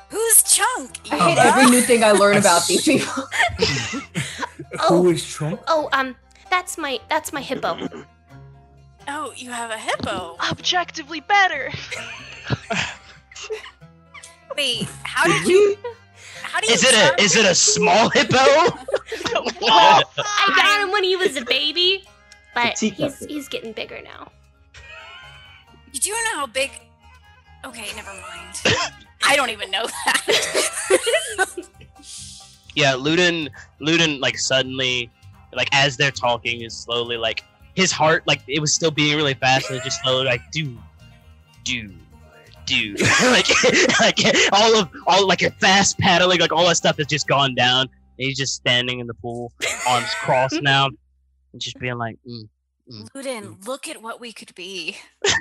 Who's 0.10 0.44
Chunk? 0.44 1.00
I 1.12 1.18
hate 1.30 1.38
every 1.38 1.70
new 1.70 1.82
thing 1.82 2.04
I 2.04 2.12
learn 2.12 2.38
about 2.38 2.66
these 2.68 2.84
people. 2.84 3.24
oh, 4.80 5.04
Who 5.04 5.10
is 5.10 5.28
Trump? 5.28 5.62
Oh, 5.68 5.90
um, 5.94 6.16
that's 6.50 6.78
my 6.78 7.00
that's 7.10 7.34
my 7.34 7.42
hippo. 7.42 7.78
Oh, 9.08 9.34
you 9.36 9.52
have 9.52 9.70
a 9.72 9.78
hippo. 9.78 10.36
Objectively 10.50 11.20
better. 11.20 11.72
Wait, 14.56 14.88
how 15.04 15.26
did 15.26 15.48
you? 15.48 15.78
How 16.44 16.60
do 16.60 16.68
you? 16.68 16.74
Is 16.74 16.84
it 16.84 16.94
a 16.94 17.22
is 17.22 17.36
it 17.36 17.46
a 17.46 17.56
small 17.56 18.10
hippo? 18.10 18.38
Well, 19.62 20.04
I 20.18 20.54
got 20.56 20.84
him 20.84 20.92
when 20.92 21.04
he 21.04 21.16
was 21.16 21.38
a 21.38 21.46
baby, 21.46 22.04
but 22.54 22.78
he's 22.78 23.20
he's 23.26 23.48
getting 23.48 23.72
bigger 23.72 24.00
now. 24.04 24.32
You 25.92 26.00
do 26.00 26.12
know 26.12 26.36
how 26.36 26.46
big? 26.48 26.72
Okay, 27.64 27.88
never 27.96 28.12
mind. 28.12 28.62
I 29.26 29.36
don't 29.36 29.50
even 29.50 29.72
know 29.72 29.86
that. 29.86 30.22
yeah, 32.76 32.94
Luden 32.94 33.50
Luden 33.82 34.20
like 34.20 34.38
suddenly 34.38 35.10
like 35.54 35.70
as 35.72 35.98
they're 35.98 36.12
talking 36.12 36.62
is 36.62 36.76
slowly 36.76 37.18
like 37.18 37.44
his 37.76 37.92
heart 37.92 38.24
like 38.28 38.42
it 38.48 38.60
was 38.60 38.74
still 38.74 38.92
beating 38.92 39.18
really 39.18 39.34
fast 39.34 39.70
and 39.70 39.80
it 39.80 39.84
just 39.84 40.02
slowly 40.02 40.26
like 40.26 40.42
do 40.52 40.78
do 41.64 41.94
do 42.66 42.96
like 43.26 43.48
like 44.00 44.20
all 44.52 44.78
of 44.78 44.90
all 45.08 45.28
like 45.28 45.42
a 45.42 45.52
fast 45.52 45.98
paddling 46.00 46.40
like 46.40 46.52
all 46.52 46.68
that 46.68 46.76
stuff 46.76 46.98
has 46.98 47.08
just 47.08 47.28
gone 47.28 47.56
down 47.56 47.82
and 47.82 47.90
he's 48.28 48.38
just 48.38 48.54
standing 48.54 49.00
in 49.00 49.08
the 49.08 49.14
pool 49.16 49.52
arms 49.88 50.10
crossed 50.22 50.62
now 50.62 50.86
and 50.86 51.62
just 51.62 51.80
being 51.80 51.98
like 51.98 52.18
mm, 52.28 52.48
Luden, 53.16 53.66
look 53.66 53.88
at 53.88 54.00
what 54.00 54.22
we 54.22 54.32
could 54.32 54.54
be. 54.54 54.96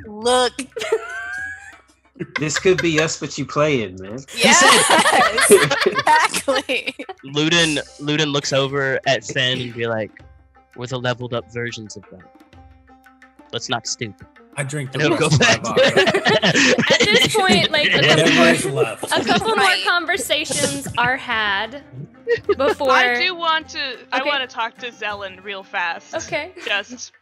Look. 0.06 0.54
This 2.38 2.58
could 2.58 2.80
be 2.80 2.98
us, 2.98 3.20
but 3.20 3.36
you 3.36 3.44
play 3.44 3.82
it, 3.82 4.00
man. 4.00 4.18
Yes, 4.34 4.62
exactly. 5.84 6.94
Luden 7.22 7.78
Luden 8.00 8.32
looks 8.32 8.54
over 8.54 8.98
at 9.06 9.24
Finn 9.24 9.60
and 9.60 9.74
be 9.74 9.86
like 9.86 10.10
we're 10.76 10.86
the 10.86 10.98
leveled 10.98 11.34
up 11.34 11.52
versions 11.52 11.96
of 11.96 12.04
that 12.10 12.44
let's 13.54 13.68
not 13.68 13.86
stoop 13.86 14.14
I 14.56 14.62
drink 14.62 14.92
the 14.92 15.00
he'll 15.00 15.16
go 15.16 15.28
rest 15.28 15.40
back 15.40 15.58
of 15.58 15.64
my 15.64 15.90
vodka. 15.90 16.44
At 16.94 17.00
this 17.00 17.34
point, 17.36 17.70
like 17.70 17.88
a 17.88 18.00
couple, 18.00 18.10
Everybody's 18.20 18.66
left. 18.66 19.04
a 19.04 19.24
couple 19.24 19.56
more 19.56 19.74
conversations 19.84 20.88
are 20.96 21.16
had 21.16 21.82
before. 22.56 22.90
I 22.90 23.20
do 23.20 23.34
want 23.34 23.68
to. 23.70 23.98
I 24.12 24.22
want 24.22 24.48
to 24.48 24.54
talk 24.54 24.78
to 24.78 24.90
Zelen 24.90 25.42
real 25.42 25.62
fast. 25.62 26.14
Okay. 26.14 26.52
Just. 26.64 27.12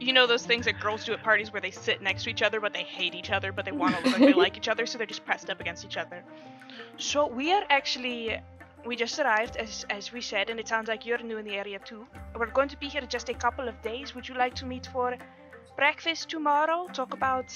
You 0.00 0.12
know 0.12 0.28
those 0.28 0.46
things 0.46 0.64
that 0.66 0.78
girls 0.78 1.04
do 1.04 1.12
at 1.12 1.24
parties 1.24 1.52
where 1.52 1.60
they 1.60 1.72
sit 1.72 2.00
next 2.02 2.22
to 2.22 2.30
each 2.30 2.40
other 2.40 2.60
but 2.60 2.72
they 2.72 2.84
hate 2.84 3.16
each 3.16 3.32
other 3.32 3.50
but 3.50 3.64
they 3.64 3.72
want 3.72 3.96
to 3.96 4.04
look 4.04 4.12
like 4.20 4.28
they 4.28 4.32
like 4.44 4.56
each 4.56 4.68
other 4.68 4.86
so 4.86 4.96
they're 4.96 5.08
just 5.08 5.24
pressed 5.24 5.50
up 5.50 5.60
against 5.60 5.84
each 5.84 5.96
other. 5.96 6.22
So 6.98 7.26
we 7.26 7.52
are 7.52 7.64
actually 7.68 8.38
we 8.86 8.94
just 8.94 9.18
arrived 9.18 9.56
as 9.56 9.84
as 9.90 10.12
we 10.12 10.20
said 10.20 10.50
and 10.50 10.60
it 10.60 10.68
sounds 10.68 10.88
like 10.88 11.04
you're 11.04 11.18
new 11.18 11.36
in 11.38 11.44
the 11.44 11.56
area 11.56 11.80
too. 11.80 12.06
We're 12.36 12.46
going 12.46 12.68
to 12.68 12.76
be 12.78 12.86
here 12.86 13.02
just 13.08 13.28
a 13.28 13.34
couple 13.34 13.66
of 13.66 13.80
days. 13.82 14.14
Would 14.14 14.28
you 14.28 14.36
like 14.36 14.54
to 14.56 14.66
meet 14.66 14.86
for 14.86 15.16
breakfast 15.78 16.28
tomorrow? 16.28 16.88
Talk 16.92 17.14
about 17.14 17.46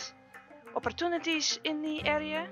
opportunities 0.77 1.59
in 1.65 1.83
the 1.83 2.07
area? 2.07 2.47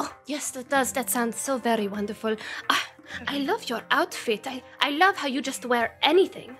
Oh, 0.00 0.12
yes, 0.26 0.50
that 0.50 0.68
does. 0.68 0.92
That 0.92 1.08
sounds 1.08 1.36
so 1.36 1.58
very 1.58 1.86
wonderful. 1.86 2.36
Ah, 2.68 2.84
I 3.28 3.38
love 3.38 3.70
your 3.70 3.82
outfit. 3.90 4.46
I, 4.46 4.62
I 4.80 4.90
love 4.90 5.16
how 5.16 5.28
you 5.28 5.40
just 5.40 5.64
wear 5.64 5.96
anything. 6.02 6.56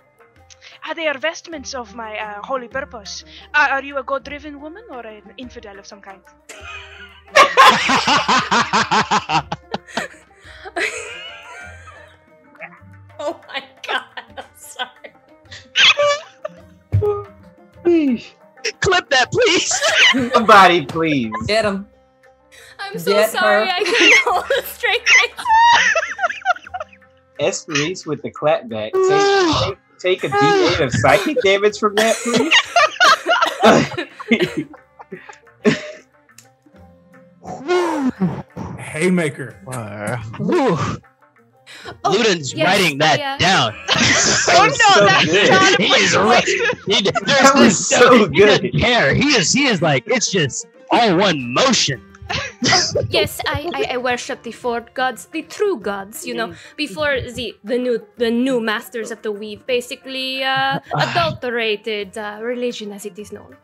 Ah, 0.84 0.94
they 0.94 1.08
are 1.08 1.18
vestments 1.18 1.74
of 1.74 1.94
my 1.94 2.16
uh, 2.16 2.40
holy 2.42 2.68
purpose. 2.68 3.24
Uh, 3.52 3.66
are 3.70 3.82
you 3.82 3.98
a 3.98 4.04
god-driven 4.04 4.60
woman 4.60 4.84
or 4.90 5.04
an 5.04 5.34
infidel 5.36 5.78
of 5.78 5.86
some 5.86 6.00
kind? 6.00 6.22
that, 19.16 19.32
please. 19.32 19.72
Somebody, 20.32 20.86
please. 20.86 21.32
Get 21.46 21.64
him. 21.64 21.86
I'm 22.78 22.98
so 22.98 23.12
Get 23.12 23.30
sorry 23.30 23.66
her. 23.66 23.72
I 23.72 23.84
couldn't 23.84 24.14
hold 24.24 24.44
a 24.58 24.62
straight 24.66 25.08
face. 25.08 25.30
Esperise 27.40 28.06
with 28.06 28.22
the 28.22 28.30
clapback. 28.30 28.92
Take, 28.92 29.78
take, 30.00 30.22
take 30.22 30.24
a 30.24 30.28
D8 30.28 30.80
of 30.84 30.92
psychic 30.92 31.40
damage 31.42 31.78
from 31.78 31.94
that, 31.96 32.16
please. 32.22 32.52
Haymaker. 38.78 39.60
Luden's 42.04 42.54
yes, 42.54 42.66
writing 42.66 42.98
that 42.98 43.18
yeah. 43.18 43.38
down. 43.38 43.74
Oh 44.48 44.66
no, 44.66 44.70
so 44.72 45.04
that's 45.06 45.24
good. 45.26 45.50
not 45.50 45.78
a 45.78 45.82
he 45.82 45.92
is 46.02 46.16
right. 46.16 46.44
He, 46.86 47.02
That 47.26 47.52
was 47.54 47.74
so 47.88 48.28
he 48.28 48.40
doesn't 48.40 48.70
good. 48.72 48.80
care. 48.80 49.14
He 49.14 49.34
is. 49.34 49.52
He 49.52 49.66
is 49.66 49.82
like 49.82 50.04
it's 50.06 50.30
just 50.30 50.66
all 50.90 51.16
one 51.16 51.52
motion. 51.52 52.00
yes, 53.10 53.40
I, 53.46 53.70
I, 53.74 53.94
I 53.94 53.96
worship 53.98 54.42
the 54.42 54.50
four 54.52 54.80
gods, 54.94 55.26
the 55.26 55.42
true 55.42 55.78
gods. 55.78 56.26
You 56.26 56.34
know, 56.34 56.54
before 56.76 57.20
the 57.20 57.54
the 57.62 57.78
new 57.78 58.02
the 58.18 58.30
new 58.30 58.60
masters 58.60 59.10
of 59.10 59.22
the 59.22 59.30
weave 59.30 59.66
basically 59.66 60.42
uh, 60.42 60.80
adulterated 60.94 62.18
uh, 62.18 62.38
religion 62.42 62.92
as 62.92 63.06
it 63.06 63.18
is 63.18 63.30
known. 63.32 63.56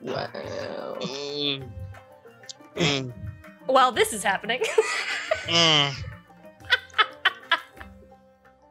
Wow. 0.00 0.96
Mm. 1.00 1.68
Mm. 2.76 3.12
While 3.66 3.92
this 3.92 4.12
is 4.12 4.22
happening, 4.24 4.62
Mm. 5.46 5.92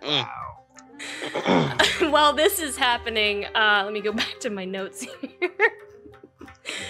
Mm. 0.09 2.11
while 2.11 2.33
this 2.33 2.59
is 2.59 2.75
happening, 2.75 3.45
uh, 3.55 3.81
let 3.83 3.93
me 3.93 4.01
go 4.01 4.11
back 4.13 4.39
to 4.41 4.49
my 4.49 4.65
notes 4.65 5.01
here. 5.01 5.51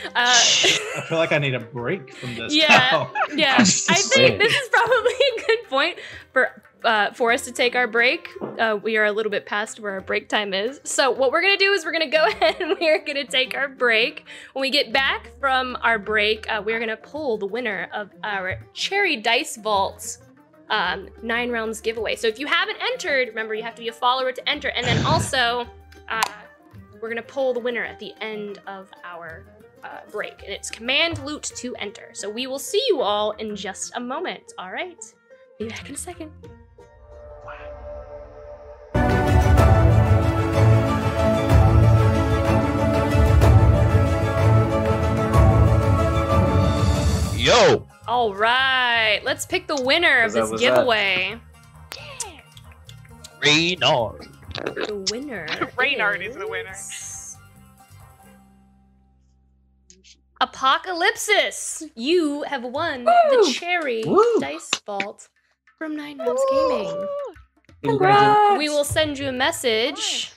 uh, 0.05 0.09
I 0.15 1.03
feel 1.07 1.17
like 1.17 1.31
I 1.31 1.37
need 1.37 1.55
a 1.55 1.59
break 1.59 2.13
from 2.13 2.35
this. 2.35 2.53
Yeah, 2.53 2.67
now. 2.67 3.11
yeah. 3.35 3.55
I 3.59 3.63
think 3.63 4.39
this 4.39 4.53
is 4.53 4.69
probably 4.69 5.11
a 5.11 5.45
good 5.45 5.69
point 5.69 5.97
for 6.33 6.63
uh, 6.83 7.11
for 7.13 7.31
us 7.31 7.45
to 7.45 7.51
take 7.51 7.75
our 7.75 7.87
break. 7.87 8.29
Uh, 8.57 8.77
we 8.81 8.97
are 8.97 9.05
a 9.05 9.11
little 9.11 9.29
bit 9.29 9.45
past 9.45 9.79
where 9.79 9.93
our 9.93 10.01
break 10.01 10.29
time 10.29 10.53
is. 10.53 10.79
So 10.83 11.11
what 11.11 11.31
we're 11.31 11.41
gonna 11.41 11.57
do 11.57 11.73
is 11.73 11.85
we're 11.85 11.91
gonna 11.91 12.09
go 12.09 12.25
ahead 12.27 12.61
and 12.61 12.77
we 12.79 12.89
are 12.89 12.99
gonna 12.99 13.25
take 13.25 13.55
our 13.55 13.67
break. 13.67 14.25
When 14.53 14.61
we 14.61 14.69
get 14.69 14.93
back 14.93 15.31
from 15.39 15.77
our 15.81 15.99
break, 15.99 16.49
uh, 16.49 16.61
we're 16.65 16.79
gonna 16.79 16.97
pull 16.97 17.37
the 17.37 17.47
winner 17.47 17.89
of 17.93 18.11
our 18.23 18.65
Cherry 18.73 19.17
Dice 19.17 19.57
Vault 19.57 20.17
um, 20.69 21.09
nine 21.23 21.49
rounds 21.49 21.81
giveaway. 21.81 22.15
So 22.15 22.27
if 22.27 22.39
you 22.39 22.47
haven't 22.47 22.77
entered, 22.93 23.29
remember 23.29 23.53
you 23.53 23.63
have 23.63 23.75
to 23.75 23.81
be 23.81 23.87
a 23.87 23.93
follower 23.93 24.31
to 24.31 24.49
enter, 24.49 24.69
and 24.69 24.85
then 24.85 25.05
also 25.05 25.65
uh, 26.09 26.21
we're 27.01 27.09
gonna 27.09 27.21
pull 27.21 27.53
the 27.53 27.59
winner 27.59 27.83
at 27.83 27.99
the 27.99 28.13
end 28.21 28.59
of 28.67 28.89
our 29.03 29.45
uh, 29.83 29.99
break, 30.11 30.43
and 30.43 30.51
it's 30.51 30.69
command 30.69 31.23
loot 31.25 31.43
to 31.43 31.75
enter. 31.77 32.09
So 32.13 32.29
we 32.29 32.47
will 32.47 32.59
see 32.59 32.83
you 32.87 33.01
all 33.01 33.31
in 33.31 33.55
just 33.55 33.91
a 33.95 33.99
moment. 33.99 34.53
All 34.57 34.71
right, 34.71 35.03
be 35.57 35.67
back 35.67 35.89
in 35.89 35.95
a 35.95 35.97
second. 35.97 36.31
Yo. 47.35 47.88
All 48.09 48.33
right, 48.33 49.21
let's 49.23 49.45
pick 49.45 49.67
the 49.67 49.83
winner 49.83 50.21
of 50.21 50.33
this 50.33 50.49
what's 50.49 50.63
up? 50.63 50.77
giveaway. 50.77 51.39
Reynard. 53.39 54.27
The 54.55 55.05
winner. 55.11 55.45
Reynard 55.77 56.23
is 56.23 56.35
the 56.35 56.47
winner. 56.47 56.73
Apocalypsis, 60.41 61.83
you 61.93 62.41
have 62.47 62.63
won 62.63 63.05
Woo! 63.05 63.45
the 63.45 63.53
cherry 63.53 64.03
Woo! 64.03 64.39
dice 64.39 64.71
vault 64.87 65.29
from 65.77 65.95
Nine 65.95 66.17
Rounds 66.17 66.41
Gaming. 66.49 67.07
Congrats. 67.83 68.57
We 68.57 68.69
will 68.69 68.85
send 68.85 69.19
you 69.19 69.27
a 69.27 69.31
message 69.31 70.33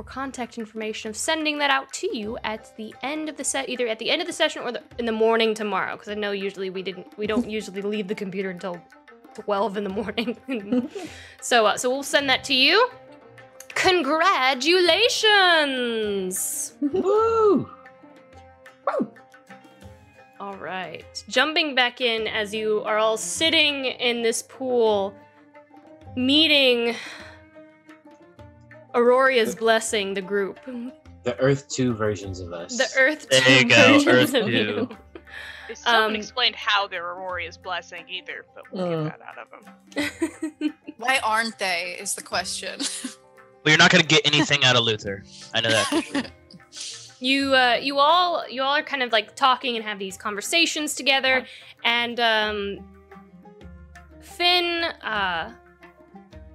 or 0.00 0.02
contact 0.02 0.56
information 0.56 1.10
of 1.10 1.16
sending 1.16 1.58
that 1.58 1.70
out 1.70 1.92
to 1.92 2.16
you 2.16 2.38
at 2.42 2.74
the 2.76 2.94
end 3.02 3.28
of 3.28 3.36
the 3.36 3.44
set, 3.44 3.68
either 3.68 3.86
at 3.86 3.98
the 3.98 4.10
end 4.10 4.22
of 4.22 4.26
the 4.26 4.32
session 4.32 4.62
or 4.62 4.72
the, 4.72 4.82
in 4.98 5.04
the 5.04 5.12
morning 5.12 5.52
tomorrow. 5.52 5.92
Because 5.92 6.08
I 6.08 6.14
know 6.14 6.30
usually 6.32 6.70
we 6.70 6.82
didn't, 6.82 7.18
we 7.18 7.26
don't 7.26 7.50
usually 7.58 7.82
leave 7.82 8.08
the 8.08 8.14
computer 8.14 8.48
until 8.48 8.80
twelve 9.34 9.76
in 9.76 9.84
the 9.84 9.90
morning. 9.90 10.38
so, 11.42 11.66
uh, 11.66 11.76
so 11.76 11.90
we'll 11.90 12.02
send 12.02 12.30
that 12.30 12.44
to 12.44 12.54
you. 12.54 12.88
Congratulations! 13.74 16.72
Woo! 16.80 17.68
Woo! 18.86 19.12
All 20.40 20.56
right. 20.56 21.22
Jumping 21.28 21.74
back 21.74 22.00
in 22.00 22.26
as 22.26 22.54
you 22.54 22.82
are 22.84 22.96
all 22.96 23.18
sitting 23.18 23.84
in 23.84 24.22
this 24.22 24.42
pool, 24.42 25.14
meeting 26.16 26.96
Auroria's 28.94 29.54
blessing 29.54 30.14
the 30.14 30.22
group. 30.22 30.58
The 31.22 31.38
Earth 31.38 31.68
2 31.68 31.94
versions 31.94 32.40
of 32.40 32.52
us. 32.52 32.76
The 32.76 32.88
Earth 32.98 33.28
There 33.28 33.40
two 33.42 33.52
you 33.52 33.64
go, 33.68 33.98
versions 34.00 34.06
Earth 34.06 34.34
of 34.34 34.46
two. 34.46 34.50
you. 34.52 34.88
They 35.68 35.74
still 35.74 35.92
haven't 35.92 36.10
Um, 36.10 36.16
explained 36.16 36.56
how 36.56 36.88
they're 36.88 37.06
Auroria's 37.06 37.56
blessing 37.56 38.04
either, 38.08 38.44
but 38.54 38.64
we'll 38.72 38.86
Mm. 38.86 39.04
get 39.10 39.18
that 39.18 39.28
out 39.28 39.38
of 39.38 40.60
them. 40.60 40.74
Why 40.96 41.20
aren't 41.22 41.58
they? 41.58 41.96
Is 42.00 42.14
the 42.14 42.22
question. 42.22 42.80
Well, 43.64 43.72
you're 43.72 43.78
not 43.78 43.90
gonna 43.92 44.02
get 44.04 44.26
anything 44.26 44.64
out 44.64 44.74
of 44.76 44.82
Luther. 44.84 45.22
I 45.54 45.60
know 45.60 45.70
that. 45.70 46.30
You 47.22 47.54
uh, 47.54 47.74
you 47.74 47.98
all 47.98 48.48
you 48.48 48.62
all 48.62 48.74
are 48.74 48.82
kind 48.82 49.02
of 49.02 49.12
like 49.12 49.36
talking 49.36 49.76
and 49.76 49.84
have 49.84 49.98
these 49.98 50.16
conversations 50.16 50.94
together, 50.94 51.44
and 51.84 52.18
um, 52.18 52.78
Finn, 54.22 54.84
uh, 55.02 55.52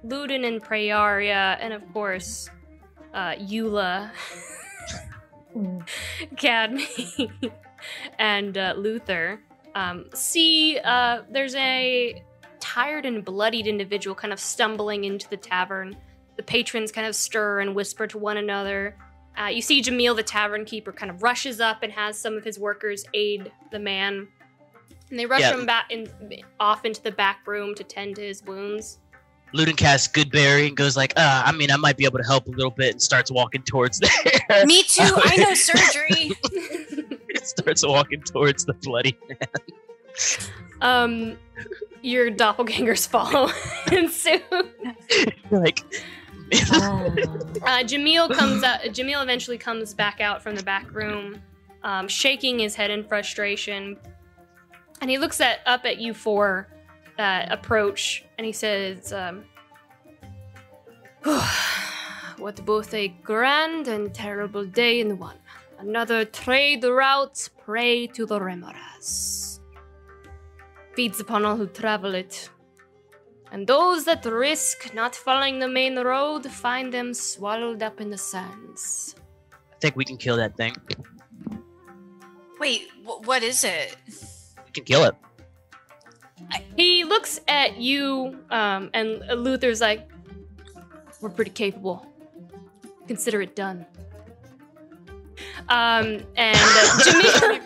Luden 0.04 0.46
and 0.46 0.62
Prayaria, 0.62 1.56
and 1.60 1.72
of 1.72 1.82
course, 1.92 2.48
uh, 3.14 3.32
Eula, 3.34 4.10
Cadme, 6.36 6.82
and 8.18 8.56
uh, 8.58 8.74
Luther 8.76 9.40
um, 9.74 10.06
see 10.14 10.78
uh, 10.78 11.22
there's 11.30 11.54
a 11.54 12.22
tired 12.60 13.06
and 13.06 13.24
bloodied 13.24 13.66
individual 13.66 14.14
kind 14.14 14.32
of 14.32 14.40
stumbling 14.40 15.04
into 15.04 15.28
the 15.28 15.36
tavern. 15.36 15.96
The 16.36 16.42
patrons 16.42 16.92
kind 16.92 17.06
of 17.06 17.14
stir 17.14 17.60
and 17.60 17.74
whisper 17.74 18.06
to 18.06 18.18
one 18.18 18.36
another. 18.36 18.96
Uh, 19.40 19.46
you 19.46 19.60
see 19.62 19.82
Jamil, 19.82 20.16
the 20.16 20.22
tavern 20.22 20.64
keeper, 20.64 20.92
kind 20.92 21.10
of 21.10 21.22
rushes 21.22 21.60
up 21.60 21.82
and 21.82 21.92
has 21.92 22.18
some 22.18 22.36
of 22.36 22.44
his 22.44 22.58
workers 22.58 23.04
aid 23.14 23.52
the 23.70 23.78
man. 23.78 24.28
And 25.10 25.18
they 25.18 25.26
rush 25.26 25.42
Yeah. 25.42 25.54
him 25.54 25.66
back 25.66 25.90
in, 25.90 26.08
off 26.58 26.84
into 26.84 27.02
the 27.02 27.12
back 27.12 27.46
room 27.46 27.74
to 27.76 27.84
tend 27.84 28.16
to 28.16 28.22
his 28.22 28.42
wounds. 28.42 28.98
Luden 29.56 29.76
casts 29.76 30.08
Goodberry 30.08 30.68
and 30.68 30.76
goes 30.76 30.96
like, 30.96 31.12
uh, 31.16 31.42
I 31.44 31.52
mean, 31.52 31.70
I 31.70 31.76
might 31.76 31.96
be 31.96 32.04
able 32.04 32.18
to 32.18 32.24
help 32.24 32.46
a 32.46 32.50
little 32.50 32.70
bit, 32.70 32.92
and 32.92 33.02
starts 33.02 33.30
walking 33.30 33.62
towards 33.62 33.98
there. 34.00 34.64
Me 34.66 34.82
too. 34.82 35.02
I 35.02 35.36
know 35.36 35.54
surgery. 35.54 36.32
starts 37.42 37.86
walking 37.86 38.22
towards 38.22 38.64
the 38.64 38.74
bloody 38.74 39.16
man. 39.28 39.38
um, 40.80 41.38
your 42.02 42.30
doppelgangers 42.30 43.06
follow 43.08 43.50
and 43.92 44.10
soon. 44.10 44.40
like, 45.50 45.80
Uh, 46.72 47.82
Jamil 47.82 48.32
comes 48.32 48.62
out. 48.62 48.80
Jamil 48.82 49.22
eventually 49.22 49.58
comes 49.58 49.94
back 49.94 50.20
out 50.20 50.42
from 50.42 50.54
the 50.54 50.62
back 50.62 50.92
room, 50.94 51.42
um, 51.82 52.06
shaking 52.08 52.58
his 52.60 52.74
head 52.76 52.90
in 52.90 53.02
frustration, 53.04 53.96
and 55.00 55.10
he 55.10 55.18
looks 55.18 55.40
at 55.40 55.58
up 55.66 55.84
at 55.84 55.98
you 55.98 56.14
four 56.14 56.68
that 57.16 57.52
approach, 57.52 58.24
and 58.36 58.46
he 58.46 58.52
says, 58.52 59.12
um, 59.12 59.44
"What 62.38 62.64
both 62.64 62.92
a 62.94 63.08
grand 63.08 63.88
and 63.88 64.14
terrible 64.14 64.64
day 64.64 65.00
in 65.00 65.18
one. 65.18 65.38
Another 65.78 66.24
trade 66.24 66.84
route 66.84 67.48
prey 67.64 68.06
to 68.08 68.26
the 68.26 68.38
Remorhaz. 68.38 69.60
Feeds 70.94 71.20
upon 71.20 71.44
all 71.44 71.56
who 71.56 71.66
travel 71.66 72.14
it." 72.14 72.50
And 73.52 73.66
those 73.66 74.04
that 74.04 74.24
risk 74.24 74.92
not 74.92 75.14
following 75.14 75.60
the 75.60 75.68
main 75.68 75.96
road 75.98 76.50
find 76.50 76.92
them 76.92 77.14
swallowed 77.14 77.82
up 77.82 78.00
in 78.00 78.10
the 78.10 78.18
sands. 78.18 79.14
I 79.52 79.78
think 79.80 79.96
we 79.96 80.04
can 80.04 80.16
kill 80.16 80.36
that 80.36 80.56
thing. 80.56 80.74
Wait, 82.58 82.88
wh- 83.04 83.20
what 83.26 83.42
is 83.42 83.62
it? 83.62 83.96
We 84.64 84.70
can 84.72 84.84
kill 84.84 85.04
it. 85.04 85.14
He 86.76 87.04
looks 87.04 87.40
at 87.48 87.78
you, 87.78 88.38
um, 88.50 88.90
and 88.92 89.22
Luther's 89.42 89.80
like, 89.80 90.08
"We're 91.20 91.30
pretty 91.30 91.50
capable. 91.50 92.06
Consider 93.06 93.40
it 93.42 93.56
done." 93.56 93.86
Um, 95.68 96.20
and 96.36 96.56
uh, 96.56 97.00
Jamil, 97.04 97.60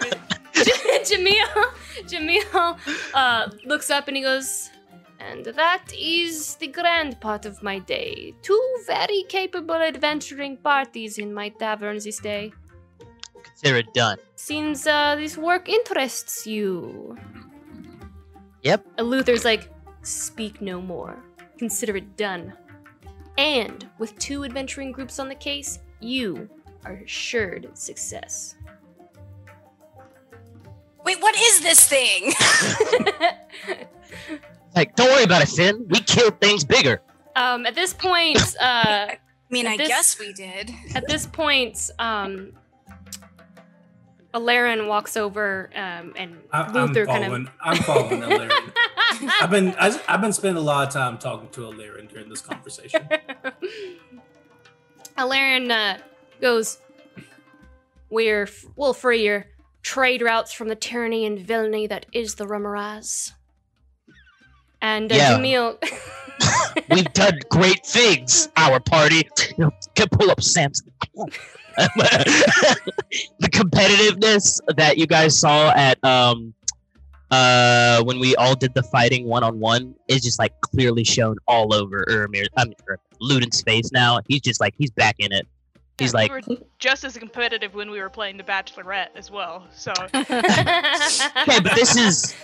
Jamil, 1.09 1.65
Jamil, 2.07 2.79
uh, 3.15 3.51
looks 3.67 3.91
up 3.91 4.09
and 4.09 4.17
he 4.17 4.23
goes, 4.23 4.71
"And 5.19 5.45
that 5.45 5.93
is 5.93 6.55
the 6.57 6.69
grand 6.69 7.21
part 7.21 7.45
of 7.45 7.63
my 7.63 7.81
day. 7.81 8.35
Two 8.43 8.63
very 8.87 9.25
capable 9.29 9.75
adventuring 9.75 10.57
parties 10.57 11.19
in 11.19 11.35
my 11.35 11.49
tavern 11.49 11.99
this 11.99 12.21
day." 12.21 12.53
Consider 13.43 13.79
it 13.79 13.93
done. 13.93 14.19
Seems 14.37 14.87
uh, 14.87 15.17
this 15.17 15.37
work 15.37 15.69
interests 15.69 16.47
you. 16.47 17.19
Yep. 18.63 18.87
And 18.99 19.09
Luther's 19.11 19.45
like, 19.45 19.71
speak 20.03 20.61
no 20.61 20.81
more. 20.81 21.23
Consider 21.59 21.97
it 21.97 22.17
done. 22.17 22.53
And 23.39 23.89
with 23.99 24.19
two 24.19 24.45
adventuring 24.45 24.93
groups 24.93 25.19
on 25.19 25.29
the 25.29 25.35
case, 25.35 25.79
you 26.01 26.49
are 26.85 26.95
assured 27.05 27.71
success. 27.77 28.55
Wait, 31.05 31.21
what 31.21 31.35
is 31.37 31.61
this 31.61 31.89
thing? 31.89 32.33
Like, 34.77 34.95
don't 34.95 35.09
worry 35.09 35.25
about 35.25 35.43
it, 35.43 35.49
Finn. 35.49 35.85
We 35.89 35.99
killed 36.01 36.41
things 36.41 36.63
bigger. 36.65 37.03
Um, 37.35 37.67
at 37.67 37.75
this 37.75 37.93
point, 37.93 38.39
uh, 38.61 38.63
I 38.65 39.19
mean, 39.51 39.67
I 39.67 39.77
this- 39.77 39.89
guess 39.89 40.19
we 40.19 40.33
did. 40.33 40.71
at 40.95 41.09
this 41.09 41.27
point, 41.27 41.91
um, 41.99 42.53
Alaren 44.35 44.87
walks 44.87 45.17
over, 45.17 45.71
um, 45.75 46.13
and 46.17 46.39
I, 46.53 46.63
I'm 46.63 46.73
Luther 46.89 47.07
following. 47.07 47.31
kind 47.31 47.49
of. 47.49 47.53
I'm 47.63 47.77
following 47.83 48.23
Illyrian. 48.23 48.73
I've 49.41 49.51
been 49.51 49.75
I, 49.79 50.01
I've 50.09 50.21
been 50.21 50.33
spending 50.33 50.63
a 50.63 50.65
lot 50.65 50.87
of 50.87 50.93
time 50.95 51.19
talking 51.19 51.49
to 51.51 51.65
Illyrian 51.65 52.07
during 52.07 52.29
this 52.29 52.41
conversation. 52.41 53.09
Alaren 55.19 55.71
uh, 55.71 55.99
goes, 56.41 56.79
We're, 58.09 58.45
f- 58.45 58.65
we'll 58.77 58.95
free 58.95 59.25
your 59.25 59.47
trade 59.83 60.23
routes 60.23 60.53
from 60.53 60.69
the 60.69 60.77
tyranny 60.77 61.27
and 61.27 61.39
villainy 61.39 61.87
that 61.89 62.07
is 62.13 62.37
the 62.37 62.47
Remorhaz. 62.47 63.33
And 64.81 65.13
uh, 65.13 65.17
Yeah. 65.17 65.39
Jamil. 65.39 65.77
We've 66.91 67.13
done 67.13 67.39
great 67.51 67.85
things, 67.85 68.49
our 68.57 68.81
party. 68.81 69.29
Can 69.95 70.09
pull 70.13 70.31
up 70.31 70.43
Sam's. 70.43 70.83
the 73.39 73.49
competitiveness 73.49 74.61
that 74.77 74.99
you 74.99 75.07
guys 75.07 75.39
saw 75.39 75.71
at 75.71 76.03
um 76.05 76.53
uh 77.31 78.03
when 78.05 78.19
we 78.19 78.35
all 78.37 78.55
did 78.55 78.75
the 78.75 78.83
fighting 78.83 79.27
one 79.27 79.43
on 79.43 79.59
one 79.61 79.95
is 80.09 80.23
just 80.23 80.39
like 80.39 80.59
clearly 80.61 81.05
shown 81.05 81.37
all 81.47 81.73
over 81.73 82.05
Ermir. 82.09 82.47
I 82.57 82.65
mean, 82.65 82.75
Luden's 83.23 83.63
face 83.63 83.93
now. 83.93 84.21
He's 84.29 84.41
just 84.41 84.61
like 84.61 84.75
he's 84.77 84.91
back 84.91 85.17
in 85.19 85.33
it. 85.33 85.47
He's 85.99 86.15
like, 86.15 86.33
we 86.33 86.41
were 86.55 86.59
just 86.79 87.05
as 87.05 87.17
competitive 87.19 87.75
when 87.75 87.91
we 87.91 88.01
were 88.01 88.09
playing 88.09 88.39
the 88.39 88.43
Bachelorette 88.43 89.09
as 89.15 89.31
well. 89.31 89.67
So 89.75 89.93
okay, 90.15 90.25
but 91.47 91.75
this 91.75 91.95
is 91.97 92.35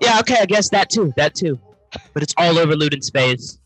yeah, 0.00 0.20
okay, 0.20 0.36
I 0.40 0.46
guess 0.46 0.68
that 0.70 0.90
too, 0.90 1.12
that 1.16 1.34
too. 1.34 1.58
But 2.12 2.22
it's 2.22 2.34
all 2.36 2.58
over 2.58 2.74
Luden's 2.74 3.08
face. 3.08 3.58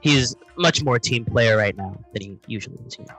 He's 0.00 0.36
much 0.56 0.82
more 0.82 0.98
team 0.98 1.24
player 1.24 1.56
right 1.56 1.76
now 1.76 1.98
than 2.12 2.22
he 2.22 2.38
usually 2.46 2.78
is. 2.86 2.98
You 2.98 3.06
know. 3.06 3.14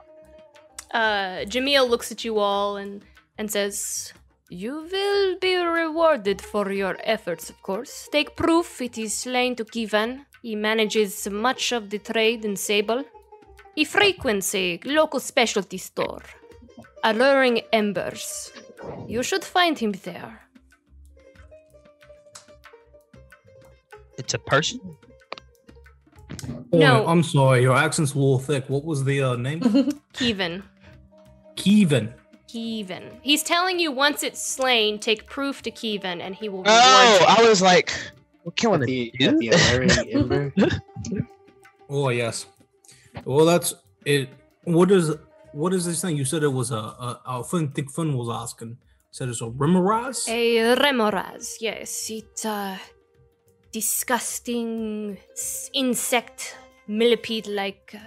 Uh, 0.92 1.44
Jamil 1.46 1.88
looks 1.88 2.12
at 2.12 2.24
you 2.24 2.38
all 2.38 2.76
and, 2.76 3.04
and 3.38 3.50
says, 3.50 4.12
You 4.50 4.86
will 4.90 5.38
be 5.38 5.56
rewarded 5.56 6.40
for 6.40 6.70
your 6.70 6.96
efforts, 7.04 7.50
of 7.50 7.60
course. 7.62 8.08
Take 8.12 8.36
proof 8.36 8.80
it 8.80 8.98
is 8.98 9.14
slain 9.14 9.56
to 9.56 9.64
Kivan. 9.64 10.26
He 10.42 10.56
manages 10.56 11.28
much 11.28 11.72
of 11.72 11.90
the 11.90 11.98
trade 11.98 12.44
in 12.44 12.56
Sable. 12.56 13.04
He 13.74 13.84
frequents 13.84 14.54
a 14.54 14.78
local 14.84 15.20
specialty 15.20 15.78
store, 15.78 16.22
Alluring 17.02 17.62
Embers. 17.72 18.52
You 19.08 19.22
should 19.22 19.44
find 19.44 19.78
him 19.78 19.92
there. 20.04 20.40
It's 24.18 24.34
a 24.34 24.38
person. 24.38 24.80
No. 26.72 27.04
Oh, 27.04 27.06
I'm 27.06 27.22
sorry, 27.22 27.62
your 27.62 27.76
accent's 27.76 28.14
a 28.14 28.18
little 28.18 28.38
thick. 28.38 28.68
What 28.68 28.84
was 28.84 29.04
the 29.04 29.22
uh, 29.22 29.36
name? 29.36 29.60
Kevin. 30.12 30.62
Kevin. 31.62 32.14
Kevin. 32.52 33.04
He's 33.22 33.42
telling 33.42 33.78
you 33.78 33.90
once 33.92 34.22
it's 34.22 34.42
slain, 34.42 34.98
take 34.98 35.26
proof 35.26 35.62
to 35.62 35.70
Kevin, 35.70 36.20
and 36.20 36.34
he 36.34 36.48
will 36.48 36.62
reward 36.62 36.78
Oh, 36.80 37.18
you. 37.20 37.26
I 37.44 37.48
was 37.48 37.62
like, 37.62 37.92
we're 38.44 38.52
killing 38.52 38.82
At 38.82 38.86
the, 38.86 39.12
the, 39.18 39.28
at 39.28 39.38
the 39.38 40.80
Oh 41.88 42.08
yes. 42.08 42.46
Well, 43.24 43.46
that's 43.46 43.74
it. 44.04 44.28
What 44.64 44.90
is 44.90 45.14
what 45.52 45.72
is 45.74 45.84
this 45.84 46.00
thing? 46.00 46.16
You 46.16 46.24
said 46.24 46.42
it 46.42 46.48
was 46.48 46.70
a 46.70 46.76
a, 46.76 47.20
a 47.26 47.44
fun. 47.44 47.70
Think 47.72 47.90
fun 47.90 48.16
was 48.16 48.28
asking. 48.28 48.78
Said 49.10 49.28
it's 49.28 49.42
a 49.42 49.44
remorhaz. 49.44 50.26
A 50.28 50.74
remorhaz, 50.76 51.56
yes. 51.60 52.10
It's 52.10 52.46
a 52.46 52.80
disgusting 53.70 55.18
insect, 55.74 56.56
millipede 56.88 57.46
like, 57.46 57.94
uh, 57.94 57.98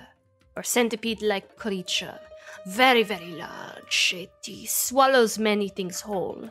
or 0.57 0.63
centipede 0.63 1.21
like 1.21 1.55
creature. 1.57 2.19
Very, 2.67 3.03
very 3.03 3.35
large. 3.35 4.13
It 4.15 4.31
swallows 4.67 5.37
many 5.37 5.69
things 5.69 6.01
whole. 6.01 6.49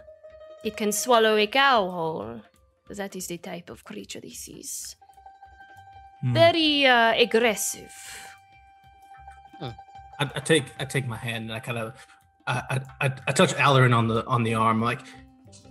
It 0.64 0.76
can 0.76 0.92
swallow 0.92 1.36
a 1.36 1.46
cow 1.46 1.90
whole. 1.90 2.40
That 2.88 3.16
is 3.16 3.26
the 3.26 3.38
type 3.38 3.70
of 3.70 3.84
creature 3.84 4.20
this 4.20 4.48
is. 4.48 4.96
Hmm. 6.20 6.32
Very 6.32 6.86
uh, 6.86 7.14
aggressive. 7.14 7.92
I, 10.20 10.30
I 10.36 10.40
take 10.40 10.64
I 10.78 10.84
take 10.84 11.06
my 11.06 11.16
hand 11.16 11.44
and 11.46 11.52
I 11.52 11.60
kind 11.60 11.78
of 11.78 11.94
I, 12.46 12.62
I 12.70 13.06
I 13.06 13.12
I 13.26 13.32
touch 13.32 13.52
Alarin 13.54 13.94
on 13.96 14.06
the 14.06 14.24
on 14.26 14.44
the 14.44 14.54
arm 14.54 14.80
like 14.80 15.00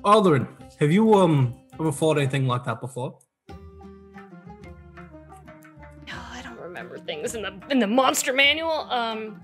Alarin, 0.03 0.47
have 0.80 0.91
you 0.91 1.13
um 1.13 1.55
ever 1.80 1.91
fought 1.91 2.17
anything 2.17 2.47
like 2.47 2.63
that 2.65 2.81
before? 2.81 3.17
Oh, 3.49 3.55
I 6.11 6.41
don't 6.43 6.59
remember 6.59 6.97
things 6.97 7.35
in 7.35 7.41
the 7.41 7.53
in 7.69 7.80
the 7.80 7.88
monster 7.88 8.33
manual. 8.33 8.88
Um. 8.91 9.41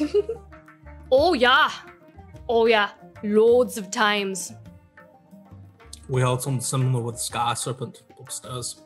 oh 1.12 1.34
yeah, 1.34 1.70
oh 2.48 2.66
yeah, 2.66 2.90
loads 3.22 3.76
of 3.78 3.90
times. 3.90 4.52
We 6.08 6.20
held 6.20 6.42
something 6.42 6.60
similar 6.60 7.02
with 7.02 7.18
Sky 7.18 7.54
Serpent 7.54 8.02
upstairs. 8.20 8.80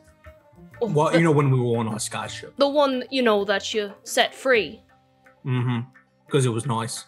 Oh, 0.81 0.87
Well, 0.87 1.11
the, 1.11 1.17
you 1.17 1.23
know 1.23 1.31
when 1.31 1.49
we 1.51 1.59
were 1.59 1.77
on 1.77 1.87
our 1.87 1.99
sky 1.99 2.27
ship. 2.27 2.53
the 2.57 2.67
one 2.67 3.03
you 3.09 3.21
know 3.23 3.43
that 3.45 3.73
you 3.73 3.93
set 4.03 4.33
free. 4.35 4.81
Mm-hmm. 5.45 5.79
Because 6.25 6.45
it 6.45 6.49
was 6.49 6.65
nice. 6.65 7.05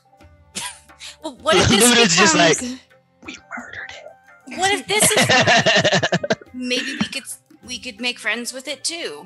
Well, 1.23 1.35
what 1.41 1.55
if 1.55 1.67
this 1.67 1.83
Luden's 1.93 2.15
just 2.17 2.33
becomes- 2.33 2.61
like, 2.71 2.79
we 3.25 3.37
murdered 3.57 3.91
it. 3.91 4.57
What 4.57 4.71
if 4.71 4.87
this 4.87 5.03
is? 5.11 5.17
it. 5.29 6.37
Maybe 6.53 6.93
we 6.99 7.07
could 7.07 7.23
we 7.63 7.77
could 7.79 7.99
make 8.01 8.17
friends 8.17 8.51
with 8.53 8.67
it 8.67 8.83
too. 8.83 9.25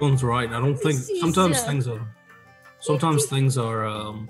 One's 0.00 0.22
right. 0.22 0.48
I 0.48 0.60
don't 0.60 0.76
think 0.76 0.98
sometimes 1.20 1.58
uh, 1.58 1.66
things 1.66 1.88
are 1.88 2.06
sometimes 2.80 3.26
things 3.26 3.56
are 3.58 3.86
um 3.86 4.28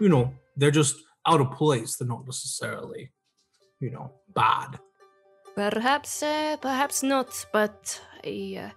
you 0.00 0.08
know, 0.08 0.32
they're 0.56 0.70
just 0.70 0.96
out 1.26 1.40
of 1.40 1.52
place. 1.52 1.96
They're 1.96 2.08
not 2.08 2.26
necessarily, 2.26 3.12
you 3.78 3.90
know, 3.90 4.12
bad. 4.34 4.78
Perhaps, 5.54 6.22
uh, 6.22 6.56
perhaps 6.60 7.02
not. 7.02 7.46
But 7.52 8.00
I, 8.24 8.56
uh, 8.64 8.70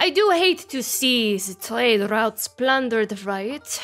I 0.00 0.10
do 0.10 0.30
hate 0.30 0.68
to 0.70 0.82
see 0.82 1.38
the 1.38 1.54
trade 1.54 2.10
routes 2.10 2.48
plundered, 2.48 3.24
right? 3.24 3.80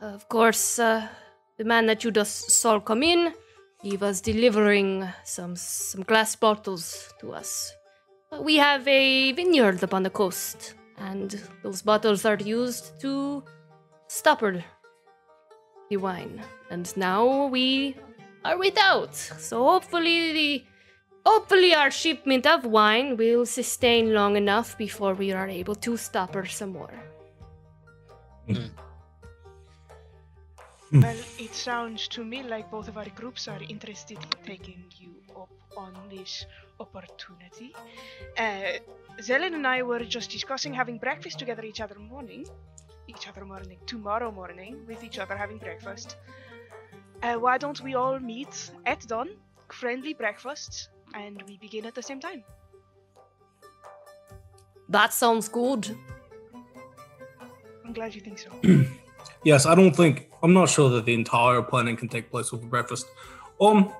Of 0.00 0.28
course, 0.28 0.78
uh, 0.78 1.08
the 1.56 1.64
man 1.64 1.86
that 1.86 2.04
you 2.04 2.10
just 2.10 2.50
saw 2.50 2.78
come 2.78 3.02
in, 3.02 3.32
he 3.80 3.96
was 3.96 4.20
delivering 4.20 5.08
some 5.24 5.56
some 5.56 6.02
glass 6.02 6.36
bottles 6.36 7.12
to 7.20 7.32
us. 7.32 7.72
We 8.40 8.56
have 8.56 8.86
a 8.88 9.32
vineyard 9.32 9.82
upon 9.82 10.02
the 10.02 10.10
coast, 10.10 10.74
and 10.98 11.40
those 11.62 11.82
bottles 11.82 12.24
are 12.24 12.36
used 12.36 13.00
to 13.00 13.42
stopper 14.08 14.64
the 15.90 15.96
wine. 15.96 16.42
And 16.70 16.94
now 16.96 17.46
we 17.46 17.96
are 18.44 18.58
without. 18.58 19.14
So 19.14 19.64
hopefully 19.64 20.32
the 20.32 20.64
hopefully 21.26 21.74
our 21.74 21.90
shipment 21.90 22.46
of 22.46 22.64
wine 22.64 23.16
will 23.16 23.46
sustain 23.46 24.12
long 24.12 24.36
enough 24.36 24.76
before 24.76 25.14
we 25.14 25.32
are 25.32 25.48
able 25.48 25.74
to 25.76 25.96
stopper 25.96 26.44
some 26.46 26.72
more. 26.72 26.94
Hmm. 28.46 28.66
Well, 30.92 31.16
it 31.38 31.54
sounds 31.54 32.08
to 32.08 32.24
me 32.24 32.42
like 32.42 32.70
both 32.70 32.88
of 32.88 32.96
our 32.96 33.08
groups 33.16 33.48
are 33.48 33.60
interested 33.68 34.18
in 34.18 34.46
taking 34.46 34.84
you 34.98 35.14
up 35.36 35.50
on 35.76 35.94
this 36.10 36.46
opportunity. 36.78 37.74
Uh, 38.38 38.78
Zelen 39.20 39.54
and 39.54 39.66
I 39.66 39.82
were 39.82 40.04
just 40.04 40.30
discussing 40.30 40.72
having 40.72 40.98
breakfast 40.98 41.38
together 41.38 41.64
each 41.64 41.80
other 41.80 41.98
morning. 41.98 42.46
Each 43.08 43.28
other 43.28 43.44
morning, 43.44 43.78
tomorrow 43.86 44.30
morning, 44.30 44.84
with 44.86 45.02
each 45.04 45.18
other 45.18 45.36
having 45.36 45.58
breakfast. 45.58 46.16
Uh, 47.22 47.34
why 47.34 47.58
don't 47.58 47.80
we 47.80 47.94
all 47.94 48.18
meet 48.18 48.70
at 48.86 49.00
dawn, 49.06 49.30
friendly 49.68 50.14
breakfast, 50.14 50.88
and 51.14 51.42
we 51.48 51.58
begin 51.58 51.86
at 51.86 51.94
the 51.94 52.02
same 52.02 52.20
time? 52.20 52.44
That 54.88 55.12
sounds 55.12 55.48
good. 55.48 55.96
I'm 57.84 57.92
glad 57.92 58.14
you 58.14 58.20
think 58.20 58.38
so. 58.38 58.50
Yes, 59.44 59.66
I 59.66 59.74
don't 59.74 59.94
think 59.94 60.30
I'm 60.42 60.52
not 60.52 60.68
sure 60.68 60.90
that 60.90 61.04
the 61.04 61.14
entire 61.14 61.62
planning 61.62 61.96
can 61.96 62.08
take 62.08 62.30
place 62.30 62.52
over 62.52 62.66
breakfast. 62.66 63.06
Um, 63.60 63.92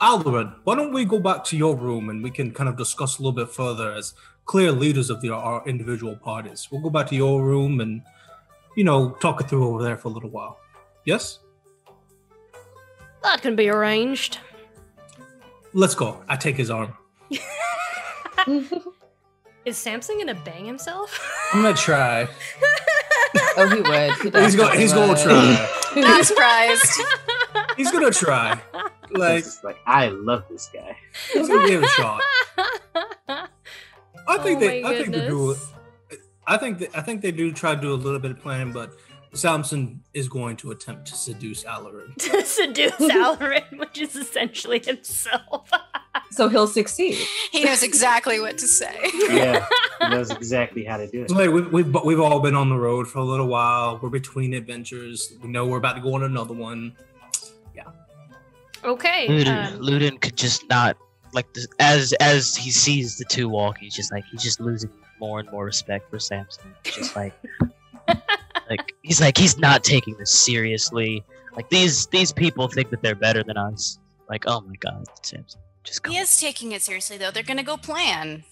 Alvarin, 0.00 0.54
why 0.64 0.74
don't 0.74 0.92
we 0.92 1.04
go 1.04 1.18
back 1.18 1.44
to 1.44 1.56
your 1.56 1.76
room 1.76 2.10
and 2.10 2.22
we 2.22 2.30
can 2.30 2.52
kind 2.52 2.68
of 2.68 2.76
discuss 2.76 3.18
a 3.18 3.22
little 3.22 3.32
bit 3.32 3.48
further 3.48 3.92
as 3.92 4.14
clear 4.46 4.72
leaders 4.72 5.10
of 5.10 5.20
the, 5.20 5.30
our 5.30 5.62
individual 5.66 6.16
parties. 6.16 6.68
We'll 6.70 6.80
go 6.80 6.90
back 6.90 7.06
to 7.08 7.14
your 7.14 7.42
room 7.42 7.80
and, 7.80 8.02
you 8.76 8.84
know, 8.84 9.10
talk 9.20 9.40
it 9.40 9.48
through 9.48 9.66
over 9.68 9.82
there 9.82 9.96
for 9.96 10.08
a 10.08 10.10
little 10.10 10.30
while. 10.30 10.58
Yes. 11.04 11.38
That 13.22 13.42
can 13.42 13.54
be 13.54 13.68
arranged. 13.68 14.38
Let's 15.72 15.94
go. 15.94 16.24
I 16.28 16.36
take 16.36 16.56
his 16.56 16.70
arm. 16.70 16.94
Is 19.64 19.76
Samson 19.76 20.18
gonna 20.18 20.34
bang 20.34 20.64
himself? 20.64 21.20
I'm 21.52 21.62
gonna 21.62 21.76
try. 21.76 22.26
oh, 23.56 23.68
he 23.68 23.80
would. 23.80 24.34
He 24.34 24.40
He's 24.44 24.56
going. 24.56 24.78
He's 24.78 24.92
going 24.92 25.14
to 25.16 25.22
try. 25.22 25.68
Not 25.96 26.24
surprised. 26.30 27.00
He's 27.76 27.90
gonna 27.90 28.10
try. 28.10 28.60
Like, 29.10 29.44
like 29.64 29.78
I 29.86 30.08
love 30.08 30.44
this 30.50 30.70
guy. 30.72 30.96
he's 31.32 31.48
gonna 31.48 31.66
give 31.66 31.82
it 31.82 31.86
a 31.86 31.88
shot. 31.88 32.20
I 33.28 34.38
think 34.38 34.58
Oh 34.58 34.60
they. 34.60 34.84
I 34.84 34.94
think 34.96 35.14
they 35.14 35.26
do. 35.26 35.56
I 36.46 36.56
think. 36.56 36.78
They, 36.78 36.88
I 36.94 37.00
think 37.00 37.22
they 37.22 37.32
do 37.32 37.52
try 37.52 37.74
to 37.74 37.80
do 37.80 37.92
a 37.92 37.94
little 37.94 38.18
bit 38.20 38.32
of 38.32 38.40
planning, 38.40 38.72
but 38.72 38.92
Samson 39.32 40.02
is 40.12 40.28
going 40.28 40.56
to 40.58 40.70
attempt 40.72 41.06
to 41.08 41.14
seduce 41.14 41.64
Alarin. 41.64 42.14
to 42.16 42.44
seduce 42.44 42.92
Alarin, 42.94 43.78
which 43.78 43.98
is 43.98 44.14
essentially 44.14 44.78
himself. 44.84 45.70
So 46.30 46.48
he'll 46.48 46.66
succeed. 46.66 47.18
He 47.52 47.64
knows 47.64 47.82
exactly 47.82 48.38
what 48.38 48.58
to 48.58 48.68
say. 48.68 48.96
Yeah, 49.30 49.66
he 50.00 50.08
knows 50.08 50.30
exactly 50.30 50.84
how 50.84 50.96
to 50.96 51.06
do 51.08 51.24
it. 51.24 51.30
Like 51.30 51.50
we've, 51.50 51.72
we've 51.72 51.96
we've 52.04 52.20
all 52.20 52.40
been 52.40 52.54
on 52.54 52.68
the 52.68 52.76
road 52.76 53.08
for 53.08 53.18
a 53.18 53.24
little 53.24 53.48
while. 53.48 53.98
We're 54.00 54.08
between 54.08 54.54
adventures. 54.54 55.32
We 55.42 55.48
know 55.48 55.66
we're 55.66 55.78
about 55.78 55.94
to 55.96 56.00
go 56.00 56.14
on 56.14 56.22
another 56.22 56.54
one. 56.54 56.96
Yeah. 57.74 57.84
Okay. 58.84 59.26
Luden, 59.28 59.74
um, 59.74 59.80
Luden 59.80 60.20
could 60.20 60.36
just 60.36 60.68
not 60.68 60.96
like 61.32 61.52
this, 61.54 61.66
as 61.78 62.12
as 62.14 62.56
he 62.56 62.70
sees 62.70 63.18
the 63.18 63.24
two 63.24 63.48
walk. 63.48 63.78
He's 63.78 63.94
just 63.94 64.12
like 64.12 64.24
he's 64.30 64.42
just 64.42 64.60
losing 64.60 64.90
more 65.18 65.40
and 65.40 65.50
more 65.50 65.64
respect 65.64 66.10
for 66.10 66.18
Samson. 66.18 66.74
Just 66.84 67.14
like 67.16 67.34
like 68.70 68.94
he's 69.02 69.20
like 69.20 69.36
he's 69.36 69.58
not 69.58 69.84
taking 69.84 70.16
this 70.18 70.32
seriously. 70.32 71.24
Like 71.56 71.68
these 71.68 72.06
these 72.06 72.32
people 72.32 72.68
think 72.68 72.90
that 72.90 73.02
they're 73.02 73.14
better 73.14 73.42
than 73.42 73.56
us. 73.56 73.98
Like 74.28 74.44
oh 74.46 74.60
my 74.60 74.74
god, 74.76 75.04
Samson, 75.22 75.60
just 75.90 76.04
come. 76.04 76.12
He 76.12 76.18
is 76.18 76.38
taking 76.38 76.72
it 76.72 76.82
seriously 76.82 77.16
though. 77.18 77.30
They're 77.30 77.42
gonna 77.42 77.64
go 77.64 77.76
plan. 77.76 78.44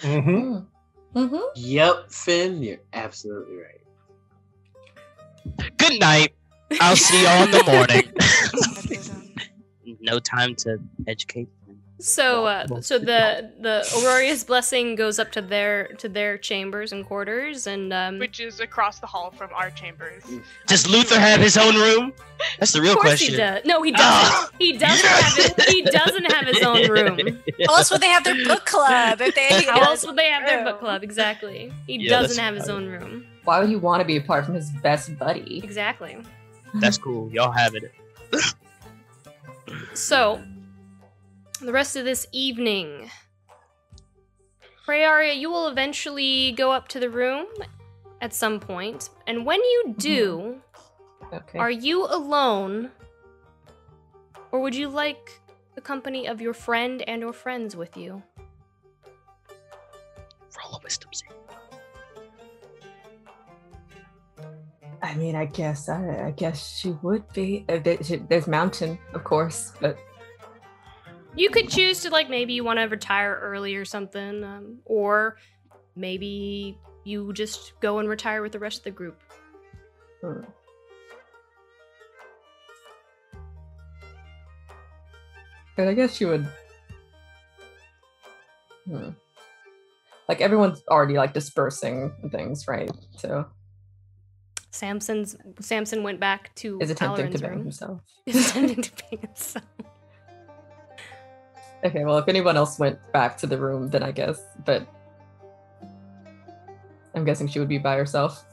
Mm-hmm. 0.00 1.18
Mm-hmm. 1.18 1.42
Yep, 1.56 2.12
Finn, 2.12 2.62
you're 2.62 2.78
absolutely 2.92 3.56
right. 3.56 3.80
Good 5.78 5.98
night. 5.98 6.34
I'll 6.80 6.96
see 6.96 7.22
y'all 7.22 7.44
in 7.44 7.50
the 7.50 7.64
morning. 7.64 8.12
no 10.00 10.18
time 10.18 10.54
to 10.56 10.78
educate. 11.06 11.48
So, 11.98 12.44
uh, 12.44 12.80
so 12.82 12.98
the 12.98 13.50
the 13.58 13.82
Auroria's 13.96 14.44
blessing 14.44 14.96
goes 14.96 15.18
up 15.18 15.32
to 15.32 15.40
their 15.40 15.88
to 15.94 16.10
their 16.10 16.36
chambers 16.36 16.92
and 16.92 17.06
quarters, 17.06 17.66
and 17.66 17.90
um, 17.90 18.18
Which 18.18 18.38
is 18.38 18.60
across 18.60 18.98
the 18.98 19.06
hall 19.06 19.30
from 19.30 19.48
our 19.54 19.70
chambers. 19.70 20.22
Does 20.66 20.86
Luther 20.86 21.18
have 21.18 21.40
his 21.40 21.56
own 21.56 21.74
room? 21.74 22.12
That's 22.58 22.72
the 22.72 22.82
real 22.82 22.92
of 22.92 22.98
course 22.98 23.12
question. 23.12 23.30
he 23.32 23.36
does. 23.38 23.64
No, 23.64 23.82
he 23.82 23.92
doesn't. 23.92 24.04
Ah! 24.06 24.50
he 24.58 24.72
doesn't 24.78 25.08
have 25.08 25.38
it. 25.38 25.70
He 25.70 25.82
doesn't 25.82 26.30
have 26.32 26.46
his 26.46 26.62
own 26.62 26.86
room. 26.90 27.42
How 27.66 27.76
else 27.76 27.90
would 27.90 28.02
they 28.02 28.08
have 28.08 28.24
their 28.24 28.44
book 28.44 28.66
club 28.66 29.22
if 29.22 29.34
they? 29.34 29.64
How 29.64 29.80
else 29.80 30.06
would 30.06 30.16
they 30.16 30.28
have 30.28 30.44
their 30.46 30.64
book 30.64 30.78
club? 30.80 31.02
Exactly. 31.02 31.72
He 31.86 31.96
Yeah, 31.96 32.10
doesn't 32.10 32.38
have 32.42 32.54
his 32.54 32.68
own 32.68 32.86
room. 32.88 33.26
Why 33.44 33.58
would 33.60 33.70
he 33.70 33.76
want 33.76 34.02
to 34.02 34.04
be 34.06 34.18
apart 34.18 34.44
from 34.44 34.54
his 34.54 34.70
best 34.82 35.18
buddy? 35.18 35.60
Exactly. 35.64 36.18
That's 36.74 36.98
cool. 36.98 37.30
Y'all 37.30 37.52
have 37.52 37.74
it. 37.74 37.90
So, 39.94 40.42
the 41.64 41.72
rest 41.72 41.96
of 41.96 42.04
this 42.04 42.26
evening, 42.32 43.10
Prearia, 44.86 45.36
you 45.38 45.50
will 45.50 45.68
eventually 45.68 46.52
go 46.52 46.70
up 46.72 46.88
to 46.88 47.00
the 47.00 47.10
room 47.10 47.46
at 48.20 48.32
some 48.32 48.60
point, 48.60 49.10
and 49.26 49.44
when 49.44 49.60
you 49.60 49.94
do, 49.98 50.60
Okay. 51.32 51.58
are 51.58 51.70
you 51.70 52.04
alone, 52.06 52.90
or 54.52 54.60
would 54.60 54.74
you 54.74 54.88
like 54.88 55.40
the 55.74 55.80
company 55.80 56.26
of 56.26 56.40
your 56.40 56.54
friend 56.54 57.02
and 57.08 57.24
or 57.24 57.32
friends 57.32 57.74
with 57.74 57.96
you? 57.96 58.22
Roll 60.56 60.76
a 60.76 60.80
wisdom 60.82 61.10
save. 61.12 61.30
I 65.02 65.14
mean, 65.14 65.34
I 65.36 65.44
guess 65.44 65.88
I, 65.88 66.26
I 66.26 66.30
guess 66.30 66.78
she 66.78 66.90
would 67.02 67.30
be. 67.32 67.64
Uh, 67.68 67.78
there's 67.82 68.46
Mountain, 68.46 68.98
of 69.12 69.24
course, 69.24 69.72
but 69.80 69.98
You 71.36 71.50
could 71.50 71.68
choose 71.68 72.00
to 72.00 72.10
like 72.10 72.30
maybe 72.30 72.54
you 72.54 72.64
want 72.64 72.78
to 72.78 72.84
retire 72.84 73.38
early 73.42 73.76
or 73.76 73.84
something, 73.84 74.42
um, 74.42 74.78
or 74.86 75.36
maybe 75.94 76.78
you 77.04 77.32
just 77.34 77.78
go 77.80 77.98
and 77.98 78.08
retire 78.08 78.40
with 78.42 78.52
the 78.52 78.58
rest 78.58 78.78
of 78.78 78.84
the 78.84 78.90
group. 78.90 79.20
hmm. 80.22 80.40
but 85.76 85.88
I 85.88 85.92
guess 85.92 86.20
you 86.20 86.28
would. 86.28 86.48
Hmm. 88.88 89.10
Like 90.28 90.40
everyone's 90.40 90.82
already 90.88 91.14
like 91.14 91.34
dispersing 91.34 92.12
things, 92.32 92.66
right? 92.66 92.90
So 93.18 93.46
Samson's 94.70 95.36
Samson 95.60 96.02
went 96.02 96.18
back 96.18 96.54
to 96.56 96.78
is 96.80 96.90
attempting 96.90 97.30
to 97.30 97.38
Alarin's 97.38 97.42
bang 97.42 97.50
room. 97.50 97.60
himself. 97.60 98.00
Is 98.24 98.50
attempting 98.50 98.82
to 98.82 98.92
bang 99.10 99.20
himself. 99.20 99.64
Okay, 101.84 102.04
well, 102.04 102.18
if 102.18 102.28
anyone 102.28 102.56
else 102.56 102.78
went 102.78 102.98
back 103.12 103.36
to 103.38 103.46
the 103.46 103.58
room, 103.58 103.90
then 103.90 104.02
I 104.02 104.10
guess. 104.10 104.40
But 104.64 104.86
I'm 107.14 107.24
guessing 107.24 107.48
she 107.48 107.58
would 107.58 107.68
be 107.68 107.78
by 107.78 107.96
herself. 107.96 108.44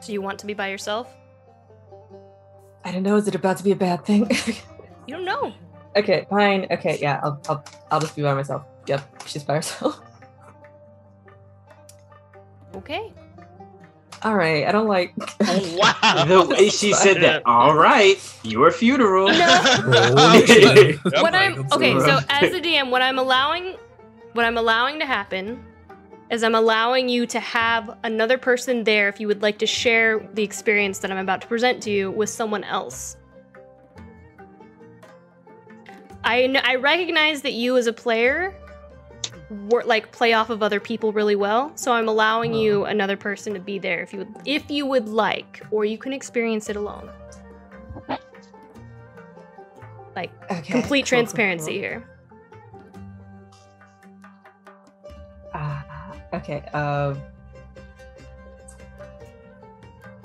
So 0.00 0.12
you 0.12 0.22
want 0.22 0.38
to 0.40 0.46
be 0.46 0.54
by 0.54 0.68
yourself? 0.70 1.12
I 2.84 2.92
don't 2.92 3.02
know. 3.02 3.16
Is 3.16 3.28
it 3.28 3.34
about 3.34 3.58
to 3.58 3.64
be 3.64 3.72
a 3.72 3.76
bad 3.76 4.04
thing? 4.04 4.30
You 5.08 5.14
don't 5.14 5.24
know. 5.24 5.54
okay, 5.96 6.26
fine. 6.28 6.66
Okay, 6.70 6.98
yeah, 7.00 7.18
I'll, 7.22 7.40
I'll, 7.48 7.64
I'll 7.90 7.98
just 7.98 8.14
be 8.14 8.20
by 8.20 8.34
myself. 8.34 8.62
Yep, 8.88 9.22
she's 9.26 9.42
by 9.42 9.54
herself. 9.54 10.02
Okay. 12.74 13.10
All 14.22 14.34
right, 14.34 14.66
I 14.66 14.72
don't 14.72 14.88
like. 14.88 15.14
Oh, 15.18 15.76
wow. 16.02 16.24
The 16.24 16.46
way 16.48 16.68
she 16.70 16.92
said 16.92 17.22
that, 17.22 17.42
all 17.46 17.74
right, 17.74 18.16
your 18.42 18.70
funeral. 18.70 19.26
what 19.26 19.36
I'm 21.34 21.66
okay, 21.72 21.98
so 22.00 22.18
as 22.28 22.52
a 22.52 22.60
DM, 22.60 22.90
what 22.90 23.02
I'm 23.02 23.18
allowing 23.18 23.76
what 24.32 24.44
I'm 24.44 24.58
allowing 24.58 24.98
to 24.98 25.06
happen 25.06 25.64
is 26.30 26.42
I'm 26.42 26.54
allowing 26.54 27.08
you 27.08 27.26
to 27.26 27.40
have 27.40 27.96
another 28.02 28.38
person 28.38 28.84
there 28.84 29.08
if 29.08 29.18
you 29.20 29.26
would 29.28 29.40
like 29.40 29.58
to 29.58 29.66
share 29.66 30.18
the 30.34 30.42
experience 30.42 30.98
that 30.98 31.10
I'm 31.10 31.18
about 31.18 31.40
to 31.42 31.46
present 31.46 31.82
to 31.84 31.90
you 31.90 32.10
with 32.10 32.28
someone 32.28 32.64
else. 32.64 33.16
I 36.24 36.40
kn- 36.40 36.62
I 36.64 36.74
recognize 36.74 37.42
that 37.42 37.52
you 37.52 37.76
as 37.76 37.86
a 37.86 37.92
player 37.92 38.54
wor- 39.50 39.84
like 39.84 40.12
play 40.12 40.32
off 40.32 40.50
of 40.50 40.62
other 40.62 40.80
people 40.80 41.12
really 41.12 41.36
well, 41.36 41.72
so 41.76 41.92
I'm 41.92 42.08
allowing 42.08 42.54
you 42.54 42.84
another 42.84 43.16
person 43.16 43.54
to 43.54 43.60
be 43.60 43.78
there 43.78 44.00
if 44.02 44.12
you 44.12 44.20
would 44.20 44.34
if 44.44 44.70
you 44.70 44.86
would 44.86 45.08
like, 45.08 45.62
or 45.70 45.84
you 45.84 45.98
can 45.98 46.12
experience 46.12 46.68
it 46.68 46.76
alone. 46.76 47.10
Like 50.16 50.30
Okay, 50.50 50.72
complete 50.72 50.82
cool, 50.82 50.82
cool, 50.82 51.04
transparency 51.04 51.72
cool. 51.72 51.80
here. 51.80 52.08
Ah, 55.54 56.12
okay. 56.34 56.60
Um. 56.74 57.20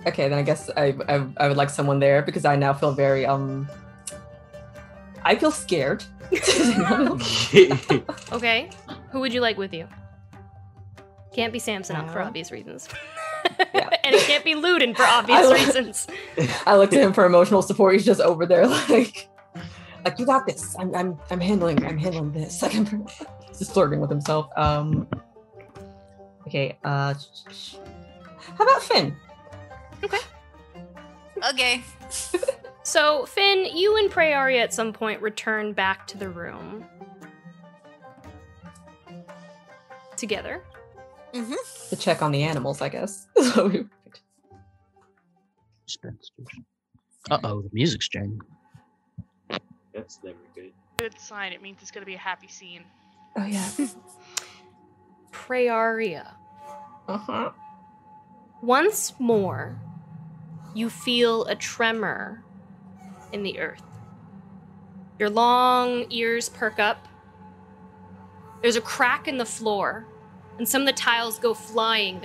Okay, 0.06 0.28
then 0.28 0.38
I 0.38 0.42
guess 0.42 0.70
I, 0.76 0.96
I 1.08 1.28
I 1.38 1.48
would 1.48 1.56
like 1.58 1.70
someone 1.70 2.00
there 2.00 2.22
because 2.24 2.44
I 2.44 2.56
now 2.56 2.74
feel 2.74 2.92
very 2.94 3.26
um. 3.26 3.70
I 5.24 5.36
feel 5.36 5.52
scared. 5.52 6.04
Okay. 8.34 8.70
Who 9.14 9.20
would 9.22 9.34
you 9.34 9.40
like 9.42 9.58
with 9.58 9.74
you? 9.74 9.88
Can't 11.34 11.54
be 11.54 11.60
Samson 11.60 12.08
for 12.10 12.22
obvious 12.22 12.52
reasons. 12.52 12.90
and 14.04 14.16
it 14.16 14.22
can't 14.22 14.44
be 14.44 14.56
Luden 14.56 14.96
for 14.96 15.04
obvious 15.08 15.46
I- 15.46 15.54
reasons. 15.54 16.08
I 16.66 16.76
looked 16.76 16.94
at 16.94 17.02
him 17.02 17.14
for 17.14 17.26
emotional 17.26 17.62
support. 17.62 17.94
He's 17.94 18.06
just 18.06 18.22
over 18.22 18.46
there, 18.46 18.68
like, 18.68 19.30
like 20.04 20.20
you 20.20 20.26
got 20.26 20.46
this. 20.48 20.76
I'm, 20.80 20.94
I'm, 20.96 21.18
I'm 21.30 21.40
handling, 21.40 21.86
I'm 21.86 21.98
handling 21.98 22.32
this. 22.32 22.62
Like, 22.62 22.76
I'm 22.76 23.06
just 23.58 23.74
flirting 23.74 24.00
with 24.00 24.10
himself. 24.10 24.50
Um. 24.58 25.08
Okay. 26.48 26.78
Uh. 26.84 27.14
sh- 27.14 27.54
sh- 27.54 27.76
How 28.58 28.64
about 28.64 28.82
Finn? 28.82 29.16
Okay. 30.04 30.18
Okay. 31.50 31.82
so, 32.84 33.26
Finn, 33.26 33.66
you 33.76 33.98
and 33.98 34.10
Prearia 34.12 34.62
at 34.62 34.74
some 34.74 34.94
point 34.94 35.22
return 35.22 35.74
back 35.74 36.08
to 36.08 36.18
the 36.18 36.30
room. 36.30 36.86
Together. 40.18 40.64
Mm-hmm. 41.34 41.54
To 41.90 41.96
check 41.96 42.22
on 42.22 42.32
the 42.32 42.44
animals, 42.44 42.82
I 42.82 42.90
guess. 42.90 43.28
Uh 47.32 47.40
oh, 47.44 47.62
the 47.62 47.70
music's 47.72 48.10
changing. 48.10 48.42
That's 49.94 50.20
never 50.24 50.38
good. 50.56 50.72
Good 50.98 51.20
sign. 51.20 51.54
It 51.54 51.62
means 51.62 51.78
it's 51.82 51.92
gonna 51.92 52.06
be 52.06 52.16
a 52.16 52.18
happy 52.18 52.48
scene. 52.48 52.84
oh 53.38 53.46
yeah. 53.46 53.70
Prearia. 55.32 56.32
Uh 57.08 57.18
huh. 57.18 57.52
Once 58.62 59.14
more, 59.20 59.80
you 60.74 60.90
feel 60.90 61.46
a 61.46 61.56
tremor 61.56 62.44
in 63.32 63.44
the 63.44 63.60
earth. 63.60 63.84
Your 65.20 65.30
long 65.30 66.06
ears 66.10 66.50
perk 66.50 66.80
up. 66.80 67.08
There's 68.64 68.78
a 68.78 68.82
crack 68.82 69.28
in 69.28 69.38
the 69.38 69.46
floor, 69.46 70.08
and 70.58 70.68
some 70.68 70.82
of 70.82 70.88
the 70.88 70.94
tiles 70.94 71.38
go 71.38 71.54
flying. 71.54 72.22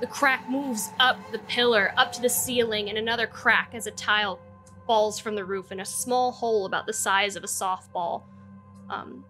The 0.00 0.06
crack 0.08 0.50
moves 0.50 0.90
up 0.98 1.16
the 1.30 1.38
pillar, 1.38 1.94
up 1.96 2.12
to 2.12 2.20
the 2.20 2.28
ceiling, 2.28 2.88
and 2.88 2.98
another 2.98 3.28
crack 3.28 3.70
as 3.72 3.86
a 3.86 3.92
tile 3.92 4.40
falls 4.84 5.20
from 5.20 5.36
the 5.36 5.44
roof, 5.44 5.70
and 5.70 5.80
a 5.80 5.84
small 5.84 6.32
hole 6.32 6.66
about 6.66 6.86
the 6.86 6.92
size 6.92 7.36
of 7.36 7.44
a 7.44 7.46
softball 7.46 8.24
um, 8.90 9.24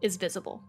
is 0.00 0.16
visible. 0.16 0.62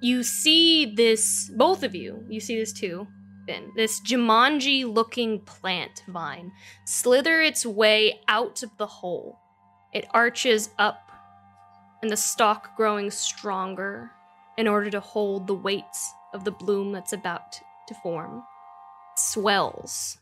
You 0.00 0.24
see 0.24 0.84
this, 0.94 1.50
both 1.56 1.84
of 1.84 1.94
you, 1.94 2.24
you 2.28 2.40
see 2.40 2.58
this 2.58 2.72
too, 2.72 3.06
Finn, 3.46 3.70
this 3.76 4.00
Jumanji 4.00 4.84
looking 4.84 5.40
plant 5.40 6.02
vine 6.08 6.50
slither 6.84 7.40
its 7.40 7.64
way 7.64 8.20
out 8.26 8.62
of 8.62 8.76
the 8.78 8.86
hole. 8.86 9.38
It 9.92 10.06
arches 10.12 10.70
up, 10.78 11.03
and 12.04 12.12
the 12.12 12.16
stalk 12.18 12.76
growing 12.76 13.10
stronger 13.10 14.10
in 14.58 14.68
order 14.68 14.90
to 14.90 15.00
hold 15.00 15.46
the 15.46 15.54
weight 15.54 15.82
of 16.34 16.44
the 16.44 16.50
bloom 16.50 16.92
that's 16.92 17.14
about 17.14 17.58
to 17.88 17.94
form 18.02 18.42
swells. 19.16 20.18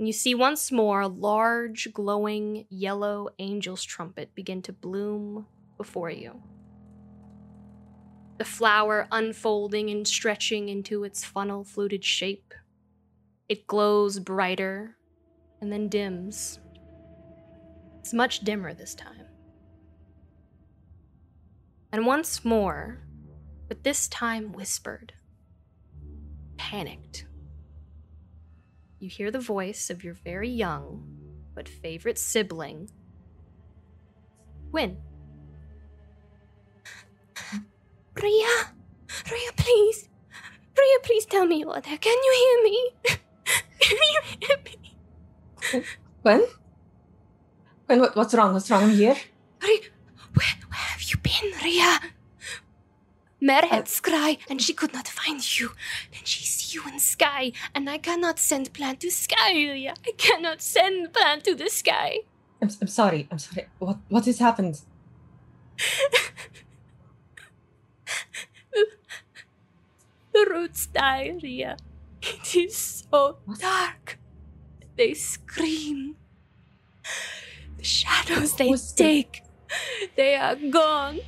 And 0.00 0.08
you 0.08 0.12
see 0.12 0.34
once 0.34 0.72
more 0.72 1.02
a 1.02 1.06
large, 1.06 1.92
glowing 1.92 2.66
yellow 2.70 3.28
angel's 3.38 3.84
trumpet 3.84 4.34
begin 4.34 4.62
to 4.62 4.72
bloom 4.72 5.46
before 5.76 6.10
you. 6.10 6.42
The 8.38 8.44
flower 8.44 9.06
unfolding 9.12 9.90
and 9.90 10.08
stretching 10.08 10.68
into 10.68 11.04
its 11.04 11.24
funnel 11.24 11.62
fluted 11.62 12.04
shape. 12.04 12.52
It 13.48 13.68
glows 13.68 14.18
brighter 14.18 14.96
and 15.60 15.70
then 15.70 15.88
dims. 15.88 16.58
It's 18.00 18.12
much 18.12 18.40
dimmer 18.40 18.74
this 18.74 18.96
time. 18.96 19.29
And 21.92 22.06
once 22.06 22.44
more, 22.44 23.00
but 23.68 23.82
this 23.82 24.08
time 24.08 24.52
whispered, 24.52 25.12
panicked. 26.56 27.26
You 28.98 29.08
hear 29.08 29.30
the 29.30 29.40
voice 29.40 29.90
of 29.90 30.04
your 30.04 30.14
very 30.14 30.48
young 30.48 31.04
but 31.54 31.68
favorite 31.68 32.18
sibling, 32.18 32.90
Gwyn. 34.70 34.98
Ria, 38.14 38.72
Ria, 39.30 39.52
please, 39.56 40.08
Ria, 40.78 40.98
please 41.02 41.26
tell 41.26 41.46
me 41.46 41.60
you're 41.60 41.80
there. 41.80 41.98
Can 41.98 42.16
you 42.16 42.32
hear 42.40 42.62
me? 42.64 42.90
Can 43.80 43.96
you 43.96 44.20
hear 44.40 44.56
me? 44.64 45.84
Gwyn? 46.22 46.46
Gwyn, 47.86 48.00
what, 48.00 48.16
what's 48.16 48.34
wrong? 48.34 48.52
What's 48.52 48.70
wrong? 48.70 48.84
I'm 48.84 48.90
here. 48.90 49.16
Ria, 49.62 49.78
where, 50.34 50.56
where 50.68 50.88
have 50.92 51.02
you 51.02 51.16
been, 51.18 51.52
Ria? 51.62 52.00
Merhet's 53.42 54.00
cry, 54.00 54.36
and 54.50 54.60
she 54.60 54.74
could 54.74 54.92
not 54.92 55.08
find 55.08 55.40
you. 55.58 55.70
Then 56.12 56.20
she 56.24 56.44
see 56.44 56.76
you 56.76 56.86
in 56.88 56.98
sky, 56.98 57.52
and 57.74 57.88
I 57.88 57.98
cannot 57.98 58.38
send 58.38 58.72
plant 58.74 59.00
to 59.00 59.10
sky, 59.10 59.52
Ria. 59.52 59.94
I 60.06 60.12
cannot 60.18 60.60
send 60.60 61.12
plant 61.14 61.44
to 61.44 61.54
the 61.54 61.70
sky. 61.70 62.18
I'm, 62.60 62.68
I'm 62.82 62.88
sorry. 62.88 63.26
I'm 63.30 63.38
sorry. 63.38 63.68
What 63.78 63.96
what 64.08 64.26
has 64.26 64.38
happened? 64.38 64.82
The 70.32 70.46
roots 70.50 70.86
die, 70.86 71.38
Ria. 71.42 71.76
It 72.22 72.54
is 72.54 72.76
so 73.10 73.38
dark. 73.58 74.18
They 74.96 75.14
scream. 75.14 76.16
The 77.76 77.84
shadows 77.84 78.54
they 78.54 78.72
take, 78.96 79.42
they 80.16 80.34
are 80.36 80.56
gone. 80.56 81.20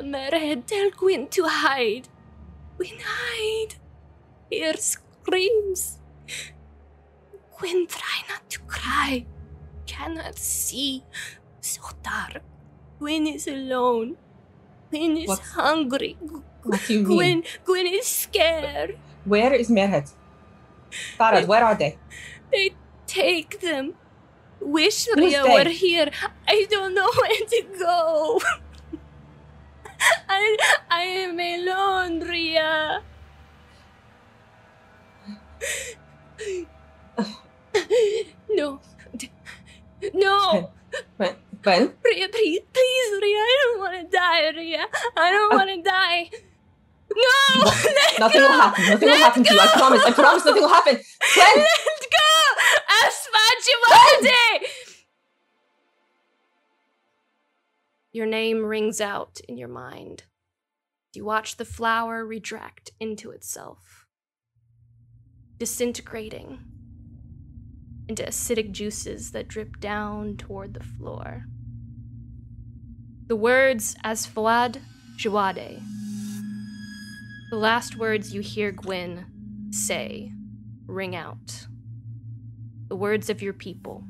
Merhead 0.00 0.66
tell 0.66 0.90
Gwyn 0.90 1.28
to 1.28 1.44
hide. 1.46 2.08
Gwyn 2.76 2.98
hide. 3.04 3.74
Hear 4.50 4.74
screams. 4.76 5.98
Gwyn 7.58 7.86
try 7.86 8.22
not 8.28 8.48
to 8.50 8.58
cry. 8.60 9.26
Cannot 9.86 10.38
see. 10.38 11.04
So 11.60 11.82
dark. 12.02 12.42
Gwyn 12.98 13.26
is 13.26 13.46
alone. 13.46 14.16
Gwyn 14.90 15.16
is 15.18 15.28
What's- 15.28 15.50
hungry. 15.52 16.16
What 16.62 16.80
do 16.86 16.92
you 16.94 16.98
mean? 17.00 17.06
Gwyn, 17.16 17.44
Gwyn 17.64 17.86
is 17.86 18.06
scared. 18.06 18.96
Where 19.24 19.52
is 19.52 19.68
Merhead? 19.68 20.12
Farad, 21.18 21.46
where 21.46 21.64
are 21.64 21.74
they? 21.74 21.98
They 22.52 22.70
take 23.06 23.60
them. 23.60 23.94
Wish 24.64 25.08
Ria 25.16 25.44
were 25.44 25.68
here. 25.68 26.10
I 26.46 26.66
don't 26.70 26.94
know 26.94 27.10
where 27.16 27.46
to 27.46 27.62
go. 27.78 28.40
I 30.28 30.56
I 30.90 31.02
am 31.02 31.38
alone, 31.38 32.20
Ria. 32.20 33.02
No. 38.54 38.80
No. 40.12 40.70
Gwyn, 41.16 41.36
Gwyn, 41.62 41.92
Ria, 42.04 42.28
please, 42.28 42.60
please, 42.72 43.12
Ria. 43.22 43.38
I 43.38 43.56
don't 43.64 43.78
want 43.80 43.94
to 44.10 44.16
die, 44.16 44.50
Ria. 44.50 44.86
I 45.16 45.30
don't 45.30 45.52
uh, 45.52 45.56
want 45.56 45.70
to 45.70 45.82
die. 45.82 46.30
No! 47.16 47.64
Nothing 48.18 48.40
go! 48.40 48.48
will 48.48 48.60
happen. 48.60 48.84
Nothing 48.86 49.08
will 49.08 49.14
Let 49.14 49.20
happen 49.20 49.44
to 49.44 49.54
you. 49.54 49.60
I 49.60 49.66
promise. 49.68 50.04
I 50.04 50.12
promise 50.12 50.44
nothing 50.44 50.62
will 50.62 50.68
happen. 50.68 51.00
Let 51.36 51.56
go! 51.56 52.32
Asfajimade! 53.02 54.66
Your 58.12 58.26
name 58.26 58.64
rings 58.64 59.00
out 59.00 59.40
in 59.48 59.56
your 59.56 59.68
mind. 59.68 60.24
You 61.14 61.24
watch 61.24 61.56
the 61.56 61.64
flower 61.64 62.24
retract 62.24 62.90
into 63.00 63.30
itself, 63.30 64.06
disintegrating 65.58 66.58
into 68.08 68.22
acidic 68.22 68.72
juices 68.72 69.30
that 69.32 69.48
drip 69.48 69.78
down 69.80 70.36
toward 70.36 70.74
the 70.74 70.82
floor. 70.82 71.44
The 73.28 73.36
words 73.36 73.96
as 74.04 74.26
Fawad 74.26 74.80
Jawade. 75.16 75.80
The 77.52 77.58
last 77.58 77.98
words 77.98 78.32
you 78.32 78.40
hear 78.40 78.72
Gwyn 78.72 79.26
say 79.70 80.32
ring 80.86 81.14
out. 81.14 81.66
The 82.88 82.96
words 82.96 83.28
of 83.28 83.42
your 83.42 83.52
people. 83.52 84.04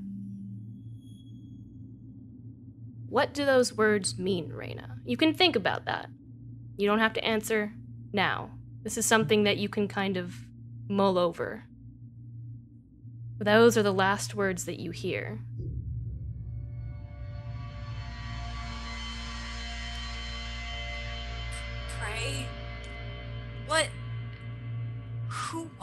What 3.08 3.34
do 3.34 3.44
those 3.44 3.76
words 3.76 4.16
mean, 4.16 4.50
Reyna? 4.50 4.98
You 5.04 5.16
can 5.16 5.34
think 5.34 5.56
about 5.56 5.86
that. 5.86 6.06
You 6.76 6.86
don't 6.86 7.00
have 7.00 7.14
to 7.14 7.24
answer 7.24 7.72
now. 8.12 8.52
This 8.84 8.96
is 8.96 9.06
something 9.06 9.42
that 9.42 9.56
you 9.56 9.68
can 9.68 9.88
kind 9.88 10.16
of 10.16 10.36
mull 10.88 11.18
over. 11.18 11.64
Those 13.40 13.76
are 13.76 13.82
the 13.82 13.92
last 13.92 14.36
words 14.36 14.66
that 14.66 14.78
you 14.78 14.92
hear. 14.92 15.40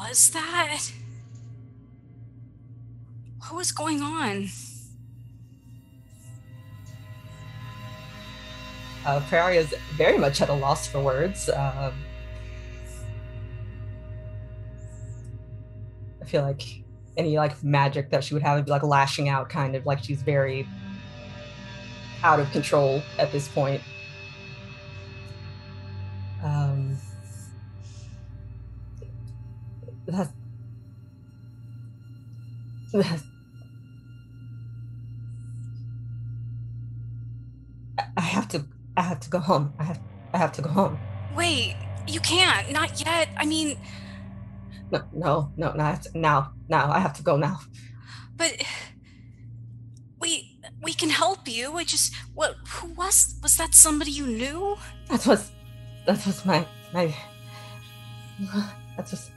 Was 0.10 0.32
that? 0.32 0.92
What 3.40 3.56
was 3.56 3.72
going 3.72 4.02
on? 4.02 4.50
Uh, 9.06 9.20
Praria 9.22 9.58
is 9.58 9.74
very 9.96 10.18
much 10.18 10.42
at 10.42 10.50
a 10.50 10.54
loss 10.54 10.88
for 10.88 11.00
words. 11.00 11.50
Um, 11.50 11.94
I 16.22 16.26
feel 16.26 16.42
like 16.42 16.64
any 17.16 17.38
like 17.38 17.64
magic 17.64 18.10
that 18.10 18.24
she 18.24 18.34
would 18.34 18.44
have 18.44 18.58
would 18.58 18.66
be 18.66 18.72
like 18.72 18.84
lashing 18.84 19.30
out, 19.30 19.48
kind 19.50 19.76
of 19.76 19.86
like 19.86 20.04
she's 20.04 20.22
very 20.22 20.68
out 22.24 22.40
of 22.40 22.50
control 22.52 23.02
at 23.20 23.32
this 23.32 23.48
point. 23.48 23.82
I 38.18 38.22
have 38.22 38.48
to 38.50 38.66
I 38.98 39.01
have 39.03 39.19
to 39.22 39.30
go 39.30 39.40
home. 39.40 39.74
I 39.80 39.84
have 39.84 40.00
I 40.34 40.38
have 40.38 40.51
to 40.53 40.61
go 40.61 40.69
home. 40.69 41.00
Wait, 41.35 41.76
you 42.08 42.19
can't. 42.19 42.72
Not 42.72 43.00
yet. 43.06 43.30
I 43.38 43.45
mean, 43.45 43.77
No, 44.92 45.03
no, 45.14 45.51
no, 45.58 45.74
not 45.74 46.08
now. 46.16 46.53
Now 46.68 46.92
I 46.92 47.00
have 47.00 47.14
to 47.18 47.24
go 47.24 47.38
now. 47.38 47.59
but 48.38 48.51
we 50.19 50.58
we 50.82 50.93
can 50.93 51.09
help 51.09 51.48
you. 51.48 51.77
I 51.77 51.84
just 51.84 52.14
what? 52.34 52.56
Who 52.68 52.88
was 52.93 53.35
was 53.43 53.56
that? 53.58 53.74
Somebody 53.76 54.11
you 54.11 54.26
knew? 54.27 54.77
That 55.09 55.26
was 55.27 55.51
that 56.06 56.26
was 56.26 56.45
my 56.45 56.66
my 56.93 57.14
that 58.98 59.09
was 59.11 59.32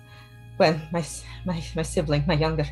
when 0.56 0.80
my 0.92 1.04
my 1.44 1.62
my 1.76 1.82
sibling, 1.82 2.24
my 2.26 2.34
younger. 2.34 2.66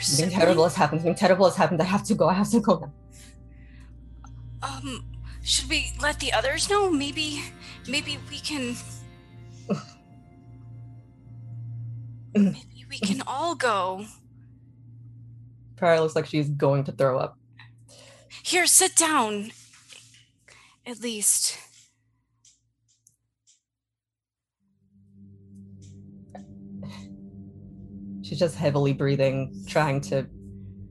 Something 0.00 0.38
terrible 0.38 0.64
has 0.64 0.74
happened. 0.74 1.00
Something 1.02 1.14
terrible 1.14 1.46
has 1.46 1.56
happened. 1.56 1.80
I 1.80 1.84
have 1.84 2.04
to 2.04 2.14
go. 2.14 2.28
I 2.28 2.34
have 2.34 2.50
to 2.50 2.60
go 2.60 2.78
now. 2.78 2.92
Um, 4.62 5.04
should 5.42 5.68
we 5.68 5.92
let 6.00 6.20
the 6.20 6.32
others 6.32 6.68
know? 6.68 6.90
Maybe, 6.90 7.42
maybe 7.88 8.18
we 8.30 8.38
can. 8.38 8.76
maybe 12.34 12.86
we 12.88 12.98
can 12.98 13.22
all 13.26 13.54
go. 13.54 14.06
Prior 15.76 16.00
looks 16.00 16.14
like 16.14 16.26
she's 16.26 16.50
going 16.50 16.84
to 16.84 16.92
throw 16.92 17.18
up. 17.18 17.38
Here, 18.42 18.66
sit 18.66 18.96
down. 18.96 19.52
At 20.86 21.00
least. 21.00 21.58
She's 28.30 28.38
just 28.38 28.54
heavily 28.54 28.92
breathing, 28.92 29.64
trying 29.66 30.00
to 30.02 30.24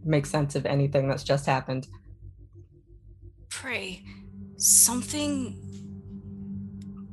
make 0.03 0.25
sense 0.25 0.57
of 0.57 0.65
anything 0.65 1.07
that's 1.07 1.23
just 1.23 1.45
happened. 1.45 1.87
Pray, 3.49 4.03
something 4.57 5.57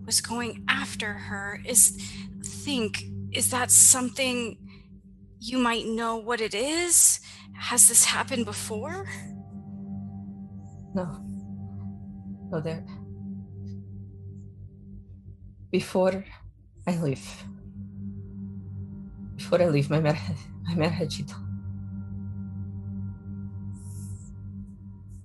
was 0.04 0.20
going 0.20 0.64
after 0.68 1.12
her. 1.12 1.60
Is 1.64 1.96
think 2.42 3.04
is 3.30 3.50
that 3.50 3.70
something 3.70 4.58
you 5.38 5.58
might 5.58 5.86
know 5.86 6.16
what 6.16 6.40
it 6.40 6.56
is? 6.56 7.20
Has 7.54 7.86
this 7.86 8.04
happened 8.04 8.46
before? 8.46 9.06
No. 10.92 11.24
No, 12.50 12.60
there. 12.60 12.84
Before 15.70 16.24
I 16.84 16.96
leave. 16.96 17.44
Before 19.36 19.60
I 19.62 19.66
leave, 19.68 19.90
my 19.90 20.00
mère, 20.00 20.18
my 20.64 20.74
mère 20.74 20.90
had 20.90 21.12
she 21.12 21.22
told- 21.22 21.42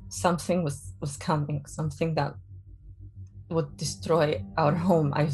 Something 0.09 0.63
was 0.63 0.93
was 0.99 1.17
coming. 1.17 1.65
Something 1.65 2.15
that 2.15 2.35
would 3.49 3.75
destroy 3.77 4.43
our 4.57 4.75
home. 4.75 5.13
I, 5.15 5.29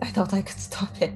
I 0.00 0.06
thought 0.06 0.32
I 0.32 0.42
could 0.42 0.58
stop 0.58 1.02
it. 1.02 1.12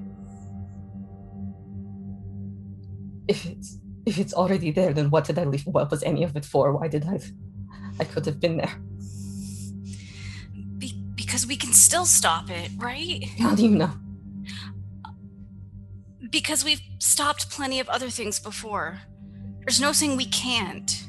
If 3.29 3.47
it's 3.47 3.79
if 4.07 4.19
it's 4.19 4.35
already 4.35 4.73
there, 4.73 4.93
then 4.93 5.11
what 5.11 5.25
did 5.25 5.39
I 5.39 5.45
leave? 5.45 5.65
What 5.67 5.91
was 5.91 6.03
any 6.03 6.25
of 6.25 6.37
it 6.37 6.45
for? 6.45 6.73
Why 6.77 6.89
did 6.89 7.05
I? 7.07 7.21
I 8.01 8.05
could 8.05 8.27
have 8.27 8.41
been 8.41 8.57
there. 8.57 8.75
Be- 10.79 11.05
because 11.15 11.47
we 11.47 11.57
can 11.57 11.73
still 11.73 12.07
stop 12.07 12.51
it, 12.51 12.71
right? 12.79 13.25
How 13.39 13.55
do 13.55 13.63
you 13.63 13.77
know? 13.77 13.93
Because 16.31 16.65
we've 16.65 16.81
stopped 16.99 17.51
plenty 17.51 17.81
of 17.81 17.89
other 17.89 18.09
things 18.09 18.39
before. 18.39 19.01
There's 19.61 19.81
no 19.81 19.93
saying 19.93 20.17
we 20.17 20.27
can't. 20.27 21.05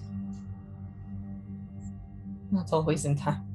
Not 2.52 2.74
always 2.74 3.06
in 3.06 3.16
time. 3.18 3.46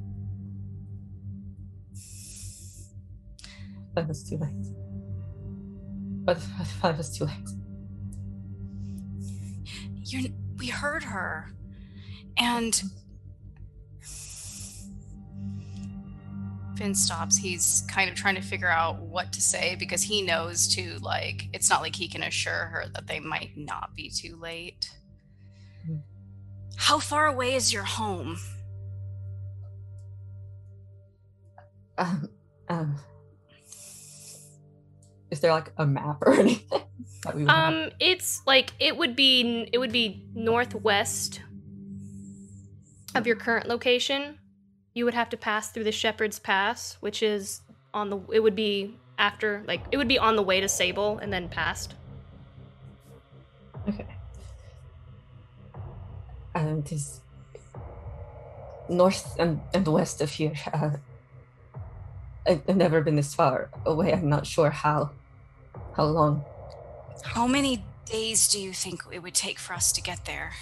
But 3.95 4.09
was 4.09 4.23
too 4.28 4.36
late. 4.39 4.67
But 6.25 6.39
if 6.39 6.85
I 6.85 6.91
was 6.93 7.17
too 7.17 7.25
late. 7.25 7.49
You're, 10.05 10.31
we 10.59 10.69
heard 10.69 11.03
her. 11.05 11.53
And 12.39 12.83
Finn 16.77 16.95
stops. 16.95 17.37
He's 17.37 17.85
kind 17.89 18.11
of 18.11 18.17
trying 18.17 18.35
to 18.37 18.41
figure 18.41 18.69
out 18.69 18.99
what 19.01 19.33
to 19.33 19.41
say 19.41 19.77
because 19.79 20.03
he 20.03 20.23
knows 20.23 20.69
to 20.75 20.99
like 21.01 21.49
it's 21.53 21.71
not 21.71 21.83
like 21.83 21.97
he 21.97 22.09
can 22.09 22.23
assure 22.23 22.67
her 22.67 22.85
that 22.95 23.07
they 23.07 23.21
might 23.21 23.57
not 23.57 23.95
be 23.95 24.11
too 24.11 24.37
late. 24.37 24.91
How 26.77 26.99
far 26.99 27.27
away 27.27 27.55
is 27.55 27.73
your 27.73 27.85
home? 27.85 28.37
Um, 31.99 32.29
um, 32.69 32.97
is 35.31 35.41
there 35.41 35.51
like 35.51 35.73
a 35.79 35.87
map 35.87 36.19
or 36.21 36.35
anything? 36.39 36.83
that 37.27 37.35
we 37.35 37.43
would 37.43 37.51
have? 37.51 37.73
Um, 37.75 37.91
it's 38.01 38.43
like 38.47 38.73
it 38.79 38.97
would 38.97 39.15
be 39.15 39.69
it 39.73 39.79
would 39.79 39.93
be 39.93 40.27
northwest 40.35 41.43
of 43.15 43.27
your 43.27 43.37
current 43.37 43.67
location. 43.67 44.39
You 44.97 45.05
would 45.05 45.12
have 45.12 45.28
to 45.28 45.36
pass 45.36 45.68
through 45.68 45.84
the 45.84 45.92
Shepherd's 45.92 46.39
Pass, 46.39 46.97
which 47.00 47.23
is 47.23 47.60
on 47.92 48.08
the. 48.08 48.18
It 48.33 48.41
would 48.41 48.57
be 48.57 48.97
after 49.18 49.62
like 49.66 49.83
it 49.92 49.99
would 49.99 50.08
be 50.08 50.18
on 50.18 50.36
the 50.36 50.42
way 50.42 50.58
to 50.58 50.70
Sable 50.70 51.18
and 51.18 51.31
then 51.31 51.50
past. 51.50 51.92
Okay. 53.86 54.07
Um, 56.55 56.78
it 56.78 56.92
is 56.92 57.20
north 58.89 59.36
and, 59.39 59.60
and 59.75 59.86
west 59.86 60.23
of 60.23 60.31
here. 60.31 60.55
Uh, 62.49 62.57
I've 62.68 62.76
never 62.76 63.02
been 63.02 63.16
this 63.16 63.34
far 63.34 63.68
away. 63.84 64.15
I'm 64.15 64.31
not 64.31 64.47
sure 64.47 64.70
how 64.70 65.10
how 65.94 66.05
long. 66.05 66.42
How 67.23 67.47
many 67.47 67.84
days 68.07 68.49
do 68.49 68.58
you 68.58 68.73
think 68.73 69.02
it 69.12 69.23
would 69.23 69.34
take 69.34 69.58
for 69.58 69.75
us 69.75 69.92
to 69.92 70.00
get 70.00 70.25
there? 70.25 70.52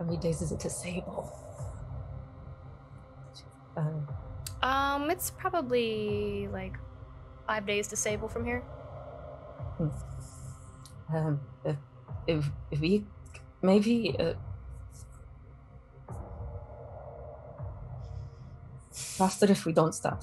How 0.00 0.06
many 0.06 0.16
days 0.16 0.40
is 0.40 0.50
it 0.50 0.58
to 0.60 0.70
Sable? 0.70 1.30
Um, 3.76 4.08
Um, 4.62 5.10
it's 5.10 5.30
probably 5.30 6.48
like 6.48 6.78
five 7.46 7.66
days 7.66 7.86
to 7.88 7.96
Sable 7.96 8.26
from 8.26 8.46
here. 8.46 8.62
um, 11.12 11.40
if, 11.66 11.76
if 12.26 12.46
if 12.70 12.80
we 12.80 13.04
maybe 13.60 14.16
uh, 14.18 14.32
faster 18.90 19.52
if 19.52 19.66
we 19.66 19.74
don't 19.74 19.94
stop. 19.94 20.22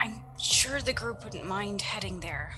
I'm 0.00 0.20
sure 0.40 0.80
the 0.80 0.92
group 0.92 1.22
wouldn't 1.22 1.46
mind 1.46 1.82
heading 1.82 2.18
there. 2.18 2.56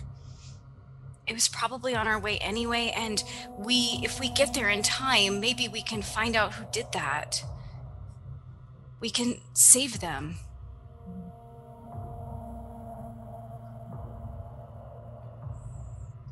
It 1.26 1.32
was 1.32 1.48
probably 1.48 1.94
on 1.94 2.06
our 2.06 2.18
way 2.18 2.38
anyway, 2.38 2.92
and 2.94 3.22
we, 3.56 4.00
if 4.02 4.20
we 4.20 4.28
get 4.28 4.52
there 4.52 4.68
in 4.68 4.82
time, 4.82 5.40
maybe 5.40 5.68
we 5.68 5.82
can 5.82 6.02
find 6.02 6.36
out 6.36 6.52
who 6.52 6.66
did 6.70 6.92
that. 6.92 7.42
We 9.00 9.08
can 9.08 9.40
save 9.54 10.00
them. 10.00 10.36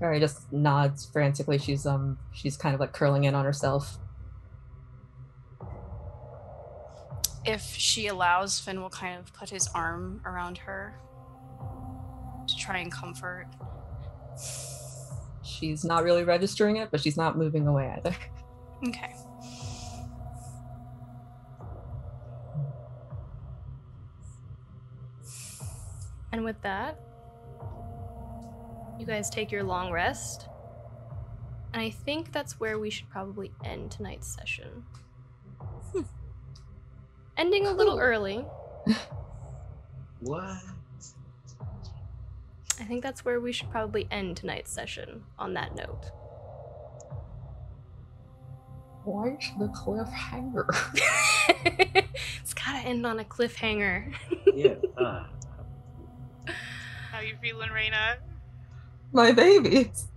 Mary 0.02 0.18
just 0.18 0.52
nods 0.52 1.06
frantically. 1.06 1.58
She's 1.58 1.86
um 1.86 2.18
she's 2.32 2.56
kind 2.56 2.74
of 2.74 2.80
like 2.80 2.92
curling 2.92 3.22
in 3.22 3.36
on 3.36 3.44
herself. 3.44 3.98
If 7.44 7.62
she 7.62 8.08
allows, 8.08 8.58
Finn 8.58 8.80
will 8.80 8.90
kind 8.90 9.18
of 9.18 9.32
put 9.32 9.50
his 9.50 9.68
arm 9.74 10.20
around 10.26 10.58
her 10.58 10.94
to 12.48 12.56
try 12.56 12.78
and 12.78 12.90
comfort. 12.90 13.46
She's 15.62 15.84
not 15.84 16.02
really 16.02 16.24
registering 16.24 16.78
it, 16.78 16.90
but 16.90 17.00
she's 17.00 17.16
not 17.16 17.38
moving 17.38 17.68
away 17.68 17.94
either. 17.96 18.16
Okay. 18.88 19.14
And 26.32 26.42
with 26.42 26.60
that, 26.62 26.98
you 28.98 29.06
guys 29.06 29.30
take 29.30 29.52
your 29.52 29.62
long 29.62 29.92
rest. 29.92 30.48
And 31.72 31.80
I 31.80 31.90
think 31.90 32.32
that's 32.32 32.58
where 32.58 32.80
we 32.80 32.90
should 32.90 33.08
probably 33.08 33.52
end 33.64 33.92
tonight's 33.92 34.26
session. 34.26 34.84
Hmm. 35.92 36.02
Ending 37.36 37.68
a 37.68 37.72
little 37.72 38.00
early. 38.00 38.44
What? 40.22 40.56
I 42.82 42.84
think 42.84 43.00
that's 43.04 43.24
where 43.24 43.38
we 43.38 43.52
should 43.52 43.70
probably 43.70 44.08
end 44.10 44.36
tonight's 44.36 44.72
session 44.72 45.22
on 45.38 45.54
that 45.54 45.76
note. 45.76 46.10
Why 49.04 49.38
the 49.56 49.68
cliffhanger? 49.68 50.66
it's 52.42 52.52
gotta 52.52 52.78
end 52.78 53.06
on 53.06 53.20
a 53.20 53.24
cliffhanger. 53.24 54.12
yeah. 54.52 54.74
Uh, 54.98 55.26
How 57.12 57.20
you 57.20 57.36
feeling, 57.40 57.68
Raina? 57.68 58.16
My 59.12 59.30
babies. 59.30 60.08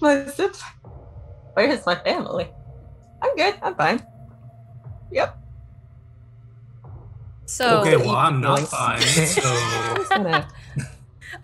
My 0.00 0.26
siblings. 0.26 0.62
Where's 1.54 1.84
my 1.86 1.96
family? 1.96 2.48
I'm 3.20 3.34
good. 3.34 3.56
I'm 3.62 3.74
fine. 3.74 4.00
Yep. 5.10 5.42
So 7.46 7.80
okay, 7.80 7.96
well, 7.96 8.14
I'm 8.14 8.40
not 8.40 8.60
fine. 8.60 9.00
So 9.00 9.40
Just 9.96 10.10
gonna- 10.10 10.46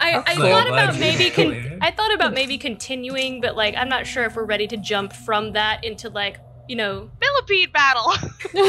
I, 0.00 0.22
I'm 0.26 0.36
so 0.36 0.42
thought 0.42 0.68
about 0.68 0.98
maybe 0.98 1.30
con- 1.34 1.78
I 1.80 1.90
thought 1.90 2.14
about 2.14 2.32
maybe 2.32 2.58
continuing, 2.58 3.40
but 3.40 3.56
like 3.56 3.74
I'm 3.76 3.88
not 3.88 4.06
sure 4.06 4.24
if 4.24 4.36
we're 4.36 4.44
ready 4.44 4.66
to 4.68 4.76
jump 4.76 5.12
from 5.12 5.52
that 5.52 5.84
into 5.84 6.08
like 6.08 6.38
you 6.68 6.76
know 6.76 7.10
millipede 7.20 7.72
battle. 7.72 8.12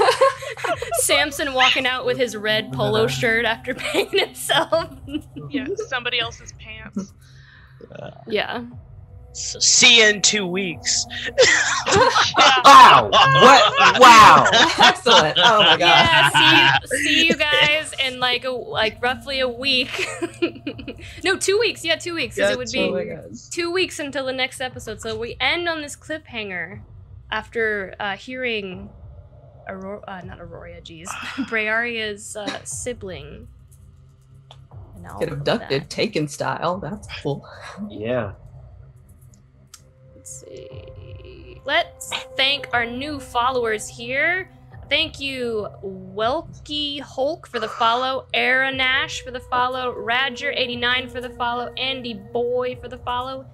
Samson 1.00 1.53
walking 1.53 1.85
out 1.85 2.06
with 2.06 2.18
his 2.18 2.35
red 2.35 2.72
polo 2.74 3.08
shirt 3.08 3.45
after 3.45 3.74
paying 3.76 4.10
himself. 4.10 4.95
yeah, 5.50 5.68
somebody 5.88 6.19
else's 6.19 6.53
pants. 6.53 7.14
yeah. 8.27 8.64
So 9.33 9.59
see 9.59 9.97
you 9.99 10.07
in 10.09 10.21
two 10.21 10.45
weeks. 10.47 11.05
Wow! 12.65 13.09
What? 13.11 13.99
Wow! 13.99 14.45
Excellent. 14.79 15.37
Oh 15.37 15.59
my 15.59 15.77
god. 15.77 15.79
Yeah, 15.79 16.29
see 16.29 16.95
you, 16.95 16.97
see 17.03 17.27
you 17.27 17.35
guys 17.35 17.93
in 18.03 18.19
like 18.19 18.45
a 18.45 18.49
like 18.51 19.01
roughly 19.01 19.39
a 19.39 19.47
week. 19.47 20.07
no, 21.23 21.35
two 21.37 21.59
weeks. 21.59 21.83
Yeah, 21.83 21.95
two 21.95 22.13
weeks. 22.15 22.35
'cause 22.35 22.41
Yeah, 22.49 22.51
it 22.51 22.57
would 22.57 22.67
two 22.69 22.95
be 22.95 23.05
weeks. 23.11 23.49
two 23.49 23.71
weeks 23.71 23.99
until 23.99 24.25
the 24.25 24.33
next 24.33 24.61
episode. 24.61 25.01
So 25.01 25.17
we 25.17 25.35
end 25.39 25.67
on 25.67 25.81
this 25.81 25.95
cliffhanger 25.95 26.81
after 27.31 27.93
uh, 27.99 28.15
hearing 28.15 28.89
Aurora, 29.67 30.01
uh, 30.07 30.21
not 30.23 30.39
Aurora, 30.39 30.81
geez, 30.81 31.09
Briaria's 31.49 32.35
uh, 32.35 32.63
sibling. 32.63 33.47
Get 35.19 35.31
abducted, 35.33 35.89
taken 35.89 36.27
style. 36.29 36.77
That's 36.79 37.07
cool. 37.21 37.45
Yeah. 37.89 38.33
Let's 40.24 40.40
see. 40.40 41.60
Let's 41.66 42.14
thank 42.38 42.69
our 42.72 42.85
new 42.85 43.19
followers 43.19 43.90
here. 43.90 44.50
Thank 44.88 45.19
you, 45.19 45.68
Welky 45.84 47.02
Hulk 47.02 47.45
for 47.45 47.60
the 47.60 47.68
follow, 47.68 48.27
Era 48.34 48.72
Nash 48.72 49.22
for 49.22 49.32
the 49.32 49.42
follow, 49.42 49.93
Radger89 49.93 51.11
for 51.11 51.19
the 51.19 51.32
follow, 51.32 51.74
Andy 51.74 52.14
Boy 52.14 52.77
for 52.82 52.88
the 52.88 53.00
follow, 53.00 53.45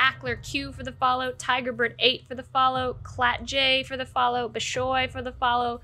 Ackler 0.00 0.42
Q 0.42 0.72
for 0.72 0.82
the 0.82 0.90
follow, 0.90 1.30
Tigerbird8 1.34 2.26
for 2.26 2.34
the 2.34 2.42
follow, 2.42 2.94
Clat 3.04 3.44
J 3.44 3.84
for 3.84 3.96
the 3.96 4.04
follow, 4.04 4.48
Bashoy 4.48 5.08
for 5.08 5.22
the 5.22 5.30
follow, 5.30 5.80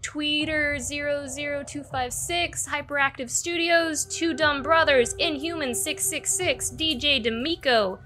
Tweeter00256, 0.00 2.66
Hyperactive 2.66 3.28
Studios, 3.28 4.06
Two 4.06 4.32
Dumb 4.32 4.62
Brothers, 4.62 5.12
Inhuman666, 5.16 6.78
DJ 6.78 7.22
D'Amico, 7.22 7.98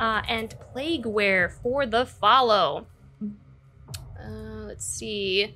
uh, 0.00 0.22
and 0.26 0.56
Plagueware 0.74 1.52
for 1.52 1.86
the 1.86 2.06
follow. 2.06 2.86
Uh, 3.22 4.64
let's 4.66 4.86
see. 4.86 5.54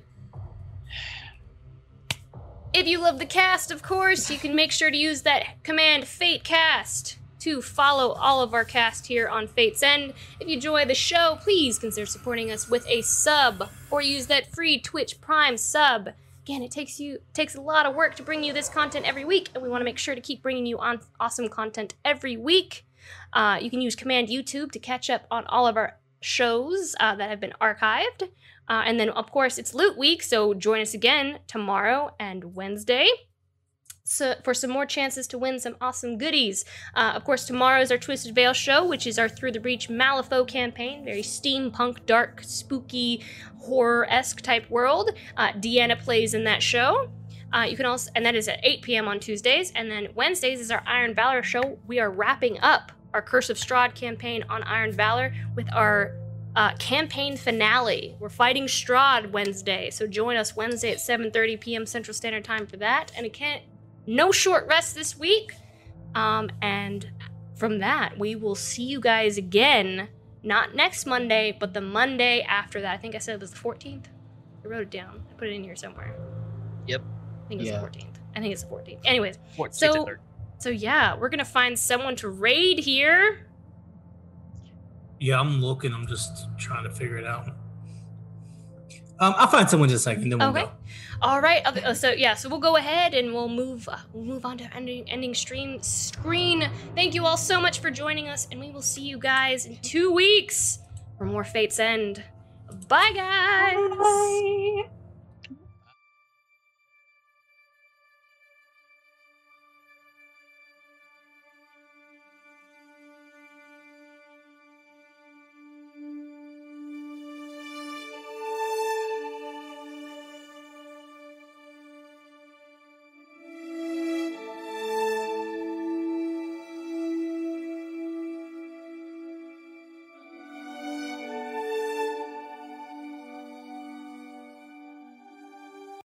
If 2.73 2.87
you 2.87 2.99
love 2.99 3.19
the 3.19 3.25
cast, 3.25 3.71
of 3.71 3.81
course, 3.81 4.29
you 4.29 4.37
can 4.37 4.55
make 4.55 4.71
sure 4.71 4.91
to 4.91 4.97
use 4.97 5.23
that 5.23 5.63
command 5.63 6.07
Fate 6.07 6.43
Cast 6.43 7.17
to 7.39 7.61
follow 7.61 8.11
all 8.13 8.41
of 8.41 8.53
our 8.53 8.65
cast 8.65 9.07
here 9.07 9.27
on 9.27 9.47
Fate's 9.47 9.81
End. 9.81 10.13
If 10.39 10.47
you 10.47 10.55
enjoy 10.55 10.85
the 10.85 10.95
show, 10.95 11.37
please 11.41 11.79
consider 11.79 12.05
supporting 12.05 12.51
us 12.51 12.69
with 12.69 12.85
a 12.87 13.01
sub 13.01 13.69
or 13.89 14.01
use 14.01 14.27
that 14.27 14.51
free 14.53 14.79
Twitch 14.79 15.21
Prime 15.21 15.57
sub. 15.57 16.09
Again, 16.43 16.61
it 16.61 16.71
takes 16.71 16.99
you 16.99 17.19
takes 17.33 17.55
a 17.55 17.61
lot 17.61 17.85
of 17.85 17.95
work 17.95 18.15
to 18.15 18.23
bring 18.23 18.43
you 18.43 18.51
this 18.51 18.67
content 18.67 19.07
every 19.07 19.25
week, 19.25 19.49
and 19.53 19.63
we 19.63 19.69
want 19.69 19.81
to 19.81 19.85
make 19.85 19.97
sure 19.97 20.13
to 20.13 20.21
keep 20.21 20.43
bringing 20.43 20.65
you 20.65 20.77
on 20.77 20.99
awesome 21.19 21.47
content 21.47 21.95
every 22.03 22.35
week. 22.35 22.85
Uh, 23.35 23.59
you 23.61 23.69
can 23.69 23.81
use 23.81 23.95
Command 23.95 24.29
YouTube 24.29 24.71
to 24.71 24.79
catch 24.79 25.09
up 25.11 25.27
on 25.29 25.45
all 25.45 25.67
of 25.67 25.77
our 25.77 25.99
shows 26.21 26.95
uh, 26.99 27.13
that 27.15 27.29
have 27.29 27.39
been 27.39 27.53
archived. 27.61 28.23
Uh, 28.67 28.81
and 28.85 28.99
then, 28.99 29.09
of 29.09 29.29
course, 29.29 29.59
it's 29.59 29.75
Loot 29.75 29.95
Week, 29.95 30.23
so 30.23 30.55
join 30.55 30.81
us 30.81 30.95
again 30.95 31.37
tomorrow 31.45 32.15
and 32.19 32.55
Wednesday 32.55 33.07
so 34.05 34.35
for 34.43 34.53
some 34.53 34.69
more 34.69 34.85
chances 34.85 35.27
to 35.27 35.37
win 35.37 35.59
some 35.59 35.75
awesome 35.81 36.17
goodies. 36.17 36.63
Uh, 36.93 37.13
of 37.15 37.23
course, 37.23 37.45
tomorrow 37.45 37.81
is 37.81 37.91
our 37.91 37.97
Twisted 37.97 38.33
Veil 38.33 38.53
show, 38.53 38.85
which 38.87 39.05
is 39.05 39.19
our 39.19 39.27
Through 39.27 39.51
the 39.51 39.59
Breach 39.59 39.89
Malifaux 39.89 40.47
campaign. 40.47 41.03
Very 41.03 41.23
steampunk, 41.23 42.05
dark, 42.05 42.41
spooky, 42.43 43.23
horror 43.59 44.07
esque 44.09 44.41
type 44.41 44.69
world. 44.69 45.11
Uh, 45.35 45.51
Deanna 45.53 45.99
plays 45.99 46.33
in 46.33 46.43
that 46.45 46.61
show. 46.61 47.09
Uh, 47.51 47.63
you 47.63 47.75
can 47.75 47.85
also, 47.85 48.11
and 48.15 48.25
that 48.25 48.35
is 48.35 48.47
at 48.47 48.59
8 48.63 48.81
p.m. 48.83 49.07
on 49.07 49.19
Tuesdays. 49.19 49.71
And 49.75 49.89
then 49.89 50.09
Wednesdays 50.13 50.59
is 50.59 50.71
our 50.71 50.83
Iron 50.85 51.15
Valor 51.15 51.41
show. 51.41 51.79
We 51.87 51.99
are 51.99 52.11
wrapping 52.11 52.59
up 52.59 52.91
our 53.15 53.21
Curse 53.21 53.49
of 53.49 53.55
Strahd 53.55 53.95
campaign 53.95 54.43
on 54.49 54.61
Iron 54.63 54.91
Valor 54.91 55.33
with 55.55 55.73
our 55.73 56.17
uh, 56.57 56.73
campaign 56.75 57.37
finale. 57.37 58.13
We're 58.19 58.27
fighting 58.27 58.65
Strahd 58.65 59.31
Wednesday, 59.31 59.89
so 59.89 60.05
join 60.05 60.35
us 60.35 60.53
Wednesday 60.53 60.91
at 60.91 60.97
7:30 60.97 61.59
p.m. 61.61 61.85
Central 61.85 62.13
Standard 62.13 62.43
Time 62.43 62.67
for 62.67 62.75
that. 62.77 63.13
And 63.15 63.25
it 63.25 63.31
can't, 63.31 63.63
no 64.05 64.33
short 64.33 64.67
rest 64.67 64.95
this 64.95 65.17
week. 65.17 65.53
Um, 66.13 66.49
and 66.61 67.09
from 67.55 67.79
that, 67.79 68.19
we 68.19 68.35
will 68.35 68.55
see 68.55 68.83
you 68.83 68.99
guys 68.99 69.37
again. 69.37 70.09
Not 70.43 70.75
next 70.75 71.05
Monday, 71.05 71.55
but 71.57 71.73
the 71.73 71.81
Monday 71.81 72.41
after 72.41 72.81
that. 72.81 72.93
I 72.93 72.97
think 72.97 73.15
I 73.15 73.19
said 73.19 73.35
it 73.35 73.41
was 73.41 73.51
the 73.51 73.57
14th. 73.57 74.05
I 74.63 74.67
wrote 74.67 74.81
it 74.81 74.91
down. 74.91 75.23
I 75.31 75.33
put 75.35 75.47
it 75.47 75.53
in 75.53 75.63
here 75.63 75.75
somewhere. 75.77 76.13
Yep. 76.87 77.01
I 77.01 77.47
think 77.47 77.61
it's 77.61 77.69
Yeah. 77.69 77.79
the 77.79 77.87
14th. 77.87 78.15
I 78.35 78.39
think 78.41 78.51
it's 78.51 78.63
the 78.63 78.69
14th. 78.69 78.99
Anyways, 79.05 79.39
14th 79.57 79.73
so 79.73 79.93
and 79.93 80.05
13th. 80.05 80.19
So 80.65 80.71
yeah, 80.71 81.15
we're 81.15 81.29
gonna 81.29 81.45
find 81.45 81.77
someone 81.77 82.15
to 82.15 82.29
raid 82.29 82.79
here. 82.79 83.45
Yeah, 85.19 85.39
I'm 85.39 85.61
looking. 85.61 85.93
I'm 85.93 86.07
just 86.07 86.47
trying 86.57 86.85
to 86.85 86.89
figure 86.89 87.17
it 87.19 87.25
out. 87.27 87.49
Um, 89.19 89.33
I'll 89.37 89.45
find 89.47 89.69
someone 89.69 89.89
in 89.89 89.95
a 89.95 89.99
second. 89.99 90.29
Then 90.29 90.39
we'll 90.39 90.49
Okay. 90.49 90.63
go. 90.63 90.71
All 91.21 91.39
right. 91.39 91.61
uh, 91.67 91.93
So 91.93 92.09
yeah. 92.13 92.33
So 92.33 92.49
we'll 92.49 92.59
go 92.59 92.77
ahead 92.77 93.13
and 93.13 93.31
we'll 93.31 93.47
move. 93.47 93.87
Uh, 93.87 93.97
we'll 94.11 94.25
move 94.25 94.43
on 94.43 94.57
to 94.57 94.75
ending 94.75 95.07
ending 95.07 95.35
stream 95.35 95.83
screen. 95.83 96.67
Thank 96.95 97.13
you 97.13 97.27
all 97.27 97.37
so 97.37 97.61
much 97.61 97.79
for 97.79 97.91
joining 97.91 98.27
us, 98.27 98.47
and 98.49 98.59
we 98.59 98.71
will 98.71 98.81
see 98.81 99.03
you 99.03 99.19
guys 99.19 99.67
in 99.67 99.77
two 99.83 100.11
weeks 100.11 100.79
for 101.19 101.25
more 101.25 101.43
Fate's 101.43 101.77
End. 101.79 102.23
Bye, 102.89 103.11
guys. 103.13 103.75
Bye. 103.75 104.89